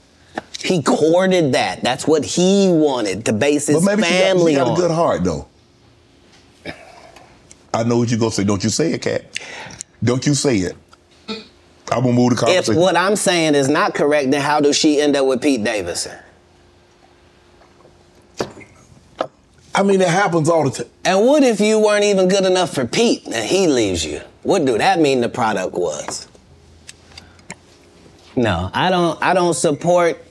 He 0.60 0.82
courted 0.82 1.54
that. 1.54 1.84
That's 1.84 2.08
what 2.08 2.24
he 2.24 2.70
wanted 2.72 3.26
to 3.26 3.34
base 3.34 3.68
his 3.68 3.76
But 3.76 3.98
maybe 3.98 4.04
she 4.04 4.10
got, 4.10 4.20
family 4.20 4.54
she 4.54 4.58
got 4.58 4.68
on. 4.68 4.74
a 4.74 4.78
good 4.78 4.92
heart, 4.92 5.24
though. 5.24 5.48
I 7.74 7.84
know 7.84 7.98
what 7.98 8.10
you're 8.10 8.20
gonna 8.20 8.32
say. 8.32 8.44
Don't 8.44 8.64
you 8.64 8.70
say 8.70 8.94
it, 8.94 9.02
Katt. 9.02 9.26
Don't 10.04 10.26
you 10.26 10.34
say 10.36 10.58
it. 10.58 10.76
I'm 11.92 12.02
gonna 12.02 12.14
move 12.14 12.36
the 12.38 12.46
if 12.48 12.70
what 12.70 12.96
I'm 12.96 13.16
saying 13.16 13.56
is 13.56 13.68
not 13.68 13.94
correct, 13.94 14.32
then 14.32 14.42
how 14.42 14.60
does 14.60 14.78
she 14.78 15.02
end 15.02 15.16
up 15.16 15.26
with 15.26 15.42
Pete 15.42 15.64
Davidson? 15.64 16.18
I 19.76 19.82
mean, 19.82 20.02
it 20.02 20.08
happens 20.08 20.50
all 20.50 20.70
the 20.70 20.84
time. 20.84 20.92
And 21.04 21.26
what 21.26 21.44
if 21.44 21.60
you 21.60 21.80
weren't 21.80 22.04
even 22.04 22.28
good 22.28 22.46
enough 22.46 22.74
for 22.74 22.86
Pete 22.86 23.26
and 23.26 23.46
he 23.46 23.68
leaves 23.68 24.06
you? 24.06 24.22
What 24.44 24.66
do 24.66 24.78
that 24.78 25.00
mean 25.00 25.22
the 25.22 25.30
product 25.30 25.74
was? 25.74 26.28
No, 28.36 28.70
I 28.74 28.90
don't 28.90 29.22
I 29.22 29.34
don't 29.34 29.54
support 29.54 30.24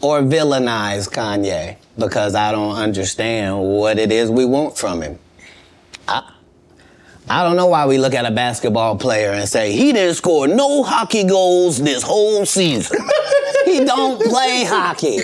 or 0.00 0.20
villainize 0.20 1.08
Kanye 1.08 1.76
because 1.98 2.34
I 2.34 2.52
don't 2.52 2.76
understand 2.76 3.58
what 3.58 3.98
it 3.98 4.10
is 4.10 4.30
we 4.30 4.44
want 4.44 4.76
from 4.76 5.02
him. 5.02 5.18
I 6.08 6.32
I 7.28 7.44
don't 7.44 7.56
know 7.56 7.66
why 7.66 7.86
we 7.86 7.98
look 7.98 8.14
at 8.14 8.26
a 8.26 8.30
basketball 8.30 8.96
player 8.96 9.30
and 9.30 9.48
say 9.48 9.72
he 9.72 9.92
didn't 9.92 10.14
score 10.14 10.48
no 10.48 10.82
hockey 10.82 11.24
goals 11.24 11.80
this 11.80 12.02
whole 12.02 12.44
season. 12.44 12.98
he 13.64 13.84
don't 13.84 14.20
play 14.20 14.64
hockey. 14.66 15.18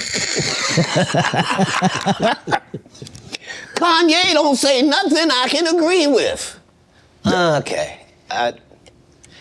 Kanye 3.75 4.33
don't 4.33 4.57
say 4.57 4.83
nothing 4.83 5.31
I 5.31 5.49
can 5.49 5.67
agree 5.67 6.07
with. 6.07 6.59
Okay. 7.27 8.07
I, 8.31 8.55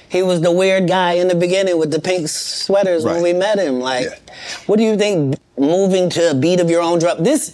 he 0.09 0.23
was 0.23 0.41
the 0.41 0.51
weird 0.51 0.87
guy 0.87 1.13
in 1.13 1.27
the 1.27 1.35
beginning 1.35 1.77
with 1.77 1.91
the 1.91 1.99
pink 1.99 2.27
sweaters 2.29 3.03
when 3.03 3.21
we 3.21 3.33
met 3.33 3.59
him. 3.59 3.79
Like, 3.79 4.05
Yeah. 4.05 4.15
what 4.67 4.77
do 4.77 4.83
you 4.83 4.97
think 4.97 5.37
moving 5.57 6.09
to 6.11 6.31
a 6.31 6.33
beat 6.33 6.59
of 6.59 6.69
your 6.69 6.81
own 6.81 6.99
drum? 6.99 7.23
This 7.23 7.53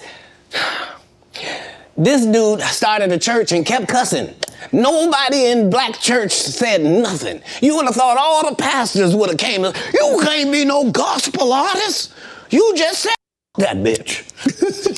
this 1.97 2.25
dude 2.25 2.61
started 2.61 3.11
a 3.11 3.19
church 3.19 3.51
and 3.51 3.65
kept 3.65 3.87
cussing. 3.87 4.33
Nobody 4.71 5.45
in 5.47 5.69
black 5.69 5.99
church 5.99 6.31
said 6.31 6.81
nothing. 6.81 7.41
You 7.61 7.75
would 7.75 7.85
have 7.85 7.95
thought 7.95 8.17
all 8.17 8.49
the 8.49 8.55
pastors 8.55 9.15
would 9.15 9.29
have 9.29 9.37
came. 9.37 9.63
You 9.63 10.19
can't 10.23 10.51
be 10.51 10.65
no 10.65 10.89
gospel 10.91 11.51
artist. 11.53 12.13
You 12.49 12.73
just 12.75 13.01
said 13.01 13.13
that 13.57 13.77
bitch. 13.77 14.23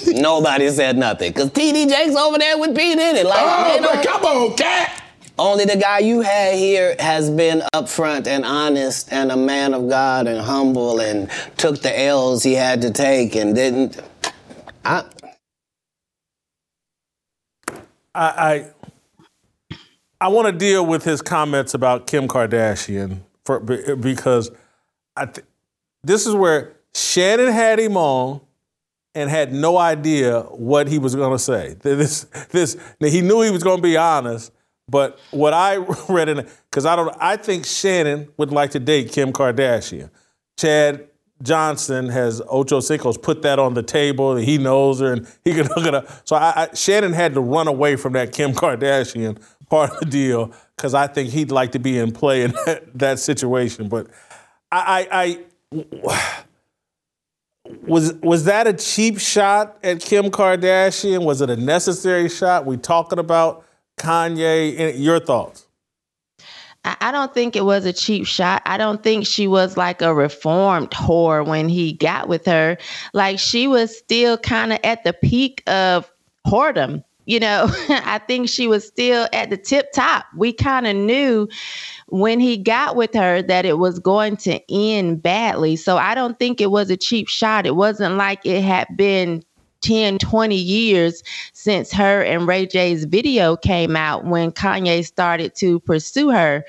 Nobody 0.22 0.69
said 0.69 0.98
nothing. 0.98 1.34
Cause 1.34 1.49
TD 1.49 1.90
Jakes 1.90 2.15
over 2.15 2.38
there 2.38 2.57
with 2.57 2.76
Pete 2.76 2.94
in 2.98 3.15
it. 3.18 3.26
Like, 3.26 3.40
Oh, 3.41 3.73
they 3.73 3.80
man, 3.82 3.95
don't- 3.95 4.06
come 4.06 4.23
on, 4.26 4.56
Katt. 4.56 5.02
Only 5.38 5.66
the 5.66 5.78
guy 5.78 5.99
you 5.99 6.22
had 6.22 6.56
here 6.56 6.95
has 6.99 7.30
been 7.30 7.62
upfront 7.74 8.28
and 8.28 8.45
honest 8.45 9.12
and 9.12 9.32
a 9.32 9.38
man 9.38 9.74
of 9.74 9.90
God 9.90 10.28
and 10.28 10.40
humble 10.40 10.99
and 10.99 11.30
took 11.57 11.82
the 11.82 11.99
L's 11.99 12.44
he 12.44 12.53
had 12.53 12.82
to 12.82 12.91
take 12.91 13.36
and 13.36 13.56
didn't. 13.56 14.02
I, 14.84 15.03
I 18.14 18.22
I, 18.22 18.72
I 20.22 20.28
want 20.30 20.48
to 20.48 20.53
deal 20.53 20.86
with 20.86 21.03
his 21.03 21.22
comments 21.22 21.74
about 21.74 22.07
Kim 22.07 22.28
Kardashian 22.28 23.20
for, 23.44 23.60
because 23.60 24.52
I 25.16 25.26
th- 25.26 25.45
this 26.03 26.26
is 26.26 26.34
where 26.34 26.78
Shannon 26.94 27.52
had 27.52 27.80
him 27.80 27.98
on 27.98 28.41
and 29.14 29.30
had 29.30 29.53
no 29.53 29.78
idea 29.78 30.41
what 30.44 30.88
he 30.88 30.99
was 30.99 31.16
going 31.16 31.32
to 31.32 31.40
say. 31.40 31.76
This 31.82 32.26
this 32.52 32.78
he 32.99 33.22
knew 33.22 33.41
he 33.41 33.52
was 33.52 33.64
going 33.64 33.78
to 33.78 33.84
be 33.84 33.98
honest, 33.98 34.52
but 34.88 35.20
what 35.32 35.53
I 35.53 35.76
read 36.10 36.30
in 36.30 36.48
because 36.70 36.86
I 36.86 36.95
don't 36.95 37.16
I 37.20 37.38
think 37.38 37.66
Shannon 37.66 38.30
would 38.38 38.52
like 38.52 38.72
to 38.72 38.80
date 38.80 39.12
Kim 39.12 39.34
Kardashian. 39.34 40.10
Chad 40.57 41.07
Johnson 41.44 42.07
has 42.10 42.41
Ocho 42.49 42.80
Cinco's 42.80 43.18
put 43.18 43.41
that 43.41 43.60
on 43.60 43.74
the 43.74 43.84
table. 43.84 44.36
He 44.36 44.57
knows 44.57 45.02
her 45.02 45.14
and 45.14 45.28
he 45.44 45.53
can 45.53 45.66
hook 45.66 45.86
it 45.86 45.94
up. 45.94 46.07
So 46.24 46.36
I, 46.36 46.64
I, 46.64 46.74
Shannon 46.74 47.14
had 47.14 47.34
to 47.34 47.41
run 47.41 47.68
away 47.68 47.98
from 47.98 48.14
that 48.14 48.32
Kim 48.32 48.53
Kardashian 48.53 49.41
part 49.70 49.91
of 49.91 49.99
the 49.99 50.06
deal 50.06 50.53
because 50.76 50.94
I 50.94 51.07
think 51.07 51.32
he'd 51.32 51.52
like 51.52 51.74
to 51.74 51.80
be 51.80 51.98
in 51.98 52.12
play 52.12 52.44
in 52.44 52.52
that, 52.66 52.98
that 52.98 53.20
situation. 53.20 53.90
But 53.90 54.07
I, 54.72 55.07
I, 55.12 55.45
I 55.74 56.44
was 57.86 58.14
was 58.16 58.45
that 58.45 58.68
a 58.68 58.74
cheap 58.74 59.20
shot 59.20 59.78
at 59.84 59.99
Kim 59.99 60.26
Kardashian? 60.26 61.26
Was 61.26 61.41
it 61.41 61.49
a 61.49 61.57
necessary 61.57 62.30
shot? 62.30 62.66
We 62.66 62.78
talking 62.78 63.20
about 63.20 63.66
Kanye. 63.97 64.93
Your 64.97 65.19
thoughts? 65.19 65.65
I 66.84 66.95
I 67.01 67.11
don't 67.11 67.34
think 67.34 67.55
it 67.55 67.65
was 67.65 67.85
a 67.85 67.93
cheap 67.93 68.26
shot. 68.26 68.61
I 68.65 68.77
don't 68.77 69.03
think 69.03 69.26
she 69.26 69.47
was 69.47 69.76
like 69.77 70.01
a 70.01 70.13
reformed 70.13 70.91
whore 70.91 71.45
when 71.45 71.67
he 71.67 71.93
got 71.93 72.27
with 72.27 72.45
her. 72.45 72.77
Like 73.13 73.39
she 73.39 73.67
was 73.67 73.97
still 73.97 74.38
kind 74.38 74.72
of 74.73 74.80
at 74.84 75.03
the 75.03 75.13
peak 75.13 75.63
of 75.67 76.11
whoredom. 76.47 77.03
You 77.26 77.39
know, 77.39 77.65
I 77.89 78.19
think 78.19 78.49
she 78.49 78.67
was 78.67 78.85
still 78.85 79.27
at 79.34 79.49
the 79.49 79.57
tip 79.57 79.91
top. 79.93 80.26
We 80.35 80.53
kind 80.53 80.85
of 80.85 80.95
knew 80.95 81.49
when 82.07 82.39
he 82.39 82.55
got 82.55 82.95
with 82.95 83.13
her 83.15 83.41
that 83.41 83.65
it 83.65 83.80
was 83.80 83.97
going 83.97 84.38
to 84.38 84.59
end 84.72 85.23
badly. 85.23 85.76
So 85.76 85.97
I 85.97 86.13
don't 86.13 86.38
think 86.38 86.61
it 86.61 86.69
was 86.69 86.91
a 86.91 86.97
cheap 86.97 87.27
shot. 87.27 87.65
It 87.65 87.76
wasn't 87.76 88.15
like 88.15 88.45
it 88.45 88.61
had 88.61 88.88
been 88.95 89.43
10, 89.86 90.18
20 90.18 90.56
years 90.56 91.22
since 91.53 91.91
her 91.91 92.24
and 92.24 92.48
Ray 92.48 92.66
J's 92.66 93.06
video 93.06 93.56
came 93.56 93.95
out 93.95 94.26
when 94.26 94.52
Kanye 94.52 95.06
started 95.06 95.53
to 95.57 95.80
pursue 95.82 96.32
her. 96.32 96.66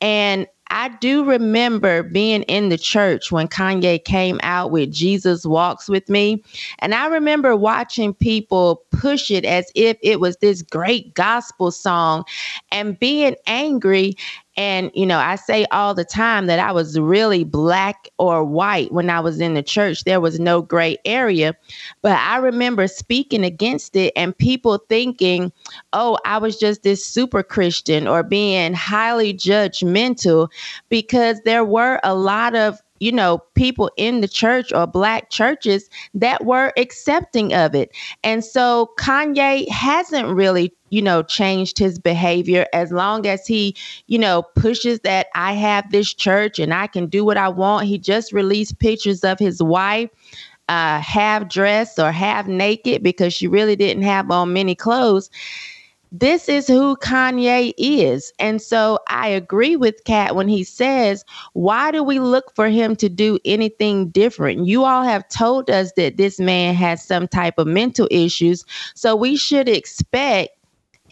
And 0.00 0.46
I 0.68 0.88
do 1.00 1.24
remember 1.24 2.02
being 2.02 2.44
in 2.44 2.68
the 2.70 2.78
church 2.78 3.30
when 3.32 3.48
Kanye 3.48 4.02
came 4.02 4.40
out 4.42 4.70
with 4.70 4.92
Jesus 4.92 5.44
Walks 5.44 5.88
with 5.88 6.08
Me. 6.08 6.42
And 6.78 6.94
I 6.94 7.08
remember 7.08 7.56
watching 7.56 8.14
people 8.14 8.82
push 8.90 9.30
it 9.30 9.44
as 9.44 9.70
if 9.74 9.98
it 10.00 10.20
was 10.20 10.36
this 10.36 10.62
great 10.62 11.12
gospel 11.14 11.72
song 11.72 12.24
and 12.70 12.98
being 12.98 13.36
angry 13.46 14.14
And, 14.56 14.90
you 14.94 15.06
know, 15.06 15.18
I 15.18 15.36
say 15.36 15.64
all 15.70 15.94
the 15.94 16.04
time 16.04 16.46
that 16.46 16.58
I 16.58 16.72
was 16.72 16.98
really 16.98 17.44
black 17.44 18.08
or 18.18 18.44
white 18.44 18.92
when 18.92 19.08
I 19.08 19.20
was 19.20 19.40
in 19.40 19.54
the 19.54 19.62
church. 19.62 20.04
There 20.04 20.20
was 20.20 20.38
no 20.38 20.60
gray 20.60 20.98
area. 21.04 21.56
But 22.02 22.18
I 22.18 22.36
remember 22.36 22.86
speaking 22.86 23.44
against 23.44 23.96
it 23.96 24.12
and 24.14 24.36
people 24.36 24.84
thinking, 24.88 25.52
oh, 25.92 26.18
I 26.24 26.38
was 26.38 26.58
just 26.58 26.82
this 26.82 27.04
super 27.04 27.42
Christian 27.42 28.06
or 28.06 28.22
being 28.22 28.74
highly 28.74 29.32
judgmental 29.32 30.50
because 30.90 31.40
there 31.44 31.64
were 31.64 31.98
a 32.04 32.14
lot 32.14 32.54
of 32.54 32.82
you 33.02 33.10
know, 33.10 33.38
people 33.56 33.90
in 33.96 34.20
the 34.20 34.28
church 34.28 34.72
or 34.72 34.86
black 34.86 35.28
churches 35.28 35.90
that 36.14 36.44
were 36.44 36.72
accepting 36.76 37.52
of 37.52 37.74
it. 37.74 37.90
And 38.22 38.44
so 38.44 38.92
Kanye 38.96 39.68
hasn't 39.68 40.28
really, 40.28 40.72
you 40.92 41.00
know, 41.00 41.22
changed 41.22 41.78
his 41.78 41.98
behavior 41.98 42.66
as 42.74 42.92
long 42.92 43.26
as 43.26 43.46
he, 43.46 43.74
you 44.08 44.18
know, 44.18 44.42
pushes 44.54 45.00
that 45.00 45.28
I 45.34 45.54
have 45.54 45.90
this 45.90 46.12
church 46.12 46.58
and 46.58 46.74
I 46.74 46.86
can 46.86 47.06
do 47.06 47.24
what 47.24 47.38
I 47.38 47.48
want. 47.48 47.86
He 47.86 47.98
just 47.98 48.32
released 48.32 48.78
pictures 48.78 49.24
of 49.24 49.38
his 49.38 49.62
wife 49.62 50.10
uh, 50.68 51.00
half 51.00 51.48
dressed 51.48 51.98
or 51.98 52.12
half 52.12 52.46
naked 52.46 53.02
because 53.02 53.32
she 53.32 53.48
really 53.48 53.74
didn't 53.74 54.02
have 54.02 54.30
on 54.30 54.52
many 54.52 54.74
clothes 54.74 55.30
this 56.12 56.46
is 56.46 56.66
who 56.66 56.94
Kanye 56.96 57.72
is. 57.78 58.34
And 58.38 58.60
so 58.60 58.98
I 59.08 59.28
agree 59.28 59.76
with 59.76 60.04
Katt 60.04 60.36
when 60.36 60.46
he 60.46 60.62
says, 60.62 61.24
why 61.54 61.90
do 61.90 62.02
we 62.04 62.20
look 62.20 62.54
for 62.54 62.68
him 62.68 62.96
to 62.96 63.08
do 63.08 63.38
anything 63.46 64.10
different? 64.10 64.66
You 64.66 64.84
all 64.84 65.04
have 65.04 65.26
told 65.30 65.70
us 65.70 65.90
that 65.96 66.18
this 66.18 66.38
man 66.38 66.74
has 66.74 67.02
some 67.02 67.26
type 67.26 67.54
of 67.56 67.66
mental 67.66 68.08
issues. 68.10 68.62
So 68.94 69.16
we 69.16 69.36
should 69.36 69.70
expect 69.70 70.50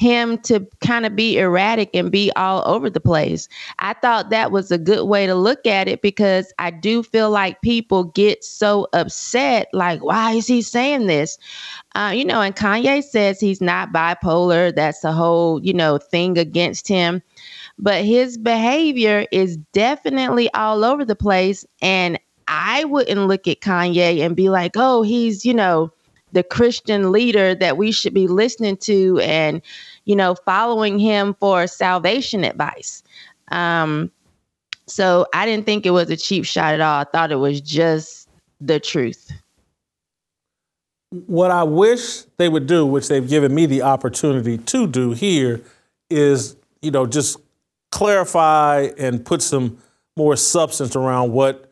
him 0.00 0.38
to 0.38 0.66
kind 0.80 1.04
of 1.04 1.14
be 1.14 1.36
erratic 1.36 1.90
and 1.92 2.10
be 2.10 2.32
all 2.34 2.62
over 2.66 2.88
the 2.88 3.00
place. 3.00 3.50
I 3.80 3.92
thought 3.92 4.30
that 4.30 4.50
was 4.50 4.70
a 4.70 4.78
good 4.78 5.04
way 5.04 5.26
to 5.26 5.34
look 5.34 5.66
at 5.66 5.88
it 5.88 6.00
because 6.00 6.54
I 6.58 6.70
do 6.70 7.02
feel 7.02 7.28
like 7.30 7.60
people 7.60 8.04
get 8.04 8.42
so 8.42 8.88
upset 8.94 9.68
like, 9.74 10.02
why 10.02 10.32
is 10.32 10.46
he 10.46 10.62
saying 10.62 11.06
this? 11.06 11.36
Uh, 11.94 12.14
you 12.16 12.24
know, 12.24 12.40
and 12.40 12.56
Kanye 12.56 13.04
says 13.04 13.40
he's 13.40 13.60
not 13.60 13.92
bipolar. 13.92 14.74
That's 14.74 15.00
the 15.00 15.12
whole, 15.12 15.62
you 15.62 15.74
know, 15.74 15.98
thing 15.98 16.38
against 16.38 16.88
him. 16.88 17.22
But 17.78 18.02
his 18.02 18.38
behavior 18.38 19.26
is 19.30 19.58
definitely 19.74 20.50
all 20.54 20.82
over 20.82 21.04
the 21.04 21.14
place. 21.14 21.66
And 21.82 22.18
I 22.48 22.84
wouldn't 22.84 23.28
look 23.28 23.46
at 23.46 23.60
Kanye 23.60 24.24
and 24.24 24.34
be 24.34 24.48
like, 24.48 24.72
oh, 24.76 25.02
he's, 25.02 25.44
you 25.44 25.52
know, 25.52 25.92
the 26.32 26.42
Christian 26.42 27.12
leader 27.12 27.54
that 27.56 27.76
we 27.76 27.92
should 27.92 28.14
be 28.14 28.28
listening 28.28 28.76
to 28.78 29.18
and, 29.18 29.60
you 30.04 30.16
know, 30.16 30.34
following 30.34 30.98
him 30.98 31.34
for 31.40 31.66
salvation 31.66 32.44
advice. 32.44 33.02
Um, 33.50 34.10
so 34.86 35.26
I 35.34 35.46
didn't 35.46 35.66
think 35.66 35.86
it 35.86 35.90
was 35.90 36.10
a 36.10 36.16
cheap 36.16 36.44
shot 36.44 36.74
at 36.74 36.80
all. 36.80 37.00
I 37.00 37.04
thought 37.04 37.30
it 37.30 37.36
was 37.36 37.60
just 37.60 38.28
the 38.60 38.80
truth. 38.80 39.30
What 41.26 41.50
I 41.50 41.64
wish 41.64 42.22
they 42.36 42.48
would 42.48 42.66
do, 42.66 42.86
which 42.86 43.08
they've 43.08 43.28
given 43.28 43.54
me 43.54 43.66
the 43.66 43.82
opportunity 43.82 44.58
to 44.58 44.86
do 44.86 45.12
here, 45.12 45.60
is, 46.08 46.56
you 46.82 46.90
know, 46.90 47.06
just 47.06 47.38
clarify 47.90 48.90
and 48.98 49.24
put 49.24 49.42
some 49.42 49.78
more 50.16 50.36
substance 50.36 50.94
around 50.94 51.32
what 51.32 51.70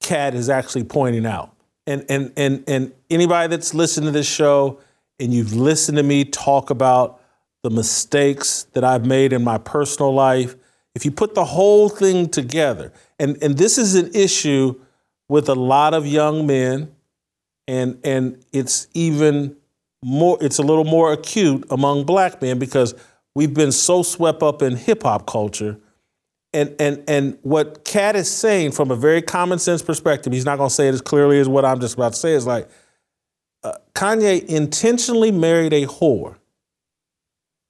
Katt 0.00 0.34
is 0.34 0.48
actually 0.48 0.84
pointing 0.84 1.26
out. 1.26 1.54
And 1.86 2.04
and 2.08 2.32
and 2.36 2.64
and 2.68 2.92
anybody 3.10 3.48
that's 3.48 3.74
listened 3.74 4.06
to 4.06 4.12
this 4.12 4.26
show 4.26 4.80
and 5.18 5.34
you've 5.34 5.52
listened 5.52 5.96
to 5.98 6.02
me 6.02 6.24
talk 6.24 6.70
about 6.70 7.20
the 7.62 7.70
mistakes 7.70 8.64
that 8.72 8.84
I've 8.84 9.06
made 9.06 9.32
in 9.32 9.42
my 9.42 9.58
personal 9.58 10.12
life, 10.12 10.56
if 10.94 11.04
you 11.04 11.10
put 11.10 11.34
the 11.34 11.44
whole 11.44 11.88
thing 11.88 12.28
together, 12.28 12.92
and, 13.18 13.40
and 13.42 13.56
this 13.56 13.78
is 13.78 13.94
an 13.94 14.10
issue 14.14 14.80
with 15.28 15.48
a 15.48 15.54
lot 15.54 15.94
of 15.94 16.06
young 16.06 16.46
men, 16.46 16.94
and 17.68 17.98
and 18.04 18.44
it's 18.52 18.88
even 18.92 19.56
more 20.04 20.36
it's 20.40 20.58
a 20.58 20.62
little 20.62 20.84
more 20.84 21.12
acute 21.12 21.64
among 21.70 22.04
black 22.04 22.42
men 22.42 22.58
because 22.58 22.94
we've 23.34 23.54
been 23.54 23.72
so 23.72 24.02
swept 24.02 24.42
up 24.42 24.60
in 24.60 24.76
hip 24.76 25.04
hop 25.04 25.26
culture. 25.26 25.78
And 26.52 26.74
and 26.78 27.02
and 27.08 27.38
what 27.42 27.84
Katt 27.84 28.14
is 28.16 28.30
saying 28.30 28.72
from 28.72 28.90
a 28.90 28.96
very 28.96 29.22
common 29.22 29.58
sense 29.58 29.80
perspective, 29.80 30.32
he's 30.32 30.44
not 30.44 30.56
to 30.56 30.68
say 30.68 30.88
it 30.88 30.94
as 30.94 31.00
clearly 31.00 31.38
as 31.38 31.48
what 31.48 31.64
I'm 31.64 31.80
just 31.80 31.94
about 31.94 32.12
to 32.12 32.18
say. 32.18 32.32
Is 32.34 32.46
like 32.46 32.68
uh, 33.62 33.74
Kanye 33.94 34.44
intentionally 34.44 35.30
married 35.30 35.72
a 35.72 35.86
whore 35.86 36.36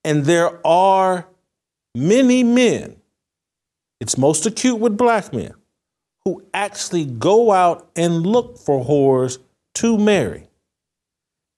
and 0.04 0.24
there 0.24 0.64
are 0.66 1.26
many 1.94 2.42
men, 2.42 2.96
it's 4.00 4.18
most 4.18 4.46
acute 4.46 4.78
with 4.78 4.96
black 4.96 5.32
men, 5.32 5.54
who 6.24 6.44
actually 6.54 7.04
go 7.04 7.52
out 7.52 7.90
and 7.96 8.26
look 8.26 8.58
for 8.58 8.84
whores 8.84 9.38
to 9.74 9.98
marry 9.98 10.46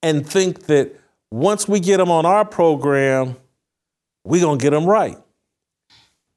and 0.01 0.27
think 0.27 0.65
that 0.67 0.95
once 1.31 1.67
we 1.67 1.79
get 1.79 1.97
them 1.97 2.11
on 2.11 2.25
our 2.25 2.45
program, 2.45 3.35
we're 4.23 4.41
going 4.41 4.59
to 4.59 4.63
get 4.63 4.71
them 4.71 4.85
right. 4.85 5.17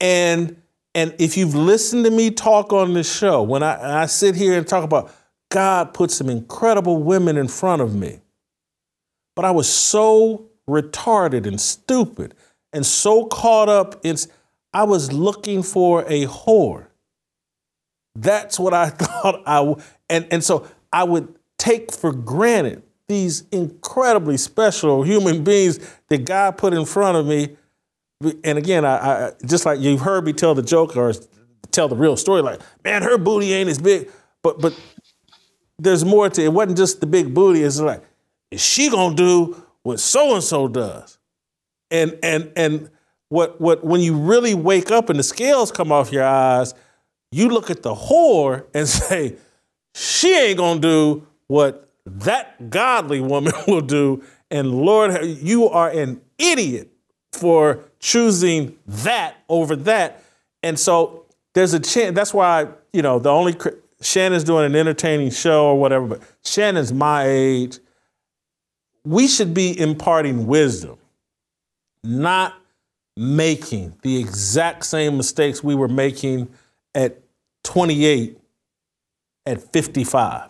And 0.01 0.61
and 0.95 1.13
if 1.19 1.37
you've 1.37 1.53
listened 1.53 2.05
to 2.05 2.11
me 2.11 2.31
talk 2.31 2.73
on 2.73 2.93
this 2.93 3.15
show, 3.15 3.43
when 3.43 3.61
I, 3.61 4.01
I 4.01 4.05
sit 4.07 4.35
here 4.35 4.57
and 4.57 4.67
talk 4.67 4.83
about 4.83 5.11
God 5.49 5.93
put 5.93 6.11
some 6.11 6.29
incredible 6.29 7.01
women 7.01 7.37
in 7.37 7.47
front 7.47 7.81
of 7.81 7.95
me, 7.95 8.19
but 9.35 9.45
I 9.45 9.51
was 9.51 9.69
so 9.69 10.48
retarded 10.69 11.45
and 11.45 11.59
stupid 11.59 12.33
and 12.73 12.85
so 12.85 13.25
caught 13.25 13.69
up 13.69 13.99
in 14.03 14.15
I 14.73 14.83
was 14.83 15.11
looking 15.11 15.63
for 15.63 16.01
a 16.03 16.25
whore. 16.27 16.87
That's 18.15 18.59
what 18.59 18.73
I 18.73 18.89
thought 18.89 19.41
I 19.45 19.57
w- 19.57 19.77
and 20.09 20.27
and 20.31 20.43
so 20.43 20.67
I 20.93 21.03
would 21.03 21.35
take 21.57 21.91
for 21.91 22.13
granted 22.13 22.83
these 23.07 23.43
incredibly 23.51 24.37
special 24.37 25.03
human 25.03 25.43
beings 25.43 25.79
that 26.09 26.25
God 26.25 26.57
put 26.57 26.73
in 26.73 26.85
front 26.85 27.17
of 27.17 27.25
me. 27.25 27.57
And 28.43 28.57
again, 28.57 28.85
I, 28.85 29.27
I 29.27 29.31
just 29.45 29.65
like 29.65 29.79
you've 29.79 30.01
heard 30.01 30.25
me 30.25 30.33
tell 30.33 30.53
the 30.53 30.61
joke 30.61 30.95
or 30.95 31.13
tell 31.71 31.87
the 31.87 31.95
real 31.95 32.17
story, 32.17 32.41
like, 32.41 32.61
man, 32.83 33.01
her 33.01 33.17
booty 33.17 33.53
ain't 33.53 33.69
as 33.69 33.79
big. 33.79 34.09
But 34.43 34.59
but 34.59 34.79
there's 35.79 36.05
more 36.05 36.29
to 36.29 36.41
it. 36.41 36.45
It 36.45 36.53
wasn't 36.53 36.77
just 36.77 37.01
the 37.01 37.07
big 37.07 37.33
booty. 37.33 37.63
It's 37.63 37.79
like, 37.79 38.03
is 38.51 38.61
she 38.61 38.89
gonna 38.89 39.15
do 39.15 39.63
what 39.89 39.99
so 39.99 40.35
and 40.35 40.43
so 40.43 40.67
does. 40.67 41.17
And 41.89 42.17
and 42.21 42.51
and 42.55 42.89
what 43.29 43.59
what 43.59 43.83
when 43.83 44.01
you 44.01 44.15
really 44.15 44.53
wake 44.53 44.91
up 44.91 45.09
and 45.09 45.17
the 45.17 45.23
scales 45.23 45.71
come 45.71 45.91
off 45.91 46.11
your 46.11 46.23
eyes, 46.23 46.75
you 47.31 47.49
look 47.49 47.71
at 47.71 47.81
the 47.81 47.93
whore 47.93 48.65
and 48.73 48.87
say, 49.01 49.35
she 49.95 50.33
ain't 50.33 50.59
gonna 50.59 50.79
do 50.79 51.27
what 51.47 51.89
that 52.05 52.69
godly 52.69 53.19
woman 53.19 53.53
will 53.67 53.81
do. 53.81 54.23
And 54.51 54.71
Lord, 54.71 55.23
you 55.25 55.67
are 55.67 55.89
an 55.89 56.21
idiot 56.37 56.91
for 57.33 57.83
choosing 57.99 58.77
that 58.85 59.37
over 59.49 59.75
that. 59.75 60.23
And 60.61 60.79
so 60.79 61.25
there's 61.55 61.73
a 61.73 61.79
chance. 61.79 62.15
That's 62.15 62.33
why 62.33 62.67
you 62.93 63.01
know 63.01 63.17
the 63.17 63.29
only 63.29 63.55
Shannon's 64.01 64.43
doing 64.43 64.65
an 64.65 64.75
entertaining 64.75 65.31
show 65.31 65.65
or 65.65 65.79
whatever, 65.79 66.05
but 66.05 66.21
Shannon's 66.43 66.93
my 66.93 67.25
age 67.25 67.79
we 69.03 69.27
should 69.27 69.53
be 69.53 69.77
imparting 69.79 70.47
wisdom, 70.47 70.97
not 72.03 72.55
making 73.15 73.93
the 74.01 74.17
exact 74.17 74.85
same 74.85 75.17
mistakes 75.17 75.63
we 75.63 75.75
were 75.75 75.87
making 75.87 76.49
at 76.95 77.21
28 77.63 78.37
at 79.45 79.61
55. 79.73 80.49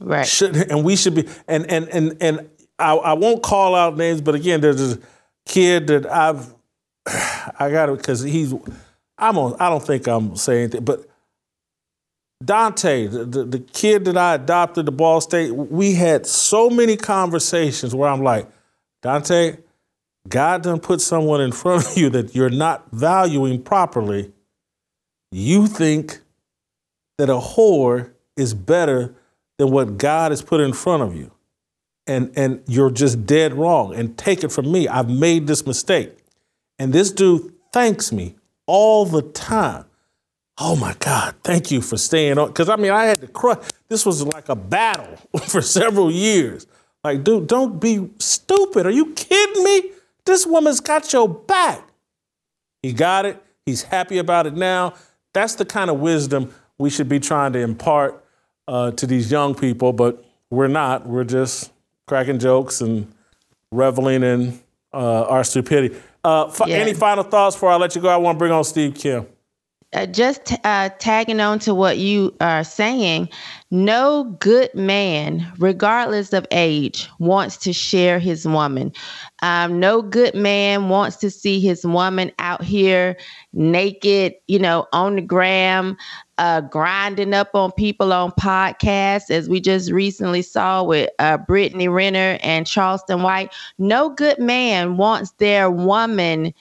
Right. 0.00 0.26
Should, 0.26 0.56
and 0.56 0.82
we 0.82 0.96
should 0.96 1.14
be 1.14 1.28
and 1.46 1.70
and 1.70 1.88
and 1.88 2.16
and 2.22 2.50
I, 2.78 2.94
I 2.94 3.12
won't 3.12 3.42
call 3.42 3.74
out 3.74 3.98
names, 3.98 4.22
but 4.22 4.34
again, 4.34 4.62
there's 4.62 4.78
this 4.78 5.06
kid 5.44 5.88
that 5.88 6.10
I've 6.10 6.54
I 7.06 7.70
got 7.70 7.90
it 7.90 7.98
because 7.98 8.22
he's 8.22 8.54
I'm 9.18 9.36
on 9.36 9.56
I 9.60 9.68
don't 9.68 9.84
think 9.84 10.06
I'm 10.06 10.36
saying 10.36 10.62
anything, 10.62 10.84
but 10.84 11.09
Dante, 12.42 13.06
the, 13.06 13.44
the, 13.44 13.58
kid 13.58 14.06
that 14.06 14.16
I 14.16 14.34
adopted 14.34 14.86
to 14.86 14.92
Ball 14.92 15.20
State, 15.20 15.50
we 15.54 15.94
had 15.94 16.26
so 16.26 16.70
many 16.70 16.96
conversations 16.96 17.94
where 17.94 18.08
I'm 18.08 18.22
like, 18.22 18.48
Dante, 19.02 19.58
God 20.26 20.62
done 20.62 20.80
put 20.80 21.02
someone 21.02 21.42
in 21.42 21.52
front 21.52 21.86
of 21.86 21.96
you 21.98 22.08
that 22.10 22.34
you're 22.34 22.48
not 22.48 22.90
valuing 22.92 23.62
properly. 23.62 24.32
You 25.30 25.66
think 25.66 26.20
that 27.18 27.28
a 27.28 27.38
whore 27.38 28.12
is 28.36 28.54
better 28.54 29.14
than 29.58 29.70
what 29.70 29.98
God 29.98 30.32
has 30.32 30.40
put 30.40 30.60
in 30.60 30.72
front 30.72 31.02
of 31.02 31.14
you. 31.14 31.32
And, 32.06 32.32
and 32.36 32.62
you're 32.66 32.90
just 32.90 33.26
dead 33.26 33.52
wrong. 33.52 33.94
And 33.94 34.16
take 34.16 34.42
it 34.42 34.50
from 34.50 34.72
me. 34.72 34.88
I've 34.88 35.10
made 35.10 35.46
this 35.46 35.66
mistake. 35.66 36.16
And 36.78 36.94
this 36.94 37.10
dude 37.10 37.52
thanks 37.72 38.10
me 38.10 38.36
all 38.66 39.04
the 39.04 39.22
time 39.22 39.84
oh 40.60 40.76
my 40.76 40.94
God, 41.00 41.34
thank 41.42 41.70
you 41.70 41.80
for 41.80 41.96
staying 41.96 42.38
on. 42.38 42.48
Because 42.48 42.68
I 42.68 42.76
mean, 42.76 42.90
I 42.92 43.04
had 43.04 43.20
to 43.22 43.26
crush. 43.26 43.66
This 43.88 44.06
was 44.06 44.22
like 44.24 44.48
a 44.48 44.54
battle 44.56 45.16
for 45.48 45.60
several 45.62 46.10
years. 46.10 46.66
Like, 47.02 47.24
dude, 47.24 47.46
don't 47.46 47.80
be 47.80 48.10
stupid. 48.18 48.86
Are 48.86 48.90
you 48.90 49.12
kidding 49.14 49.64
me? 49.64 49.90
This 50.26 50.46
woman's 50.46 50.80
got 50.80 51.12
your 51.12 51.28
back. 51.28 51.82
He 52.82 52.92
got 52.92 53.24
it. 53.26 53.42
He's 53.66 53.82
happy 53.82 54.18
about 54.18 54.46
it 54.46 54.54
now. 54.54 54.94
That's 55.32 55.54
the 55.54 55.64
kind 55.64 55.90
of 55.90 55.98
wisdom 56.00 56.52
we 56.78 56.90
should 56.90 57.08
be 57.08 57.18
trying 57.20 57.52
to 57.54 57.58
impart 57.60 58.22
uh, 58.68 58.90
to 58.92 59.06
these 59.06 59.30
young 59.30 59.54
people, 59.54 59.92
but 59.92 60.24
we're 60.50 60.68
not. 60.68 61.06
We're 61.06 61.24
just 61.24 61.72
cracking 62.06 62.38
jokes 62.38 62.80
and 62.80 63.12
reveling 63.72 64.22
in 64.22 64.60
uh, 64.92 65.24
our 65.24 65.44
stupidity. 65.44 65.96
Uh, 66.24 66.46
f- 66.46 66.60
Yeah. 66.66 66.76
Any 66.76 66.92
final 66.94 67.24
thoughts 67.24 67.56
before 67.56 67.70
I 67.70 67.76
let 67.76 67.94
you 67.94 68.02
go? 68.02 68.08
I 68.08 68.16
want 68.16 68.36
to 68.36 68.38
bring 68.38 68.52
on 68.52 68.64
Steve 68.64 68.94
Kim. 68.94 69.26
Uh, 69.92 70.06
just 70.06 70.54
uh, 70.64 70.88
tagging 71.00 71.40
on 71.40 71.58
to 71.58 71.74
what 71.74 71.98
you 71.98 72.34
are 72.40 72.62
saying, 72.62 73.28
no 73.72 74.24
good 74.38 74.72
man, 74.74 75.52
regardless 75.58 76.32
of 76.32 76.46
age, 76.52 77.08
wants 77.18 77.56
to 77.56 77.72
share 77.72 78.20
his 78.20 78.46
woman. 78.46 78.92
Um, 79.42 79.80
no 79.80 80.00
good 80.00 80.34
man 80.34 80.88
wants 80.88 81.16
to 81.16 81.30
see 81.30 81.58
his 81.58 81.84
woman 81.84 82.30
out 82.38 82.62
here 82.62 83.16
naked, 83.52 84.34
you 84.46 84.60
know, 84.60 84.86
on 84.92 85.16
the 85.16 85.22
gram, 85.22 85.96
uh, 86.38 86.60
grinding 86.60 87.34
up 87.34 87.50
on 87.54 87.72
people 87.72 88.12
on 88.12 88.30
podcasts, 88.32 89.30
as 89.30 89.48
we 89.48 89.60
just 89.60 89.90
recently 89.90 90.42
saw 90.42 90.84
with 90.84 91.10
uh, 91.18 91.36
Brittany 91.36 91.88
Renner 91.88 92.38
and 92.42 92.66
Charleston 92.66 93.22
White. 93.22 93.52
No 93.78 94.08
good 94.08 94.38
man 94.38 94.96
wants 94.96 95.32
their 95.32 95.68
woman 95.68 96.54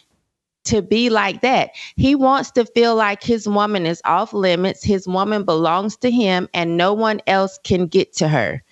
to 0.70 0.82
be 0.82 1.10
like 1.10 1.42
that. 1.42 1.72
He 1.96 2.16
wants 2.16 2.52
to 2.52 2.66
feel 2.66 2.96
like 2.96 3.24
his 3.24 3.48
woman 3.48 3.86
is 3.86 4.02
off 4.06 4.34
limits, 4.34 4.84
his 4.84 5.08
woman 5.08 5.44
belongs 5.44 5.98
to 5.98 6.12
him, 6.12 6.48
and 6.54 6.78
no 6.78 6.94
one 6.94 7.22
else 7.28 7.60
can 7.64 7.88
get 7.88 8.14
to 8.14 8.28
her. 8.28 8.64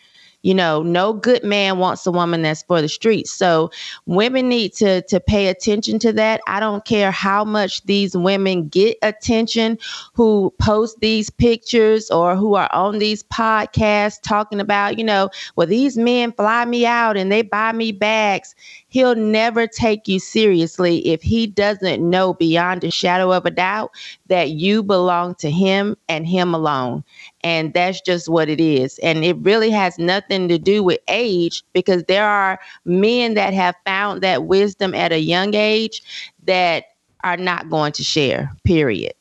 You 0.43 0.53
know, 0.53 0.83
no 0.83 1.13
good 1.13 1.43
man 1.43 1.79
wants 1.79 2.05
a 2.05 2.11
woman 2.11 2.43
that's 2.43 2.61
for 2.63 2.81
the 2.81 2.87
streets. 2.87 3.31
So 3.31 3.71
women 4.05 4.47
need 4.47 4.71
to 4.75 5.01
to 5.01 5.19
pay 5.19 5.47
attention 5.47 5.99
to 5.99 6.13
that. 6.13 6.41
I 6.47 6.59
don't 6.59 6.85
care 6.85 7.11
how 7.11 7.43
much 7.43 7.83
these 7.83 8.15
women 8.15 8.69
get 8.69 8.97
attention 9.01 9.79
who 10.13 10.53
post 10.59 10.99
these 11.01 11.29
pictures 11.31 12.09
or 12.11 12.35
who 12.35 12.55
are 12.55 12.71
on 12.71 12.99
these 12.99 13.23
podcasts 13.23 14.21
talking 14.21 14.61
about, 14.61 14.97
you 14.97 15.03
know, 15.03 15.29
well, 15.55 15.67
these 15.67 15.97
men 15.97 16.31
fly 16.31 16.63
me 16.65 16.85
out 16.85 17.17
and 17.17 17.31
they 17.31 17.41
buy 17.41 17.73
me 17.73 17.91
bags. 17.91 18.55
He'll 18.97 19.13
never 19.13 19.67
take 19.67 20.07
you 20.07 20.17
seriously 20.17 21.07
if 21.07 21.21
he 21.21 21.45
doesn't 21.45 22.01
know 22.01 22.33
beyond 22.33 22.83
a 22.83 22.89
shadow 22.89 23.31
of 23.31 23.45
a 23.45 23.51
doubt 23.51 23.91
that 24.25 24.49
you 24.49 24.81
belong 24.81 25.35
to 25.35 25.51
him 25.51 25.95
and 26.09 26.25
him 26.25 26.55
alone. 26.55 27.03
And 27.41 27.75
that's 27.75 28.01
just 28.01 28.27
what 28.27 28.49
it 28.49 28.59
is. 28.59 28.97
And 29.03 29.23
it 29.23 29.37
really 29.37 29.69
has 29.69 29.99
nothing 29.99 30.47
to 30.47 30.57
do 30.57 30.81
with 30.81 30.97
age 31.09 31.63
because 31.73 32.05
there 32.05 32.27
are 32.27 32.59
men 32.85 33.35
that 33.35 33.53
have 33.53 33.75
found 33.85 34.23
that 34.23 34.45
wisdom 34.45 34.95
at 34.95 35.11
a 35.11 35.19
young 35.19 35.53
age 35.53 36.01
that 36.45 36.85
are 37.23 37.37
not 37.37 37.69
going 37.69 37.91
to 37.91 38.03
share, 38.03 38.51
period. 38.63 39.13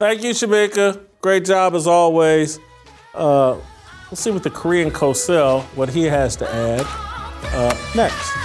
Thank 0.00 0.24
you, 0.24 0.30
Shemeka. 0.30 1.00
Great 1.20 1.44
job 1.44 1.76
as 1.76 1.86
always. 1.86 2.58
Uh, 3.14 3.56
we'll 4.10 4.16
see 4.16 4.32
what 4.32 4.42
the 4.42 4.50
Korean 4.50 4.90
Cosell, 4.90 5.62
what 5.76 5.90
he 5.90 6.06
has 6.06 6.34
to 6.34 6.52
add 6.52 6.84
uh, 7.44 7.76
next. 7.94 8.36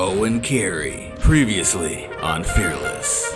Owen 0.00 0.40
Carey, 0.40 1.12
previously 1.18 2.06
on 2.22 2.44
Fearless. 2.44 3.34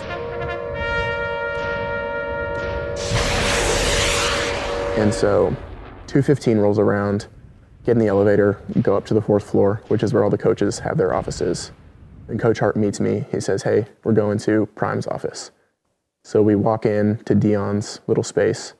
And 4.97 5.13
so 5.13 5.55
215 6.07 6.59
rolls 6.59 6.79
around, 6.79 7.27
get 7.85 7.93
in 7.93 7.97
the 7.97 8.07
elevator, 8.07 8.61
go 8.81 8.95
up 8.95 9.05
to 9.07 9.13
the 9.13 9.21
fourth 9.21 9.43
floor, 9.43 9.81
which 9.89 10.03
is 10.03 10.13
where 10.13 10.23
all 10.23 10.29
the 10.29 10.37
coaches 10.37 10.79
have 10.79 10.97
their 10.97 11.13
offices. 11.13 11.71
And 12.33 12.41
Coach 12.41 12.57
Hart 12.57 12.75
meets 12.75 12.99
me. 12.99 13.25
He 13.31 13.39
says, 13.39 13.61
Hey, 13.61 13.85
we're 14.03 14.11
going 14.11 14.39
to 14.39 14.65
Prime's 14.73 15.05
office. 15.05 15.51
So 16.23 16.41
we 16.41 16.55
walk 16.55 16.83
in 16.83 17.19
to 17.25 17.35
Deion's 17.35 17.99
little 18.07 18.23
space, 18.23 18.73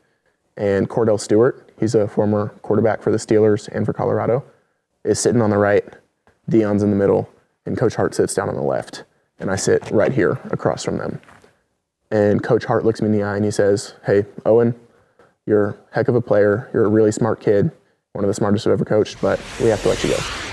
and 0.58 0.90
Kordell 0.90 1.20
Stewart, 1.20 1.72
he's 1.80 1.94
a 1.94 2.08
former 2.08 2.48
quarterback 2.64 3.04
for 3.04 3.12
the 3.12 3.20
Steelers 3.20 3.68
and 3.68 3.86
for 3.86 3.94
Colorado, 3.94 4.44
is 5.04 5.20
sitting 5.20 5.40
on 5.40 5.52
the 5.52 5.60
right. 5.60 5.86
Deion's 6.50 6.82
in 6.82 6.90
the 6.90 6.96
middle, 6.96 7.30
and 7.68 7.78
Coach 7.78 7.94
Hart 7.94 8.16
sits 8.16 8.34
down 8.34 8.50
on 8.50 8.56
the 8.56 8.64
left. 8.64 9.04
And 9.38 9.52
I 9.52 9.56
sit 9.56 9.92
right 9.92 10.12
here 10.12 10.40
across 10.46 10.84
from 10.84 10.98
them. 10.98 11.22
And 12.10 12.42
Coach 12.42 12.66
Hart 12.66 12.86
looks 12.86 13.04
me 13.04 13.06
in 13.06 13.12
the 13.12 13.22
eye 13.22 13.36
and 13.36 13.46
he 13.46 13.52
says, 13.52 13.94
Hey, 14.04 14.26
Owen, 14.48 14.74
you're 15.46 15.70
a 15.70 15.78
heck 15.92 16.08
of 16.08 16.16
a 16.16 16.22
player. 16.22 16.72
You're 16.74 16.86
a 16.86 16.90
really 16.90 17.12
smart 17.12 17.40
kid, 17.40 17.70
one 18.14 18.24
of 18.24 18.30
the 18.30 18.34
smartest 18.34 18.66
I've 18.66 18.74
ever 18.74 18.86
coached, 18.86 19.22
but 19.22 19.40
we 19.62 19.68
have 19.68 19.84
to 19.84 19.90
let 19.90 20.04
you 20.04 20.10
go. 20.10 20.53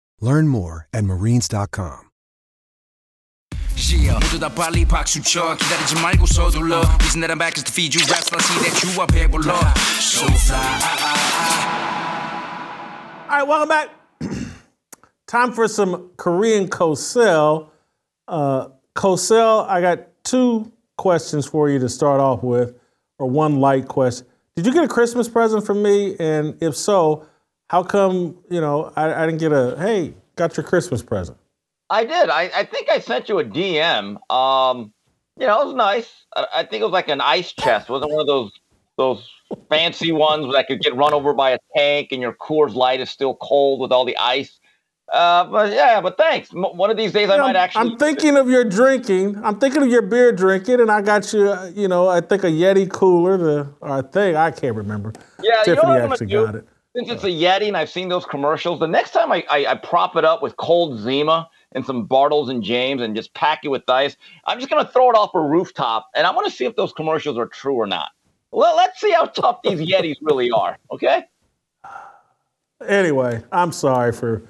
Learn 0.20 0.48
more 0.48 0.88
at 0.92 1.04
marines.com. 1.04 2.06
Yeah, 3.76 4.18
모두 4.18 4.38
다 4.40 4.48
빨리 4.48 4.86
박수 4.86 5.22
쳐 5.22 5.54
기다리지 5.54 6.00
말고 6.00 6.24
서둘러 6.24 6.80
Reason 7.00 7.20
that 7.20 7.30
I'm 7.30 7.38
back 7.38 7.58
is 7.58 7.64
to 7.64 7.72
feed 7.72 7.94
you 7.94 8.00
raps 8.08 8.30
But 8.30 8.40
I 8.40 8.44
see 8.44 8.58
that 8.64 8.82
you 8.82 9.02
up 9.02 9.12
here 9.12 9.28
below 9.28 9.60
So 10.00 10.26
fly 10.32 11.66
All 13.28 13.38
right, 13.38 13.46
welcome 13.46 13.68
back. 13.68 13.90
Time 15.26 15.52
for 15.52 15.66
some 15.66 16.10
Korean 16.16 16.68
Kosel. 16.68 17.68
Uh, 18.28 18.68
Kosel, 18.94 19.68
I 19.68 19.80
got 19.80 20.06
two 20.22 20.72
questions 20.96 21.44
for 21.44 21.68
you 21.68 21.80
to 21.80 21.88
start 21.88 22.20
off 22.20 22.44
with, 22.44 22.78
or 23.18 23.28
one 23.28 23.60
light 23.60 23.88
question. 23.88 24.26
Did 24.54 24.64
you 24.64 24.72
get 24.72 24.84
a 24.84 24.88
Christmas 24.88 25.28
present 25.28 25.66
from 25.66 25.82
me? 25.82 26.14
And 26.20 26.56
if 26.62 26.76
so, 26.76 27.26
how 27.71 27.83
come, 27.83 28.37
you 28.49 28.59
know, 28.59 28.91
I, 28.97 29.13
I 29.13 29.25
didn't 29.25 29.39
get 29.39 29.53
a, 29.53 29.77
hey, 29.79 30.13
got 30.35 30.57
your 30.57 30.65
Christmas 30.65 31.01
present? 31.01 31.37
I 31.89 32.03
did. 32.03 32.29
I, 32.29 32.51
I 32.53 32.65
think 32.65 32.89
I 32.89 32.99
sent 32.99 33.29
you 33.29 33.39
a 33.39 33.45
DM. 33.45 34.17
Um, 34.29 34.91
you 35.39 35.47
know, 35.47 35.61
it 35.61 35.65
was 35.67 35.75
nice. 35.75 36.25
I, 36.35 36.47
I 36.55 36.63
think 36.65 36.81
it 36.81 36.83
was 36.83 36.91
like 36.91 37.07
an 37.07 37.21
ice 37.21 37.53
chest. 37.53 37.89
It 37.89 37.93
wasn't 37.93 38.11
one 38.11 38.19
of 38.19 38.27
those 38.27 38.51
those 38.97 39.25
fancy 39.69 40.11
ones 40.11 40.53
that 40.53 40.67
could 40.67 40.81
get 40.81 40.93
run 40.97 41.13
over 41.13 41.33
by 41.33 41.51
a 41.51 41.59
tank 41.77 42.09
and 42.11 42.21
your 42.21 42.33
Coors 42.33 42.75
Light 42.75 42.99
is 42.99 43.09
still 43.09 43.35
cold 43.35 43.79
with 43.79 43.93
all 43.93 44.03
the 44.03 44.17
ice. 44.17 44.59
Uh, 45.09 45.45
but 45.45 45.71
yeah, 45.71 46.01
but 46.01 46.17
thanks. 46.17 46.53
M- 46.53 46.75
one 46.75 46.89
of 46.89 46.97
these 46.97 47.13
days 47.13 47.29
I 47.29 47.37
know, 47.37 47.43
might 47.43 47.55
actually. 47.55 47.93
I'm 47.93 47.97
thinking 47.97 48.35
of 48.35 48.49
your 48.49 48.65
drinking. 48.65 49.41
I'm 49.45 49.59
thinking 49.59 49.81
of 49.81 49.87
your 49.87 50.01
beer 50.01 50.33
drinking, 50.33 50.81
and 50.81 50.91
I 50.91 51.01
got 51.01 51.31
you, 51.31 51.49
uh, 51.49 51.71
you 51.73 51.87
know, 51.87 52.09
I 52.09 52.19
think 52.19 52.43
a 52.43 52.47
Yeti 52.47 52.89
cooler, 52.91 53.37
the, 53.37 53.73
or 53.79 53.89
I 53.89 54.01
think, 54.01 54.35
I 54.35 54.51
can't 54.51 54.75
remember. 54.75 55.13
Yeah, 55.41 55.63
you 55.65 55.75
know 55.75 55.81
Tiffany 55.81 55.91
what 55.93 56.01
I'm 56.01 56.11
actually 56.11 56.27
got 56.27 56.55
it. 56.55 56.67
Since 56.95 57.09
it's 57.09 57.23
a 57.23 57.27
Yeti 57.27 57.67
and 57.67 57.77
I've 57.77 57.89
seen 57.89 58.09
those 58.09 58.25
commercials, 58.25 58.79
the 58.79 58.87
next 58.87 59.11
time 59.11 59.31
I, 59.31 59.45
I, 59.49 59.65
I 59.67 59.75
prop 59.75 60.17
it 60.17 60.25
up 60.25 60.41
with 60.41 60.57
cold 60.57 60.99
Zima 60.99 61.49
and 61.71 61.85
some 61.85 62.05
Bartles 62.05 62.49
and 62.49 62.61
Jaymes 62.61 63.01
and 63.01 63.15
just 63.15 63.33
pack 63.33 63.59
it 63.63 63.69
with 63.69 63.89
ice, 63.89 64.17
I'm 64.45 64.59
just 64.59 64.69
gonna 64.69 64.87
throw 64.87 65.09
it 65.09 65.15
off 65.15 65.33
a 65.33 65.39
rooftop 65.39 66.09
and 66.15 66.27
I 66.27 66.31
want 66.31 66.47
to 66.47 66.51
see 66.51 66.65
if 66.65 66.75
those 66.75 66.91
commercials 66.91 67.37
are 67.37 67.47
true 67.47 67.75
or 67.75 67.87
not. 67.87 68.09
Well, 68.51 68.75
let's 68.75 68.99
see 68.99 69.11
how 69.11 69.25
tough 69.25 69.61
these 69.63 69.79
Yetis 69.79 70.17
really 70.21 70.51
are. 70.51 70.77
Okay. 70.91 71.23
Anyway, 72.87 73.39
I'm 73.51 73.71
sorry 73.71 74.11
for. 74.11 74.41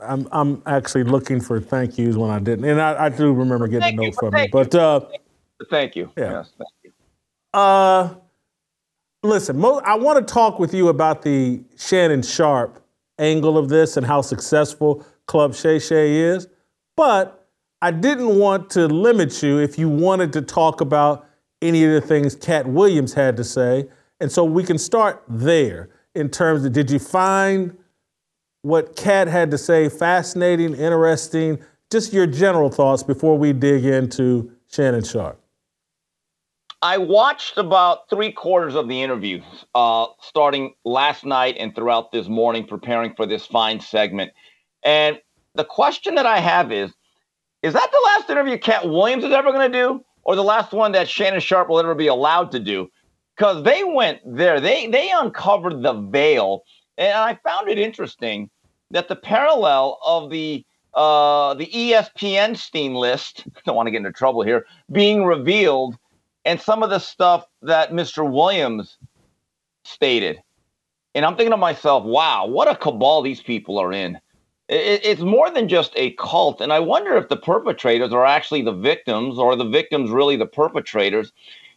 I'm 0.00 0.26
I'm 0.32 0.60
actually 0.66 1.04
looking 1.04 1.40
for 1.40 1.60
thank 1.60 1.96
yous 1.96 2.16
when 2.16 2.28
I 2.28 2.40
didn't, 2.40 2.64
and 2.64 2.80
I, 2.80 3.04
I 3.04 3.08
do 3.08 3.32
remember 3.32 3.68
getting 3.68 3.96
Thank 3.96 4.00
a 4.00 4.04
note 4.06 4.14
from 4.16 4.34
you. 4.36 4.42
you. 4.42 4.48
But 4.50 4.74
uh, 4.74 5.00
Thank 5.70 5.96
you. 5.96 6.10
Yeah. 6.16 6.32
Yes, 6.32 6.52
thank 6.58 6.70
you. 6.82 6.92
uh, 7.54 8.14
listen, 9.22 9.58
mo- 9.58 9.82
I 9.84 9.96
want 9.96 10.26
to 10.26 10.32
talk 10.32 10.58
with 10.58 10.74
you 10.74 10.88
about 10.88 11.22
the 11.22 11.62
Shannon 11.76 12.22
Sharpe 12.22 12.82
angle 13.18 13.58
of 13.58 13.68
this 13.68 13.96
and 13.96 14.06
how 14.06 14.20
successful 14.20 15.04
Club 15.26 15.54
Shay 15.54 15.78
Shay 15.78 16.16
is. 16.16 16.46
But 16.96 17.46
I 17.82 17.90
didn't 17.90 18.38
want 18.38 18.70
to 18.70 18.86
limit 18.86 19.42
you 19.42 19.58
if 19.58 19.78
you 19.78 19.88
wanted 19.88 20.32
to 20.34 20.42
talk 20.42 20.80
about 20.80 21.26
any 21.60 21.84
of 21.84 21.92
the 21.92 22.00
things 22.00 22.34
Katt 22.36 22.66
Williams 22.66 23.14
had 23.14 23.36
to 23.36 23.44
say. 23.44 23.88
And 24.20 24.30
so 24.30 24.44
we 24.44 24.64
can 24.64 24.78
start 24.78 25.22
there 25.28 25.90
in 26.14 26.28
terms 26.28 26.64
of 26.64 26.72
did 26.72 26.90
you 26.90 26.98
find 26.98 27.76
what 28.62 28.96
Katt 28.96 29.28
had 29.28 29.50
to 29.52 29.58
say 29.58 29.88
fascinating, 29.88 30.74
interesting? 30.74 31.58
Just 31.90 32.12
your 32.12 32.26
general 32.26 32.70
thoughts 32.70 33.02
before 33.02 33.38
we 33.38 33.52
dig 33.52 33.84
into 33.84 34.52
Shannon 34.70 35.04
Sharpe. 35.04 35.40
I 36.80 36.98
watched 36.98 37.58
about 37.58 38.08
three 38.08 38.30
quarters 38.30 38.76
of 38.76 38.88
the 38.88 39.02
interview, 39.02 39.42
uh, 39.74 40.06
starting 40.20 40.74
last 40.84 41.24
night 41.24 41.56
and 41.58 41.74
throughout 41.74 42.12
this 42.12 42.28
morning, 42.28 42.66
preparing 42.66 43.14
for 43.14 43.26
this 43.26 43.44
fine 43.46 43.80
segment. 43.80 44.30
And 44.84 45.18
the 45.54 45.64
question 45.64 46.14
that 46.14 46.26
I 46.26 46.38
have 46.38 46.70
is 46.70 46.92
Is 47.62 47.72
that 47.74 47.90
the 47.90 48.02
last 48.04 48.30
interview 48.30 48.58
Katt 48.58 48.88
Williams 48.88 49.24
is 49.24 49.32
ever 49.32 49.50
going 49.50 49.72
to 49.72 49.78
do, 49.78 50.04
or 50.22 50.36
the 50.36 50.44
last 50.44 50.72
one 50.72 50.92
that 50.92 51.08
Shannon 51.08 51.40
Sharpe 51.40 51.68
will 51.68 51.80
ever 51.80 51.96
be 51.96 52.06
allowed 52.06 52.52
to 52.52 52.60
do? 52.60 52.88
Because 53.36 53.64
they 53.64 53.82
went 53.82 54.20
there, 54.24 54.60
they, 54.60 54.86
they 54.86 55.10
uncovered 55.10 55.82
the 55.82 55.94
veil. 55.94 56.62
And 56.96 57.12
I 57.12 57.38
found 57.42 57.68
it 57.68 57.78
interesting 57.78 58.50
that 58.92 59.08
the 59.08 59.16
parallel 59.16 59.98
of 60.06 60.30
the 60.30 60.64
uh, 60.94 61.54
the 61.54 61.66
ESPN 61.66 62.56
Steam 62.56 62.94
list, 62.94 63.44
don't 63.64 63.76
want 63.76 63.88
to 63.88 63.90
get 63.90 63.98
into 63.98 64.12
trouble 64.12 64.42
here, 64.42 64.64
being 64.90 65.24
revealed, 65.24 65.96
and 66.48 66.58
some 66.58 66.82
of 66.82 66.88
the 66.88 66.98
stuff 66.98 67.46
that 67.60 67.92
Mr. 67.92 68.28
Williams 68.28 68.96
stated. 69.84 70.40
And 71.14 71.26
I'm 71.26 71.36
thinking 71.36 71.50
to 71.50 71.58
myself, 71.58 72.04
wow, 72.04 72.46
what 72.46 72.70
a 72.70 72.74
cabal 72.74 73.20
these 73.20 73.42
people 73.42 73.78
are 73.78 73.92
in. 73.92 74.16
It, 74.66 75.02
it's 75.04 75.20
more 75.20 75.50
than 75.50 75.68
just 75.68 75.92
a 75.94 76.12
cult. 76.12 76.62
And 76.62 76.72
I 76.72 76.80
wonder 76.80 77.18
if 77.18 77.28
the 77.28 77.36
perpetrators 77.36 78.14
are 78.14 78.24
actually 78.24 78.62
the 78.62 78.72
victims 78.72 79.38
or 79.38 79.56
the 79.56 79.68
victims 79.68 80.10
really 80.10 80.36
the 80.36 80.46
perpetrators. 80.46 81.32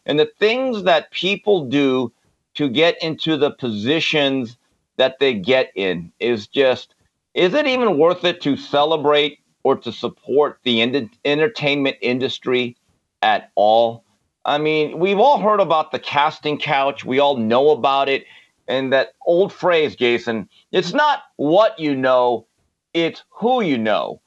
And 0.06 0.18
the 0.18 0.32
things 0.38 0.84
that 0.84 1.10
people 1.10 1.66
do 1.66 2.10
to 2.54 2.70
get 2.70 2.96
into 3.02 3.36
the 3.36 3.50
positions 3.50 4.56
that 4.96 5.18
they 5.18 5.34
get 5.34 5.70
in 5.74 6.10
is 6.18 6.46
just 6.46 6.94
is 7.34 7.52
it 7.52 7.66
even 7.66 7.98
worth 7.98 8.24
it 8.24 8.40
to 8.42 8.56
celebrate 8.56 9.38
or 9.64 9.76
to 9.76 9.92
support 9.92 10.60
the 10.64 10.80
entertainment 11.24 11.96
industry 12.00 12.76
at 13.20 13.50
all? 13.54 14.04
I 14.44 14.58
mean, 14.58 14.98
we've 14.98 15.18
all 15.18 15.38
heard 15.38 15.60
about 15.60 15.92
the 15.92 15.98
casting 15.98 16.58
couch. 16.58 17.04
We 17.04 17.18
all 17.18 17.36
know 17.36 17.70
about 17.70 18.08
it. 18.08 18.24
And 18.68 18.92
that 18.92 19.14
old 19.26 19.52
phrase, 19.52 19.96
Jason, 19.96 20.48
it's 20.70 20.92
not 20.92 21.24
what 21.36 21.78
you 21.78 21.94
know, 21.94 22.46
it's 22.94 23.22
who 23.30 23.62
you 23.62 23.78
know. 23.78 24.20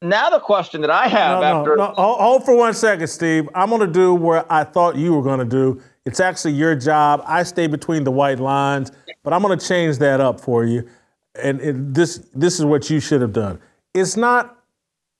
Now, 0.00 0.30
the 0.30 0.40
question 0.40 0.80
that 0.80 0.90
I 0.90 1.06
have 1.06 1.40
no, 1.40 1.44
after. 1.44 1.76
No, 1.76 1.88
no. 1.88 1.94
Hold 1.94 2.44
for 2.44 2.56
one 2.56 2.74
second, 2.74 3.06
Steve. 3.06 3.48
I'm 3.54 3.68
going 3.68 3.80
to 3.80 3.86
do 3.86 4.14
what 4.14 4.50
I 4.50 4.64
thought 4.64 4.96
you 4.96 5.14
were 5.14 5.22
going 5.22 5.38
to 5.38 5.44
do. 5.44 5.80
It's 6.04 6.18
actually 6.18 6.54
your 6.54 6.74
job. 6.74 7.22
I 7.24 7.44
stay 7.44 7.68
between 7.68 8.02
the 8.02 8.10
white 8.10 8.40
lines, 8.40 8.90
but 9.22 9.32
I'm 9.32 9.42
going 9.42 9.56
to 9.56 9.64
change 9.64 9.98
that 9.98 10.20
up 10.20 10.40
for 10.40 10.64
you 10.64 10.88
and 11.34 11.60
it, 11.60 11.94
this 11.94 12.18
this 12.34 12.58
is 12.58 12.64
what 12.64 12.90
you 12.90 13.00
should 13.00 13.20
have 13.20 13.32
done. 13.32 13.58
It's 13.94 14.16
not 14.16 14.58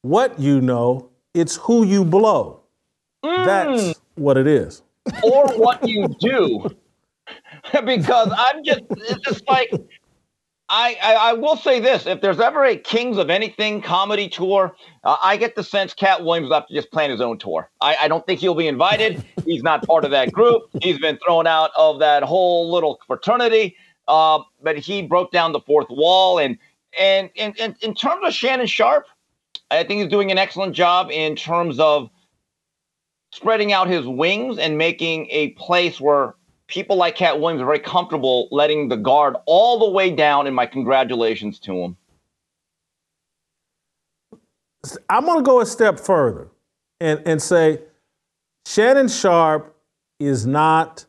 what 0.03 0.39
you 0.39 0.61
know, 0.61 1.11
it's 1.35 1.57
who 1.57 1.85
you 1.85 2.05
blow. 2.05 2.61
Mm. 3.25 3.45
That's 3.45 4.01
what 4.15 4.37
it 4.37 4.47
is. 4.47 4.83
Or 5.23 5.49
what 5.59 5.87
you 5.87 6.09
do. 6.21 6.71
because 7.85 8.33
I'm 8.37 8.65
just 8.65 8.83
it's 8.91 9.21
just 9.21 9.49
like 9.49 9.71
I, 10.69 10.97
I, 11.03 11.15
I, 11.15 11.33
will 11.35 11.57
say 11.57 11.81
this: 11.81 12.07
if 12.07 12.21
there's 12.21 12.41
ever 12.41 12.65
a 12.65 12.77
Kings 12.77 13.19
of 13.19 13.29
Anything 13.29 13.83
comedy 13.83 14.29
tour, 14.29 14.75
uh, 15.05 15.17
I 15.23 15.37
get 15.37 15.55
the 15.55 15.63
sense 15.63 15.93
Katt 15.93 16.25
Williams 16.25 16.49
will 16.49 16.55
have 16.55 16.67
to 16.69 16.75
just 16.75 16.91
plan 16.91 17.11
his 17.11 17.21
own 17.21 17.37
tour. 17.39 17.71
I, 17.81 17.97
I 18.03 18.09
don't 18.09 18.25
think 18.27 18.41
he'll 18.41 18.55
be 18.55 18.69
invited. 18.69 19.23
He's 19.45 19.63
not 19.63 19.87
part 19.87 20.05
of 20.05 20.11
that 20.13 20.33
group. 20.33 20.63
He's 20.81 20.99
been 20.99 21.19
thrown 21.19 21.47
out 21.47 21.73
of 21.77 21.99
that 21.99 22.23
whole 22.23 22.73
little 22.73 23.01
fraternity. 23.07 23.77
Uh, 24.09 24.41
but 24.63 24.79
he 24.79 25.03
broke 25.03 25.31
down 25.31 25.53
the 25.53 25.61
fourth 25.61 25.89
wall. 25.91 26.39
And, 26.39 26.59
and, 26.99 27.31
and, 27.37 27.59
and 27.61 27.77
in 27.83 27.95
terms 27.95 28.27
of 28.27 28.33
Shannon 28.33 28.67
Sharpe, 28.67 29.07
I 29.71 29.85
think 29.85 30.01
he's 30.03 30.11
doing 30.11 30.31
an 30.31 30.39
excellent 30.39 30.75
job 30.75 31.11
in 31.11 31.37
terms 31.37 31.79
of 31.79 32.11
spreading 33.33 33.73
out 33.73 33.89
his 33.89 34.07
wings 34.07 34.59
and 34.59 34.79
making 34.79 35.27
a 35.31 35.49
place 35.51 36.01
where 36.01 36.35
people 36.69 36.97
like 36.97 37.17
Katt 37.17 37.41
Williams 37.41 37.63
are 37.63 37.67
very 37.67 37.81
comfortable 37.81 38.49
letting 38.51 38.89
the 38.89 38.97
guard 38.97 39.37
all 39.47 39.79
the 39.79 39.91
way 39.91 40.11
down. 40.11 40.47
And 40.47 40.55
my 40.55 40.67
congratulations 40.67 41.59
to 41.61 41.73
him. 41.75 41.97
I'm 45.09 45.25
going 45.25 45.39
to 45.39 45.45
go 45.45 45.61
a 45.61 45.67
step 45.67 45.99
further 45.99 46.49
and, 47.01 47.23
and 47.25 47.41
say 47.41 47.81
Shannon 48.67 49.09
Sharpe 49.09 49.77
is 50.19 50.47
not 50.47 51.05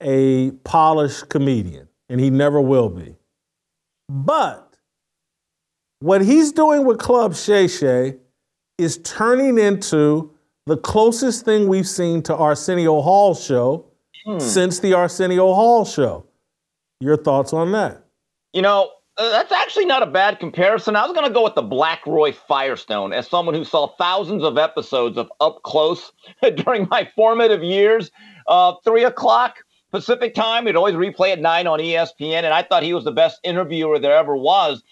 a 0.00 0.52
polished 0.64 1.28
comedian 1.28 1.88
and 2.08 2.20
he 2.20 2.30
never 2.30 2.60
will 2.60 2.88
be. 2.88 3.16
But 4.08 4.76
what 6.00 6.22
he's 6.22 6.52
doing 6.52 6.84
with 6.84 6.98
Club 6.98 7.34
Shay 7.34 7.66
Shay 7.66 8.16
is 8.78 8.98
turning 8.98 9.58
into 9.58 10.35
the 10.66 10.76
closest 10.76 11.44
thing 11.44 11.68
we've 11.68 11.88
seen 11.88 12.22
to 12.24 12.36
Arsenio 12.36 13.00
Hall 13.00 13.34
show 13.34 13.86
hmm. 14.24 14.38
since 14.38 14.80
the 14.80 14.94
Arsenio 14.94 15.54
Hall 15.54 15.84
show. 15.84 16.26
Your 17.00 17.16
thoughts 17.16 17.52
on 17.52 17.72
that? 17.72 18.04
You 18.52 18.62
know, 18.62 18.90
uh, 19.18 19.30
that's 19.30 19.52
actually 19.52 19.86
not 19.86 20.02
a 20.02 20.06
bad 20.06 20.40
comparison. 20.40 20.96
I 20.96 21.04
was 21.04 21.12
going 21.12 21.26
to 21.26 21.32
go 21.32 21.44
with 21.44 21.54
the 21.54 21.62
Black 21.62 22.06
Roy 22.06 22.32
Firestone 22.32 23.12
as 23.12 23.28
someone 23.28 23.54
who 23.54 23.64
saw 23.64 23.88
thousands 23.96 24.42
of 24.42 24.58
episodes 24.58 25.16
of 25.16 25.30
Up 25.40 25.62
Close 25.62 26.12
during 26.56 26.88
my 26.90 27.08
formative 27.14 27.62
years. 27.62 28.10
Uh, 28.46 28.74
three 28.84 29.04
o'clock 29.04 29.56
Pacific 29.90 30.34
time. 30.34 30.66
He'd 30.66 30.76
always 30.76 30.94
replay 30.94 31.32
at 31.32 31.40
nine 31.40 31.66
on 31.66 31.78
ESPN, 31.78 32.42
and 32.42 32.52
I 32.52 32.62
thought 32.62 32.82
he 32.82 32.92
was 32.92 33.04
the 33.04 33.12
best 33.12 33.40
interviewer 33.44 33.98
there 33.98 34.16
ever 34.16 34.36
was. 34.36 34.82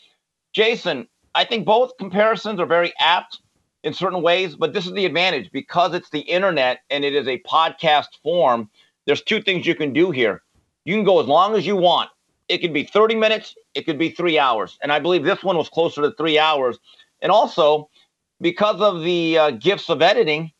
Jason, 0.54 1.08
I 1.34 1.44
think 1.44 1.66
both 1.66 1.96
comparisons 1.98 2.60
are 2.60 2.66
very 2.66 2.92
apt 3.00 3.40
in 3.84 3.92
certain 3.92 4.22
ways, 4.22 4.56
but 4.56 4.72
this 4.72 4.86
is 4.86 4.92
the 4.92 5.04
advantage 5.04 5.52
because 5.52 5.94
it's 5.94 6.10
the 6.10 6.20
internet 6.20 6.80
and 6.90 7.04
it 7.04 7.14
is 7.14 7.28
a 7.28 7.38
podcast 7.40 8.08
form. 8.22 8.68
There's 9.04 9.22
two 9.22 9.42
things 9.42 9.66
you 9.66 9.74
can 9.74 9.92
do 9.92 10.10
here. 10.10 10.42
You 10.84 10.94
can 10.94 11.04
go 11.04 11.20
as 11.20 11.26
long 11.26 11.54
as 11.54 11.66
you 11.66 11.76
want. 11.76 12.10
It 12.48 12.58
could 12.58 12.72
be 12.72 12.84
30 12.84 13.14
minutes, 13.14 13.54
it 13.74 13.82
could 13.82 13.98
be 13.98 14.10
three 14.10 14.38
hours. 14.38 14.78
And 14.82 14.90
I 14.90 14.98
believe 14.98 15.24
this 15.24 15.42
one 15.42 15.56
was 15.56 15.68
closer 15.68 16.02
to 16.02 16.12
three 16.12 16.38
hours. 16.38 16.78
And 17.22 17.30
also, 17.30 17.88
because 18.40 18.80
of 18.80 19.02
the 19.02 19.38
uh, 19.38 19.50
gifts 19.52 19.88
of 19.88 20.02
editing, 20.02 20.50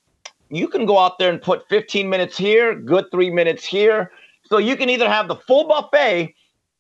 you 0.51 0.69
can 0.69 0.87
go 0.87 0.99
out 0.99 1.19
there 1.19 1.31
and 1.31 1.41
put 1.41 1.69
15 1.69 2.09
minutes 2.09 2.37
here, 2.37 2.75
good 2.75 3.07
three 3.11 3.31
minutes 3.31 3.65
here, 3.65 4.13
so 4.45 4.59
you 4.59 4.77
can 4.77 4.89
either 4.91 5.09
have 5.09 5.29
the 5.29 5.37
full 5.37 5.67
buffet 5.67 6.35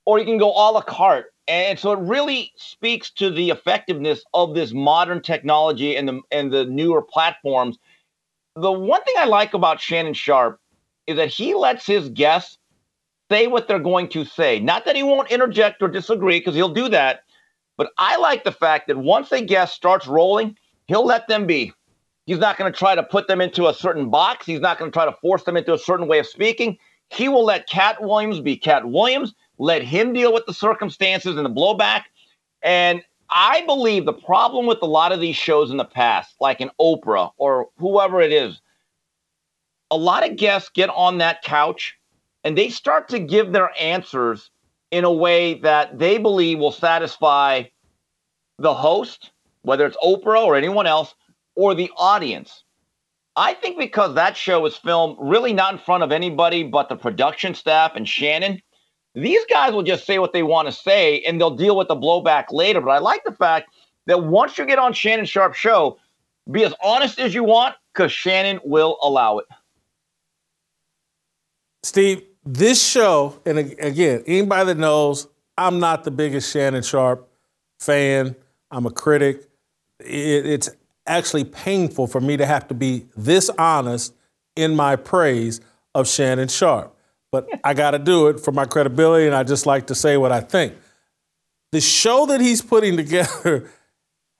or 0.04 0.18
you 0.18 0.24
can 0.24 0.38
go 0.38 0.50
a 0.50 0.72
la 0.72 0.82
carte. 0.82 1.33
And 1.46 1.78
so 1.78 1.92
it 1.92 1.98
really 1.98 2.52
speaks 2.56 3.10
to 3.12 3.30
the 3.30 3.50
effectiveness 3.50 4.24
of 4.32 4.54
this 4.54 4.72
modern 4.72 5.20
technology 5.20 5.96
and 5.96 6.08
the 6.08 6.20
and 6.30 6.52
the 6.52 6.64
newer 6.64 7.02
platforms. 7.02 7.78
The 8.56 8.72
one 8.72 9.02
thing 9.04 9.14
I 9.18 9.26
like 9.26 9.52
about 9.52 9.80
Shannon 9.80 10.14
Sharpe 10.14 10.58
is 11.06 11.16
that 11.16 11.28
he 11.28 11.54
lets 11.54 11.86
his 11.86 12.08
guests 12.08 12.58
say 13.30 13.46
what 13.46 13.68
they're 13.68 13.78
going 13.78 14.08
to 14.10 14.24
say. 14.24 14.60
Not 14.60 14.84
that 14.84 14.96
he 14.96 15.02
won't 15.02 15.30
interject 15.30 15.82
or 15.82 15.88
disagree, 15.88 16.38
because 16.38 16.54
he'll 16.54 16.72
do 16.72 16.88
that. 16.90 17.24
But 17.76 17.90
I 17.98 18.16
like 18.16 18.44
the 18.44 18.52
fact 18.52 18.86
that 18.88 18.96
once 18.96 19.32
a 19.32 19.42
guest 19.42 19.74
starts 19.74 20.06
rolling, 20.06 20.56
he'll 20.86 21.04
let 21.04 21.26
them 21.28 21.46
be. 21.46 21.72
He's 22.26 22.38
not 22.38 22.56
going 22.56 22.72
to 22.72 22.78
try 22.78 22.94
to 22.94 23.02
put 23.02 23.26
them 23.26 23.40
into 23.40 23.66
a 23.66 23.74
certain 23.74 24.08
box. 24.08 24.46
He's 24.46 24.60
not 24.60 24.78
going 24.78 24.90
to 24.90 24.94
try 24.94 25.04
to 25.04 25.16
force 25.20 25.42
them 25.42 25.56
into 25.56 25.74
a 25.74 25.78
certain 25.78 26.06
way 26.06 26.18
of 26.18 26.26
speaking. 26.26 26.78
He 27.10 27.28
will 27.28 27.44
let 27.44 27.68
Katt 27.68 28.00
Williams 28.00 28.40
be 28.40 28.56
Katt 28.56 28.88
Williams, 28.88 29.34
let 29.58 29.82
him 29.82 30.12
deal 30.12 30.32
with 30.32 30.46
the 30.46 30.54
circumstances 30.54 31.36
and 31.36 31.44
the 31.44 31.50
blowback. 31.50 32.02
And 32.62 33.02
I 33.30 33.64
believe 33.66 34.04
the 34.04 34.12
problem 34.12 34.66
with 34.66 34.78
a 34.82 34.86
lot 34.86 35.12
of 35.12 35.20
these 35.20 35.36
shows 35.36 35.70
in 35.70 35.76
the 35.76 35.84
past, 35.84 36.34
like 36.40 36.60
an 36.60 36.70
Oprah 36.80 37.30
or 37.36 37.68
whoever 37.78 38.20
it 38.20 38.32
is, 38.32 38.60
a 39.90 39.96
lot 39.96 40.28
of 40.28 40.36
guests 40.36 40.70
get 40.70 40.90
on 40.90 41.18
that 41.18 41.42
couch 41.42 41.96
and 42.42 42.56
they 42.56 42.68
start 42.68 43.08
to 43.08 43.18
give 43.18 43.52
their 43.52 43.70
answers 43.80 44.50
in 44.90 45.04
a 45.04 45.12
way 45.12 45.54
that 45.60 45.98
they 45.98 46.18
believe 46.18 46.58
will 46.58 46.72
satisfy 46.72 47.64
the 48.58 48.74
host, 48.74 49.32
whether 49.62 49.86
it's 49.86 49.96
Oprah 49.96 50.44
or 50.44 50.54
anyone 50.54 50.86
else, 50.86 51.14
or 51.56 51.74
the 51.74 51.90
audience. 51.96 52.64
I 53.36 53.54
think 53.54 53.78
because 53.78 54.14
that 54.14 54.36
show 54.36 54.60
was 54.60 54.76
filmed 54.76 55.16
really 55.18 55.52
not 55.52 55.72
in 55.72 55.78
front 55.80 56.04
of 56.04 56.12
anybody 56.12 56.62
but 56.62 56.88
the 56.88 56.96
production 56.96 57.54
staff 57.54 57.92
and 57.96 58.08
Shannon, 58.08 58.62
these 59.14 59.44
guys 59.46 59.72
will 59.72 59.82
just 59.82 60.04
say 60.06 60.18
what 60.18 60.32
they 60.32 60.42
want 60.42 60.66
to 60.68 60.72
say 60.72 61.20
and 61.20 61.40
they'll 61.40 61.54
deal 61.54 61.76
with 61.76 61.88
the 61.88 61.96
blowback 61.96 62.46
later. 62.50 62.80
But 62.80 62.90
I 62.90 62.98
like 62.98 63.24
the 63.24 63.32
fact 63.32 63.70
that 64.06 64.24
once 64.24 64.58
you 64.58 64.66
get 64.66 64.78
on 64.78 64.92
Shannon 64.92 65.24
Sharpe's 65.24 65.56
show, 65.56 65.98
be 66.50 66.64
as 66.64 66.74
honest 66.82 67.18
as 67.18 67.34
you 67.34 67.44
want 67.44 67.76
because 67.92 68.12
Shannon 68.12 68.60
will 68.64 68.98
allow 69.02 69.38
it. 69.38 69.46
Steve, 71.84 72.22
this 72.44 72.84
show, 72.84 73.40
and 73.46 73.58
again, 73.58 74.22
anybody 74.26 74.66
that 74.66 74.78
knows, 74.78 75.28
I'm 75.56 75.78
not 75.78 76.04
the 76.04 76.10
biggest 76.10 76.50
Shannon 76.52 76.82
Sharpe 76.82 77.28
fan. 77.78 78.34
I'm 78.70 78.86
a 78.86 78.90
critic. 78.90 79.48
It, 80.00 80.46
it's 80.46 80.70
actually 81.06 81.44
painful 81.44 82.06
for 82.06 82.20
me 82.20 82.36
to 82.36 82.46
have 82.46 82.66
to 82.68 82.74
be 82.74 83.06
this 83.16 83.48
honest 83.50 84.14
in 84.56 84.74
my 84.74 84.96
praise 84.96 85.60
of 85.94 86.08
Shannon 86.08 86.48
Sharpe. 86.48 86.93
But 87.34 87.48
I 87.64 87.74
got 87.74 87.90
to 87.90 87.98
do 87.98 88.28
it 88.28 88.38
for 88.38 88.52
my 88.52 88.64
credibility, 88.64 89.26
and 89.26 89.34
I 89.34 89.42
just 89.42 89.66
like 89.66 89.88
to 89.88 89.94
say 89.96 90.16
what 90.16 90.30
I 90.30 90.40
think. 90.40 90.74
The 91.72 91.80
show 91.80 92.26
that 92.26 92.40
he's 92.40 92.62
putting 92.62 92.96
together 93.04 93.68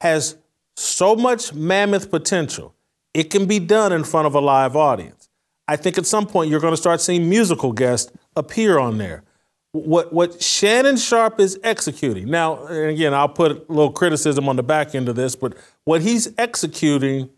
has 0.00 0.36
so 0.76 1.16
much 1.16 1.52
mammoth 1.52 2.08
potential. 2.08 2.72
It 3.12 3.30
can 3.30 3.46
be 3.46 3.58
done 3.58 3.92
in 3.92 4.04
front 4.04 4.28
of 4.28 4.36
a 4.36 4.40
live 4.40 4.76
audience. 4.76 5.28
I 5.66 5.74
think 5.74 5.98
at 5.98 6.06
some 6.06 6.24
point 6.24 6.52
you're 6.52 6.60
going 6.60 6.72
to 6.72 6.80
start 6.80 7.00
seeing 7.00 7.28
musical 7.28 7.72
guests 7.72 8.12
appear 8.36 8.78
on 8.78 8.98
there. 8.98 9.24
What 9.72 10.12
what 10.12 10.40
Shannon 10.40 10.96
Sharpe 10.96 11.40
is 11.40 11.58
executing 11.64 12.30
now, 12.30 12.64
and 12.66 12.90
again, 12.90 13.12
I'll 13.12 13.28
put 13.28 13.50
a 13.50 13.72
little 13.72 13.90
criticism 13.90 14.48
on 14.48 14.54
the 14.54 14.62
back 14.62 14.94
end 14.94 15.08
of 15.08 15.16
this, 15.16 15.34
but 15.34 15.56
what 15.84 16.00
he's 16.00 16.32
executing 16.38 17.28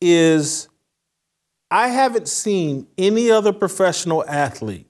is 0.00 0.67
I 1.70 1.88
haven't 1.88 2.28
seen 2.28 2.86
any 2.96 3.30
other 3.30 3.52
professional 3.52 4.24
athlete, 4.26 4.88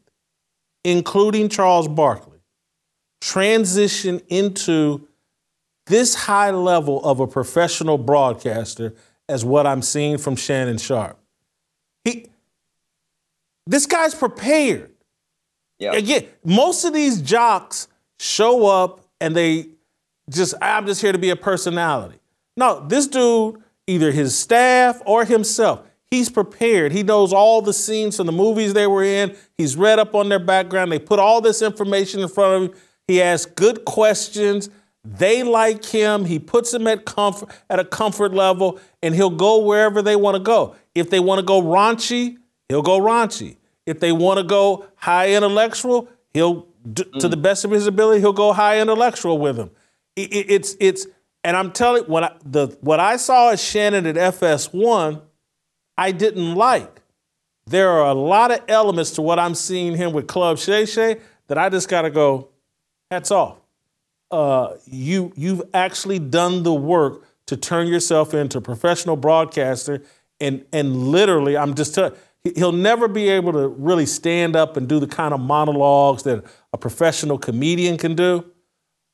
including 0.84 1.48
Charles 1.48 1.88
Barkley, 1.88 2.38
transition 3.20 4.20
into 4.28 5.06
this 5.86 6.14
high 6.14 6.50
level 6.50 7.04
of 7.04 7.20
a 7.20 7.26
professional 7.26 7.98
broadcaster 7.98 8.94
as 9.28 9.44
what 9.44 9.66
I'm 9.66 9.82
seeing 9.82 10.18
from 10.18 10.36
Shannon 10.36 10.78
Sharpe. 10.78 11.18
He, 12.04 12.26
this 13.66 13.86
guy's 13.86 14.14
prepared. 14.14 14.92
Yeah. 15.78 15.92
Again, 15.92 16.26
most 16.44 16.84
of 16.84 16.92
these 16.92 17.20
jocks 17.20 17.88
show 18.18 18.66
up 18.66 19.00
and 19.20 19.34
they 19.34 19.66
just, 20.30 20.54
I'm 20.60 20.86
just 20.86 21.00
here 21.00 21.12
to 21.12 21.18
be 21.18 21.30
a 21.30 21.36
personality. 21.36 22.18
No, 22.56 22.86
this 22.86 23.06
dude, 23.06 23.62
either 23.86 24.10
his 24.10 24.36
staff 24.36 25.00
or 25.06 25.24
himself, 25.24 25.87
he's 26.10 26.28
prepared. 26.28 26.92
He 26.92 27.02
knows 27.02 27.32
all 27.32 27.62
the 27.62 27.72
scenes 27.72 28.16
from 28.16 28.26
the 28.26 28.32
movies 28.32 28.74
they 28.74 28.86
were 28.86 29.04
in. 29.04 29.36
He's 29.56 29.76
read 29.76 29.98
up 29.98 30.14
on 30.14 30.28
their 30.28 30.38
background. 30.38 30.92
They 30.92 30.98
put 30.98 31.18
all 31.18 31.40
this 31.40 31.62
information 31.62 32.20
in 32.20 32.28
front 32.28 32.54
of 32.54 32.70
him. 32.70 32.80
He 33.06 33.22
asks 33.22 33.50
good 33.52 33.84
questions. 33.84 34.70
They 35.04 35.42
like 35.42 35.84
him. 35.84 36.24
He 36.24 36.38
puts 36.38 36.70
them 36.72 36.86
at 36.86 37.04
comfort 37.04 37.48
at 37.70 37.78
a 37.78 37.84
comfort 37.84 38.34
level, 38.34 38.78
and 39.02 39.14
he'll 39.14 39.30
go 39.30 39.62
wherever 39.62 40.02
they 40.02 40.16
want 40.16 40.36
to 40.36 40.42
go. 40.42 40.76
If 40.94 41.08
they 41.08 41.20
want 41.20 41.38
to 41.38 41.44
go 41.44 41.62
raunchy, 41.62 42.36
he'll 42.68 42.82
go 42.82 43.00
raunchy. 43.00 43.56
If 43.86 44.00
they 44.00 44.12
want 44.12 44.38
to 44.38 44.44
go 44.44 44.86
high 44.96 45.34
intellectual, 45.34 46.08
he'll 46.34 46.66
mm. 46.86 47.18
to 47.20 47.28
the 47.28 47.36
best 47.36 47.64
of 47.64 47.70
his 47.70 47.86
ability, 47.86 48.20
he'll 48.20 48.32
go 48.32 48.52
high 48.52 48.80
intellectual 48.80 49.38
with 49.38 49.56
them. 49.56 49.70
It, 50.16 50.32
it, 50.32 50.50
it's 50.50 50.76
it's 50.78 51.06
and 51.44 51.56
I'm 51.56 51.72
telling 51.72 52.04
what 52.04 52.24
I, 52.24 52.32
the 52.44 52.76
what 52.80 53.00
I 53.00 53.16
saw 53.16 53.50
as 53.50 53.62
Shannon 53.62 54.04
at 54.04 54.16
FS1, 54.16 55.22
I 55.98 56.12
didn't 56.12 56.54
like. 56.54 57.02
There 57.66 57.90
are 57.90 58.08
a 58.08 58.14
lot 58.14 58.50
of 58.50 58.60
elements 58.68 59.10
to 59.12 59.22
what 59.22 59.38
I'm 59.38 59.54
seeing 59.54 59.96
him 59.96 60.14
with 60.14 60.26
Club 60.26 60.56
Shay 60.56 60.86
Shay 60.86 61.18
that 61.48 61.58
I 61.58 61.68
just 61.68 61.88
got 61.88 62.02
to 62.02 62.10
go. 62.10 62.48
Hats 63.10 63.30
off 63.30 63.58
uh, 64.30 64.74
you 64.86 65.32
you've 65.36 65.62
actually 65.72 66.18
done 66.18 66.62
the 66.62 66.74
work 66.74 67.24
to 67.46 67.56
turn 67.56 67.86
yourself 67.86 68.34
into 68.34 68.58
a 68.58 68.60
professional 68.60 69.16
broadcaster, 69.16 70.02
and 70.40 70.64
and 70.72 71.08
literally, 71.08 71.56
I'm 71.56 71.74
just. 71.74 71.98
He'll 72.54 72.72
never 72.72 73.08
be 73.08 73.28
able 73.28 73.52
to 73.52 73.68
really 73.68 74.06
stand 74.06 74.56
up 74.56 74.76
and 74.76 74.88
do 74.88 75.00
the 75.00 75.08
kind 75.08 75.34
of 75.34 75.40
monologues 75.40 76.22
that 76.22 76.44
a 76.72 76.78
professional 76.78 77.36
comedian 77.36 77.98
can 77.98 78.14
do, 78.14 78.44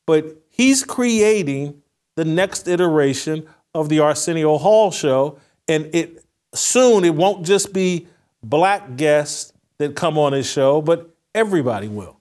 but 0.07 0.43
he's 0.51 0.85
creating 0.85 1.83
the 2.17 2.25
next 2.25 2.69
iteration 2.69 3.49
of 3.75 3.89
the 3.89 3.99
Arsenio 3.99 4.59
Hall 4.59 4.91
show, 4.91 5.39
and 5.67 5.93
it 5.95 6.24
soon 6.55 7.05
it 7.05 7.15
won't 7.15 7.45
just 7.45 7.73
be 7.73 8.07
black 8.43 8.97
guests 8.97 9.53
that 9.79 9.97
come 9.97 10.19
on 10.19 10.33
his 10.33 10.47
show, 10.47 10.81
but 10.81 11.11
everybody 11.35 11.89
will 11.89 12.21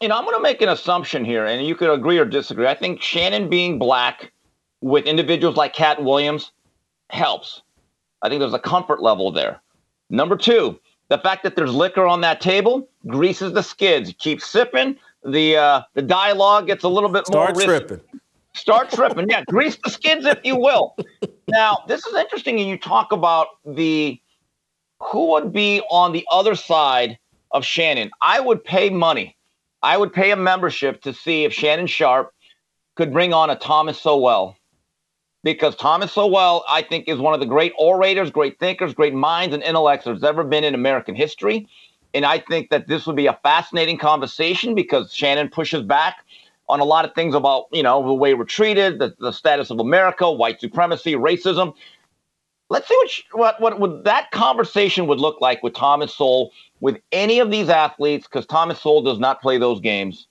you 0.00 0.08
know, 0.08 0.16
I'm 0.16 0.24
going 0.24 0.36
to 0.36 0.42
make 0.42 0.60
an 0.60 0.68
assumption 0.68 1.24
here, 1.24 1.46
and 1.46 1.66
you 1.66 1.74
could 1.74 1.90
agree 1.90 2.18
or 2.18 2.24
disagree. 2.24 2.66
I 2.66 2.74
think 2.74 3.00
Shannon 3.00 3.48
being 3.48 3.78
black 3.78 4.32
with 4.80 5.06
individuals 5.06 5.56
like 5.56 5.72
Katt 5.72 6.02
Williams 6.02 6.52
helps. 7.10 7.62
I 8.20 8.28
think 8.28 8.40
there's 8.40 8.54
a 8.54 8.58
comfort 8.58 9.02
level 9.02 9.30
there. 9.30 9.60
Number 10.10 10.36
two, 10.36 10.78
the 11.08 11.18
fact 11.18 11.42
that 11.44 11.56
there's 11.56 11.72
liquor 11.72 12.06
on 12.06 12.20
that 12.22 12.40
table 12.40 12.88
greases 13.06 13.52
the 13.52 13.62
skids. 13.62 14.08
You 14.08 14.14
keep 14.14 14.42
sipping, 14.42 14.96
the 15.24 15.56
uh, 15.56 15.82
the 15.94 16.02
dialogue 16.02 16.66
gets 16.66 16.84
a 16.84 16.88
little 16.88 17.08
bit 17.08 17.26
Start 17.26 17.54
more. 17.54 17.62
Start 17.62 17.88
tripping. 17.88 18.04
Start 18.54 18.90
tripping. 18.90 19.28
Yeah, 19.28 19.44
grease 19.44 19.76
the 19.82 19.90
skids, 19.90 20.24
if 20.24 20.38
you 20.44 20.56
will. 20.56 20.96
now, 21.48 21.84
this 21.88 22.06
is 22.06 22.14
interesting, 22.14 22.58
and 22.60 22.68
you 22.68 22.78
talk 22.78 23.12
about 23.12 23.48
the 23.64 24.20
who 25.00 25.32
would 25.32 25.52
be 25.52 25.82
on 25.90 26.12
the 26.12 26.26
other 26.30 26.54
side 26.54 27.18
of 27.50 27.64
Shannon. 27.64 28.10
I 28.22 28.40
would 28.40 28.64
pay 28.64 28.90
money 28.90 29.36
I 29.84 29.98
would 29.98 30.14
pay 30.14 30.30
a 30.30 30.36
membership 30.36 31.02
to 31.02 31.12
see 31.12 31.44
if 31.44 31.52
Shannon 31.52 31.86
Sharpe 31.86 32.32
could 32.94 33.12
bring 33.12 33.34
on 33.34 33.50
a 33.50 33.56
Thomas 33.56 34.00
Sowell. 34.00 34.56
Because 35.42 35.76
Thomas 35.76 36.10
Sowell, 36.10 36.64
I 36.66 36.80
think, 36.80 37.06
is 37.06 37.18
one 37.18 37.34
of 37.34 37.40
the 37.40 37.46
great 37.46 37.74
orators, 37.78 38.30
great 38.30 38.58
thinkers, 38.58 38.94
great 38.94 39.12
minds, 39.12 39.54
and 39.54 39.62
intellects 39.62 40.06
there's 40.06 40.24
ever 40.24 40.42
been 40.42 40.64
in 40.64 40.74
American 40.74 41.14
history. 41.14 41.68
And 42.14 42.24
I 42.24 42.38
think 42.38 42.70
that 42.70 42.88
this 42.88 43.06
would 43.06 43.14
be 43.14 43.26
a 43.26 43.38
fascinating 43.42 43.98
conversation 43.98 44.74
because 44.74 45.12
Shannon 45.12 45.50
pushes 45.50 45.82
back 45.82 46.24
on 46.68 46.80
a 46.80 46.84
lot 46.84 47.04
of 47.04 47.14
things 47.14 47.34
about, 47.34 47.66
you 47.72 47.82
know, 47.82 48.06
the 48.06 48.14
way 48.14 48.34
we're 48.34 48.44
treated, 48.44 48.98
the, 48.98 49.14
the 49.18 49.32
status 49.32 49.70
of 49.70 49.80
America, 49.80 50.30
white 50.30 50.60
supremacy, 50.60 51.14
racism. 51.14 51.74
Let's 52.70 52.88
see 52.88 52.98
what, 53.32 53.60
what 53.60 53.60
what 53.60 53.80
would 53.80 54.04
that 54.04 54.30
conversation 54.30 55.06
would 55.06 55.20
look 55.20 55.40
like 55.40 55.62
with 55.62 55.74
Thomas 55.74 56.14
Sowell 56.14 56.50
with 56.80 56.98
any 57.12 57.38
of 57.38 57.50
these 57.50 57.68
athletes 57.68 58.26
because 58.26 58.46
Thomas 58.46 58.80
Sowell 58.80 59.02
does 59.02 59.18
not 59.18 59.42
play 59.42 59.58
those 59.58 59.80
games. 59.80 60.26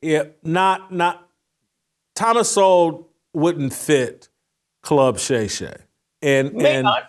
Yeah, 0.00 0.24
not 0.42 0.92
not 0.92 1.28
Thomas 2.14 2.50
Sowell 2.50 3.08
wouldn't 3.34 3.74
fit 3.74 4.28
Club 4.82 5.18
Shay 5.18 5.46
Shay, 5.46 5.76
and 6.22 6.54
May 6.54 6.76
and 6.76 6.84
not. 6.84 7.04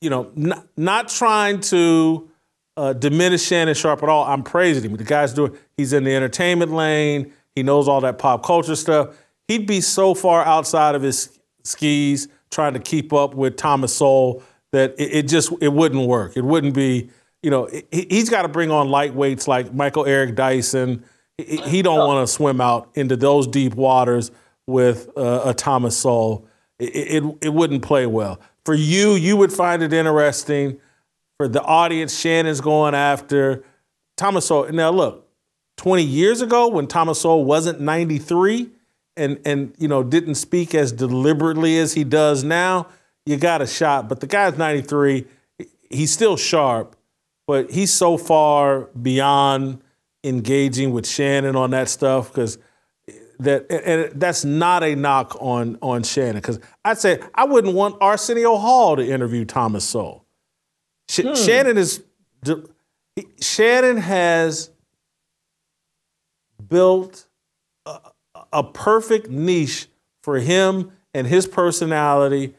you 0.00 0.08
know 0.08 0.32
not, 0.34 0.66
not 0.76 1.08
trying 1.08 1.60
to 1.60 2.30
uh, 2.78 2.92
diminish 2.94 3.42
Shannon 3.42 3.74
Sharpe 3.74 4.02
at 4.02 4.08
all. 4.08 4.24
I'm 4.24 4.42
praising 4.42 4.90
him. 4.90 4.96
The 4.96 5.04
guy's 5.04 5.34
doing. 5.34 5.56
He's 5.78 5.94
in 5.94 6.04
the 6.04 6.14
entertainment 6.14 6.72
lane. 6.72 7.32
He 7.54 7.62
knows 7.62 7.88
all 7.88 8.02
that 8.02 8.18
pop 8.18 8.44
culture 8.44 8.76
stuff. 8.76 9.16
He'd 9.46 9.66
be 9.66 9.80
so 9.80 10.12
far 10.12 10.44
outside 10.44 10.94
of 10.94 11.00
his 11.00 11.38
skis 11.64 12.28
trying 12.50 12.74
to 12.74 12.80
keep 12.80 13.12
up 13.12 13.34
with 13.34 13.56
Thomas 13.56 13.96
Sowell 13.96 14.42
that 14.72 14.94
it, 14.98 15.14
it 15.14 15.28
just 15.28 15.52
it 15.60 15.72
wouldn't 15.72 16.06
work. 16.06 16.36
It 16.36 16.44
wouldn't 16.44 16.74
be. 16.74 17.10
You 17.42 17.50
know, 17.52 17.68
he, 17.92 18.18
has 18.18 18.28
got 18.28 18.42
to 18.42 18.48
bring 18.48 18.72
on 18.72 18.88
lightweights 18.88 19.46
like 19.46 19.72
Michael 19.72 20.04
Eric 20.04 20.34
Dyson. 20.34 21.04
He, 21.38 21.58
he 21.58 21.82
don't 21.82 22.06
want 22.06 22.26
to 22.26 22.32
swim 22.32 22.60
out 22.60 22.90
into 22.94 23.16
those 23.16 23.46
deep 23.46 23.74
waters 23.74 24.32
with 24.66 25.08
uh, 25.16 25.42
a 25.44 25.54
Thomas 25.54 25.96
Sowell. 25.96 26.46
It, 26.80 27.22
it, 27.22 27.38
it 27.42 27.54
wouldn't 27.54 27.82
play 27.82 28.06
well. 28.06 28.40
For 28.64 28.74
you, 28.74 29.14
you 29.14 29.36
would 29.36 29.52
find 29.52 29.82
it 29.84 29.92
interesting. 29.92 30.80
For 31.38 31.46
the 31.46 31.62
audience, 31.62 32.18
Shannon's 32.18 32.60
going 32.60 32.96
after 32.96 33.62
Thomas 34.16 34.46
Sowell. 34.46 34.72
Now, 34.72 34.90
look, 34.90 35.27
20 35.78 36.02
years 36.02 36.42
ago 36.42 36.68
when 36.68 36.86
Thomas 36.86 37.20
Sowell 37.20 37.44
wasn't 37.44 37.80
93 37.80 38.68
and, 39.16 39.40
and 39.44 39.74
you 39.78 39.88
know 39.88 40.02
didn't 40.02 40.34
speak 40.34 40.74
as 40.74 40.92
deliberately 40.92 41.78
as 41.78 41.94
he 41.94 42.04
does 42.04 42.44
now, 42.44 42.88
you 43.24 43.36
got 43.36 43.62
a 43.62 43.66
shot. 43.66 44.08
But 44.08 44.20
the 44.20 44.26
guy's 44.26 44.58
93. 44.58 45.24
He's 45.90 46.12
still 46.12 46.36
sharp, 46.36 46.96
but 47.46 47.70
he's 47.70 47.92
so 47.92 48.18
far 48.18 48.90
beyond 49.00 49.80
engaging 50.24 50.92
with 50.92 51.06
Shannon 51.06 51.56
on 51.56 51.70
that 51.70 51.88
stuff 51.88 52.28
because 52.28 52.58
that 53.38 53.70
and 53.70 54.20
that's 54.20 54.44
not 54.44 54.82
a 54.82 54.96
knock 54.96 55.36
on 55.40 55.78
on 55.80 56.02
Shannon 56.02 56.36
because 56.36 56.58
I'd 56.84 56.98
say 56.98 57.20
I 57.34 57.44
wouldn't 57.44 57.74
want 57.74 57.96
Arsenio 58.00 58.56
Hall 58.56 58.96
to 58.96 59.08
interview 59.08 59.44
Thomas 59.44 59.84
Sowell. 59.84 60.24
Sh- 61.08 61.20
hmm. 61.20 61.34
Shannon 61.34 61.78
is 61.78 62.02
Shannon 63.40 63.96
has 63.96 64.70
built 66.68 67.26
a, 67.86 67.98
a 68.52 68.62
perfect 68.64 69.28
niche 69.28 69.88
for 70.22 70.38
him 70.38 70.92
and 71.14 71.26
his 71.26 71.46
personality 71.46 72.54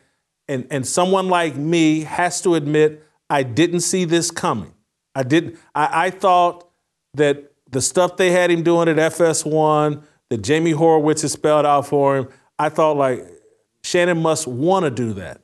and, 0.50 0.66
and 0.72 0.86
someone 0.86 1.30
like 1.30 1.56
me 1.56 2.02
has 2.02 2.42
to 2.42 2.56
admit 2.56 3.06
I 3.30 3.44
didn't 3.44 3.82
see 3.82 4.04
this 4.04 4.32
coming. 4.32 4.74
I 5.14 5.22
didn't. 5.24 5.60
I, 5.76 6.08
I 6.08 6.10
thought 6.10 6.68
that 7.14 7.52
the 7.70 7.82
stuff 7.82 8.18
they 8.18 8.32
had 8.32 8.50
him 8.50 8.64
doing 8.64 8.90
at 8.90 8.96
FS1, 8.96 10.02
that 10.30 10.42
Jamie 10.42 10.72
Horowitz 10.72 11.22
had 11.22 11.32
spelled 11.32 11.68
out 11.68 11.86
for 11.86 12.18
him, 12.18 12.28
I 12.58 12.70
thought 12.70 12.98
like 12.98 13.26
Shannon 13.84 14.22
must 14.22 14.48
want 14.48 14.86
to 14.86 14.92
do 14.92 15.14
that. 15.14 15.42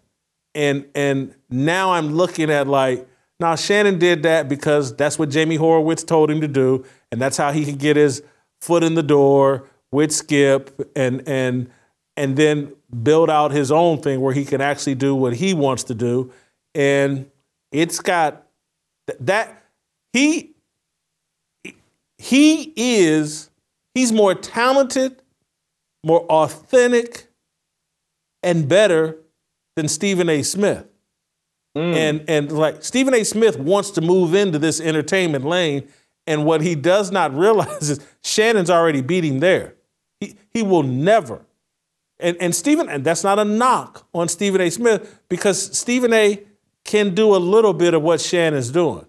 And 0.55 0.85
and 0.95 1.35
now 1.49 1.91
I'm 1.91 2.13
looking 2.13 2.49
at 2.49 2.67
like, 2.67 3.07
now 3.39 3.55
Shannon 3.55 3.99
did 3.99 4.23
that 4.23 4.49
because 4.49 4.95
that's 4.95 5.19
what 5.19 5.29
Jamie 5.29 5.57
Horowitz 5.57 6.03
told 6.03 6.31
him 6.31 6.41
to 6.41 6.47
do, 6.47 6.83
and 7.11 7.21
that's 7.21 7.37
how 7.37 7.51
he 7.51 7.63
could 7.63 7.77
get 7.77 7.95
his 7.95 8.23
foot 8.61 8.83
in 8.83 8.95
the 8.95 9.03
door 9.03 9.69
with 9.91 10.11
Skip 10.11 10.91
and 10.95 11.27
and 11.27 11.69
and 12.17 12.35
then 12.37 12.73
build 13.03 13.29
out 13.29 13.51
his 13.51 13.71
own 13.71 14.01
thing 14.01 14.21
where 14.21 14.33
he 14.33 14.45
can 14.45 14.61
actually 14.61 14.95
do 14.95 15.15
what 15.15 15.33
he 15.33 15.53
wants 15.53 15.83
to 15.85 15.95
do. 15.95 16.31
And 16.73 17.29
it's 17.71 17.99
got 17.99 18.45
that 19.19 19.63
he 20.13 20.55
he 22.17 22.73
is 22.75 23.49
he's 23.93 24.11
more 24.11 24.33
talented, 24.33 25.21
more 26.03 26.21
authentic, 26.27 27.27
and 28.43 28.67
better 28.67 29.17
than 29.75 29.87
Stephen 29.87 30.29
A. 30.29 30.43
Smith. 30.43 30.85
Mm. 31.75 31.95
And 31.95 32.29
and 32.29 32.51
like 32.51 32.83
Stephen 32.83 33.13
A. 33.13 33.23
Smith 33.23 33.59
wants 33.59 33.91
to 33.91 34.01
move 34.01 34.33
into 34.33 34.57
this 34.57 34.79
entertainment 34.79 35.43
lane, 35.45 35.87
and 36.27 36.45
what 36.45 36.61
he 36.61 36.75
does 36.75 37.11
not 37.11 37.35
realize 37.35 37.89
is 37.89 37.99
Shannon's 38.23 38.69
already 38.69 39.01
beat 39.01 39.23
him 39.23 39.39
there. 39.39 39.75
He 40.19 40.35
he 40.53 40.63
will 40.63 40.83
never. 40.83 41.45
And 42.19 42.37
and 42.39 42.55
Stephen, 42.55 42.89
and 42.89 43.03
that's 43.03 43.23
not 43.23 43.39
a 43.39 43.45
knock 43.45 44.07
on 44.13 44.27
Stephen 44.27 44.61
A. 44.61 44.69
Smith 44.69 45.19
because 45.29 45.77
Stephen 45.77 46.13
A. 46.13 46.43
can 46.83 47.13
do 47.13 47.35
a 47.35 47.37
little 47.37 47.73
bit 47.73 47.93
of 47.93 48.01
what 48.01 48.21
Shannon's 48.21 48.71
doing, 48.71 49.05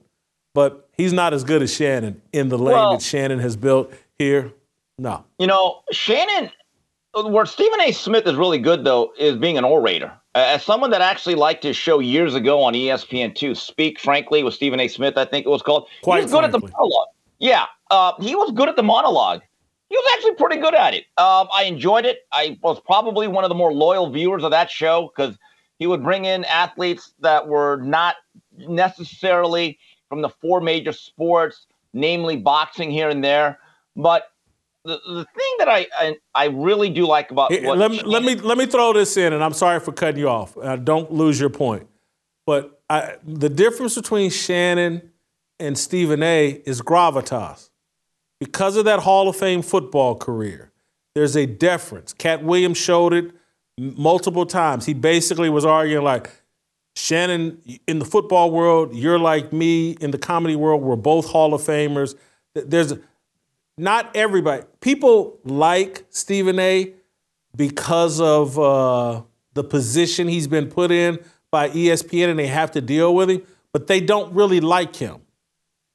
but 0.54 0.88
he's 0.96 1.12
not 1.12 1.32
as 1.32 1.44
good 1.44 1.62
as 1.62 1.74
Shannon 1.74 2.20
in 2.32 2.48
the 2.48 2.58
lane 2.58 2.74
well, 2.74 2.92
that 2.92 3.02
Shannon 3.02 3.38
has 3.38 3.56
built 3.56 3.92
here. 4.18 4.52
No. 4.98 5.24
You 5.38 5.46
know, 5.46 5.82
Shannon, 5.92 6.50
where 7.24 7.46
Stephen 7.46 7.80
A. 7.80 7.92
Smith 7.92 8.26
is 8.26 8.34
really 8.34 8.58
good 8.58 8.84
though 8.84 9.12
is 9.18 9.36
being 9.36 9.56
an 9.58 9.64
orator. 9.64 10.12
As 10.34 10.62
someone 10.62 10.90
that 10.90 11.00
actually 11.00 11.34
liked 11.34 11.62
his 11.62 11.76
show 11.76 11.98
years 11.98 12.34
ago 12.34 12.62
on 12.62 12.74
ESPN2, 12.74 13.56
Speak 13.56 13.98
Frankly 13.98 14.42
with 14.42 14.52
Stephen 14.52 14.78
A. 14.80 14.88
Smith, 14.88 15.16
I 15.16 15.24
think 15.24 15.46
it 15.46 15.48
was 15.48 15.62
called. 15.62 15.88
Quite 16.02 16.18
he 16.18 16.22
was 16.24 16.32
good 16.32 16.40
frankly. 16.40 16.58
at 16.58 16.60
the 16.60 16.72
monologue. 16.72 17.08
Yeah, 17.38 17.66
uh, 17.90 18.12
he 18.20 18.34
was 18.34 18.52
good 18.52 18.68
at 18.68 18.76
the 18.76 18.82
monologue. 18.82 19.40
He 19.88 19.96
was 19.96 20.12
actually 20.14 20.34
pretty 20.34 20.60
good 20.60 20.74
at 20.74 20.94
it. 20.94 21.04
Um, 21.16 21.48
I 21.54 21.64
enjoyed 21.64 22.04
it. 22.04 22.26
I 22.32 22.58
was 22.62 22.80
probably 22.80 23.28
one 23.28 23.44
of 23.44 23.48
the 23.48 23.54
more 23.54 23.72
loyal 23.72 24.10
viewers 24.10 24.42
of 24.42 24.50
that 24.50 24.70
show 24.70 25.12
because 25.14 25.38
he 25.78 25.86
would 25.86 26.02
bring 26.02 26.24
in 26.24 26.44
athletes 26.44 27.14
that 27.20 27.46
were 27.46 27.76
not 27.82 28.16
necessarily 28.56 29.78
from 30.08 30.22
the 30.22 30.28
four 30.28 30.60
major 30.60 30.92
sports, 30.92 31.66
namely 31.92 32.36
boxing 32.36 32.90
here 32.90 33.08
and 33.08 33.22
there. 33.22 33.58
But 33.94 34.30
the, 34.86 35.00
the 35.06 35.24
thing 35.24 35.54
that 35.58 35.68
I, 35.68 35.86
I, 35.98 36.16
I 36.34 36.44
really 36.46 36.90
do 36.90 37.06
like 37.06 37.30
about 37.30 37.50
let 37.50 37.90
me, 37.90 38.02
let 38.02 38.22
me 38.22 38.36
let 38.36 38.56
me 38.56 38.66
throw 38.66 38.92
this 38.92 39.16
in, 39.16 39.32
and 39.32 39.42
I'm 39.42 39.52
sorry 39.52 39.80
for 39.80 39.92
cutting 39.92 40.20
you 40.20 40.28
off. 40.28 40.56
Uh, 40.56 40.76
don't 40.76 41.12
lose 41.12 41.38
your 41.38 41.50
point, 41.50 41.86
but 42.46 42.80
I, 42.88 43.16
the 43.24 43.48
difference 43.48 43.94
between 43.94 44.30
Shannon 44.30 45.10
and 45.58 45.76
Stephen 45.76 46.22
A. 46.22 46.62
is 46.64 46.80
gravitas. 46.82 47.70
Because 48.38 48.76
of 48.76 48.84
that 48.84 49.00
Hall 49.00 49.28
of 49.28 49.36
Fame 49.36 49.62
football 49.62 50.14
career, 50.14 50.70
there's 51.14 51.36
a 51.36 51.46
deference. 51.46 52.12
Katt 52.12 52.44
Williams 52.44 52.76
showed 52.76 53.14
it 53.14 53.32
multiple 53.78 54.44
times. 54.44 54.84
He 54.84 54.92
basically 54.92 55.48
was 55.48 55.64
arguing 55.64 56.04
like, 56.04 56.30
Shannon, 56.94 57.62
in 57.86 57.98
the 57.98 58.04
football 58.04 58.50
world, 58.50 58.94
you're 58.94 59.18
like 59.18 59.52
me. 59.52 59.92
In 60.00 60.10
the 60.10 60.18
comedy 60.18 60.56
world, 60.56 60.82
we're 60.82 60.96
both 60.96 61.26
Hall 61.26 61.54
of 61.54 61.62
Famers. 61.62 62.14
There's 62.54 62.92
not 63.78 64.14
everybody. 64.16 64.64
People 64.80 65.38
like 65.44 66.04
Stephen 66.10 66.58
A. 66.58 66.94
because 67.54 68.20
of 68.20 68.58
uh, 68.58 69.22
the 69.54 69.64
position 69.64 70.28
he's 70.28 70.46
been 70.46 70.68
put 70.68 70.90
in 70.90 71.18
by 71.50 71.70
ESPN, 71.70 72.30
and 72.30 72.38
they 72.38 72.46
have 72.46 72.70
to 72.72 72.80
deal 72.80 73.14
with 73.14 73.30
him. 73.30 73.42
But 73.72 73.86
they 73.86 74.00
don't 74.00 74.32
really 74.34 74.60
like 74.60 74.96
him. 74.96 75.22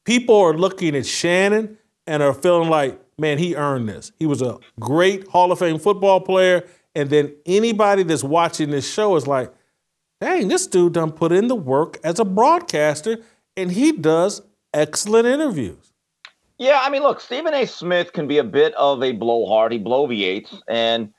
People 0.06 0.38
are 0.38 0.54
looking 0.54 0.96
at 0.96 1.06
Shannon 1.06 1.78
and 2.08 2.24
are 2.24 2.34
feeling 2.34 2.70
like, 2.70 3.00
man, 3.18 3.38
he 3.38 3.56
earned 3.56 3.90
this. 3.90 4.12
He 4.20 4.26
was 4.26 4.42
a 4.42 4.58
great 4.80 5.28
Hall 5.28 5.52
of 5.52 5.60
Fame 5.60 5.80
football 5.80 6.22
player. 6.22 6.66
And 6.96 7.10
then 7.10 7.34
anybody 7.46 8.04
that's 8.04 8.24
watching 8.24 8.72
this 8.72 8.92
show 8.92 9.16
is 9.16 9.28
like, 9.28 9.54
dang, 10.20 10.48
this 10.48 10.68
dude 10.68 10.94
done 10.94 11.12
put 11.12 11.32
in 11.32 11.48
the 11.48 11.56
work 11.56 12.00
as 12.04 12.20
a 12.20 12.26
broadcaster, 12.26 13.20
and 13.56 13.72
he 13.72 13.92
does 13.92 14.42
excellent 14.74 15.28
interviews. 15.28 15.91
Yeah, 16.62 16.80
I 16.84 16.92
mean, 16.92 17.02
look, 17.02 17.20
Stephen 17.20 17.56
A. 17.56 17.66
Smith 17.66 18.14
can 18.14 18.28
be 18.28 18.38
a 18.38 18.44
bit 18.44 18.76
of 18.76 19.02
a 19.02 19.14
blowhard. 19.14 19.72
He 19.72 19.80
bloviates. 19.80 20.62
And 20.68 21.12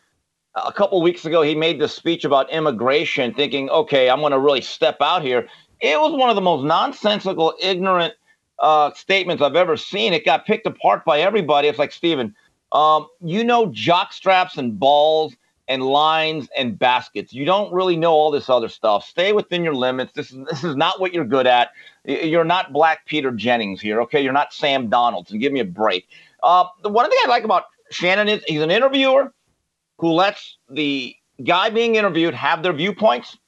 a 0.55 0.73
couple 0.73 1.03
weeks 1.03 1.25
ago, 1.25 1.43
he 1.43 1.57
made 1.57 1.81
this 1.81 1.93
speech 1.93 2.25
about 2.25 2.49
immigration, 2.53 3.35
thinking, 3.35 3.69
okay, 3.71 4.09
I'm 4.09 4.21
going 4.21 4.31
to 4.31 4.39
really 4.39 4.61
step 4.61 4.99
out 5.01 5.21
here. 5.21 5.49
It 5.81 6.01
was 6.01 6.13
one 6.13 6.31
of 6.31 6.37
the 6.37 6.43
most 6.43 6.63
nonsensical, 6.63 7.55
ignorant 7.61 8.15
uh, 8.61 8.93
statements 8.93 9.43
I've 9.43 9.57
ever 9.57 9.77
seen. 9.77 10.13
It 10.13 10.25
got 10.25 10.47
picked 10.47 10.65
apart 10.65 11.05
by 11.05 11.19
everybody. 11.23 11.67
It's 11.67 11.77
like, 11.77 11.91
Stephen, 11.91 12.37
um, 12.71 13.09
you 13.21 13.43
know, 13.43 13.67
jock 13.67 14.13
straps 14.13 14.59
and 14.59 14.79
balls 14.79 15.35
and 15.67 15.83
lines 15.83 16.49
and 16.57 16.79
baskets. 16.79 17.33
You 17.33 17.45
don't 17.47 17.73
really 17.73 17.97
know 17.97 18.13
all 18.13 18.31
this 18.31 18.49
other 18.49 18.69
stuff. 18.69 19.05
Stay 19.05 19.33
within 19.33 19.65
your 19.65 19.75
limits. 19.75 20.13
This 20.13 20.31
is 20.31 20.39
this 20.49 20.63
is 20.63 20.77
not 20.77 21.01
what 21.01 21.13
you're 21.13 21.25
good 21.25 21.49
at. 21.49 21.71
You're 22.05 22.45
not 22.45 22.73
Black 22.73 23.07
Peter 23.07 23.31
Jennings 23.31 23.81
here, 23.81 24.01
okay? 24.03 24.21
You're 24.21 24.33
not 24.33 24.53
Sam 24.53 24.89
Donaldson. 24.89 25.39
Give 25.39 25.53
me 25.53 25.61
a 25.61 25.65
break. 25.65 26.09
Uh, 26.43 26.65
the 26.83 26.89
one 26.89 27.09
thing 27.09 27.19
I 27.23 27.29
like 27.29 27.45
about 27.45 27.65
Shannon 27.91 28.29
is 28.29 28.43
he's 28.47 28.61
an 28.61 28.71
interviewer 28.71 29.33
who 29.99 30.13
lets 30.13 30.59
the 30.69 31.15
guy 31.45 31.71
being 31.71 31.95
interviewed 31.95 32.35
have 32.35 32.63
their 32.63 32.73
viewpoints. 32.73 33.39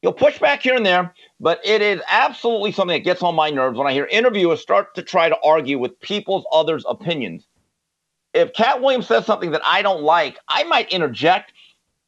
He'll 0.00 0.14
push 0.14 0.38
back 0.38 0.62
here 0.62 0.74
and 0.74 0.86
there, 0.86 1.14
but 1.40 1.60
it 1.62 1.82
is 1.82 2.00
absolutely 2.10 2.72
something 2.72 2.96
that 2.96 3.04
gets 3.04 3.22
on 3.22 3.34
my 3.34 3.50
nerves 3.50 3.76
when 3.76 3.86
I 3.86 3.92
hear 3.92 4.06
interviewers 4.06 4.62
start 4.62 4.94
to 4.94 5.02
try 5.02 5.28
to 5.28 5.36
argue 5.44 5.78
with 5.78 6.00
people's 6.00 6.46
others' 6.52 6.86
opinions. 6.88 7.46
If 8.32 8.54
Katt 8.54 8.80
Williams 8.80 9.08
says 9.08 9.26
something 9.26 9.50
that 9.50 9.60
I 9.62 9.82
don't 9.82 10.02
like, 10.02 10.38
I 10.48 10.64
might 10.64 10.90
interject, 10.90 11.52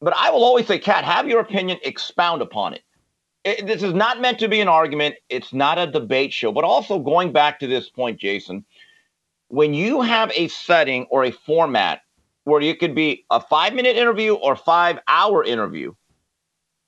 but 0.01 0.15
I 0.17 0.31
will 0.31 0.43
always 0.43 0.67
say, 0.67 0.79
Katt, 0.79 1.05
have 1.05 1.29
your 1.29 1.41
opinion, 1.41 1.79
expound 1.83 2.41
upon 2.41 2.73
it 2.73 2.83
it, 3.45 3.67
this 3.67 3.83
is 3.83 3.95
not 3.95 4.21
meant 4.21 4.39
to 4.41 4.49
be 4.49 4.61
an 4.61 4.69
argument. 4.69 5.17
It's 5.29 5.53
not 5.53 5.79
a 5.79 5.87
debate 5.87 6.33
show. 6.33 6.53
But 6.53 6.65
also 6.65 6.99
going 6.99 7.33
back 7.33 7.59
to 7.61 7.67
this 7.67 7.89
point, 7.89 8.21
Jason, 8.21 8.65
when 9.49 9.75
you 9.75 10.01
have 10.01 10.31
a 10.35 10.49
setting 10.49 11.07
or 11.11 11.25
a 11.25 11.31
format 11.31 12.03
where 12.45 12.61
you 12.61 12.77
could 12.77 12.95
be 12.95 13.25
a 13.31 13.41
five 13.41 13.75
minute 13.75 13.97
interview 13.97 14.35
or 14.35 14.57
five 14.57 14.99
hour 15.09 15.45
interview, 15.45 15.95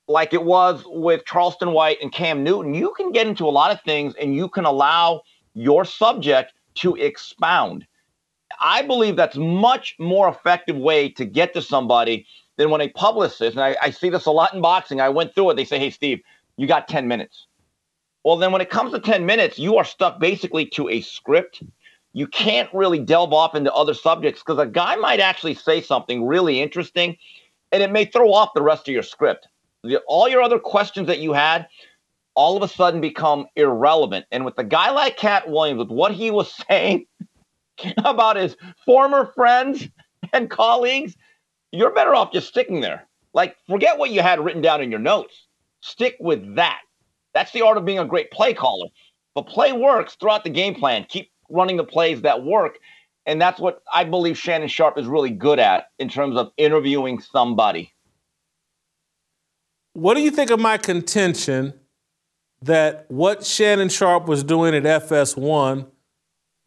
like 0.07 0.33
it 0.33 0.43
was 0.43 0.83
with 0.85 1.25
Charleston 1.25 1.71
White 1.71 1.97
and 2.01 2.11
Cam 2.11 2.43
Newton, 2.43 2.73
you 2.73 2.93
can 2.95 3.11
get 3.11 3.27
into 3.27 3.45
a 3.45 3.49
lot 3.49 3.71
of 3.71 3.81
things 3.81 4.13
and 4.19 4.35
you 4.35 4.47
can 4.47 4.65
allow 4.65 5.21
your 5.53 5.83
subject 5.83 6.53
to 6.75 6.95
expound. 6.95 7.85
I 8.59 8.83
believe 8.83 9.15
that's 9.15 9.37
much 9.37 9.95
more 9.99 10.29
effective 10.29 10.77
way 10.77 11.09
to 11.09 11.25
get 11.25 11.53
to 11.53 11.61
somebody 11.61 12.27
than 12.57 12.69
when 12.69 12.81
a 12.81 12.89
publicist, 12.89 13.57
and 13.57 13.61
I, 13.61 13.75
I 13.81 13.89
see 13.89 14.09
this 14.09 14.25
a 14.27 14.31
lot 14.31 14.53
in 14.53 14.61
boxing. 14.61 15.01
I 15.01 15.09
went 15.09 15.35
through 15.35 15.49
it. 15.49 15.55
They 15.55 15.65
say, 15.65 15.77
"Hey, 15.77 15.89
Steve, 15.89 16.21
you 16.57 16.67
got 16.67 16.87
10 16.87 17.07
minutes. 17.07 17.47
Well, 18.23 18.37
then 18.37 18.51
when 18.51 18.61
it 18.61 18.69
comes 18.69 18.91
to 18.91 18.99
10 18.99 19.25
minutes, 19.25 19.59
you 19.59 19.77
are 19.77 19.85
stuck 19.85 20.19
basically 20.19 20.65
to 20.67 20.89
a 20.89 21.01
script. 21.01 21.61
You 22.13 22.27
can't 22.27 22.69
really 22.73 22.99
delve 22.99 23.33
off 23.33 23.55
into 23.55 23.73
other 23.73 23.93
subjects 23.93 24.41
because 24.41 24.59
a 24.59 24.65
guy 24.65 24.95
might 24.95 25.19
actually 25.19 25.53
say 25.53 25.81
something 25.81 26.25
really 26.25 26.61
interesting 26.61 27.17
and 27.71 27.83
it 27.83 27.91
may 27.91 28.05
throw 28.05 28.33
off 28.33 28.53
the 28.55 28.61
rest 28.61 28.87
of 28.87 28.93
your 28.93 29.03
script. 29.03 29.47
All 30.07 30.27
your 30.27 30.41
other 30.41 30.57
questions 30.57 31.07
that 31.07 31.19
you 31.19 31.33
had 31.33 31.67
all 32.35 32.57
of 32.57 32.63
a 32.63 32.67
sudden 32.67 33.01
become 33.01 33.47
irrelevant. 33.55 34.25
And 34.31 34.45
with 34.45 34.57
a 34.57 34.63
guy 34.63 34.91
like 34.91 35.17
Katt 35.17 35.49
Williams, 35.49 35.79
with 35.79 35.89
what 35.89 36.11
he 36.11 36.31
was 36.31 36.53
saying 36.69 37.07
about 37.97 38.35
his 38.35 38.55
former 38.85 39.31
friends 39.33 39.87
and 40.33 40.49
colleagues, 40.49 41.15
you're 41.71 41.93
better 41.93 42.13
off 42.13 42.31
just 42.31 42.47
sticking 42.47 42.81
there. 42.81 43.07
Like, 43.33 43.57
forget 43.67 43.97
what 43.97 44.11
you 44.11 44.21
had 44.21 44.39
written 44.39 44.61
down 44.61 44.81
in 44.81 44.91
your 44.91 44.99
notes 44.99 45.44
Stick 45.85 46.15
with 46.19 46.55
that. 46.55 46.79
That's 47.35 47.51
the 47.51 47.61
art 47.61 47.77
of 47.77 47.85
being 47.85 47.99
a 47.99 48.05
great 48.05 48.31
play 48.31 48.55
caller. 48.55 48.87
But 49.35 49.43
play 49.43 49.71
works 49.71 50.15
throughout 50.15 50.43
the 50.43 50.49
game 50.49 50.73
plan. 50.73 51.05
Keep 51.07 51.29
running 51.47 51.77
the 51.77 51.83
plays 51.83 52.21
that 52.21 52.43
work. 52.43 52.79
And 53.27 53.39
that's 53.39 53.59
what 53.59 53.83
I 53.93 54.03
believe 54.03 54.35
Shannon 54.35 54.67
Sharpe 54.67 54.97
is 54.97 55.05
really 55.05 55.29
good 55.29 55.59
at 55.59 55.89
in 55.99 56.09
terms 56.09 56.37
of 56.37 56.51
interviewing 56.57 57.21
somebody. 57.21 57.93
What 59.93 60.15
do 60.15 60.21
you 60.21 60.31
think 60.31 60.49
of 60.49 60.59
my 60.59 60.77
contention 60.77 61.73
that 62.63 63.05
what 63.09 63.45
Shannon 63.45 63.89
Sharpe 63.89 64.27
was 64.27 64.43
doing 64.43 64.73
at 64.73 64.83
FS1 64.83 65.85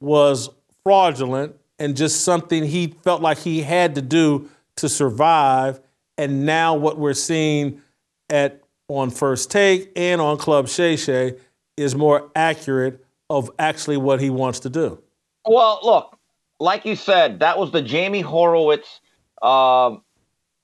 was 0.00 0.48
fraudulent 0.84 1.56
and 1.80 1.96
just 1.96 2.22
something 2.22 2.64
he 2.64 2.94
felt 3.02 3.20
like 3.20 3.38
he 3.38 3.62
had 3.62 3.96
to 3.96 4.02
do 4.02 4.48
to 4.76 4.88
survive? 4.88 5.80
And 6.16 6.46
now 6.46 6.74
what 6.74 6.98
we're 6.98 7.14
seeing 7.14 7.82
at 8.30 8.62
on 8.88 9.10
First 9.10 9.50
Take 9.50 9.92
and 9.96 10.20
on 10.20 10.38
Club 10.38 10.68
Shay 10.68 10.96
Shay 10.96 11.36
is 11.76 11.94
more 11.94 12.30
accurate 12.34 13.04
of 13.30 13.50
actually 13.58 13.98
what 13.98 14.20
he 14.20 14.30
wants 14.30 14.60
to 14.60 14.70
do. 14.70 15.02
Well, 15.46 15.78
look, 15.82 16.18
like 16.58 16.84
you 16.84 16.96
said, 16.96 17.40
that 17.40 17.58
was 17.58 17.70
the 17.70 17.82
Jamie 17.82 18.22
Horowitz 18.22 19.00
uh, 19.42 19.96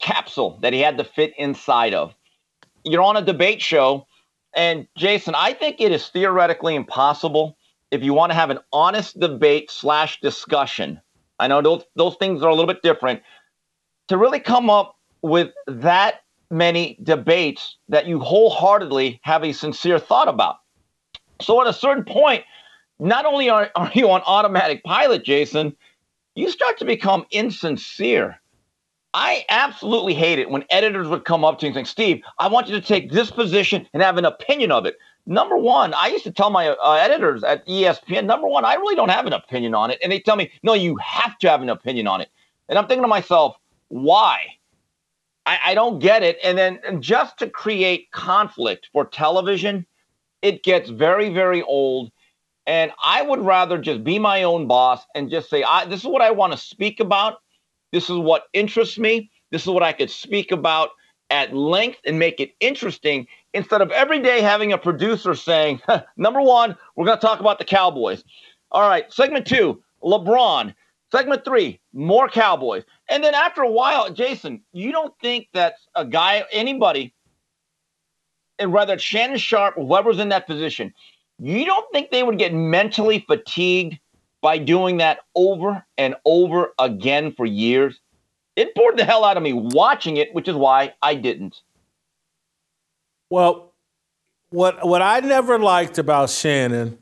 capsule 0.00 0.58
that 0.62 0.72
he 0.72 0.80
had 0.80 0.98
to 0.98 1.04
fit 1.04 1.34
inside 1.38 1.94
of. 1.94 2.14
You're 2.82 3.02
on 3.02 3.16
a 3.16 3.22
debate 3.22 3.62
show, 3.62 4.06
and 4.54 4.88
Jason, 4.96 5.34
I 5.34 5.52
think 5.52 5.80
it 5.80 5.92
is 5.92 6.08
theoretically 6.08 6.74
impossible 6.74 7.56
if 7.90 8.02
you 8.02 8.12
want 8.14 8.32
to 8.32 8.36
have 8.36 8.50
an 8.50 8.58
honest 8.72 9.20
debate 9.20 9.70
slash 9.70 10.20
discussion. 10.20 11.00
I 11.38 11.48
know 11.48 11.62
those 11.62 11.84
those 11.96 12.16
things 12.16 12.42
are 12.42 12.48
a 12.48 12.54
little 12.54 12.66
bit 12.66 12.82
different. 12.82 13.22
To 14.08 14.18
really 14.18 14.40
come 14.40 14.68
up 14.68 14.96
with 15.22 15.50
that 15.66 16.23
many 16.54 16.98
debates 17.02 17.76
that 17.88 18.06
you 18.06 18.20
wholeheartedly 18.20 19.20
have 19.22 19.44
a 19.44 19.52
sincere 19.52 19.98
thought 19.98 20.28
about. 20.28 20.56
So 21.40 21.60
at 21.60 21.66
a 21.66 21.72
certain 21.72 22.04
point, 22.04 22.44
not 22.98 23.26
only 23.26 23.50
are, 23.50 23.70
are 23.74 23.90
you 23.94 24.10
on 24.10 24.22
automatic 24.24 24.82
pilot, 24.84 25.24
Jason, 25.24 25.76
you 26.34 26.48
start 26.50 26.78
to 26.78 26.84
become 26.84 27.26
insincere. 27.30 28.40
I 29.12 29.44
absolutely 29.48 30.14
hate 30.14 30.40
it 30.40 30.50
when 30.50 30.64
editors 30.70 31.06
would 31.06 31.24
come 31.24 31.44
up 31.44 31.58
to 31.58 31.66
you 31.66 31.72
and 31.72 31.86
say, 31.86 31.90
Steve, 31.90 32.22
I 32.38 32.48
want 32.48 32.68
you 32.68 32.74
to 32.74 32.84
take 32.84 33.12
this 33.12 33.30
position 33.30 33.86
and 33.92 34.02
have 34.02 34.18
an 34.18 34.24
opinion 34.24 34.72
of 34.72 34.86
it. 34.86 34.96
number 35.26 35.56
one, 35.56 35.94
I 35.94 36.08
used 36.08 36.24
to 36.24 36.32
tell 36.32 36.50
my 36.50 36.68
uh, 36.68 36.92
editors 36.94 37.44
at 37.44 37.64
ESPN, 37.66 38.26
number 38.26 38.48
one, 38.48 38.64
I 38.64 38.74
really 38.74 38.96
don't 38.96 39.10
have 39.10 39.26
an 39.26 39.32
opinion 39.32 39.74
on 39.74 39.90
it. 39.90 39.98
And 40.02 40.10
they 40.10 40.18
tell 40.18 40.34
me, 40.34 40.50
no, 40.64 40.74
you 40.74 40.96
have 40.96 41.38
to 41.38 41.48
have 41.48 41.62
an 41.62 41.70
opinion 41.70 42.08
on 42.08 42.20
it. 42.20 42.28
And 42.68 42.78
I'm 42.78 42.88
thinking 42.88 43.02
to 43.02 43.08
myself, 43.08 43.56
why? 43.88 44.38
I, 45.46 45.58
I 45.66 45.74
don't 45.74 45.98
get 45.98 46.22
it. 46.22 46.38
And 46.42 46.56
then 46.56 46.80
just 47.00 47.38
to 47.38 47.48
create 47.48 48.10
conflict 48.12 48.88
for 48.92 49.04
television, 49.04 49.86
it 50.42 50.62
gets 50.62 50.90
very, 50.90 51.32
very 51.32 51.62
old. 51.62 52.10
And 52.66 52.92
I 53.02 53.22
would 53.22 53.40
rather 53.40 53.78
just 53.78 54.04
be 54.04 54.18
my 54.18 54.42
own 54.42 54.66
boss 54.66 55.04
and 55.14 55.30
just 55.30 55.50
say, 55.50 55.62
I, 55.62 55.84
this 55.84 56.00
is 56.00 56.06
what 56.06 56.22
I 56.22 56.30
want 56.30 56.52
to 56.52 56.58
speak 56.58 57.00
about. 57.00 57.38
This 57.92 58.08
is 58.08 58.16
what 58.16 58.44
interests 58.52 58.98
me. 58.98 59.30
This 59.50 59.62
is 59.62 59.68
what 59.68 59.82
I 59.82 59.92
could 59.92 60.10
speak 60.10 60.50
about 60.50 60.90
at 61.30 61.54
length 61.54 61.98
and 62.06 62.18
make 62.18 62.40
it 62.40 62.54
interesting 62.60 63.26
instead 63.52 63.80
of 63.80 63.90
every 63.90 64.20
day 64.20 64.40
having 64.40 64.72
a 64.72 64.78
producer 64.78 65.34
saying, 65.34 65.80
number 66.16 66.40
one, 66.40 66.76
we're 66.96 67.06
going 67.06 67.18
to 67.18 67.26
talk 67.26 67.40
about 67.40 67.58
the 67.58 67.64
Cowboys. 67.64 68.24
All 68.70 68.88
right, 68.88 69.12
segment 69.12 69.46
two, 69.46 69.82
LeBron. 70.02 70.74
Segment 71.14 71.44
three, 71.44 71.78
more 71.92 72.28
Cowboys. 72.28 72.82
And 73.08 73.22
then 73.22 73.34
after 73.34 73.62
a 73.62 73.70
while, 73.70 74.12
Jason, 74.12 74.62
you 74.72 74.90
don't 74.90 75.14
think 75.20 75.46
that 75.54 75.74
a 75.94 76.04
guy, 76.04 76.44
anybody, 76.50 77.14
and 78.58 78.72
whether 78.72 78.94
it's 78.94 79.02
Shannon 79.04 79.38
Sharpe 79.38 79.76
or 79.76 79.86
whoever's 79.86 80.18
in 80.18 80.30
that 80.30 80.48
position, 80.48 80.92
you 81.38 81.66
don't 81.66 81.86
think 81.92 82.10
they 82.10 82.24
would 82.24 82.36
get 82.36 82.52
mentally 82.52 83.24
fatigued 83.28 83.96
by 84.42 84.58
doing 84.58 84.96
that 84.96 85.20
over 85.36 85.86
and 85.96 86.16
over 86.24 86.74
again 86.80 87.32
for 87.32 87.46
years? 87.46 88.00
It 88.56 88.74
bored 88.74 88.96
the 88.96 89.04
hell 89.04 89.24
out 89.24 89.36
of 89.36 89.44
me 89.44 89.52
watching 89.52 90.16
it, 90.16 90.34
which 90.34 90.48
is 90.48 90.56
why 90.56 90.94
I 91.00 91.14
didn't. 91.14 91.60
Well, 93.30 93.72
what 94.50 94.84
what 94.84 95.00
I 95.00 95.20
never 95.20 95.60
liked 95.60 95.98
about 95.98 96.30
Shannon, 96.30 96.98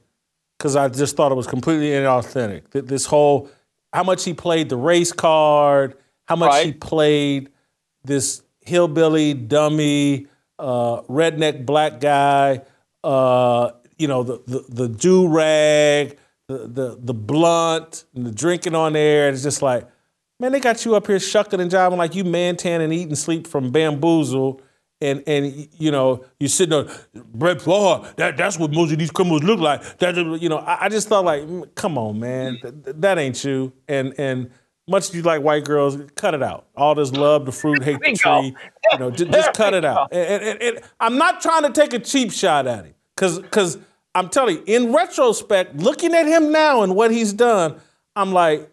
because 0.59 0.77
I 0.77 0.89
just 0.91 1.17
thought 1.17 1.33
it 1.33 1.37
was 1.37 1.47
completely 1.47 1.89
inauthentic. 1.93 2.73
This 2.73 3.07
whole 3.07 3.49
how 3.93 4.03
much 4.03 4.25
he 4.25 4.35
played 4.35 4.69
the 4.69 4.77
race 4.77 5.13
card, 5.13 5.97
how 6.27 6.37
much 6.37 6.51
right. 6.51 6.67
he 6.67 6.73
played 6.73 7.51
this 8.05 8.43
hillbilly 8.61 9.35
dummy, 9.35 10.27
uh, 10.59 11.03
redneck 11.03 11.67
black 11.67 12.01
guy, 12.01 12.63
uh, 13.05 13.71
you 13.99 14.09
know, 14.09 14.23
the 14.23 14.43
the, 14.47 14.65
the 14.69 14.89
do 14.89 15.29
rag, 15.29 16.19
the, 16.49 16.59
the 16.59 16.99
the 17.01 17.15
blunt, 17.15 18.05
and 18.15 18.27
the 18.27 18.33
drinking 18.33 18.75
on 18.75 18.95
there. 18.95 19.29
It's 19.29 19.43
just 19.43 19.63
like, 19.63 19.87
man, 20.41 20.53
they 20.53 20.61
got 20.61 20.85
you 20.85 20.95
up 20.97 21.07
here 21.07 21.21
shucking 21.21 21.61
and 21.61 21.71
jiving 21.71 21.97
like 21.97 22.15
you 22.15 22.25
Mantan 22.25 22.81
and 22.81 22.93
eating 22.93 23.15
sleep 23.15 23.47
from 23.47 23.71
bamboozle 23.71 24.61
and 25.03 25.23
and 25.27 25.69
you 25.79 25.91
know 25.91 26.25
you're 26.39 26.49
sitting 26.49 26.73
on 26.73 26.91
Brett 27.35 27.61
Favre. 27.61 28.09
That 28.17 28.37
that's 28.37 28.59
what 28.59 28.73
most 28.73 28.93
of 28.93 28.99
these 28.99 29.11
criminals 29.11 29.43
look 29.43 29.59
like. 29.59 29.99
That 29.99 30.17
you 30.17 30.49
know, 30.49 30.59
I, 30.59 30.85
I 30.85 30.89
just 30.89 31.09
thought 31.09 31.25
like, 31.25 31.43
mm, 31.43 31.75
come 31.75 31.99
on, 31.99 32.21
man, 32.21 32.59
that, 32.63 33.03
that 33.03 33.19
ain't 33.19 33.43
you. 33.45 33.73
And 33.89 34.15
and 34.19 34.51
much 34.89 35.09
as 35.09 35.15
you 35.15 35.23
like 35.23 35.43
white 35.43 35.65
girls, 35.65 35.99
cut 36.15 36.35
it 36.35 36.43
out. 36.43 36.67
All 36.77 36.95
this 36.95 37.13
love 37.13 37.47
the 37.47 37.53
fruit, 37.53 37.83
hate 37.83 38.01
the 38.01 38.15
tree. 38.15 38.55
You 38.93 38.99
know, 38.99 39.11
just, 39.11 39.31
just 39.31 39.53
cut 39.55 39.75
it 39.75 39.85
out. 39.85 40.13
And, 40.13 40.43
and, 40.43 40.63
and, 40.63 40.81
I'm 41.01 41.19
not 41.19 41.41
trying 41.41 41.63
to 41.63 41.71
take 41.71 41.93
a 41.93 41.99
cheap 41.99 42.33
shot 42.33 42.67
at 42.67 42.85
him, 42.85 42.95
because 43.17 43.41
because 43.41 43.79
I'm 44.15 44.29
telling 44.29 44.57
you, 44.57 44.65
in 44.67 44.93
retrospect, 44.93 45.77
looking 45.77 46.15
at 46.15 46.27
him 46.27 46.53
now 46.53 46.83
and 46.83 46.95
what 46.95 47.11
he's 47.11 47.33
done, 47.33 47.81
I'm 48.15 48.33
like, 48.33 48.71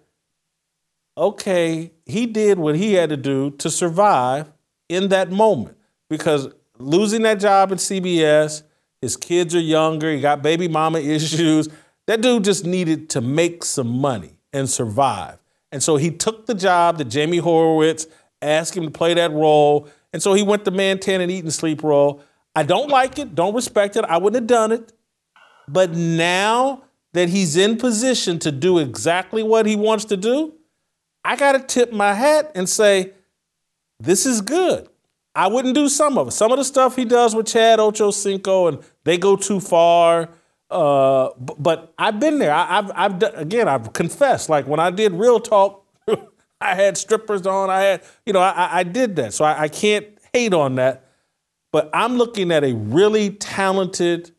okay, 1.17 1.91
he 2.05 2.27
did 2.27 2.59
what 2.59 2.75
he 2.75 2.93
had 2.93 3.09
to 3.09 3.17
do 3.17 3.51
to 3.51 3.69
survive 3.69 4.51
in 4.89 5.09
that 5.09 5.31
moment 5.31 5.77
because 6.09 6.49
losing 6.77 7.21
that 7.23 7.39
job 7.39 7.71
at 7.71 7.77
CBS, 7.77 8.63
his 9.01 9.15
kids 9.15 9.55
are 9.55 9.61
younger, 9.61 10.11
he 10.11 10.21
got 10.21 10.41
baby 10.41 10.67
mama 10.67 10.99
issues. 10.99 11.69
That 12.07 12.21
dude 12.21 12.43
just 12.43 12.65
needed 12.65 13.09
to 13.11 13.21
make 13.21 13.63
some 13.63 13.87
money 13.87 14.37
and 14.51 14.69
survive. 14.69 15.37
And 15.71 15.83
so 15.83 15.97
he 15.97 16.09
took 16.09 16.47
the 16.47 16.55
job 16.55 16.97
that 16.97 17.05
Jamie 17.05 17.37
Horowitz 17.37 18.07
asked 18.41 18.75
him 18.75 18.85
to 18.85 18.91
play 18.91 19.13
that 19.13 19.31
role. 19.31 19.87
And 20.11 20.21
so 20.21 20.33
he 20.33 20.41
went 20.41 20.65
the 20.65 20.71
Mantan 20.71 21.21
and 21.21 21.31
eat 21.31 21.43
and 21.43 21.53
sleep 21.53 21.83
role. 21.83 22.23
I 22.55 22.63
don't 22.63 22.89
like 22.89 23.19
it, 23.19 23.35
don't 23.35 23.53
respect 23.53 23.95
it. 23.95 24.03
I 24.05 24.17
wouldn't 24.17 24.41
have 24.41 24.47
done 24.47 24.71
it. 24.71 24.91
But 25.67 25.91
now 25.91 26.83
that 27.13 27.29
he's 27.29 27.55
in 27.55 27.77
position 27.77 28.39
to 28.39 28.51
do 28.51 28.79
exactly 28.79 29.43
what 29.43 29.67
he 29.67 29.75
wants 29.75 30.05
to 30.05 30.17
do, 30.17 30.53
I 31.23 31.35
got 31.35 31.51
to 31.51 31.59
tip 31.59 31.91
my 31.91 32.13
hat 32.13 32.51
and 32.55 32.67
say, 32.67 33.13
this 33.99 34.25
is 34.25 34.41
good. 34.41 34.88
I 35.39 35.47
wouldn't 35.47 35.73
do 35.73 35.87
some 35.87 36.17
of 36.17 36.27
it. 36.27 36.31
Some 36.31 36.51
of 36.51 36.57
the 36.57 36.65
stuff 36.65 36.97
he 36.97 37.05
does 37.05 37.33
with 37.33 37.47
Chad 37.47 37.79
Ochocinco 37.79 38.67
and 38.67 38.79
they 39.05 39.17
go 39.17 39.37
too 39.37 39.61
far. 39.61 40.27
Uh, 40.69 41.29
but 41.37 41.93
I've 41.97 42.19
been 42.19 42.39
there. 42.39 42.51
I, 42.51 42.65
have 42.65 42.91
I've 42.93 43.23
again. 43.35 43.69
I've 43.69 43.93
confessed. 43.93 44.49
Like 44.49 44.67
when 44.67 44.81
I 44.81 44.91
did 44.91 45.13
Real 45.13 45.39
Talk, 45.39 45.85
I 46.61 46.75
had 46.75 46.97
strippers 46.97 47.47
on. 47.47 47.69
I 47.69 47.79
had, 47.79 48.03
you 48.25 48.33
know, 48.33 48.41
I, 48.41 48.79
I 48.79 48.83
did 48.83 49.15
that. 49.15 49.33
So 49.33 49.45
I, 49.45 49.61
I 49.61 49.67
can't 49.69 50.07
hate 50.33 50.53
on 50.53 50.75
that. 50.75 51.05
But 51.71 51.89
I'm 51.93 52.17
looking 52.17 52.51
at 52.51 52.65
a 52.65 52.73
really 52.73 53.29
talented 53.29 54.31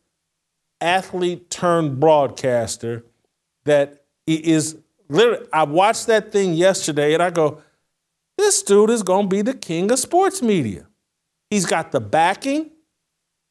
athlete 0.83 1.49
turned 1.49 1.99
broadcaster 1.99 3.07
that 3.65 4.05
is 4.27 4.77
literally. 5.09 5.47
I 5.51 5.63
watched 5.63 6.09
that 6.09 6.31
thing 6.31 6.53
yesterday 6.53 7.15
and 7.15 7.23
I 7.23 7.31
go, 7.31 7.63
this 8.37 8.63
dude 8.63 8.91
is 8.91 9.03
going 9.03 9.31
to 9.31 9.35
be 9.35 9.41
the 9.41 9.55
king 9.55 9.91
of 9.91 9.99
sports 9.99 10.43
media. 10.43 10.89
He's 11.51 11.67
got 11.67 11.93
the 11.93 12.01
backing 12.01 12.71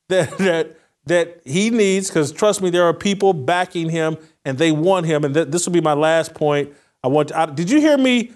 that 0.08 0.38
that 0.40 0.78
that 1.06 1.42
he 1.44 1.70
needs 1.70 2.08
because 2.08 2.32
trust 2.32 2.62
me, 2.62 2.70
there 2.70 2.86
are 2.86 2.94
people 2.94 3.34
backing 3.34 3.90
him 3.90 4.18
and 4.46 4.58
they 4.58 4.72
want 4.72 5.06
him. 5.06 5.26
And 5.26 5.34
th- 5.34 5.50
this 5.50 5.66
will 5.66 5.74
be 5.74 5.82
my 5.82 5.94
last 5.94 6.34
point. 6.34 6.74
I 7.04 7.08
want. 7.08 7.30
To, 7.30 7.40
I, 7.40 7.46
did 7.48 7.70
you 7.70 7.80
hear 7.80 7.98
me 7.98 8.32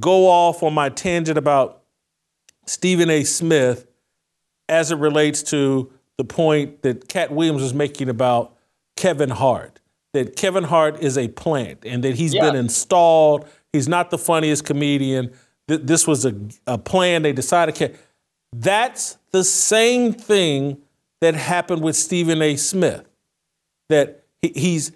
go 0.00 0.28
off 0.28 0.62
on 0.62 0.72
my 0.72 0.88
tangent 0.88 1.36
about 1.36 1.82
Stephen 2.66 3.10
A. 3.10 3.24
Smith 3.24 3.86
as 4.68 4.90
it 4.90 4.96
relates 4.96 5.42
to 5.44 5.92
the 6.16 6.24
point 6.24 6.82
that 6.82 7.08
Katt 7.08 7.32
Williams 7.32 7.62
was 7.62 7.74
making 7.74 8.08
about 8.08 8.56
Kevin 8.96 9.30
Hart? 9.30 9.80
That 10.12 10.36
Kevin 10.36 10.64
Hart 10.64 11.02
is 11.02 11.16
a 11.16 11.28
plant 11.28 11.84
and 11.84 12.04
that 12.04 12.14
he's 12.16 12.34
yeah. 12.34 12.42
been 12.42 12.56
installed. 12.56 13.48
He's 13.72 13.88
not 13.88 14.10
the 14.10 14.18
funniest 14.18 14.64
comedian. 14.64 15.32
Th- 15.68 15.80
this 15.82 16.06
was 16.06 16.26
a, 16.26 16.34
a 16.66 16.76
plan. 16.76 17.22
They 17.22 17.32
decided. 17.32 17.96
That's 18.52 19.18
the 19.30 19.44
same 19.44 20.12
thing 20.12 20.78
that 21.20 21.34
happened 21.34 21.82
with 21.82 21.96
Stephen 21.96 22.42
A. 22.42 22.56
Smith. 22.56 23.08
That 23.88 24.24
he, 24.40 24.52
he's 24.54 24.92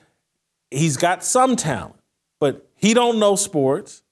he's 0.71 0.97
got 0.97 1.25
some 1.25 1.57
talent, 1.57 1.97
but 2.41 2.69
he 2.77 2.95
don't 2.95 3.19
know 3.19 3.37
sports. 3.37 4.03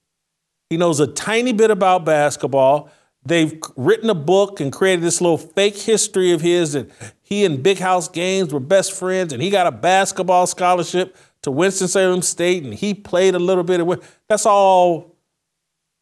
He 0.71 0.77
knows 0.77 1.01
a 1.01 1.07
tiny 1.07 1.53
bit 1.53 1.71
about 1.71 2.05
basketball. 2.05 2.91
They've 3.27 3.59
written 3.77 4.11
a 4.11 4.15
book 4.15 4.61
and 4.61 4.73
created 4.73 5.03
this 5.03 5.21
little 5.21 5.39
fake 5.39 5.77
history 5.77 6.33
of 6.33 6.41
his 6.41 6.75
that 6.75 6.91
he 7.23 7.45
and 7.45 7.63
Big 7.63 7.79
House 7.79 8.09
Gaines 8.09 8.53
were 8.53 8.61
best 8.61 8.93
friends, 8.93 9.33
and 9.33 9.43
he 9.43 9.51
got 9.51 9.67
a 9.67 9.73
basketball 9.73 10.47
scholarship 10.47 11.17
to 11.43 11.51
Winston-Salem 11.51 12.23
State, 12.23 12.65
and 12.65 12.75
he 12.75 12.93
played 12.93 13.35
a 13.35 13.39
little 13.39 13.65
bit 13.65 13.81
of. 13.81 14.19
That's 14.29 14.47
all 14.47 15.17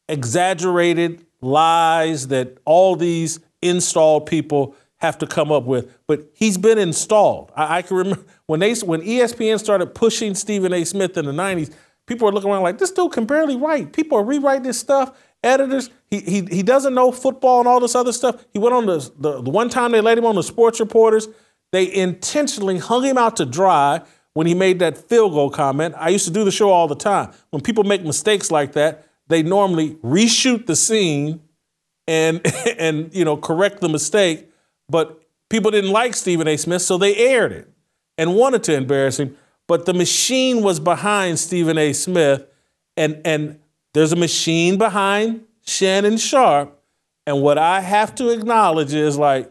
exaggerated 0.08 1.24
lies 1.42 2.28
that 2.28 2.56
all 2.64 2.96
these 2.96 3.40
installed 3.60 4.26
people 4.26 4.74
have 4.98 5.18
to 5.18 5.26
come 5.26 5.50
up 5.52 5.64
with. 5.64 5.98
But 6.06 6.30
he's 6.32 6.56
been 6.56 6.78
installed. 6.78 7.52
I, 7.54 7.78
I 7.78 7.82
can 7.82 7.96
remember 7.96 8.24
when 8.46 8.60
they 8.60 8.74
when 8.74 9.02
ESPN 9.02 9.58
started 9.58 9.94
pushing 9.94 10.34
Stephen 10.34 10.72
A. 10.72 10.84
Smith 10.84 11.18
in 11.18 11.26
the 11.26 11.32
'90s. 11.32 11.74
People 12.06 12.26
were 12.26 12.32
looking 12.32 12.50
around 12.50 12.62
like 12.62 12.78
this 12.78 12.90
dude 12.90 13.12
can 13.12 13.26
barely 13.26 13.56
write. 13.56 13.92
People 13.92 14.18
are 14.18 14.24
rewriting 14.24 14.64
this 14.64 14.78
stuff. 14.78 15.16
Editors, 15.44 15.90
he, 16.08 16.20
he, 16.20 16.40
he 16.42 16.62
doesn't 16.62 16.94
know 16.94 17.10
football 17.10 17.60
and 17.60 17.68
all 17.68 17.80
this 17.80 17.94
other 17.94 18.12
stuff. 18.12 18.44
He 18.52 18.58
went 18.58 18.74
on 18.74 18.86
the, 18.86 19.10
the, 19.18 19.42
the 19.42 19.50
one 19.50 19.68
time 19.68 19.92
they 19.92 20.00
let 20.00 20.18
him 20.18 20.24
on 20.24 20.36
the 20.36 20.42
sports 20.42 20.78
reporters. 20.78 21.28
They 21.72 21.92
intentionally 21.92 22.78
hung 22.78 23.02
him 23.02 23.18
out 23.18 23.36
to 23.36 23.46
dry 23.46 24.02
when 24.34 24.46
he 24.46 24.54
made 24.54 24.78
that 24.80 24.98
field 24.98 25.32
goal 25.32 25.50
comment. 25.50 25.94
I 25.96 26.10
used 26.10 26.26
to 26.26 26.32
do 26.32 26.44
the 26.44 26.50
show 26.50 26.70
all 26.70 26.86
the 26.86 26.96
time. 26.96 27.32
When 27.50 27.62
people 27.62 27.84
make 27.84 28.04
mistakes 28.04 28.50
like 28.50 28.72
that, 28.72 29.06
they 29.28 29.42
normally 29.42 29.94
reshoot 29.96 30.66
the 30.66 30.76
scene 30.76 31.40
and 32.06 32.40
and 32.78 33.14
you 33.14 33.24
know 33.24 33.36
correct 33.36 33.80
the 33.80 33.88
mistake, 33.88 34.48
but 34.88 35.22
people 35.50 35.70
didn't 35.70 35.90
like 35.90 36.14
Stephen 36.14 36.48
A. 36.48 36.56
Smith, 36.56 36.82
so 36.82 36.98
they 36.98 37.16
aired 37.16 37.52
it 37.52 37.68
and 38.18 38.36
wanted 38.36 38.62
to 38.64 38.74
embarrass 38.74 39.18
him. 39.18 39.36
But 39.68 39.86
the 39.86 39.94
machine 39.94 40.62
was 40.62 40.80
behind 40.80 41.38
Stephen 41.38 41.78
A. 41.78 41.92
Smith, 41.92 42.46
and 42.96 43.20
and 43.24 43.60
there's 43.94 44.12
a 44.12 44.16
machine 44.16 44.78
behind 44.78 45.44
Shannon 45.64 46.16
Sharpe. 46.16 46.78
And 47.24 47.40
what 47.40 47.56
I 47.56 47.80
have 47.80 48.14
to 48.16 48.30
acknowledge 48.30 48.92
is 48.94 49.16
like 49.16 49.50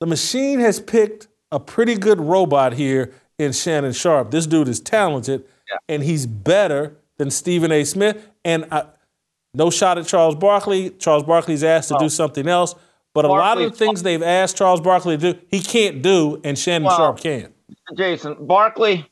the 0.00 0.06
machine 0.06 0.58
has 0.58 0.80
picked 0.80 1.28
a 1.52 1.60
pretty 1.60 1.94
good 1.94 2.20
robot 2.20 2.72
here 2.72 3.12
in 3.38 3.52
Shannon 3.52 3.92
Sharpe. 3.92 4.32
This 4.32 4.46
dude 4.46 4.68
is 4.68 4.80
talented, 4.80 5.44
yeah. 5.70 5.76
and 5.88 6.02
he's 6.02 6.26
better 6.26 6.96
than 7.18 7.30
Stephen 7.30 7.72
A. 7.72 7.84
Smith. 7.84 8.28
And 8.44 8.66
I, 8.70 8.86
no 9.54 9.70
shot 9.70 9.98
at 9.98 10.06
Charles 10.06 10.34
Barkley. 10.34 10.90
Charles 10.90 11.22
Barkley's 11.22 11.64
asked 11.64 11.88
to 11.88 11.96
oh. 11.96 12.00
do 12.00 12.08
something 12.08 12.48
else. 12.48 12.74
But 13.14 13.24
a 13.24 13.28
lot 13.28 13.58
of 13.60 13.70
the 13.70 13.76
things 13.76 14.02
they've 14.02 14.22
asked 14.22 14.56
Charles 14.56 14.80
Barkley 14.80 15.16
to 15.16 15.34
do, 15.34 15.40
he 15.48 15.60
can't 15.60 16.02
do, 16.02 16.40
and 16.42 16.58
Shannon 16.58 16.86
Well, 16.86 16.96
Sharpe 16.96 17.20
can. 17.20 17.54
Jason 17.96 18.46
Barkley, 18.46 19.08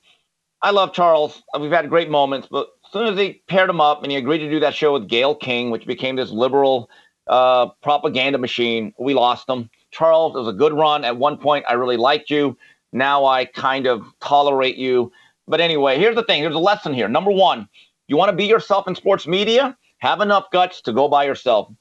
I 0.61 0.70
love 0.70 0.93
Charles. 0.93 1.41
We've 1.59 1.70
had 1.70 1.89
great 1.89 2.11
moments, 2.11 2.49
but 2.51 2.69
as 2.85 2.93
soon 2.93 3.07
as 3.07 3.15
they 3.15 3.35
paired 3.49 3.70
him 3.70 3.81
up 3.81 4.03
and 4.03 4.11
he 4.11 4.19
agreed 4.19 4.39
to 4.39 4.51
do 4.51 4.59
that 4.59 4.74
show 4.74 4.93
with 4.93 5.09
Gayle 5.09 5.37
King, 5.37 5.70
which 5.70 5.87
became 5.87 6.16
this 6.16 6.31
liberal 6.31 6.91
uh, 7.29 7.69
propaganda 7.81 8.39
machine, 8.39 8.93
we 8.99 9.15
lost 9.15 9.49
him. 9.49 9.70
Charles, 9.93 10.35
it 10.35 10.39
was 10.39 10.49
a 10.49 10.53
good 10.53 10.73
run. 10.73 11.05
At 11.05 11.16
one 11.16 11.37
point, 11.37 11.65
I 11.69 11.74
really 11.74 11.97
liked 11.97 12.29
you. 12.29 12.57
Now 12.93 13.24
I 13.24 13.45
kind 13.45 13.87
of 13.87 14.05
tolerate 14.20 14.77
you. 14.77 15.12
But 15.47 15.61
anyway, 15.61 15.99
here's 15.99 16.16
the 16.16 16.24
thing. 16.24 16.41
Here's 16.41 16.55
a 16.55 16.59
lesson 16.59 16.93
here. 16.93 17.09
Number 17.09 17.31
one, 17.31 17.69
you 18.12 18.18
want 18.18 18.28
to 18.28 18.36
be 18.36 18.44
yourself 18.44 18.86
in 18.86 18.94
sports 18.94 19.26
media? 19.26 19.74
Have 19.97 20.20
enough 20.20 20.51
guts 20.51 20.82
to 20.82 20.93
go 20.93 21.09
by 21.09 21.24
yourself. 21.24 21.72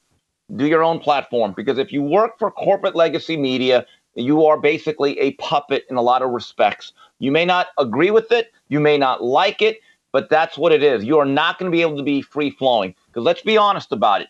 Do 0.56 0.66
your 0.66 0.82
own 0.82 0.98
platform 0.98 1.52
because 1.54 1.76
if 1.76 1.92
you 1.92 2.02
work 2.02 2.38
for 2.38 2.50
corporate 2.50 2.96
legacy 2.96 3.36
media, 3.36 3.84
you 4.14 4.46
are 4.46 4.58
basically 4.58 5.18
a 5.20 5.32
puppet 5.32 5.84
in 5.90 5.96
a 5.96 6.00
lot 6.00 6.22
of 6.22 6.30
respects. 6.30 6.94
You 7.18 7.32
may 7.32 7.44
not 7.44 7.66
agree 7.76 8.10
with 8.10 8.32
it, 8.32 8.50
you 8.68 8.80
may 8.80 8.96
not 8.96 9.22
like 9.22 9.60
it, 9.60 9.80
but 10.10 10.30
that's 10.30 10.56
what 10.56 10.72
it 10.72 10.82
is. 10.82 11.04
You 11.04 11.18
are 11.18 11.26
not 11.26 11.58
going 11.58 11.70
to 11.70 11.76
be 11.76 11.82
able 11.82 11.98
to 11.98 12.02
be 12.02 12.22
free 12.22 12.50
flowing. 12.50 12.94
Because 13.08 13.24
let's 13.24 13.42
be 13.42 13.58
honest 13.58 13.92
about 13.92 14.22
it. 14.22 14.28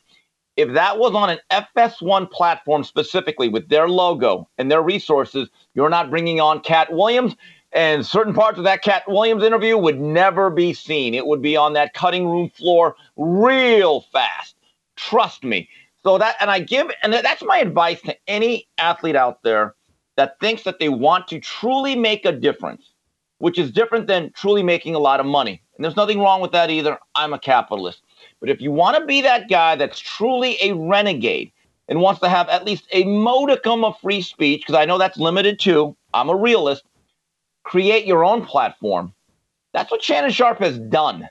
If 0.57 0.73
that 0.73 0.99
was 0.99 1.15
on 1.15 1.31
an 1.31 1.39
FS1 1.53 2.33
platform 2.33 2.83
specifically 2.83 3.49
with 3.49 3.69
their 3.69 3.89
logo 3.89 4.49
and 4.59 4.73
their 4.73 4.83
resources, 4.83 5.49
you're 5.75 5.89
not 5.89 6.11
bringing 6.11 6.41
on 6.41 6.63
Katt 6.63 6.93
Williams. 6.93 7.37
And 7.75 8.05
certain 8.05 8.35
parts 8.35 8.59
of 8.59 8.65
that 8.65 8.83
Katt 8.83 9.03
Williams 9.09 9.43
interview 9.43 9.79
would 9.79 9.99
never 9.99 10.51
be 10.51 10.75
seen. 10.75 11.15
It 11.15 11.27
would 11.27 11.41
be 11.41 11.57
on 11.57 11.73
that 11.73 11.95
cutting 11.95 12.29
room 12.29 12.51
floor 12.51 12.97
real 13.17 14.03
fast. 14.13 14.57
Trust 14.97 15.43
me. 15.43 15.69
So 16.03 16.19
that, 16.19 16.37
and 16.41 16.51
I 16.51 16.59
give, 16.59 16.91
and 17.03 17.13
that's 17.13 17.43
my 17.43 17.59
advice 17.59 18.01
to 18.03 18.17
any 18.27 18.69
athlete 18.77 19.17
out 19.17 19.43
there 19.43 19.75
that 20.17 20.39
thinks 20.41 20.65
that 20.65 20.81
they 20.81 20.89
want 20.91 21.29
to 21.29 21.41
truly 21.41 21.97
make 21.97 22.27
a 22.27 22.33
difference, 22.33 22.93
which 23.39 23.59
is 23.59 23.71
different 23.71 24.07
than 24.07 24.33
truly 24.33 24.63
making 24.63 24.95
a 24.95 24.99
lot 24.99 25.21
of 25.21 25.27
money. 25.27 25.63
And 25.77 25.85
there's 25.85 25.97
nothing 25.97 26.21
wrong 26.21 26.41
with 26.43 26.53
that 26.53 26.71
either. 26.71 26.99
I'm 27.15 27.33
a 27.33 27.39
capitalist. 27.39 28.03
But 28.41 28.51
if 28.51 28.61
you 28.61 28.71
want 28.71 28.99
to 28.99 29.07
be 29.07 29.23
that 29.23 29.49
guy 29.49 29.77
that's 29.77 29.99
truly 29.99 30.59
a 30.61 30.75
renegade 30.75 31.53
and 31.89 32.01
wants 32.01 32.21
to 32.21 32.29
have 32.29 32.49
at 32.49 32.67
least 32.67 32.85
a 32.93 33.05
modicum 33.05 33.85
of 33.85 33.99
free 34.01 34.21
speech, 34.21 34.61
because 34.63 34.75
I 34.75 34.85
know 34.85 34.99
that's 34.99 35.17
limited 35.17 35.59
too, 35.59 35.97
I'm 36.13 36.29
a 36.29 36.37
realist, 36.37 36.85
create 37.65 38.07
your 38.07 38.25
own 38.25 38.45
platform. 38.45 39.15
That's 39.73 39.91
what 39.91 40.03
Shannon 40.03 40.31
Sharpe 40.31 40.59
has 40.59 40.79
done. 40.79 41.29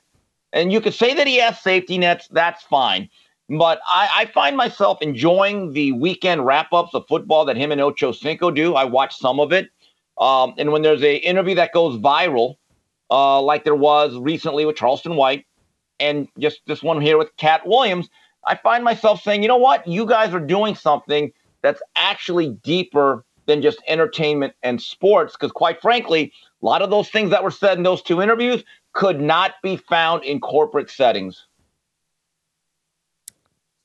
And 0.53 0.71
you 0.71 0.81
could 0.81 0.93
say 0.93 1.13
that 1.13 1.27
he 1.27 1.37
has 1.37 1.59
safety 1.61 1.97
nets, 1.97 2.27
that's 2.29 2.63
fine. 2.63 3.09
But 3.49 3.79
I, 3.85 4.09
I 4.15 4.25
find 4.25 4.55
myself 4.55 5.01
enjoying 5.01 5.73
the 5.73 5.91
weekend 5.93 6.45
wrap 6.45 6.71
ups 6.71 6.93
of 6.93 7.05
football 7.07 7.45
that 7.45 7.57
him 7.57 7.71
and 7.71 7.81
Ocho 7.81 8.11
Cinco 8.11 8.49
do. 8.51 8.75
I 8.75 8.85
watch 8.85 9.17
some 9.17 9.39
of 9.39 9.51
it. 9.51 9.69
Um, 10.17 10.53
and 10.57 10.71
when 10.71 10.81
there's 10.81 11.03
a 11.03 11.15
interview 11.17 11.55
that 11.55 11.73
goes 11.73 11.97
viral, 11.99 12.55
uh, 13.09 13.41
like 13.41 13.63
there 13.63 13.75
was 13.75 14.17
recently 14.17 14.65
with 14.65 14.77
Charleston 14.77 15.15
White, 15.15 15.45
and 15.99 16.27
just 16.39 16.61
this 16.65 16.81
one 16.81 17.01
here 17.01 17.17
with 17.17 17.35
Katt 17.37 17.67
Williams, 17.67 18.09
I 18.45 18.55
find 18.55 18.83
myself 18.83 19.21
saying, 19.21 19.41
you 19.41 19.47
know 19.47 19.57
what? 19.57 19.85
You 19.87 20.05
guys 20.05 20.33
are 20.33 20.39
doing 20.39 20.75
something 20.75 21.31
that's 21.61 21.81
actually 21.95 22.49
deeper 22.63 23.25
than 23.45 23.61
just 23.61 23.79
entertainment 23.87 24.53
and 24.63 24.81
sports. 24.81 25.33
Because 25.33 25.51
quite 25.51 25.81
frankly, 25.81 26.31
a 26.61 26.65
lot 26.65 26.81
of 26.81 26.89
those 26.89 27.09
things 27.09 27.29
that 27.31 27.43
were 27.43 27.51
said 27.51 27.77
in 27.77 27.83
those 27.83 28.01
two 28.01 28.21
interviews 28.21 28.63
could 28.93 29.19
not 29.21 29.53
be 29.63 29.77
found 29.77 30.23
in 30.23 30.39
corporate 30.39 30.89
settings. 30.89 31.47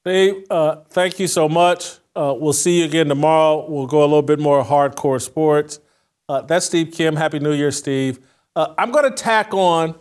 Steve, 0.00 0.44
uh, 0.50 0.76
thank 0.90 1.18
you 1.18 1.26
so 1.26 1.48
much. 1.48 1.98
Uh, 2.14 2.34
we'll 2.38 2.52
see 2.52 2.78
you 2.78 2.84
again 2.84 3.08
tomorrow. 3.08 3.68
We'll 3.68 3.86
go 3.86 4.00
a 4.00 4.06
little 4.06 4.22
bit 4.22 4.38
more 4.38 4.64
hardcore 4.64 5.20
sports. 5.20 5.80
Uh, 6.28 6.42
that's 6.42 6.66
Steve 6.66 6.92
Kim. 6.92 7.16
Happy 7.16 7.38
New 7.38 7.52
Year, 7.52 7.70
Steve. 7.70 8.20
Uh, 8.54 8.74
I'm 8.78 8.90
going 8.90 9.04
to 9.04 9.10
tack 9.10 9.52
on 9.52 9.94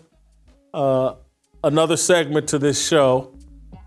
uh, 0.73 1.15
another 1.63 1.97
segment 1.97 2.47
to 2.49 2.59
this 2.59 2.87
show. 2.87 3.35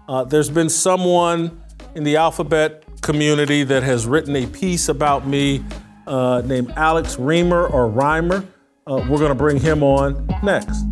Uh, 0.08 0.24
there's 0.24 0.50
been 0.50 0.68
someone 0.68 1.62
in 1.94 2.04
the 2.04 2.16
alphabet 2.16 2.84
community 3.02 3.64
that 3.64 3.82
has 3.82 4.06
written 4.06 4.36
a 4.36 4.46
piece 4.46 4.88
about 4.88 5.26
me 5.26 5.64
uh, 6.06 6.42
named 6.44 6.72
Alex 6.76 7.18
Reamer 7.18 7.66
or 7.66 7.90
Reimer. 7.90 8.46
Uh, 8.86 9.04
we're 9.08 9.18
going 9.18 9.28
to 9.28 9.34
bring 9.34 9.60
him 9.60 9.82
on 9.82 10.26
next. 10.42 10.84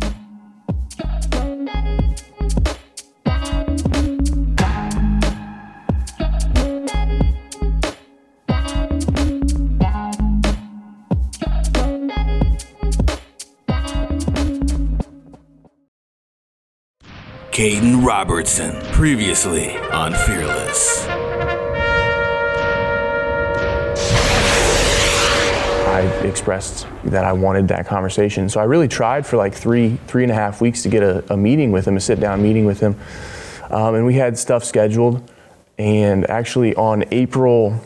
Caden 17.57 18.05
Robertson, 18.05 18.79
previously 18.91 19.75
on 19.77 20.13
Fearless. 20.13 21.26
I 25.97 26.01
expressed 26.27 26.85
that 27.05 27.23
I 27.23 27.33
wanted 27.33 27.69
that 27.69 27.87
conversation. 27.87 28.49
So 28.49 28.59
I 28.59 28.65
really 28.65 28.87
tried 28.87 29.25
for 29.25 29.35
like 29.35 29.55
three, 29.55 29.97
three 30.05 30.21
and 30.21 30.31
a 30.31 30.35
half 30.35 30.61
weeks 30.61 30.83
to 30.83 30.89
get 30.89 31.01
a, 31.01 31.33
a 31.33 31.35
meeting 31.35 31.71
with 31.71 31.87
him, 31.87 31.97
a 31.97 31.99
sit 31.99 32.19
down 32.19 32.43
meeting 32.43 32.65
with 32.65 32.79
him. 32.79 32.95
Um, 33.71 33.95
and 33.95 34.05
we 34.05 34.13
had 34.13 34.37
stuff 34.37 34.63
scheduled. 34.63 35.27
And 35.79 36.29
actually 36.29 36.75
on 36.75 37.03
April, 37.09 37.81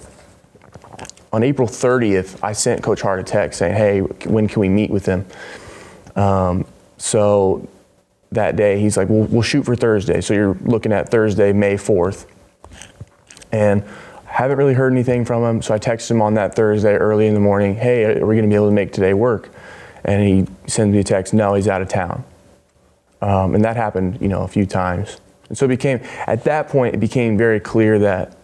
on 1.32 1.42
April 1.42 1.70
30th, 1.70 2.38
I 2.44 2.52
sent 2.52 2.84
Coach 2.84 3.02
Hart 3.02 3.22
a 3.22 3.24
text 3.24 3.60
saying, 3.60 3.76
hey, 3.76 4.02
when 4.02 4.50
can 4.50 4.60
we 4.60 4.68
meet 4.68 4.90
with 4.90 5.06
him? 5.06 5.26
Um, 6.18 6.66
so 6.98 7.66
that 8.34 8.58
day, 8.58 8.78
he's 8.78 8.98
like, 8.98 9.08
we'll, 9.08 9.24
we'll 9.24 9.42
shoot 9.42 9.64
for 9.64 9.78
Thursday. 9.78 10.20
So 10.20 10.34
you're 10.34 10.58
looking 10.66 10.92
at 10.92 11.08
Thursday, 11.08 11.54
May 11.54 11.76
4th. 11.76 12.26
And 13.54 13.86
haven't 14.32 14.58
really 14.58 14.74
heard 14.74 14.94
anything 14.94 15.26
from 15.26 15.44
him. 15.44 15.62
So 15.62 15.74
I 15.74 15.78
texted 15.78 16.12
him 16.12 16.22
on 16.22 16.36
that 16.36 16.56
Thursday 16.56 16.96
early 16.96 17.28
in 17.28 17.34
the 17.34 17.40
morning, 17.42 17.76
hey, 17.76 18.06
are 18.06 18.26
we 18.26 18.36
going 18.36 18.44
to 18.44 18.50
be 18.50 18.56
able 18.56 18.70
to 18.70 18.74
make 18.74 18.94
today 18.94 19.14
work? 19.14 19.50
And 20.06 20.24
he 20.24 20.48
sends 20.68 20.94
me 20.94 21.00
a 21.00 21.04
text, 21.04 21.34
no, 21.34 21.54
he's 21.54 21.68
out 21.68 21.82
of 21.82 21.90
town. 21.90 22.24
Um, 23.22 23.54
and 23.54 23.64
that 23.66 23.76
happened, 23.76 24.20
you 24.22 24.30
know, 24.30 24.44
a 24.44 24.48
few 24.48 24.66
times. 24.66 25.20
And 25.50 25.58
so 25.58 25.66
it 25.66 25.68
became, 25.68 26.00
at 26.28 26.46
that 26.46 26.70
point, 26.70 26.96
it 26.96 27.00
became 27.00 27.38
very 27.38 27.60
clear 27.60 28.00
that, 28.00 28.38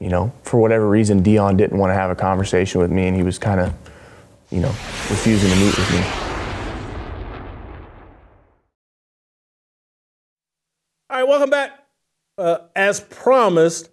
you 0.00 0.08
know, 0.08 0.32
for 0.42 0.58
whatever 0.58 0.88
reason, 0.88 1.22
Deion 1.22 1.58
didn't 1.58 1.76
want 1.76 1.90
to 1.90 1.94
have 1.94 2.10
a 2.10 2.16
conversation 2.16 2.80
with 2.80 2.90
me 2.90 3.06
and 3.06 3.16
he 3.16 3.22
was 3.22 3.38
kind 3.38 3.60
of, 3.60 3.74
you 4.50 4.60
know, 4.60 4.70
refusing 5.10 5.50
to 5.50 5.56
meet 5.56 5.76
with 5.76 5.92
me. 5.92 5.98
All 11.10 11.18
right, 11.18 11.28
welcome 11.28 11.50
back. 11.50 11.72
Uh, 12.38 12.58
as 12.74 13.00
promised, 13.00 13.90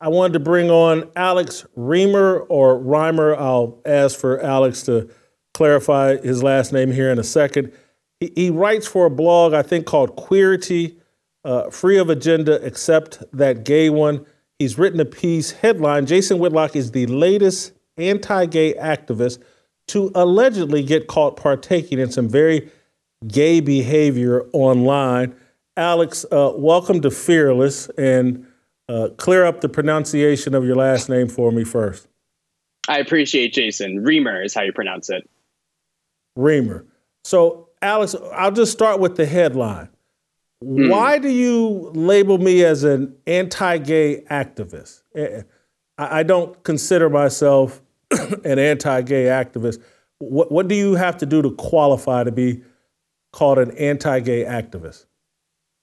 I 0.00 0.08
wanted 0.08 0.34
to 0.34 0.40
bring 0.40 0.70
on 0.70 1.10
Alex 1.16 1.66
Reamer 1.74 2.38
or 2.48 2.78
Reimer. 2.78 3.36
I'll 3.36 3.80
ask 3.84 4.18
for 4.18 4.40
Alex 4.40 4.82
to 4.82 5.10
clarify 5.54 6.18
his 6.18 6.40
last 6.40 6.72
name 6.72 6.92
here 6.92 7.10
in 7.10 7.18
a 7.18 7.24
second. 7.24 7.72
He, 8.20 8.32
he 8.36 8.50
writes 8.50 8.86
for 8.86 9.06
a 9.06 9.10
blog, 9.10 9.54
I 9.54 9.62
think, 9.62 9.86
called 9.86 10.16
Queerty, 10.16 10.96
uh, 11.44 11.70
free 11.70 11.98
of 11.98 12.10
agenda 12.10 12.64
except 12.64 13.24
that 13.32 13.64
gay 13.64 13.90
one. 13.90 14.24
He's 14.60 14.78
written 14.78 15.00
a 15.00 15.04
piece 15.04 15.50
headline 15.50 16.06
Jason 16.06 16.38
Whitlock 16.38 16.76
is 16.76 16.92
the 16.92 17.06
latest 17.06 17.72
anti 17.96 18.46
gay 18.46 18.74
activist 18.74 19.42
to 19.88 20.12
allegedly 20.14 20.84
get 20.84 21.08
caught 21.08 21.36
partaking 21.36 21.98
in 21.98 22.12
some 22.12 22.28
very 22.28 22.70
gay 23.26 23.58
behavior 23.58 24.46
online. 24.52 25.34
Alex, 25.76 26.24
uh, 26.30 26.52
welcome 26.54 27.00
to 27.00 27.10
Fearless, 27.10 27.88
and 27.98 28.47
uh, 28.88 29.08
clear 29.16 29.44
up 29.44 29.60
the 29.60 29.68
pronunciation 29.68 30.54
of 30.54 30.64
your 30.64 30.76
last 30.76 31.08
name 31.08 31.28
for 31.28 31.52
me 31.52 31.64
first. 31.64 32.08
I 32.88 32.98
appreciate 32.98 33.52
Jason. 33.52 34.02
Reamer 34.02 34.42
is 34.42 34.54
how 34.54 34.62
you 34.62 34.72
pronounce 34.72 35.10
it. 35.10 35.28
Reamer. 36.36 36.86
So, 37.24 37.68
Alex, 37.82 38.14
I'll 38.34 38.52
just 38.52 38.72
start 38.72 38.98
with 38.98 39.16
the 39.16 39.26
headline. 39.26 39.90
Mm. 40.64 40.90
Why 40.90 41.18
do 41.18 41.28
you 41.28 41.90
label 41.94 42.38
me 42.38 42.64
as 42.64 42.84
an 42.84 43.14
anti-gay 43.26 44.22
activist? 44.30 45.02
Eh, 45.14 45.42
I 45.98 46.22
don't 46.22 46.62
consider 46.62 47.10
myself 47.10 47.82
an 48.44 48.58
anti-gay 48.58 49.24
activist. 49.24 49.82
What, 50.18 50.50
what 50.50 50.68
do 50.68 50.74
you 50.74 50.94
have 50.94 51.18
to 51.18 51.26
do 51.26 51.42
to 51.42 51.50
qualify 51.50 52.24
to 52.24 52.32
be 52.32 52.62
called 53.32 53.58
an 53.58 53.76
anti-gay 53.76 54.44
activist? 54.44 55.06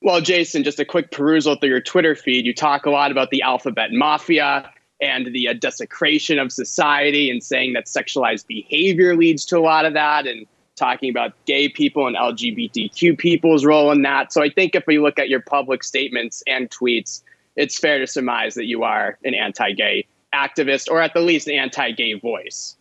Well, 0.06 0.22
Jason, 0.22 0.64
just 0.64 0.80
a 0.80 0.86
quick 0.86 1.10
perusal 1.10 1.56
through 1.56 1.70
your 1.70 1.82
Twitter 1.82 2.14
feed. 2.14 2.46
You 2.46 2.54
talk 2.54 2.86
a 2.86 2.92
lot 2.92 3.10
about 3.10 3.32
the 3.32 3.42
alphabet 3.42 3.92
mafia 3.92 4.72
and 5.02 5.34
the 5.34 5.48
uh, 5.48 5.54
desecration 5.54 6.38
of 6.38 6.52
society 6.52 7.32
and 7.32 7.44
saying 7.44 7.74
that 7.74 7.88
sexualized 7.88 8.46
behavior 8.46 9.16
leads 9.16 9.46
to 9.46 9.58
a 9.58 9.62
lot 9.62 9.84
of 9.84 9.94
that 9.94 10.28
and 10.28 10.46
talking 10.76 11.10
about 11.10 11.34
gay 11.48 11.70
people 11.70 12.06
and 12.06 12.16
LGBTQ 12.16 13.18
people's 13.18 13.66
role 13.66 13.92
in 13.92 14.04
that. 14.04 14.32
So 14.32 14.44
I 14.44 14.50
think 14.52 14.76
if 14.76 14.86
we 14.86 15.00
look 15.00 15.18
at 15.18 15.28
your 15.28 15.42
public 15.42 15.84
statements 15.84 16.44
and 16.46 16.70
tweets, 16.70 17.24
it's 17.56 17.80
fair 17.80 17.98
to 17.98 18.06
surmise 18.06 18.54
that 18.54 18.66
you 18.66 18.84
are 18.84 19.18
an 19.24 19.34
anti 19.34 19.72
gay 19.72 20.06
activist 20.36 20.88
or 20.88 21.02
at 21.02 21.16
the 21.16 21.22
least 21.22 21.48
an 21.48 21.56
anti-gay 21.56 22.14
voice. 22.14 22.76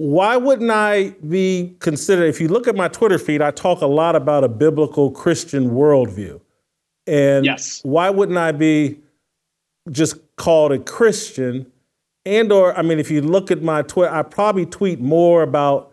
Why 0.00 0.38
wouldn't 0.38 0.70
I 0.70 1.10
be 1.28 1.76
considered? 1.78 2.24
If 2.24 2.40
you 2.40 2.48
look 2.48 2.66
at 2.66 2.74
my 2.74 2.88
Twitter 2.88 3.18
feed, 3.18 3.42
I 3.42 3.50
talk 3.50 3.82
a 3.82 3.86
lot 3.86 4.16
about 4.16 4.44
a 4.44 4.48
biblical 4.48 5.10
Christian 5.10 5.72
worldview. 5.72 6.40
And 7.06 7.44
yes. 7.44 7.82
why 7.82 8.08
wouldn't 8.08 8.38
I 8.38 8.52
be 8.52 9.00
just 9.90 10.16
called 10.36 10.72
a 10.72 10.78
Christian? 10.78 11.70
And 12.24 12.50
or 12.50 12.74
I 12.78 12.80
mean, 12.80 12.98
if 12.98 13.10
you 13.10 13.20
look 13.20 13.50
at 13.50 13.60
my 13.62 13.82
Twitter, 13.82 14.10
I 14.10 14.22
probably 14.22 14.64
tweet 14.64 15.00
more 15.00 15.42
about 15.42 15.92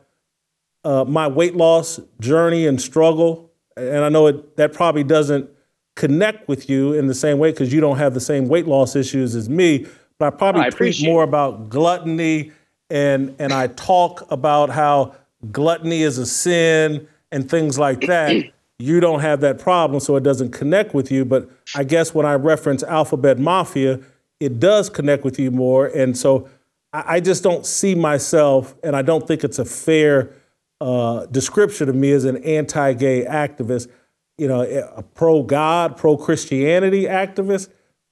uh, 0.86 1.04
my 1.04 1.28
weight 1.28 1.58
loss 1.58 2.00
journey 2.22 2.66
and 2.66 2.80
struggle. 2.80 3.52
And 3.76 4.06
I 4.06 4.08
know 4.08 4.28
it, 4.28 4.56
that 4.56 4.72
probably 4.72 5.04
doesn't 5.04 5.50
connect 5.98 6.48
with 6.48 6.70
you 6.70 6.94
in 6.94 7.08
the 7.08 7.14
same 7.14 7.40
way 7.40 7.52
because 7.52 7.74
you 7.74 7.82
don't 7.82 7.98
have 7.98 8.14
the 8.14 8.22
same 8.22 8.48
weight 8.48 8.68
loss 8.68 8.96
issues 8.96 9.36
as 9.36 9.50
me. 9.50 9.86
But 10.18 10.34
I 10.34 10.38
probably 10.38 10.62
I 10.62 10.70
tweet 10.70 11.04
more 11.04 11.24
about 11.24 11.68
gluttony 11.68 12.54
and 12.90 13.36
and 13.40 13.52
I 13.52 13.68
talk 13.68 14.30
about 14.32 14.70
how 14.70 15.16
gluttony 15.52 16.02
is 16.02 16.18
a 16.18 16.26
sin 16.26 17.08
and 17.32 17.50
things 17.50 17.78
like 17.78 18.02
that. 18.02 18.52
you 18.80 19.00
don't 19.00 19.20
have 19.22 19.42
that 19.42 19.60
problem, 19.60 20.00
so 20.00 20.16
it 20.16 20.24
doesn't 20.24 20.52
connect 20.52 20.94
with 20.94 21.12
you. 21.12 21.26
But 21.26 21.50
I 21.76 21.84
guess 21.84 22.14
when 22.14 22.26
I 22.26 22.34
reference 22.34 22.84
Alphabet 22.84 23.40
Mafia, 23.40 24.00
it 24.40 24.60
does 24.60 24.90
connect 24.90 25.24
with 25.24 25.40
you 25.40 25.52
more. 25.52 25.88
And 25.88 26.18
so 26.18 26.50
I, 26.94 27.16
I 27.16 27.20
just 27.20 27.44
don't 27.44 27.66
see 27.66 27.96
myself, 27.96 28.76
and 28.84 28.96
I 28.96 29.02
don't 29.02 29.28
think 29.28 29.44
it's 29.44 29.60
a 29.60 29.66
fair 29.66 30.34
uh, 30.80 31.26
description 31.28 31.90
of 31.90 31.96
me 31.96 32.12
as 32.12 32.26
an 32.26 32.38
anti-gay 32.44 33.26
activist. 33.26 33.90
You 34.38 34.48
know, 34.48 34.62
a 34.62 35.02
pro-God, 35.02 35.98
pro-Christianity 35.98 37.06
activist. 37.06 37.70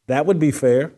That 0.08 0.26
would 0.26 0.40
be 0.40 0.50
fair. 0.50 0.92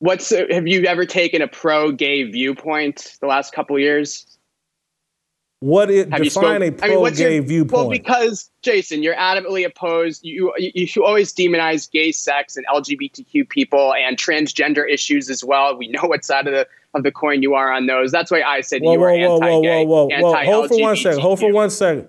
What's 0.00 0.30
have 0.30 0.66
you 0.66 0.84
ever 0.86 1.04
taken 1.04 1.42
a 1.42 1.48
pro-gay 1.48 2.24
viewpoint 2.24 3.18
the 3.20 3.26
last 3.26 3.52
couple 3.52 3.78
years? 3.78 4.26
What 5.60 5.90
it 5.90 6.10
Have 6.10 6.22
define 6.22 6.62
a 6.62 6.72
pro-gay 6.72 6.94
I 6.94 6.96
mean, 6.96 7.16
your, 7.16 7.42
viewpoint? 7.42 7.72
Well, 7.72 7.90
because 7.90 8.50
Jason, 8.62 9.02
you're 9.02 9.14
adamantly 9.14 9.66
opposed. 9.66 10.24
You, 10.24 10.54
you 10.56 10.70
you 10.74 11.04
always 11.04 11.34
demonize 11.34 11.90
gay 11.90 12.12
sex 12.12 12.56
and 12.56 12.64
LGBTQ 12.68 13.46
people 13.50 13.92
and 13.92 14.16
transgender 14.16 14.90
issues 14.90 15.28
as 15.28 15.44
well. 15.44 15.76
We 15.76 15.88
know 15.88 16.04
what 16.04 16.24
side 16.24 16.46
of 16.46 16.54
the 16.54 16.66
of 16.94 17.02
the 17.02 17.12
coin 17.12 17.42
you 17.42 17.52
are 17.52 17.70
on 17.70 17.86
those. 17.86 18.10
That's 18.10 18.30
why 18.30 18.40
I 18.40 18.62
said 18.62 18.80
whoa, 18.80 18.94
you 18.94 19.00
were 19.00 19.10
anti-gay, 19.10 19.84
whoa, 19.84 20.06
whoa, 20.06 20.06
whoa, 20.06 20.32
whoa. 20.32 20.44
Hold 20.44 20.68
for 20.68 20.80
one 20.80 20.96
second. 20.96 21.20
Hold 21.20 21.40
for 21.40 21.52
one 21.52 21.68
second. 21.68 22.08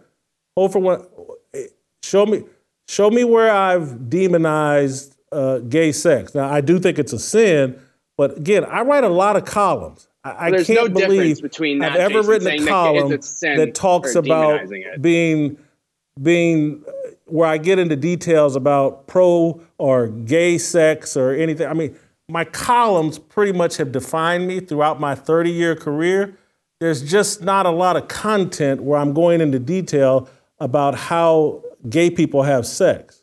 Hold 0.55 0.72
for 0.72 0.80
one. 0.80 1.05
Eh, 1.53 1.65
show 2.03 2.26
me. 2.26 2.45
Show 2.88 3.09
me 3.09 3.26
where 3.26 3.51
I've 3.51 4.09
demonized 4.09 5.10
uh, 5.31 5.59
gay 5.59 5.91
sex. 5.91 6.35
Now, 6.35 6.51
I 6.51 6.61
do 6.61 6.79
think 6.79 6.99
it's 6.99 7.13
a 7.13 7.19
sin, 7.19 7.79
but 8.17 8.37
again, 8.37 8.65
I 8.65 8.81
write 8.81 9.03
a 9.03 9.09
lot 9.09 9.35
of 9.35 9.45
columns. 9.45 10.07
I, 10.23 10.47
I 10.47 10.63
can't 10.63 10.93
no 10.93 11.07
believe 11.07 11.41
between 11.41 11.79
that, 11.79 11.93
I've 11.93 11.99
ever 11.99 12.19
Jason, 12.19 12.29
written 12.29 12.47
a 12.47 12.67
column 12.67 13.09
that, 13.09 13.53
that 13.57 13.73
talks 13.73 14.15
about 14.15 14.69
being 15.01 15.57
being 16.21 16.83
where 17.25 17.47
I 17.47 17.57
get 17.57 17.79
into 17.79 17.95
details 17.95 18.55
about 18.55 19.07
pro 19.07 19.61
or 19.77 20.07
gay 20.09 20.57
sex 20.57 21.17
or 21.17 21.31
anything. 21.31 21.65
I 21.67 21.73
mean, 21.73 21.97
my 22.27 22.45
columns 22.45 23.17
pretty 23.17 23.51
much 23.51 23.77
have 23.77 23.91
defined 23.91 24.47
me 24.47 24.59
throughout 24.59 24.99
my 24.99 25.15
30 25.15 25.51
year 25.51 25.75
career. 25.75 26.37
There's 26.79 27.01
just 27.09 27.41
not 27.41 27.65
a 27.65 27.71
lot 27.71 27.95
of 27.95 28.07
content 28.07 28.83
where 28.83 28.99
I'm 28.99 29.13
going 29.13 29.41
into 29.41 29.59
detail 29.59 30.29
about 30.59 30.95
how 30.95 31.63
gay 31.89 32.09
people 32.09 32.43
have 32.43 32.65
sex. 32.65 33.20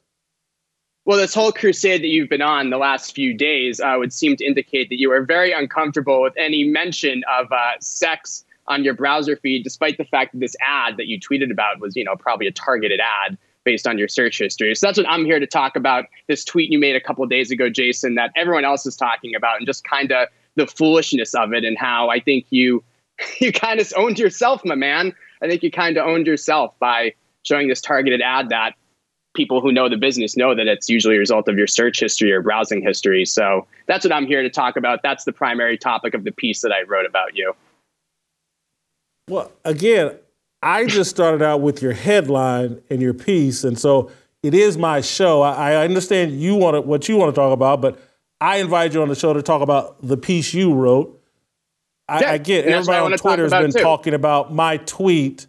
Well, 1.09 1.17
this 1.17 1.33
whole 1.33 1.53
crusade 1.53 2.03
that 2.03 2.09
you've 2.09 2.29
been 2.29 2.43
on 2.43 2.69
the 2.69 2.77
last 2.77 3.15
few 3.15 3.33
days 3.33 3.81
uh, 3.81 3.95
would 3.97 4.13
seem 4.13 4.37
to 4.37 4.45
indicate 4.45 4.91
that 4.91 5.01
you 5.01 5.11
are 5.11 5.23
very 5.23 5.53
uncomfortable 5.53 6.21
with 6.21 6.35
any 6.37 6.65
mention 6.65 7.23
of 7.41 7.51
uh, 7.51 7.81
sex 7.81 8.45
on 8.67 8.85
your 8.85 8.93
browser 8.93 9.35
feed, 9.35 9.65
despite 9.65 9.97
the 9.97 10.05
fact 10.05 10.33
that 10.33 10.41
this 10.41 10.55
ad 10.61 10.99
that 10.99 11.07
you 11.07 11.19
tweeted 11.19 11.51
about 11.51 11.81
was, 11.81 11.97
you 11.97 12.05
know, 12.05 12.15
probably 12.15 12.47
a 12.47 12.51
targeted 12.51 13.01
ad 13.01 13.39
based 13.65 13.87
on 13.87 13.97
your 13.97 14.07
search 14.07 14.37
history. 14.37 14.75
So 14.75 14.87
that's 14.87 14.99
what 14.99 15.09
I'm 15.09 15.25
here 15.25 15.41
to 15.41 15.47
talk 15.47 15.77
about. 15.77 16.05
This 16.27 16.45
tweet 16.45 16.71
you 16.71 16.79
made 16.79 16.95
a 16.95 17.01
couple 17.01 17.25
days 17.25 17.51
ago, 17.51 17.71
Jason, 17.71 18.17
that 18.17 18.31
everyone 18.37 18.67
else 18.67 18.85
is 18.85 18.95
talking 18.95 19.35
about, 19.35 19.57
and 19.57 19.67
just 19.67 19.85
kind 19.85 20.13
of 20.13 20.29
the 20.57 20.67
foolishness 20.67 21.35
of 21.35 21.55
it, 21.55 21.65
and 21.65 21.79
how 21.79 22.11
I 22.11 22.21
think 22.21 22.45
you 22.51 22.85
you 23.41 23.51
kind 23.51 23.81
of 23.81 23.91
owned 23.97 24.19
yourself, 24.19 24.63
my 24.63 24.75
man. 24.75 25.15
I 25.41 25.49
think 25.49 25.63
you 25.63 25.71
kind 25.71 25.97
of 25.97 26.07
owned 26.07 26.27
yourself 26.27 26.79
by 26.79 27.15
showing 27.45 27.69
this 27.69 27.81
targeted 27.81 28.21
ad 28.21 28.51
that 28.51 28.75
people 29.39 29.61
who 29.61 29.71
know 29.71 29.89
the 29.89 29.97
business 29.97 30.37
know 30.37 30.53
that 30.53 30.67
it's 30.67 30.89
usually 30.89 31.15
a 31.15 31.19
result 31.19 31.49
of 31.49 31.57
your 31.57 31.69
search 31.69 32.01
history 32.01 32.33
or 32.33 32.43
browsing 32.43 32.83
history. 32.83 33.25
So 33.25 33.67
that's 33.87 34.05
what 34.05 34.13
I'm 34.13 34.27
here 34.27 34.43
to 34.43 34.51
talk 34.51 34.77
about. 34.77 34.99
That's 35.05 35.25
the 35.25 35.33
primary 35.33 35.79
topic 35.79 36.13
of 36.13 36.25
the 36.25 36.33
piece 36.33 36.61
that 36.63 36.73
I 36.73 36.83
wrote 36.83 37.07
about 37.07 37.37
you. 37.37 37.55
Well, 39.31 39.53
again, 39.65 40.19
I 40.61 40.87
just 40.87 41.09
started 41.09 41.41
out 41.41 41.61
with 41.61 41.81
your 41.81 41.93
headline 41.93 42.83
and 42.91 43.01
your 43.01 43.15
piece, 43.15 43.63
and 43.63 43.79
so 43.79 44.11
it 44.43 44.55
is 44.55 44.77
my 44.77 45.01
show. 45.03 45.43
I, 45.43 45.73
I 45.73 45.85
understand 45.85 46.33
you 46.33 46.57
want 46.57 46.75
to, 46.75 46.81
what 46.81 47.09
you 47.09 47.17
want 47.17 47.33
to 47.33 47.41
talk 47.41 47.53
about, 47.53 47.81
but 47.81 48.01
I 48.41 48.57
invite 48.57 48.93
you 48.93 49.03
on 49.03 49.09
the 49.09 49.15
show 49.15 49.33
to 49.33 49.43
talk 49.43 49.63
about 49.63 50.05
the 50.05 50.17
piece 50.17 50.53
you 50.53 50.75
wrote. 50.75 51.15
I, 52.09 52.21
yeah, 52.21 52.33
I 52.33 52.39
get 52.39 52.65
everybody 52.65 53.13
on 53.13 53.19
Twitter 53.19 53.45
has 53.45 53.53
been 53.53 53.71
too. 53.71 53.81
talking 53.81 54.15
about 54.15 54.53
my 54.53 54.79
tweet 54.79 55.47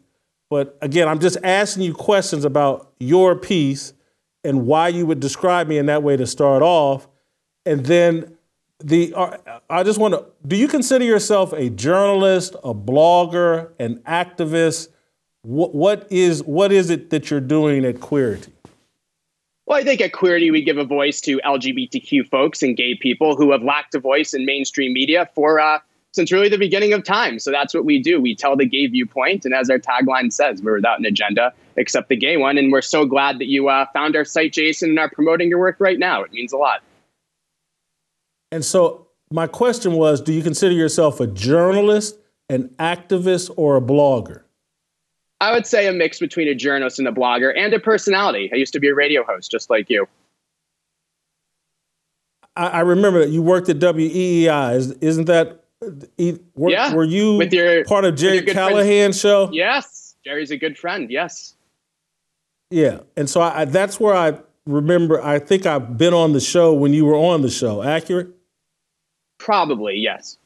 but 0.50 0.78
again, 0.82 1.08
I'm 1.08 1.20
just 1.20 1.38
asking 1.44 1.84
you 1.84 1.94
questions 1.94 2.44
about 2.44 2.89
your 3.00 3.36
piece 3.36 3.94
and 4.44 4.66
why 4.66 4.88
you 4.88 5.06
would 5.06 5.20
describe 5.20 5.68
me 5.68 5.78
in 5.78 5.86
that 5.88 6.04
way 6.04 6.18
to 6.18 6.26
start 6.26 6.62
off. 6.62 7.08
And 7.66 7.86
then 7.86 8.38
the 8.80 9.14
uh, 9.14 9.38
I 9.70 9.84
just 9.84 10.00
want 10.00 10.14
to 10.14 10.26
do 10.48 10.56
you 10.56 10.68
consider 10.68 11.06
yourself 11.06 11.54
a 11.54 11.70
journalist, 11.70 12.56
a 12.64 12.74
blogger, 12.74 13.72
an 13.80 13.98
activist? 14.08 14.90
What, 15.42 15.74
what 15.74 16.08
is 16.10 16.44
what 16.44 16.72
is 16.72 16.90
it 16.90 17.10
that 17.10 17.30
you're 17.30 17.42
doing 17.42 17.86
at 17.86 17.96
Queerty? 17.96 18.52
Well, 19.66 19.78
I 19.78 19.84
think 19.84 20.02
at 20.02 20.14
Queerty 20.14 20.52
we 20.52 20.64
give 20.64 20.78
a 20.78 20.84
voice 20.84 21.22
to 21.22 21.40
LGBTQ 21.46 22.28
folks 22.28 22.64
and 22.64 22.76
gay 22.76 22.96
people 22.96 23.36
who 23.36 23.52
have 23.52 23.62
lacked 23.62 23.94
a 23.96 24.00
voice 24.00 24.34
in 24.34 24.46
mainstream 24.46 24.94
media 24.94 25.30
for 25.36 25.60
uh, 25.60 25.80
since 26.14 26.32
really 26.32 26.50
the 26.50 26.58
beginning 26.58 26.94
of 26.94 27.04
time. 27.04 27.40
So 27.40 27.52
that's 27.52 27.74
what 27.74 27.86
we 27.86 28.02
do. 28.02 28.20
We 28.20 28.36
tell 28.36 28.56
the 28.56 28.66
gay 28.66 28.88
viewpoint. 28.88 29.46
And 29.46 29.54
as 29.54 29.70
our 29.70 29.78
tagline 29.78 30.34
says, 30.34 30.62
we're 30.62 30.76
without 30.76 31.00
an 31.00 31.06
agenda 31.06 31.54
except 31.76 32.10
the 32.10 32.16
gay 32.16 32.38
one. 32.38 32.58
And 32.58 32.72
we're 32.72 32.82
so 32.82 33.06
glad 33.06 33.40
that 33.40 33.48
you 33.48 33.70
uh, 33.70 33.86
found 33.94 34.16
our 34.16 34.26
site, 34.26 34.54
Jason, 34.54 34.90
and 34.90 35.00
are 35.00 35.10
promoting 35.10 35.50
your 35.50 35.60
work 35.60 35.78
right 35.80 36.00
now. 36.00 36.24
It 36.24 36.32
means 36.32 36.52
a 36.52 36.58
lot. 36.58 36.82
And 38.52 38.66
so 38.66 39.08
my 39.32 39.48
question 39.48 39.94
was 39.94 40.22
do 40.22 40.34
you 40.34 40.42
consider 40.42 40.74
yourself 40.74 41.20
a 41.20 41.28
journalist, 41.28 42.18
an 42.50 42.70
activist, 42.80 43.52
or 43.56 43.78
a 43.78 43.82
blogger? 43.82 44.42
I 45.42 45.54
would 45.54 45.66
say 45.66 45.88
a 45.88 45.94
mix 45.94 46.20
between 46.20 46.48
a 46.48 46.56
journalist 46.56 47.00
and 47.00 47.08
a 47.08 47.12
blogger 47.12 47.54
and 47.56 47.74
a 47.74 47.80
personality. 47.80 48.50
I 48.52 48.58
used 48.58 48.74
to 48.74 48.80
be 48.80 48.90
a 48.90 48.96
radio 48.96 49.24
host, 49.24 49.52
just 49.52 49.70
like 49.70 49.90
you. 49.90 50.08
I, 52.58 52.68
I 52.68 52.80
remember 52.82 53.20
that 53.20 53.30
you 53.30 53.42
worked 53.42 53.70
at 53.70 53.78
WEEI. 53.78 54.76
Is, 54.76 54.92
isn't 54.94 55.26
that 55.26 55.59
were, 55.82 56.70
yeah. 56.70 56.94
were 56.94 57.04
you 57.04 57.38
with 57.38 57.54
your, 57.54 57.86
part 57.86 58.06
of 58.06 58.16
Gerry 58.16 58.42
Callahan's 58.42 59.20
show? 59.20 59.50
Yes. 59.52 60.16
Jerry's 60.24 60.52
a 60.52 60.58
good 60.58 60.78
friend. 60.78 61.10
Yes. 61.10 61.56
Yeah. 62.70 63.00
And 63.16 63.30
so 63.30 63.42
I, 63.42 63.66
that's 63.66 64.00
where 64.00 64.14
I 64.14 64.40
remember, 64.66 65.24
I 65.24 65.40
think 65.40 65.66
I've 65.66 65.98
been 65.98 66.14
on 66.14 66.34
the 66.34 66.42
show 66.42 66.74
when 66.74 66.94
you 66.94 67.06
were 67.06 67.16
on 67.16 67.42
the 67.42 67.50
show. 67.50 67.82
Accurate? 67.82 68.30
Probably, 69.38 69.96
yes. 69.96 70.38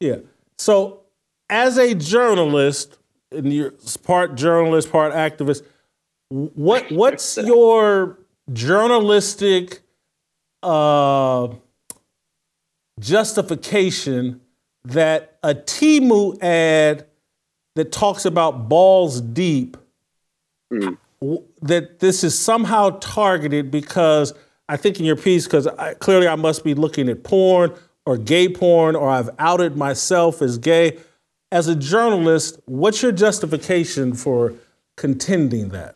Yeah. 0.00 0.16
So 0.58 1.02
as 1.48 1.78
a 1.78 1.94
journalist, 1.94 2.98
and 3.30 3.52
you're 3.52 3.72
part 4.02 4.34
journalist, 4.34 4.90
part 4.90 5.12
activist, 5.12 5.64
what 6.28 6.90
what's 6.90 7.36
your 7.44 8.18
journalistic 8.52 9.80
uh, 10.62 11.48
justification 13.00 14.40
that 14.84 15.38
a 15.42 15.54
Temu 15.54 16.42
ad 16.42 17.06
that 17.74 17.92
talks 17.92 18.24
about 18.24 18.68
balls 18.68 19.20
deep, 19.20 19.76
mm. 20.72 20.96
that 21.60 21.98
this 22.00 22.24
is 22.24 22.38
somehow 22.38 22.90
targeted 23.00 23.70
because 23.70 24.32
I 24.68 24.76
think 24.76 24.98
in 24.98 25.04
your 25.04 25.16
piece, 25.16 25.44
because 25.44 25.68
clearly 25.98 26.26
I 26.26 26.36
must 26.36 26.64
be 26.64 26.74
looking 26.74 27.08
at 27.08 27.22
porn 27.22 27.74
or 28.06 28.16
gay 28.16 28.48
porn 28.48 28.96
or 28.96 29.10
I've 29.10 29.30
outed 29.38 29.76
myself 29.76 30.40
as 30.40 30.58
gay. 30.58 30.98
As 31.52 31.68
a 31.68 31.76
journalist, 31.76 32.60
what's 32.66 33.02
your 33.02 33.12
justification 33.12 34.14
for 34.14 34.54
contending 34.96 35.68
that? 35.70 35.95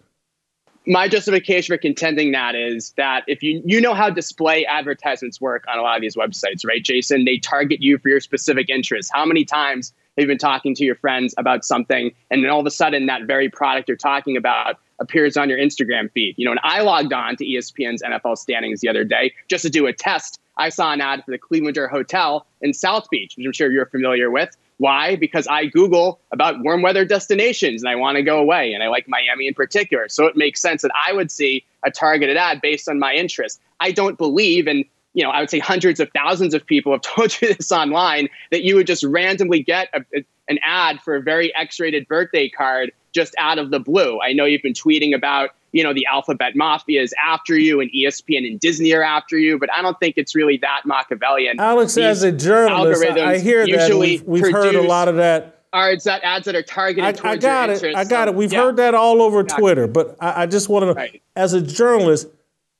My 0.90 1.06
justification 1.06 1.72
for 1.72 1.78
contending 1.78 2.32
that 2.32 2.56
is 2.56 2.92
that 2.96 3.22
if 3.28 3.44
you 3.44 3.62
you 3.64 3.80
know 3.80 3.94
how 3.94 4.10
display 4.10 4.66
advertisements 4.66 5.40
work 5.40 5.64
on 5.72 5.78
a 5.78 5.82
lot 5.82 5.96
of 5.96 6.02
these 6.02 6.16
websites, 6.16 6.66
right, 6.66 6.84
Jason? 6.84 7.24
They 7.24 7.38
target 7.38 7.80
you 7.80 7.96
for 7.98 8.08
your 8.08 8.18
specific 8.18 8.68
interests. 8.68 9.10
How 9.14 9.24
many 9.24 9.44
times 9.44 9.92
have 10.18 10.24
you 10.24 10.26
been 10.26 10.36
talking 10.36 10.74
to 10.74 10.84
your 10.84 10.96
friends 10.96 11.32
about 11.38 11.64
something, 11.64 12.10
and 12.30 12.42
then 12.42 12.50
all 12.50 12.58
of 12.58 12.66
a 12.66 12.72
sudden 12.72 13.06
that 13.06 13.22
very 13.22 13.48
product 13.48 13.88
you're 13.88 13.96
talking 13.96 14.36
about 14.36 14.78
appears 14.98 15.36
on 15.36 15.48
your 15.48 15.58
Instagram 15.58 16.10
feed? 16.10 16.34
You 16.36 16.46
know, 16.46 16.50
and 16.50 16.60
I 16.64 16.80
logged 16.80 17.12
on 17.12 17.36
to 17.36 17.44
ESPN's 17.46 18.02
NFL 18.02 18.36
standings 18.36 18.80
the 18.80 18.88
other 18.88 19.04
day 19.04 19.32
just 19.48 19.62
to 19.62 19.70
do 19.70 19.86
a 19.86 19.92
test 19.92 20.40
I 20.60 20.68
saw 20.68 20.92
an 20.92 21.00
ad 21.00 21.24
for 21.24 21.30
the 21.30 21.38
Clevelander 21.38 21.88
Hotel 21.88 22.46
in 22.60 22.74
South 22.74 23.08
Beach, 23.10 23.34
which 23.36 23.46
I'm 23.46 23.52
sure 23.52 23.72
you're 23.72 23.86
familiar 23.86 24.30
with. 24.30 24.54
Why? 24.80 25.14
Because 25.14 25.46
I 25.46 25.66
Google 25.66 26.20
about 26.32 26.64
warm 26.64 26.80
weather 26.80 27.04
destinations 27.04 27.82
and 27.82 27.90
I 27.90 27.96
want 27.96 28.16
to 28.16 28.22
go 28.22 28.38
away 28.38 28.72
and 28.72 28.82
I 28.82 28.88
like 28.88 29.06
Miami 29.06 29.46
in 29.46 29.52
particular. 29.52 30.08
So 30.08 30.24
it 30.24 30.38
makes 30.38 30.58
sense 30.58 30.80
that 30.80 30.90
I 31.06 31.12
would 31.12 31.30
see 31.30 31.66
a 31.84 31.90
targeted 31.90 32.38
ad 32.38 32.62
based 32.62 32.88
on 32.88 32.98
my 32.98 33.12
interest. 33.12 33.60
I 33.78 33.92
don't 33.92 34.16
believe, 34.16 34.66
and 34.66 34.86
you 35.12 35.22
know, 35.22 35.28
I 35.28 35.40
would 35.40 35.50
say 35.50 35.58
hundreds 35.58 36.00
of 36.00 36.08
thousands 36.14 36.54
of 36.54 36.64
people 36.64 36.92
have 36.92 37.02
told 37.14 37.38
you 37.42 37.52
this 37.52 37.70
online 37.70 38.30
that 38.52 38.64
you 38.64 38.74
would 38.76 38.86
just 38.86 39.04
randomly 39.04 39.62
get 39.62 39.90
a, 39.92 40.00
a, 40.16 40.24
an 40.48 40.58
ad 40.64 41.02
for 41.02 41.14
a 41.14 41.20
very 41.20 41.54
X-rated 41.54 42.08
birthday 42.08 42.48
card 42.48 42.90
just 43.12 43.34
out 43.36 43.58
of 43.58 43.70
the 43.70 43.80
blue. 43.80 44.18
I 44.22 44.32
know 44.32 44.46
you've 44.46 44.62
been 44.62 44.72
tweeting 44.72 45.14
about, 45.14 45.50
you 45.72 45.82
know, 45.84 45.92
the 45.94 46.06
alphabet 46.06 46.54
mafia 46.56 47.02
is 47.02 47.14
after 47.24 47.56
you 47.56 47.80
and 47.80 47.90
ESPN 47.92 48.46
and 48.46 48.58
Disney 48.58 48.92
are 48.92 49.02
after 49.02 49.38
you, 49.38 49.58
but 49.58 49.70
I 49.72 49.82
don't 49.82 49.98
think 50.00 50.14
it's 50.16 50.34
really 50.34 50.56
that 50.58 50.82
Machiavellian. 50.84 51.60
Alex, 51.60 51.94
These 51.94 52.04
as 52.04 52.22
a 52.22 52.32
journalist, 52.32 53.04
I 53.04 53.38
hear 53.38 53.66
that. 53.66 53.96
We've, 53.96 54.22
we've 54.24 54.50
heard 54.52 54.74
a 54.74 54.82
lot 54.82 55.08
of 55.08 55.16
that. 55.16 55.56
Are 55.72 55.92
it's 55.92 56.02
that 56.02 56.22
ads 56.24 56.46
that 56.46 56.56
are 56.56 56.62
targeted 56.64 57.04
I, 57.24 57.30
I 57.30 57.36
got 57.36 57.68
your 57.68 57.76
it. 57.76 57.82
interests. 57.84 57.96
I 57.96 58.04
got 58.04 58.24
So, 58.26 58.32
it. 58.32 58.36
We've 58.36 58.52
yeah. 58.52 58.62
heard 58.62 58.76
that 58.78 58.94
all 58.94 59.22
over 59.22 59.40
Exactly. 59.40 59.62
Twitter, 59.62 59.86
but 59.86 60.16
I, 60.20 60.42
I 60.42 60.46
just 60.46 60.68
want 60.68 60.82
to 60.82 60.94
know, 60.94 61.08
as 61.36 61.52
a 61.52 61.62
journalist, 61.62 62.26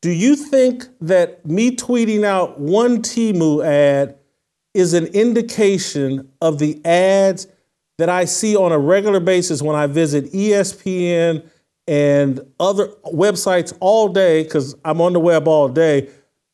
do 0.00 0.10
you 0.10 0.34
think 0.34 0.86
that 1.00 1.46
me 1.46 1.76
tweeting 1.76 2.24
out 2.24 2.58
one 2.58 3.00
Temu 3.02 3.64
ad 3.64 4.16
is 4.74 4.92
an 4.94 5.06
indication 5.06 6.32
of 6.40 6.58
the 6.58 6.84
ads 6.84 7.46
that 7.98 8.08
I 8.08 8.24
see 8.24 8.56
on 8.56 8.72
a 8.72 8.78
regular 8.78 9.20
basis 9.20 9.62
when 9.62 9.76
I 9.76 9.86
visit 9.86 10.32
ESPN 10.32 11.44
and 11.86 12.40
other 12.58 12.88
websites 13.06 13.76
all 13.80 14.08
day, 14.08 14.42
because 14.42 14.76
I'm 14.84 15.00
on 15.00 15.12
the 15.12 15.20
web 15.20 15.48
all 15.48 15.68
day? 15.68 16.08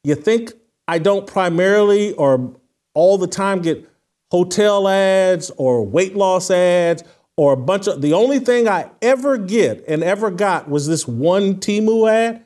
You 0.04 0.14
think 0.14 0.52
I 0.88 0.98
don't 0.98 1.26
primarily 1.26 2.12
or 2.14 2.54
all 2.94 3.18
the 3.18 3.26
time 3.26 3.60
get 3.60 3.88
hotel 4.30 4.88
ads 4.88 5.50
or 5.56 5.84
weight 5.84 6.16
loss 6.16 6.50
ads 6.50 7.04
or 7.36 7.52
a 7.52 7.56
bunch 7.56 7.86
of 7.86 8.00
the 8.00 8.12
only 8.14 8.38
thing 8.38 8.68
I 8.68 8.90
ever 9.02 9.36
get 9.36 9.84
and 9.86 10.02
ever 10.02 10.30
got 10.30 10.68
was 10.68 10.86
this 10.86 11.06
one 11.06 11.56
Temu 11.56 12.10
ad? 12.10 12.44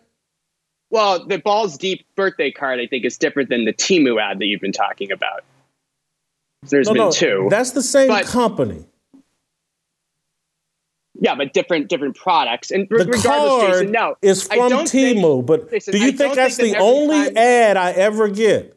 Well, 0.91 1.25
the 1.25 1.39
balls 1.39 1.79
deep 1.79 2.05
birthday 2.17 2.51
card, 2.51 2.81
I 2.81 2.87
think, 2.87 3.05
is 3.05 3.17
different 3.17 3.49
than 3.49 3.65
the 3.65 3.73
Temu 3.73 4.21
ad 4.21 4.41
that 4.41 4.47
you've 4.47 4.61
been 4.61 4.73
talking 4.73 5.13
about. 5.13 5.45
There's 6.69 6.89
no, 6.89 6.95
been 6.95 7.03
no, 7.05 7.11
two. 7.13 7.47
That's 7.49 7.71
the 7.71 7.83
same 7.83 8.09
But- 8.09 8.27
company. 8.27 8.87
Yeah, 11.23 11.35
but 11.35 11.53
different 11.53 11.89
different 11.89 12.17
products. 12.17 12.71
And 12.71 12.89
The 12.89 12.97
regardless, 12.97 13.23
card 13.25 13.73
Jason, 13.73 13.93
no, 13.93 14.17
is 14.23 14.43
from 14.43 14.73
Temu, 14.73 15.45
but 15.45 15.71
Jason, 15.71 15.93
do 15.93 15.99
you 15.99 16.09
I 16.09 16.13
think 16.13 16.35
that's 16.35 16.57
think 16.57 16.69
the 16.69 16.79
that 16.79 16.83
every 16.83 16.89
only 16.89 17.25
time- 17.27 17.37
ad 17.37 17.77
I 17.77 17.93
ever 17.93 18.29
get 18.29 18.75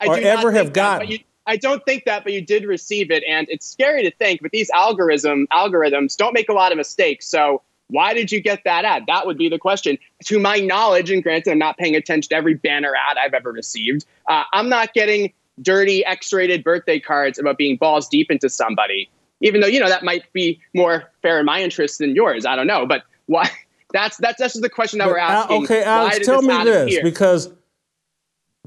I 0.00 0.06
or 0.06 0.18
ever 0.18 0.50
have 0.52 0.66
that, 0.68 0.74
gotten? 0.74 1.08
you, 1.08 1.18
I 1.46 1.56
don't 1.56 1.84
think 1.84 2.04
that, 2.06 2.24
but 2.24 2.32
you 2.32 2.40
did 2.42 2.64
receive 2.64 3.10
it, 3.10 3.22
and 3.28 3.46
it's 3.48 3.66
scary 3.66 4.02
to 4.02 4.10
think. 4.10 4.42
But 4.42 4.50
these 4.50 4.68
algorithm 4.70 5.46
algorithms 5.52 6.16
don't 6.16 6.34
make 6.34 6.48
a 6.48 6.52
lot 6.52 6.72
of 6.72 6.78
mistakes. 6.78 7.26
So 7.26 7.62
why 7.88 8.14
did 8.14 8.30
you 8.32 8.40
get 8.40 8.62
that 8.64 8.84
ad? 8.84 9.04
That 9.06 9.26
would 9.26 9.38
be 9.38 9.48
the 9.48 9.58
question. 9.58 9.96
To 10.26 10.38
my 10.40 10.56
knowledge, 10.58 11.10
and 11.10 11.22
granted, 11.22 11.50
I'm 11.52 11.58
not 11.58 11.76
paying 11.78 11.94
attention 11.94 12.28
to 12.30 12.34
every 12.36 12.54
banner 12.54 12.94
ad 12.96 13.16
I've 13.16 13.34
ever 13.34 13.52
received. 13.52 14.04
Uh, 14.28 14.42
I'm 14.52 14.68
not 14.68 14.92
getting 14.92 15.32
dirty 15.62 16.04
X-rated 16.04 16.64
birthday 16.64 16.98
cards 16.98 17.38
about 17.38 17.58
being 17.58 17.76
balls 17.76 18.08
deep 18.08 18.30
into 18.30 18.48
somebody. 18.48 19.08
Even 19.40 19.60
though 19.60 19.66
you 19.66 19.80
know 19.80 19.88
that 19.88 20.04
might 20.04 20.30
be 20.32 20.60
more 20.74 21.04
fair 21.22 21.40
in 21.40 21.46
my 21.46 21.60
interest 21.62 21.98
than 21.98 22.14
yours. 22.14 22.44
I 22.46 22.56
don't 22.56 22.66
know, 22.66 22.86
but 22.86 23.02
why? 23.26 23.50
That's 23.92 24.16
that's 24.18 24.38
that's 24.38 24.52
just 24.54 24.62
the 24.62 24.68
question 24.68 25.00
that 25.00 25.06
But, 25.06 25.10
we're 25.14 25.18
Al- 25.18 25.42
asking. 25.42 25.64
okay, 25.64 25.82
Alex, 25.82 26.24
tell 26.24 26.42
me 26.42 26.62
this 26.62 26.84
appear? 26.84 27.02
because 27.02 27.50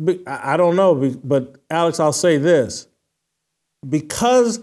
be- 0.03 0.21
I 0.27 0.55
I 0.55 0.57
don't 0.57 0.75
know, 0.75 0.95
but 1.23 1.55
Alex, 1.69 1.97
I'll 2.01 2.11
say 2.11 2.37
this 2.37 2.89
because 3.87 4.59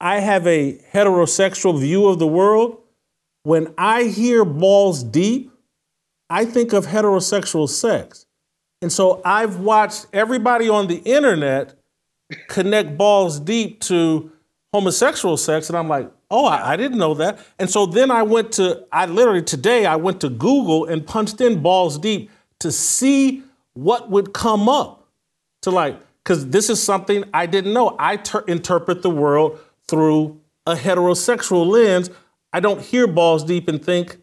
I 0.00 0.20
have 0.20 0.46
a 0.46 0.78
heterosexual 0.94 1.78
view 1.78 2.06
of 2.08 2.18
the 2.18 2.26
world. 2.26 2.78
When 3.42 3.74
I 3.76 4.04
hear 4.04 4.42
balls 4.46 5.02
deep, 5.02 5.52
I 6.30 6.46
think 6.46 6.72
of 6.72 6.86
heterosexual 6.86 7.68
sex, 7.68 8.24
and 8.80 8.90
so 8.90 9.20
I've 9.22 9.60
watched 9.60 10.06
everybody 10.14 10.70
on 10.70 10.86
the 10.86 11.02
internet 11.04 11.74
connect 12.48 12.96
balls 12.96 13.38
deep 13.38 13.80
to 13.80 14.32
homosexual 14.72 15.36
sex, 15.36 15.68
and 15.68 15.76
I'm 15.76 15.88
like, 15.88 16.10
oh, 16.30 16.46
I, 16.46 16.72
I 16.72 16.76
didn't 16.76 16.98
know 16.98 17.14
that. 17.14 17.38
And 17.58 17.68
so 17.68 17.86
then 17.86 18.10
I 18.10 18.22
went 18.22 18.52
to, 18.52 18.84
I 18.92 19.06
literally 19.06 19.42
today 19.42 19.86
I 19.86 19.96
went 19.96 20.20
to 20.20 20.28
Google 20.28 20.86
and 20.86 21.06
punched 21.06 21.40
in 21.40 21.60
balls 21.60 21.98
deep 21.98 22.30
to 22.60 22.70
see 22.70 23.42
what 23.74 24.10
would 24.10 24.32
come 24.32 24.68
up. 24.68 25.08
To 25.62 25.70
like, 25.70 26.00
because 26.22 26.48
this 26.48 26.70
is 26.70 26.82
something 26.82 27.24
I 27.34 27.46
didn't 27.46 27.74
know. 27.74 27.96
I 27.98 28.16
ter- 28.16 28.44
interpret 28.46 29.02
the 29.02 29.10
world 29.10 29.58
through 29.88 30.40
a 30.66 30.74
heterosexual 30.74 31.66
lens. 31.66 32.08
I 32.52 32.60
don't 32.60 32.80
hear 32.80 33.06
balls 33.06 33.44
deep 33.44 33.68
and 33.68 33.84
think 33.84 34.16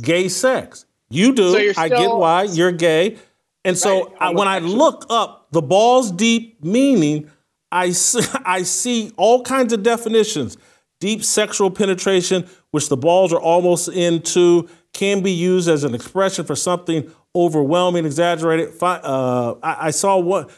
gay 0.00 0.28
sex. 0.28 0.86
You 1.08 1.34
do. 1.34 1.52
So 1.52 1.80
I 1.80 1.88
get 1.88 2.10
why 2.10 2.44
you're 2.44 2.72
gay. 2.72 3.18
And 3.64 3.76
so 3.76 4.14
I, 4.18 4.30
when 4.30 4.48
I 4.48 4.58
look 4.58 5.06
up 5.10 5.48
the 5.52 5.62
balls 5.62 6.10
deep 6.10 6.64
meaning, 6.64 7.30
I 7.72 7.90
see, 7.92 8.20
I 8.44 8.62
see 8.62 9.12
all 9.16 9.42
kinds 9.42 9.72
of 9.72 9.82
definitions. 9.82 10.56
Deep 11.00 11.24
sexual 11.24 11.70
penetration, 11.70 12.46
which 12.72 12.88
the 12.88 12.96
balls 12.96 13.32
are 13.32 13.40
almost 13.40 13.88
into, 13.88 14.68
can 14.92 15.22
be 15.22 15.32
used 15.32 15.68
as 15.68 15.82
an 15.84 15.94
expression 15.94 16.44
for 16.44 16.54
something 16.54 17.10
overwhelming, 17.34 18.04
exaggerated. 18.04 18.74
Uh, 18.82 19.54
I, 19.62 19.86
I 19.86 19.90
saw 19.92 20.18
what 20.18 20.50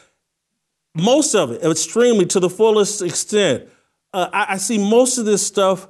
most 0.95 1.33
of 1.33 1.51
it 1.51 1.63
extremely 1.63 2.25
to 2.27 2.39
the 2.39 2.49
fullest 2.49 3.01
extent. 3.01 3.69
Uh, 4.13 4.29
I, 4.33 4.45
I 4.49 4.57
see 4.57 4.77
most 4.77 5.17
of 5.17 5.25
this 5.25 5.45
stuff. 5.45 5.87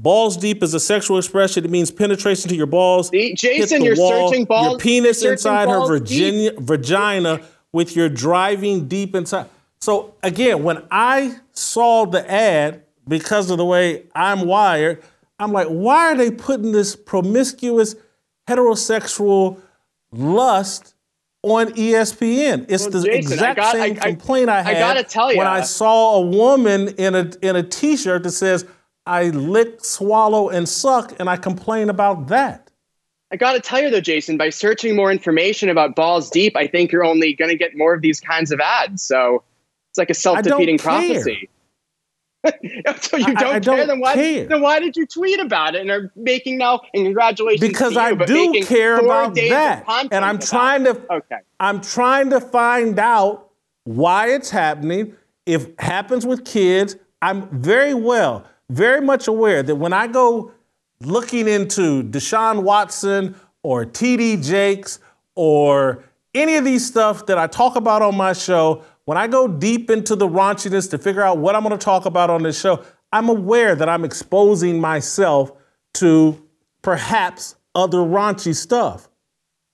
Balls 0.00 0.38
deep 0.38 0.62
is 0.62 0.72
a 0.72 0.80
sexual 0.80 1.18
expression. 1.18 1.62
It 1.62 1.70
means 1.70 1.90
penetration 1.90 2.48
to 2.48 2.56
your 2.56 2.66
balls. 2.66 3.10
Jason, 3.10 3.84
you're 3.84 3.96
wall, 3.96 4.30
searching 4.30 4.46
balls- 4.46 4.70
Your 4.70 4.78
penis 4.78 5.22
inside 5.22 5.68
her 5.68 5.86
Virginia, 5.86 6.52
vagina 6.56 7.40
with 7.72 7.94
your 7.94 8.08
driving 8.08 8.88
deep 8.88 9.14
inside. 9.14 9.46
So 9.80 10.14
again, 10.22 10.62
when 10.62 10.82
I 10.90 11.36
saw 11.52 12.04
the 12.04 12.28
ad, 12.30 12.82
because 13.08 13.50
of 13.50 13.56
the 13.56 13.64
way 13.64 14.04
I'm 14.14 14.42
wired, 14.46 15.02
I'm 15.38 15.52
like, 15.52 15.68
why 15.68 16.12
are 16.12 16.16
they 16.16 16.30
putting 16.30 16.72
this 16.72 16.94
promiscuous 16.94 17.94
heterosexual 18.46 19.58
lust 20.12 20.94
on 21.42 21.68
ESPN? 21.68 22.66
It's 22.68 22.82
Well, 22.84 22.90
the 22.90 23.02
Jason, 23.06 23.32
exact 23.32 23.56
got- 23.56 23.72
same 23.72 23.94
I- 23.94 23.96
I- 23.96 24.10
complaint 24.10 24.50
I 24.50 24.58
I 24.58 24.62
had 24.62 24.78
gotta 24.78 25.02
tell 25.02 25.28
when. 25.34 25.46
I 25.46 25.62
saw 25.62 26.16
a 26.16 26.20
woman 26.20 26.88
in 26.98 27.14
a 27.14 27.30
in 27.40 27.56
a 27.56 27.62
t-shirt 27.62 28.22
that 28.24 28.32
says 28.32 28.66
I 29.06 29.30
lick, 29.30 29.82
swallow, 29.82 30.50
and 30.50 30.68
suck, 30.68 31.18
and 31.18 31.28
I 31.30 31.36
complain 31.36 31.88
about 31.88 32.28
that. 32.28 32.70
I 33.32 33.36
got 33.36 33.52
to 33.54 33.60
tell 33.60 33.80
you 33.80 33.90
though, 33.90 34.00
Jason, 34.00 34.36
by 34.36 34.50
searching 34.50 34.94
more 34.94 35.10
information 35.10 35.70
about 35.70 35.96
balls 35.96 36.28
deep, 36.28 36.54
I 36.54 36.66
think 36.66 36.92
you're 36.92 37.04
only 37.04 37.32
going 37.32 37.48
to 37.48 37.56
get 37.56 37.76
more 37.76 37.94
of 37.94 38.02
these 38.02 38.20
kinds 38.20 38.52
of 38.52 38.60
ads. 38.60 39.02
So 39.02 39.42
like 40.00 40.10
a 40.10 40.14
self-defeating 40.14 40.78
care. 40.78 40.84
prophecy. 40.84 41.48
so 42.44 43.16
you 43.18 43.34
don't, 43.34 43.38
I 43.38 43.50
care, 43.52 43.60
don't 43.60 43.86
then 43.86 44.00
why? 44.00 44.14
care. 44.14 44.46
Then 44.46 44.62
why 44.62 44.80
did 44.80 44.96
you 44.96 45.06
tweet 45.06 45.38
about 45.38 45.74
it 45.74 45.82
and 45.82 45.90
are 45.90 46.10
making 46.16 46.58
now? 46.58 46.80
And 46.94 47.04
congratulations, 47.04 47.60
Because 47.60 47.92
you, 47.92 48.00
I 48.00 48.14
do 48.14 48.64
care 48.64 48.98
about 48.98 49.34
that, 49.34 49.84
and 50.10 50.24
I'm 50.24 50.38
trying 50.38 50.86
it. 50.86 50.94
to. 50.94 51.12
Okay. 51.16 51.36
I'm 51.60 51.80
trying 51.80 52.30
to 52.30 52.40
find 52.40 52.98
out 52.98 53.50
why 53.84 54.28
it's 54.30 54.50
happening. 54.50 55.14
If 55.46 55.68
it 55.68 55.80
happens 55.80 56.24
with 56.26 56.44
kids, 56.44 56.96
I'm 57.20 57.48
very 57.60 57.92
well, 57.94 58.46
very 58.70 59.00
much 59.02 59.28
aware 59.28 59.62
that 59.62 59.76
when 59.76 59.92
I 59.92 60.06
go 60.06 60.52
looking 61.00 61.46
into 61.48 62.02
Deshaun 62.04 62.62
Watson 62.62 63.34
or 63.62 63.84
TD 63.84 64.42
Jakes 64.46 64.98
or 65.34 66.04
any 66.34 66.56
of 66.56 66.64
these 66.64 66.86
stuff 66.86 67.26
that 67.26 67.36
I 67.36 67.46
talk 67.46 67.76
about 67.76 68.00
on 68.02 68.16
my 68.16 68.32
show, 68.32 68.82
when 69.04 69.18
I 69.18 69.26
go 69.26 69.48
deep 69.48 69.90
into 69.90 70.14
the 70.16 70.28
raunchiness 70.28 70.90
to 70.90 70.98
figure 70.98 71.22
out 71.22 71.38
what 71.38 71.54
I'm 71.56 71.62
going 71.62 71.76
to 71.76 71.84
talk 71.84 72.06
about 72.06 72.30
on 72.30 72.42
this 72.42 72.60
show, 72.60 72.84
I'm 73.12 73.28
aware 73.28 73.74
that 73.74 73.88
I'm 73.88 74.04
exposing 74.04 74.80
myself 74.80 75.52
to 75.94 76.40
perhaps 76.82 77.56
other 77.74 77.98
raunchy 77.98 78.54
stuff. 78.54 79.08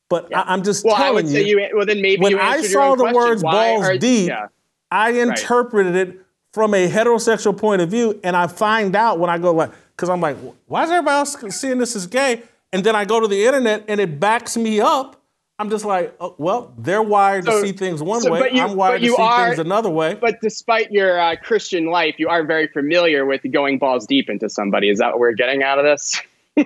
But 0.08 0.34
I, 0.34 0.54
am 0.54 0.62
just 0.62 0.84
Well, 0.84 0.94
I 0.94 0.98
telling 0.98 1.28
you. 1.28 1.40
you. 1.40 1.68
Well, 1.74 1.84
then 1.84 2.00
maybe 2.00 2.22
when 2.22 2.32
you 2.32 2.38
I 2.38 2.62
saw 2.62 2.94
the 2.94 3.02
question. 3.04 3.14
words 3.16 3.42
balls 3.42 3.84
are- 3.86 3.98
deep, 3.98 4.28
yeah. 4.28 4.46
I 4.90 5.10
interpreted 5.10 5.96
it 5.96 6.20
from 6.52 6.72
a 6.74 6.88
heterosexual 6.88 7.56
point 7.56 7.82
of 7.82 7.90
view, 7.90 8.18
and 8.22 8.36
I 8.36 8.46
find 8.46 8.94
out 8.94 9.18
when 9.18 9.28
I 9.28 9.36
go 9.36 9.52
like, 9.52 9.72
because 9.94 10.08
I'm 10.08 10.20
like, 10.20 10.36
why 10.66 10.84
is 10.84 10.90
everybody 10.90 11.16
else 11.16 11.36
seeing 11.58 11.78
this 11.78 11.96
as 11.96 12.06
gay? 12.06 12.42
And 12.72 12.84
then 12.84 12.94
I 12.94 13.04
go 13.04 13.18
to 13.20 13.26
the 13.26 13.44
internet 13.46 13.84
and 13.88 14.00
it 14.00 14.20
backs 14.20 14.56
me 14.56 14.80
up. 14.80 15.20
I'm 15.58 15.70
just 15.70 15.86
like, 15.86 16.14
oh, 16.20 16.34
well, 16.36 16.74
they're 16.76 17.02
wired 17.02 17.44
So- 17.46 17.60
to 17.62 17.66
see 17.66 17.72
things 17.72 18.02
one 18.02 18.20
so- 18.20 18.30
way. 18.30 18.50
you- 18.52 18.62
I'm 18.62 18.76
wired 18.76 19.00
to 19.00 19.08
see 19.08 19.16
are- 19.18 19.46
things 19.48 19.58
another 19.58 19.88
way. 19.88 20.14
But 20.14 20.40
despite 20.42 20.92
your 20.92 21.18
uh, 21.18 21.36
Christian 21.42 21.86
life, 21.86 22.16
you 22.18 22.28
are 22.28 22.44
very 22.44 22.66
familiar 22.68 23.24
with 23.24 23.40
going 23.50 23.78
balls 23.78 24.06
deep 24.06 24.28
into 24.28 24.50
somebody. 24.50 24.90
Is 24.90 24.98
that 24.98 25.12
what 25.12 25.18
we're 25.18 25.32
getting 25.32 25.62
out 25.62 25.78
of 25.78 25.84
this? 25.86 26.20
oh, 26.58 26.64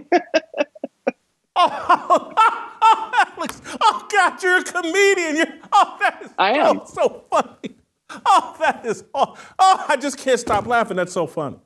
oh, 1.57 3.35
Alex, 3.37 3.61
oh 3.81 4.09
God, 4.11 4.43
you're 4.43 4.59
a 4.59 4.65
comedian. 4.65 5.37
You're, 5.37 5.47
oh, 5.73 5.97
that 6.01 6.23
is 6.25 6.31
I 6.39 6.53
am. 6.55 6.81
so, 6.87 6.93
so 6.93 7.25
funny. 7.31 7.77
Oh, 8.27 8.57
that 8.59 8.85
is, 8.85 9.05
oh, 9.15 9.37
oh, 9.61 9.85
I 9.89 9.97
just 9.97 10.19
can't 10.19 10.41
stop 10.41 10.67
laughing. 10.67 10.97
That's 10.97 11.13
so 11.13 11.29
funny. 11.29 11.59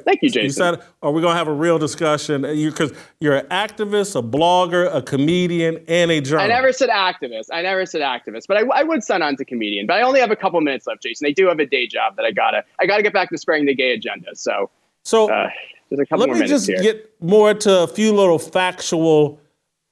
Thank 0.00 0.22
you, 0.22 0.30
Jason. 0.30 0.44
You 0.44 0.50
said, 0.50 0.82
are 1.02 1.10
we 1.10 1.20
going 1.20 1.32
to 1.32 1.38
have 1.38 1.48
a 1.48 1.52
real 1.52 1.78
discussion? 1.78 2.42
Because 2.42 2.92
you, 3.20 3.32
are 3.32 3.36
an 3.36 3.46
activist, 3.46 4.16
a 4.16 4.22
blogger, 4.22 4.94
a 4.94 5.02
comedian, 5.02 5.84
and 5.88 6.10
a 6.10 6.20
journalist. 6.20 6.52
I 6.52 6.54
never 6.54 6.72
said 6.72 6.88
activist. 6.88 7.46
I 7.52 7.62
never 7.62 7.84
said 7.86 8.00
activist, 8.00 8.46
but 8.48 8.56
I, 8.56 8.62
I 8.74 8.82
would 8.82 9.02
sign 9.02 9.22
on 9.22 9.36
to 9.36 9.44
comedian. 9.44 9.86
But 9.86 9.94
I 9.94 10.02
only 10.02 10.20
have 10.20 10.30
a 10.30 10.36
couple 10.36 10.60
minutes 10.60 10.86
left, 10.86 11.02
Jason. 11.02 11.26
I 11.26 11.32
do 11.32 11.46
have 11.48 11.58
a 11.58 11.66
day 11.66 11.86
job 11.86 12.16
that 12.16 12.24
I 12.24 12.30
gotta 12.30 12.64
I 12.80 12.86
gotta 12.86 13.02
get 13.02 13.12
back 13.12 13.30
to 13.30 13.38
spreading 13.38 13.66
the 13.66 13.74
gay 13.74 13.92
agenda. 13.92 14.34
So, 14.34 14.70
so 15.04 15.30
uh, 15.30 15.48
there's 15.90 16.00
a 16.00 16.06
couple 16.06 16.26
let 16.26 16.38
me 16.38 16.46
just 16.46 16.66
here. 16.66 16.80
get 16.80 17.10
more 17.20 17.54
to 17.54 17.80
a 17.80 17.86
few 17.86 18.14
little 18.14 18.38
factual 18.38 19.40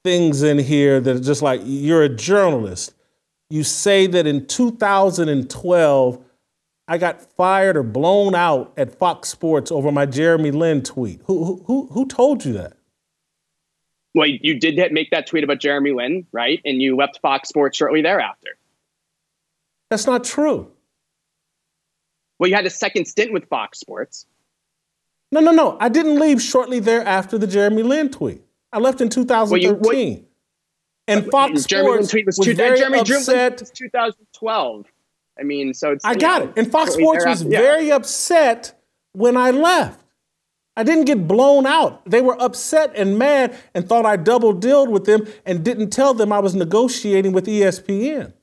things 0.03 0.41
in 0.41 0.57
here 0.57 0.99
that 0.99 1.15
are 1.15 1.19
just 1.19 1.41
like 1.41 1.61
you're 1.63 2.03
a 2.03 2.09
journalist. 2.09 2.93
You 3.49 3.63
say 3.63 4.07
that 4.07 4.25
in 4.25 4.47
2012 4.47 6.23
I 6.91 6.97
got 6.97 7.21
fired 7.37 7.77
or 7.77 7.83
blown 7.83 8.35
out 8.35 8.73
at 8.75 8.93
Fox 8.93 9.29
Sports 9.29 9.71
over 9.71 9.93
my 9.93 10.05
Jeremy 10.05 10.51
Lin 10.51 10.83
tweet. 10.83 11.21
Who 11.27 11.63
who 11.65 11.87
who 11.87 12.05
told 12.05 12.43
you 12.43 12.51
that? 12.51 12.73
Well, 14.13 14.27
you 14.27 14.59
did 14.59 14.91
make 14.91 15.09
that 15.11 15.25
tweet 15.25 15.45
about 15.45 15.61
Jeremy 15.61 15.93
Lin, 15.93 16.27
right? 16.33 16.59
And 16.65 16.81
you 16.81 16.97
left 16.97 17.19
Fox 17.21 17.47
Sports 17.47 17.77
shortly 17.77 18.01
thereafter. 18.01 18.57
That's 19.89 20.05
not 20.05 20.25
true. 20.25 20.69
Well, 22.37 22.49
you 22.49 22.57
had 22.57 22.65
a 22.65 22.69
second 22.69 23.05
stint 23.05 23.31
with 23.31 23.47
Fox 23.47 23.79
Sports. 23.79 24.25
No, 25.31 25.39
no, 25.39 25.51
no. 25.51 25.77
I 25.79 25.87
didn't 25.87 26.19
leave 26.19 26.41
shortly 26.41 26.81
thereafter 26.81 27.37
the 27.37 27.47
Jeremy 27.47 27.83
Lin 27.83 28.09
tweet. 28.09 28.41
I 28.73 28.79
left 28.79 28.99
in 28.99 29.07
2013. 29.07 30.25
and 31.07 31.31
Fox 31.31 31.63
Jeremy 31.63 31.89
Lin 31.89 31.97
Sports 31.99 32.11
tweet 32.11 32.25
was, 32.25 32.37
was 32.37 32.47
two, 32.47 32.53
very 32.53 32.79
Jeremy 32.79 32.99
upset. 32.99 33.61
was 33.61 33.69
2012. 33.69 34.87
I 35.39 35.43
mean, 35.43 35.73
so 35.73 35.91
it's 35.91 36.05
I 36.05 36.15
got 36.15 36.43
know, 36.43 36.49
it. 36.49 36.57
And 36.57 36.71
Fox 36.71 36.93
Sports 36.93 37.25
was 37.25 37.43
yeah. 37.43 37.59
very 37.59 37.91
upset 37.91 38.79
when 39.13 39.37
I 39.37 39.51
left. 39.51 39.99
I 40.77 40.83
didn't 40.83 41.05
get 41.05 41.27
blown 41.27 41.65
out. 41.65 42.05
They 42.05 42.21
were 42.21 42.41
upset 42.41 42.93
and 42.95 43.19
mad 43.19 43.55
and 43.73 43.87
thought 43.87 44.05
I 44.05 44.15
double 44.15 44.53
dealed 44.53 44.89
with 44.89 45.05
them 45.05 45.27
and 45.45 45.65
didn't 45.65 45.89
tell 45.89 46.13
them 46.13 46.31
I 46.31 46.39
was 46.39 46.55
negotiating 46.55 47.33
with 47.33 47.45
ESPN. 47.45 48.33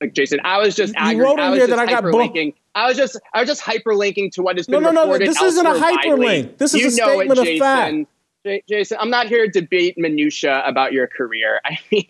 Like 0.00 0.12
Jason, 0.12 0.40
I 0.44 0.58
was 0.58 0.74
just 0.74 0.94
You 0.94 1.22
wrote 1.22 1.34
in 1.34 1.40
I 1.40 1.50
was 1.50 1.58
here 1.58 1.68
just 1.68 1.78
that 1.78 1.88
I 1.88 1.90
got 1.90 2.02
blown-. 2.10 2.52
I 2.74 2.88
was 2.88 2.96
just 2.96 3.18
I 3.32 3.40
was 3.40 3.48
just 3.48 3.62
hyperlinking 3.62 4.32
to 4.32 4.42
what 4.42 4.56
has 4.58 4.66
been 4.66 4.82
no, 4.82 4.90
no, 4.90 5.02
reported. 5.02 5.28
this 5.28 5.40
isn't 5.40 5.64
a 5.64 5.70
widely. 5.70 6.26
hyperlink. 6.26 6.58
This 6.58 6.74
is 6.74 6.80
you 6.82 6.88
a 6.88 6.90
statement 6.90 7.38
it, 7.38 7.54
of 7.54 7.58
fact. 7.58 8.08
J- 8.44 8.62
Jason, 8.68 8.98
I'm 9.00 9.08
not 9.08 9.28
here 9.28 9.46
to 9.46 9.60
debate 9.60 9.96
minutia 9.96 10.62
about 10.66 10.92
your 10.92 11.06
career. 11.06 11.60
I 11.64 11.78
mean, 11.90 12.06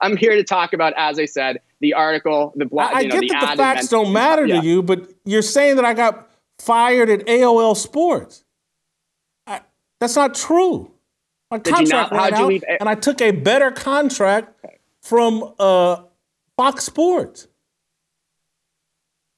I'm 0.00 0.16
here 0.16 0.34
to 0.34 0.44
talk 0.44 0.72
about, 0.72 0.92
as 0.96 1.18
I 1.18 1.24
said, 1.24 1.60
the 1.80 1.94
article, 1.94 2.52
the 2.56 2.66
blog. 2.66 2.90
I, 2.92 2.98
I 2.98 3.00
you 3.00 3.08
know, 3.08 3.20
get 3.20 3.30
that 3.32 3.50
the 3.52 3.56
facts 3.56 3.88
don't 3.88 4.12
matter 4.12 4.46
Yeah. 4.46 4.60
to 4.60 4.66
you, 4.66 4.82
but 4.82 5.08
you're 5.24 5.42
saying 5.42 5.76
that 5.76 5.84
I 5.84 5.94
got 5.94 6.30
fired 6.58 7.08
at 7.08 7.26
AOL 7.26 7.76
Sports. 7.76 8.44
I, 9.46 9.60
that's 10.00 10.16
not 10.16 10.34
true. 10.34 10.90
My 11.50 11.58
Did 11.58 11.74
contract 11.74 12.12
not- 12.12 12.20
ran 12.20 12.34
out, 12.34 12.48
leave 12.48 12.64
and 12.80 12.88
I 12.88 12.94
took 12.94 13.20
a 13.20 13.30
better 13.30 13.70
contract 13.70 14.52
from 15.02 15.54
uh, 15.58 16.02
Fox 16.56 16.84
Sports. 16.84 17.46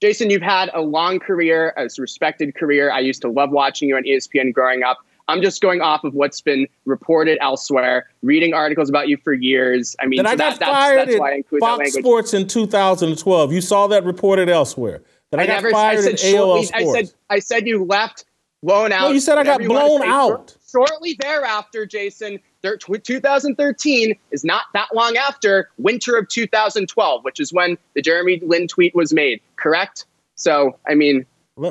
Jason, 0.01 0.29
you've 0.29 0.41
had 0.41 0.71
a 0.73 0.81
long 0.81 1.19
career, 1.19 1.73
a 1.75 1.87
respected 1.97 2.55
career. 2.55 2.89
I 2.91 2.99
used 2.99 3.21
to 3.23 3.27
love 3.29 3.51
watching 3.51 3.89
you 3.89 3.97
on 3.97 4.03
ESPN 4.03 4.53
growing 4.53 4.81
up. 4.81 4.99
I'm 5.29 5.41
just 5.41 5.61
going 5.61 5.81
off 5.81 6.03
of 6.03 6.13
what's 6.13 6.41
been 6.41 6.67
reported 6.85 7.37
elsewhere, 7.41 8.07
reading 8.21 8.53
articles 8.53 8.89
about 8.89 9.07
you 9.07 9.17
for 9.17 9.31
years. 9.33 9.95
I 10.01 10.05
mean, 10.07 10.23
That 10.23 10.25
so 10.25 10.31
I 10.33 10.35
got 10.35 10.37
that, 10.37 10.59
that's, 10.59 10.71
fired 10.71 11.07
that's 11.07 11.19
why 11.19 11.27
I 11.27 11.31
at 11.31 11.37
include 11.37 11.61
that 11.61 11.77
Fox. 11.77 11.93
Sports 11.93 12.33
in 12.33 12.47
2012. 12.47 13.53
You 13.53 13.61
saw 13.61 13.87
that 13.87 14.03
reported 14.03 14.49
elsewhere. 14.49 15.01
That 15.31 15.39
I, 15.39 15.45
got 15.45 15.53
never, 15.53 15.71
fired 15.71 15.99
I 15.99 16.01
said 16.01 16.13
at 16.13 16.19
shortly, 16.19 16.65
AOL 16.65 16.71
I 16.73 16.81
Sports. 16.81 17.09
said 17.09 17.17
I 17.29 17.39
said 17.39 17.67
you 17.67 17.83
left, 17.85 18.25
blown 18.63 18.91
out. 18.91 19.01
No, 19.09 19.11
you 19.11 19.19
said 19.19 19.37
I 19.37 19.43
got 19.43 19.61
whatever 19.61 19.63
you 19.63 19.69
wanna 19.69 19.87
blown 20.05 20.09
out. 20.09 20.55
Shortly 20.71 21.15
thereafter, 21.19 21.85
Jason, 21.85 22.39
thir- 22.63 22.77
2013 22.77 24.15
is 24.31 24.43
not 24.43 24.63
that 24.73 24.87
long 24.93 25.17
after 25.17 25.69
winter 25.77 26.17
of 26.17 26.27
2012, 26.29 27.23
which 27.23 27.39
is 27.39 27.53
when 27.53 27.77
the 27.95 28.01
Jeremy 28.01 28.39
Lin 28.43 28.67
tweet 28.67 28.95
was 28.95 29.13
made. 29.13 29.39
Correct? 29.55 30.05
So, 30.35 30.77
I 30.87 30.95
mean, 30.95 31.25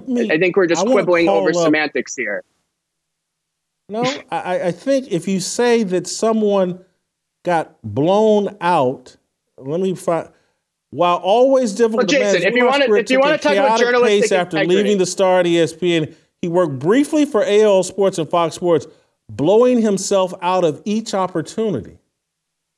me- 0.06 0.30
I 0.30 0.38
think 0.38 0.56
we're 0.56 0.66
just 0.66 0.86
I 0.86 0.90
quibbling 0.90 1.28
over 1.28 1.50
up- 1.50 1.54
semantics 1.56 2.14
here. 2.14 2.42
No, 3.88 4.02
I, 4.30 4.64
I 4.64 4.72
think 4.72 5.08
if 5.10 5.26
you 5.26 5.40
say 5.40 5.82
that 5.82 6.06
someone 6.06 6.84
got 7.44 7.80
blown 7.82 8.56
out, 8.60 9.16
let 9.56 9.80
me 9.80 9.94
find. 9.94 10.28
While 10.90 11.16
always 11.18 11.72
difficult 11.74 11.96
Well, 11.96 12.06
to 12.06 12.32
Jason, 12.32 12.48
if 12.48 12.54
you 12.54 12.64
wanna- 12.66 12.84
Spirit 12.84 13.04
if 13.06 13.10
you 13.10 13.20
wanna 13.20 13.34
a 13.34 13.38
talk 13.38 13.52
about 13.52 13.78
journalistic 13.78 14.22
pace 14.22 14.32
after 14.32 14.56
integrity. 14.58 14.76
leaving 14.82 14.98
the 14.98 15.06
star 15.06 15.40
at 15.40 15.46
ESPN, 15.46 16.14
he 16.40 16.48
worked 16.48 16.78
briefly 16.78 17.24
for 17.26 17.42
AOL 17.44 17.82
Sports 17.82 18.18
and 18.18 18.28
Fox 18.28 18.54
Sports, 18.54 18.86
blowing 19.28 19.82
himself 19.82 20.32
out 20.40 20.64
of 20.64 20.80
each 20.86 21.12
opportunity. 21.12 21.98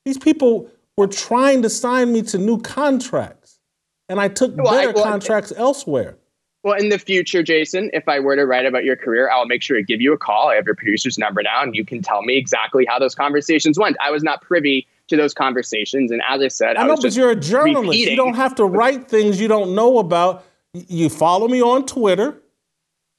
These 0.04 0.18
people 0.18 0.68
were 0.96 1.06
trying 1.06 1.62
to 1.62 1.70
sign 1.70 2.12
me 2.12 2.22
to 2.22 2.38
new 2.38 2.60
contracts, 2.60 3.60
and 4.08 4.20
I 4.20 4.26
took 4.28 4.56
Well, 4.56 4.68
I- 4.68 4.86
better 4.86 4.92
well, 4.92 5.04
contracts 5.04 5.52
elsewhere. 5.56 6.16
Well, 6.62 6.78
in 6.78 6.90
the 6.90 6.98
future, 6.98 7.42
Jason, 7.42 7.90
if 7.94 8.06
I 8.06 8.20
were 8.20 8.36
to 8.36 8.44
write 8.44 8.66
about 8.66 8.84
your 8.84 8.96
career, 8.96 9.30
I'll 9.30 9.46
make 9.46 9.62
sure 9.62 9.78
to 9.78 9.82
give 9.82 10.02
you 10.02 10.12
a 10.12 10.18
call. 10.18 10.48
I 10.48 10.56
have 10.56 10.66
your 10.66 10.74
producer's 10.74 11.16
number 11.16 11.42
now, 11.42 11.62
and 11.62 11.74
you 11.74 11.86
can 11.86 12.02
tell 12.02 12.22
me 12.22 12.36
exactly 12.36 12.84
how 12.86 12.98
those 12.98 13.14
conversations 13.14 13.78
went. 13.78 13.96
I 13.98 14.10
was 14.10 14.22
not 14.22 14.42
privy 14.42 14.86
to 15.08 15.16
those 15.16 15.32
conversations, 15.32 16.10
and 16.10 16.20
as 16.28 16.42
I 16.42 16.48
said, 16.48 16.76
I, 16.76 16.82
I 16.82 16.86
know, 16.86 16.96
but 16.96 17.16
you're 17.16 17.30
a 17.30 17.36
journalist. 17.36 17.88
repeating. 17.88 18.10
You 18.10 18.16
don't 18.16 18.34
have 18.34 18.54
to 18.56 18.64
write 18.64 19.08
things 19.08 19.40
you 19.40 19.48
don't 19.48 19.74
know 19.74 19.98
about. 19.98 20.44
You 20.74 21.08
follow 21.08 21.48
me 21.48 21.62
on 21.62 21.86
Twitter. 21.86 22.36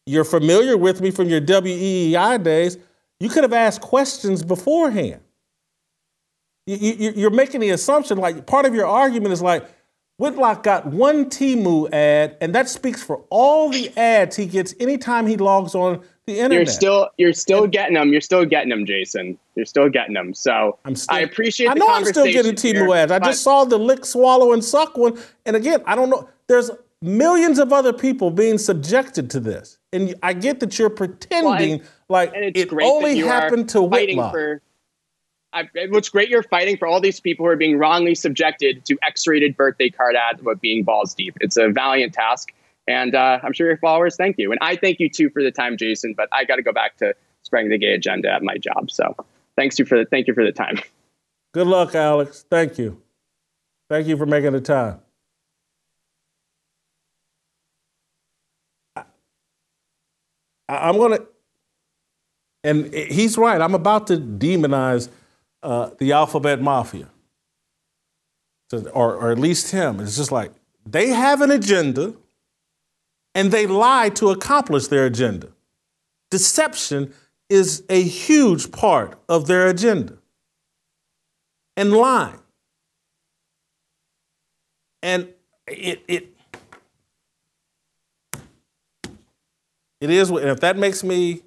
You're 0.06 0.24
familiar 0.24 0.78
with 0.78 1.02
me 1.02 1.10
from 1.10 1.28
your 1.28 1.42
WEEI 1.42 2.44
days. 2.44 2.78
You 3.20 3.30
could 3.30 3.44
have 3.44 3.54
asked 3.54 3.82
questions 3.82 4.44
beforehand. 4.44 5.22
You, 6.68 6.78
you, 6.78 7.14
you're 7.16 7.30
making 7.32 7.62
the 7.62 7.72
assumption, 7.72 8.18
like 8.18 8.46
part 8.46 8.66
of 8.66 8.76
your 8.76 8.86
argument 8.86 9.34
is 9.34 9.42
like, 9.42 9.68
Whitlock 10.22 10.62
got 10.62 10.86
one 10.86 11.32
Temu 11.32 11.92
ad, 11.92 12.38
and 12.42 12.54
that 12.54 12.70
speaks 12.70 13.02
for 13.02 13.24
all 13.32 13.70
the 13.70 13.92
ads 13.98 14.36
he 14.36 14.46
gets 14.46 14.76
anytime 14.80 15.26
he 15.26 15.36
logs 15.36 15.74
on 15.74 16.04
the 16.28 16.34
internet. 16.34 16.58
You're 16.58 16.66
still 16.68 17.10
you're 17.18 17.34
still 17.34 17.66
getting 17.66 17.96
them. 17.96 18.12
You're 18.12 18.22
still 18.22 18.46
getting 18.46 18.70
them, 18.70 18.86
Jason. 18.86 19.40
You're 19.56 19.66
still 19.66 19.90
getting 19.90 20.14
them. 20.14 20.36
So 20.36 20.78
I'm 20.86 20.96
appreciate. 21.22 21.70
I 21.70 21.74
the 21.74 21.80
know 21.80 21.88
I'm 21.90 22.06
still 22.06 22.26
getting 22.26 22.54
Temu 22.54 22.86
here, 22.86 22.96
ads. 22.96 23.12
I 23.12 23.18
just 23.18 23.42
saw 23.42 23.66
the 23.66 23.80
lick, 23.80 24.06
swallow, 24.06 24.54
and 24.54 24.64
suck 24.64 24.96
one. 24.96 25.20
And 25.48 25.56
again, 25.56 25.82
I 25.88 25.96
don't 25.96 26.12
know. 26.12 26.30
There's 26.46 26.70
millions 27.02 27.58
of 27.58 27.74
other 27.74 27.92
people 27.92 28.30
being 28.30 28.60
subjected 28.60 29.28
to 29.32 29.40
this, 29.40 29.80
and 29.92 30.14
I 30.22 30.34
get 30.34 30.60
that 30.60 30.78
you're 30.78 30.92
pretending 30.92 31.82
like 32.10 32.32
and 32.36 32.46
it's 32.46 32.62
it 32.62 32.70
great 32.70 32.88
only 32.88 33.18
happened 33.18 33.70
to 33.70 33.82
Whitlock. 33.82 34.34
For, 34.34 34.62
I, 35.54 35.70
it's 35.74 36.10
great 36.10 36.30
you're 36.30 36.44
fighting 36.44 36.78
for 36.78 36.88
all 36.88 37.02
these 37.02 37.20
people 37.20 37.46
who 37.46 37.52
are 37.52 37.58
being 37.58 37.78
wrongly 37.78 38.16
subjected 38.16 38.86
to 38.86 38.98
X-rated 39.04 39.58
birthday 39.58 39.90
card 39.90 40.16
ads 40.16 40.42
about 40.42 40.62
being 40.62 40.84
balls 40.84 41.14
deep. 41.14 41.36
It's 41.42 41.58
a 41.58 41.70
valiant 41.70 42.14
task, 42.14 42.54
and 42.88 43.16
uh, 43.16 43.40
I'm 43.44 43.52
sure 43.52 43.68
your 43.68 43.78
followers 43.78 44.16
thank 44.16 44.38
you, 44.38 44.52
and 44.52 44.60
I 44.62 44.78
thank 44.78 45.00
you 45.00 45.10
too 45.10 45.30
for 45.30 45.44
the 45.44 45.52
time, 45.52 45.76
Jason. 45.78 46.14
But 46.16 46.30
I 46.32 46.46
got 46.46 46.56
to 46.56 46.62
go 46.62 46.72
back 46.72 46.98
to 46.98 47.14
spreading 47.44 47.70
the 47.70 47.78
gay 47.78 47.94
agenda 47.94 48.32
at 48.32 48.44
my 48.44 48.58
job. 48.58 48.92
So 48.92 49.16
thanks 49.58 49.78
you 49.78 49.86
for 49.86 49.98
the 49.98 50.06
thank 50.06 50.28
you 50.28 50.34
for 50.34 50.46
the 50.46 50.54
time. 50.54 50.80
Good 51.54 51.68
luck, 51.68 51.96
Alex. 51.96 52.46
Thank 52.50 52.78
you. 52.78 53.02
Thank 53.90 54.08
you 54.08 54.16
for 54.16 54.26
making 54.26 54.54
the 54.54 54.62
time. 54.62 55.02
I, 58.96 59.04
I'm 60.70 60.98
gonna, 60.98 61.20
and 62.64 62.94
he's 62.94 63.38
right. 63.38 63.60
I'm 63.60 63.76
about 63.76 64.08
to 64.08 64.18
demonize 64.18 65.10
uh, 65.64 65.92
the 66.00 66.12
alphabet 66.12 66.62
mafia, 66.62 67.10
or, 68.94 69.16
or 69.16 69.32
at 69.32 69.40
least 69.40 69.72
him. 69.72 70.00
It's 70.00 70.18
just 70.18 70.32
like 70.32 70.52
they 70.86 71.10
have 71.10 71.42
an 71.42 71.52
agenda, 71.52 72.16
and 73.36 73.52
they 73.52 73.68
lie 73.68 74.10
to 74.10 74.30
accomplish 74.30 74.88
their 74.88 75.06
agenda. 75.06 75.50
Deception 76.30 77.14
is 77.50 77.84
a 77.90 78.02
huge 78.02 78.72
part 78.72 79.20
of 79.28 79.48
their 79.48 79.68
agenda 79.68 80.18
and 81.76 81.92
lying. 81.92 82.40
And 85.04 85.30
it 85.68 86.04
it 86.08 86.36
it 90.00 90.10
is 90.10 90.30
and 90.30 90.50
if 90.50 90.60
that 90.62 90.78
makes 90.78 91.04
me 91.04 91.42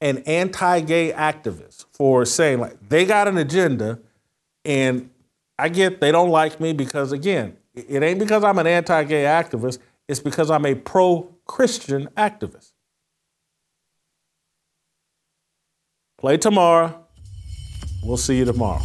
an 0.00 0.18
anti-gay 0.18 1.12
activist 1.12 1.84
for 1.92 2.24
saying 2.24 2.58
like 2.60 2.76
they 2.88 3.04
got 3.04 3.28
an 3.28 3.36
agenda 3.36 3.98
and 4.64 5.10
I 5.58 5.68
get 5.68 6.00
they 6.00 6.10
don't 6.10 6.30
like 6.30 6.60
me 6.60 6.72
because 6.72 7.12
again, 7.12 7.56
it 7.74 8.02
ain't 8.02 8.18
because 8.18 8.42
I'm 8.42 8.58
an 8.58 8.66
anti-gay 8.66 9.24
activist, 9.24 9.78
it's 10.08 10.20
because 10.20 10.50
I'm 10.50 10.64
a 10.66 10.74
pro-Christian 10.74 12.08
activist. 12.16 12.72
Play 16.18 16.36
tomorrow. 16.36 17.06
We'll 18.02 18.16
see 18.16 18.38
you 18.38 18.44
tomorrow. 18.44 18.82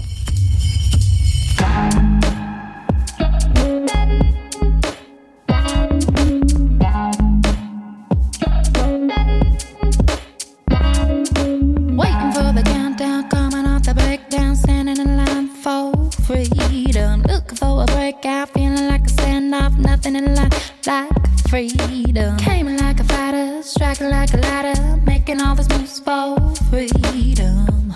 Looking 17.56 17.68
for 17.68 17.84
a 17.84 17.86
breakout, 17.96 18.50
feeling 18.50 18.88
like 18.88 19.02
a 19.02 19.10
standoff, 19.10 19.78
nothing 19.78 20.16
in 20.16 20.36
life 20.36 20.74
like 20.86 21.10
freedom. 21.48 22.38
Came 22.38 22.76
like 22.76 23.00
a 23.00 23.04
fighter, 23.06 23.62
striking 23.64 24.10
like 24.10 24.34
a 24.34 24.38
ladder, 24.38 24.98
making 25.06 25.42
all 25.42 25.56
these 25.56 25.70
moves 25.70 26.00
for 26.00 26.38
freedom. 26.70 27.94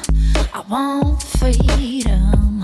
I 0.53 0.63
want 0.69 1.21
freedom. 1.23 2.63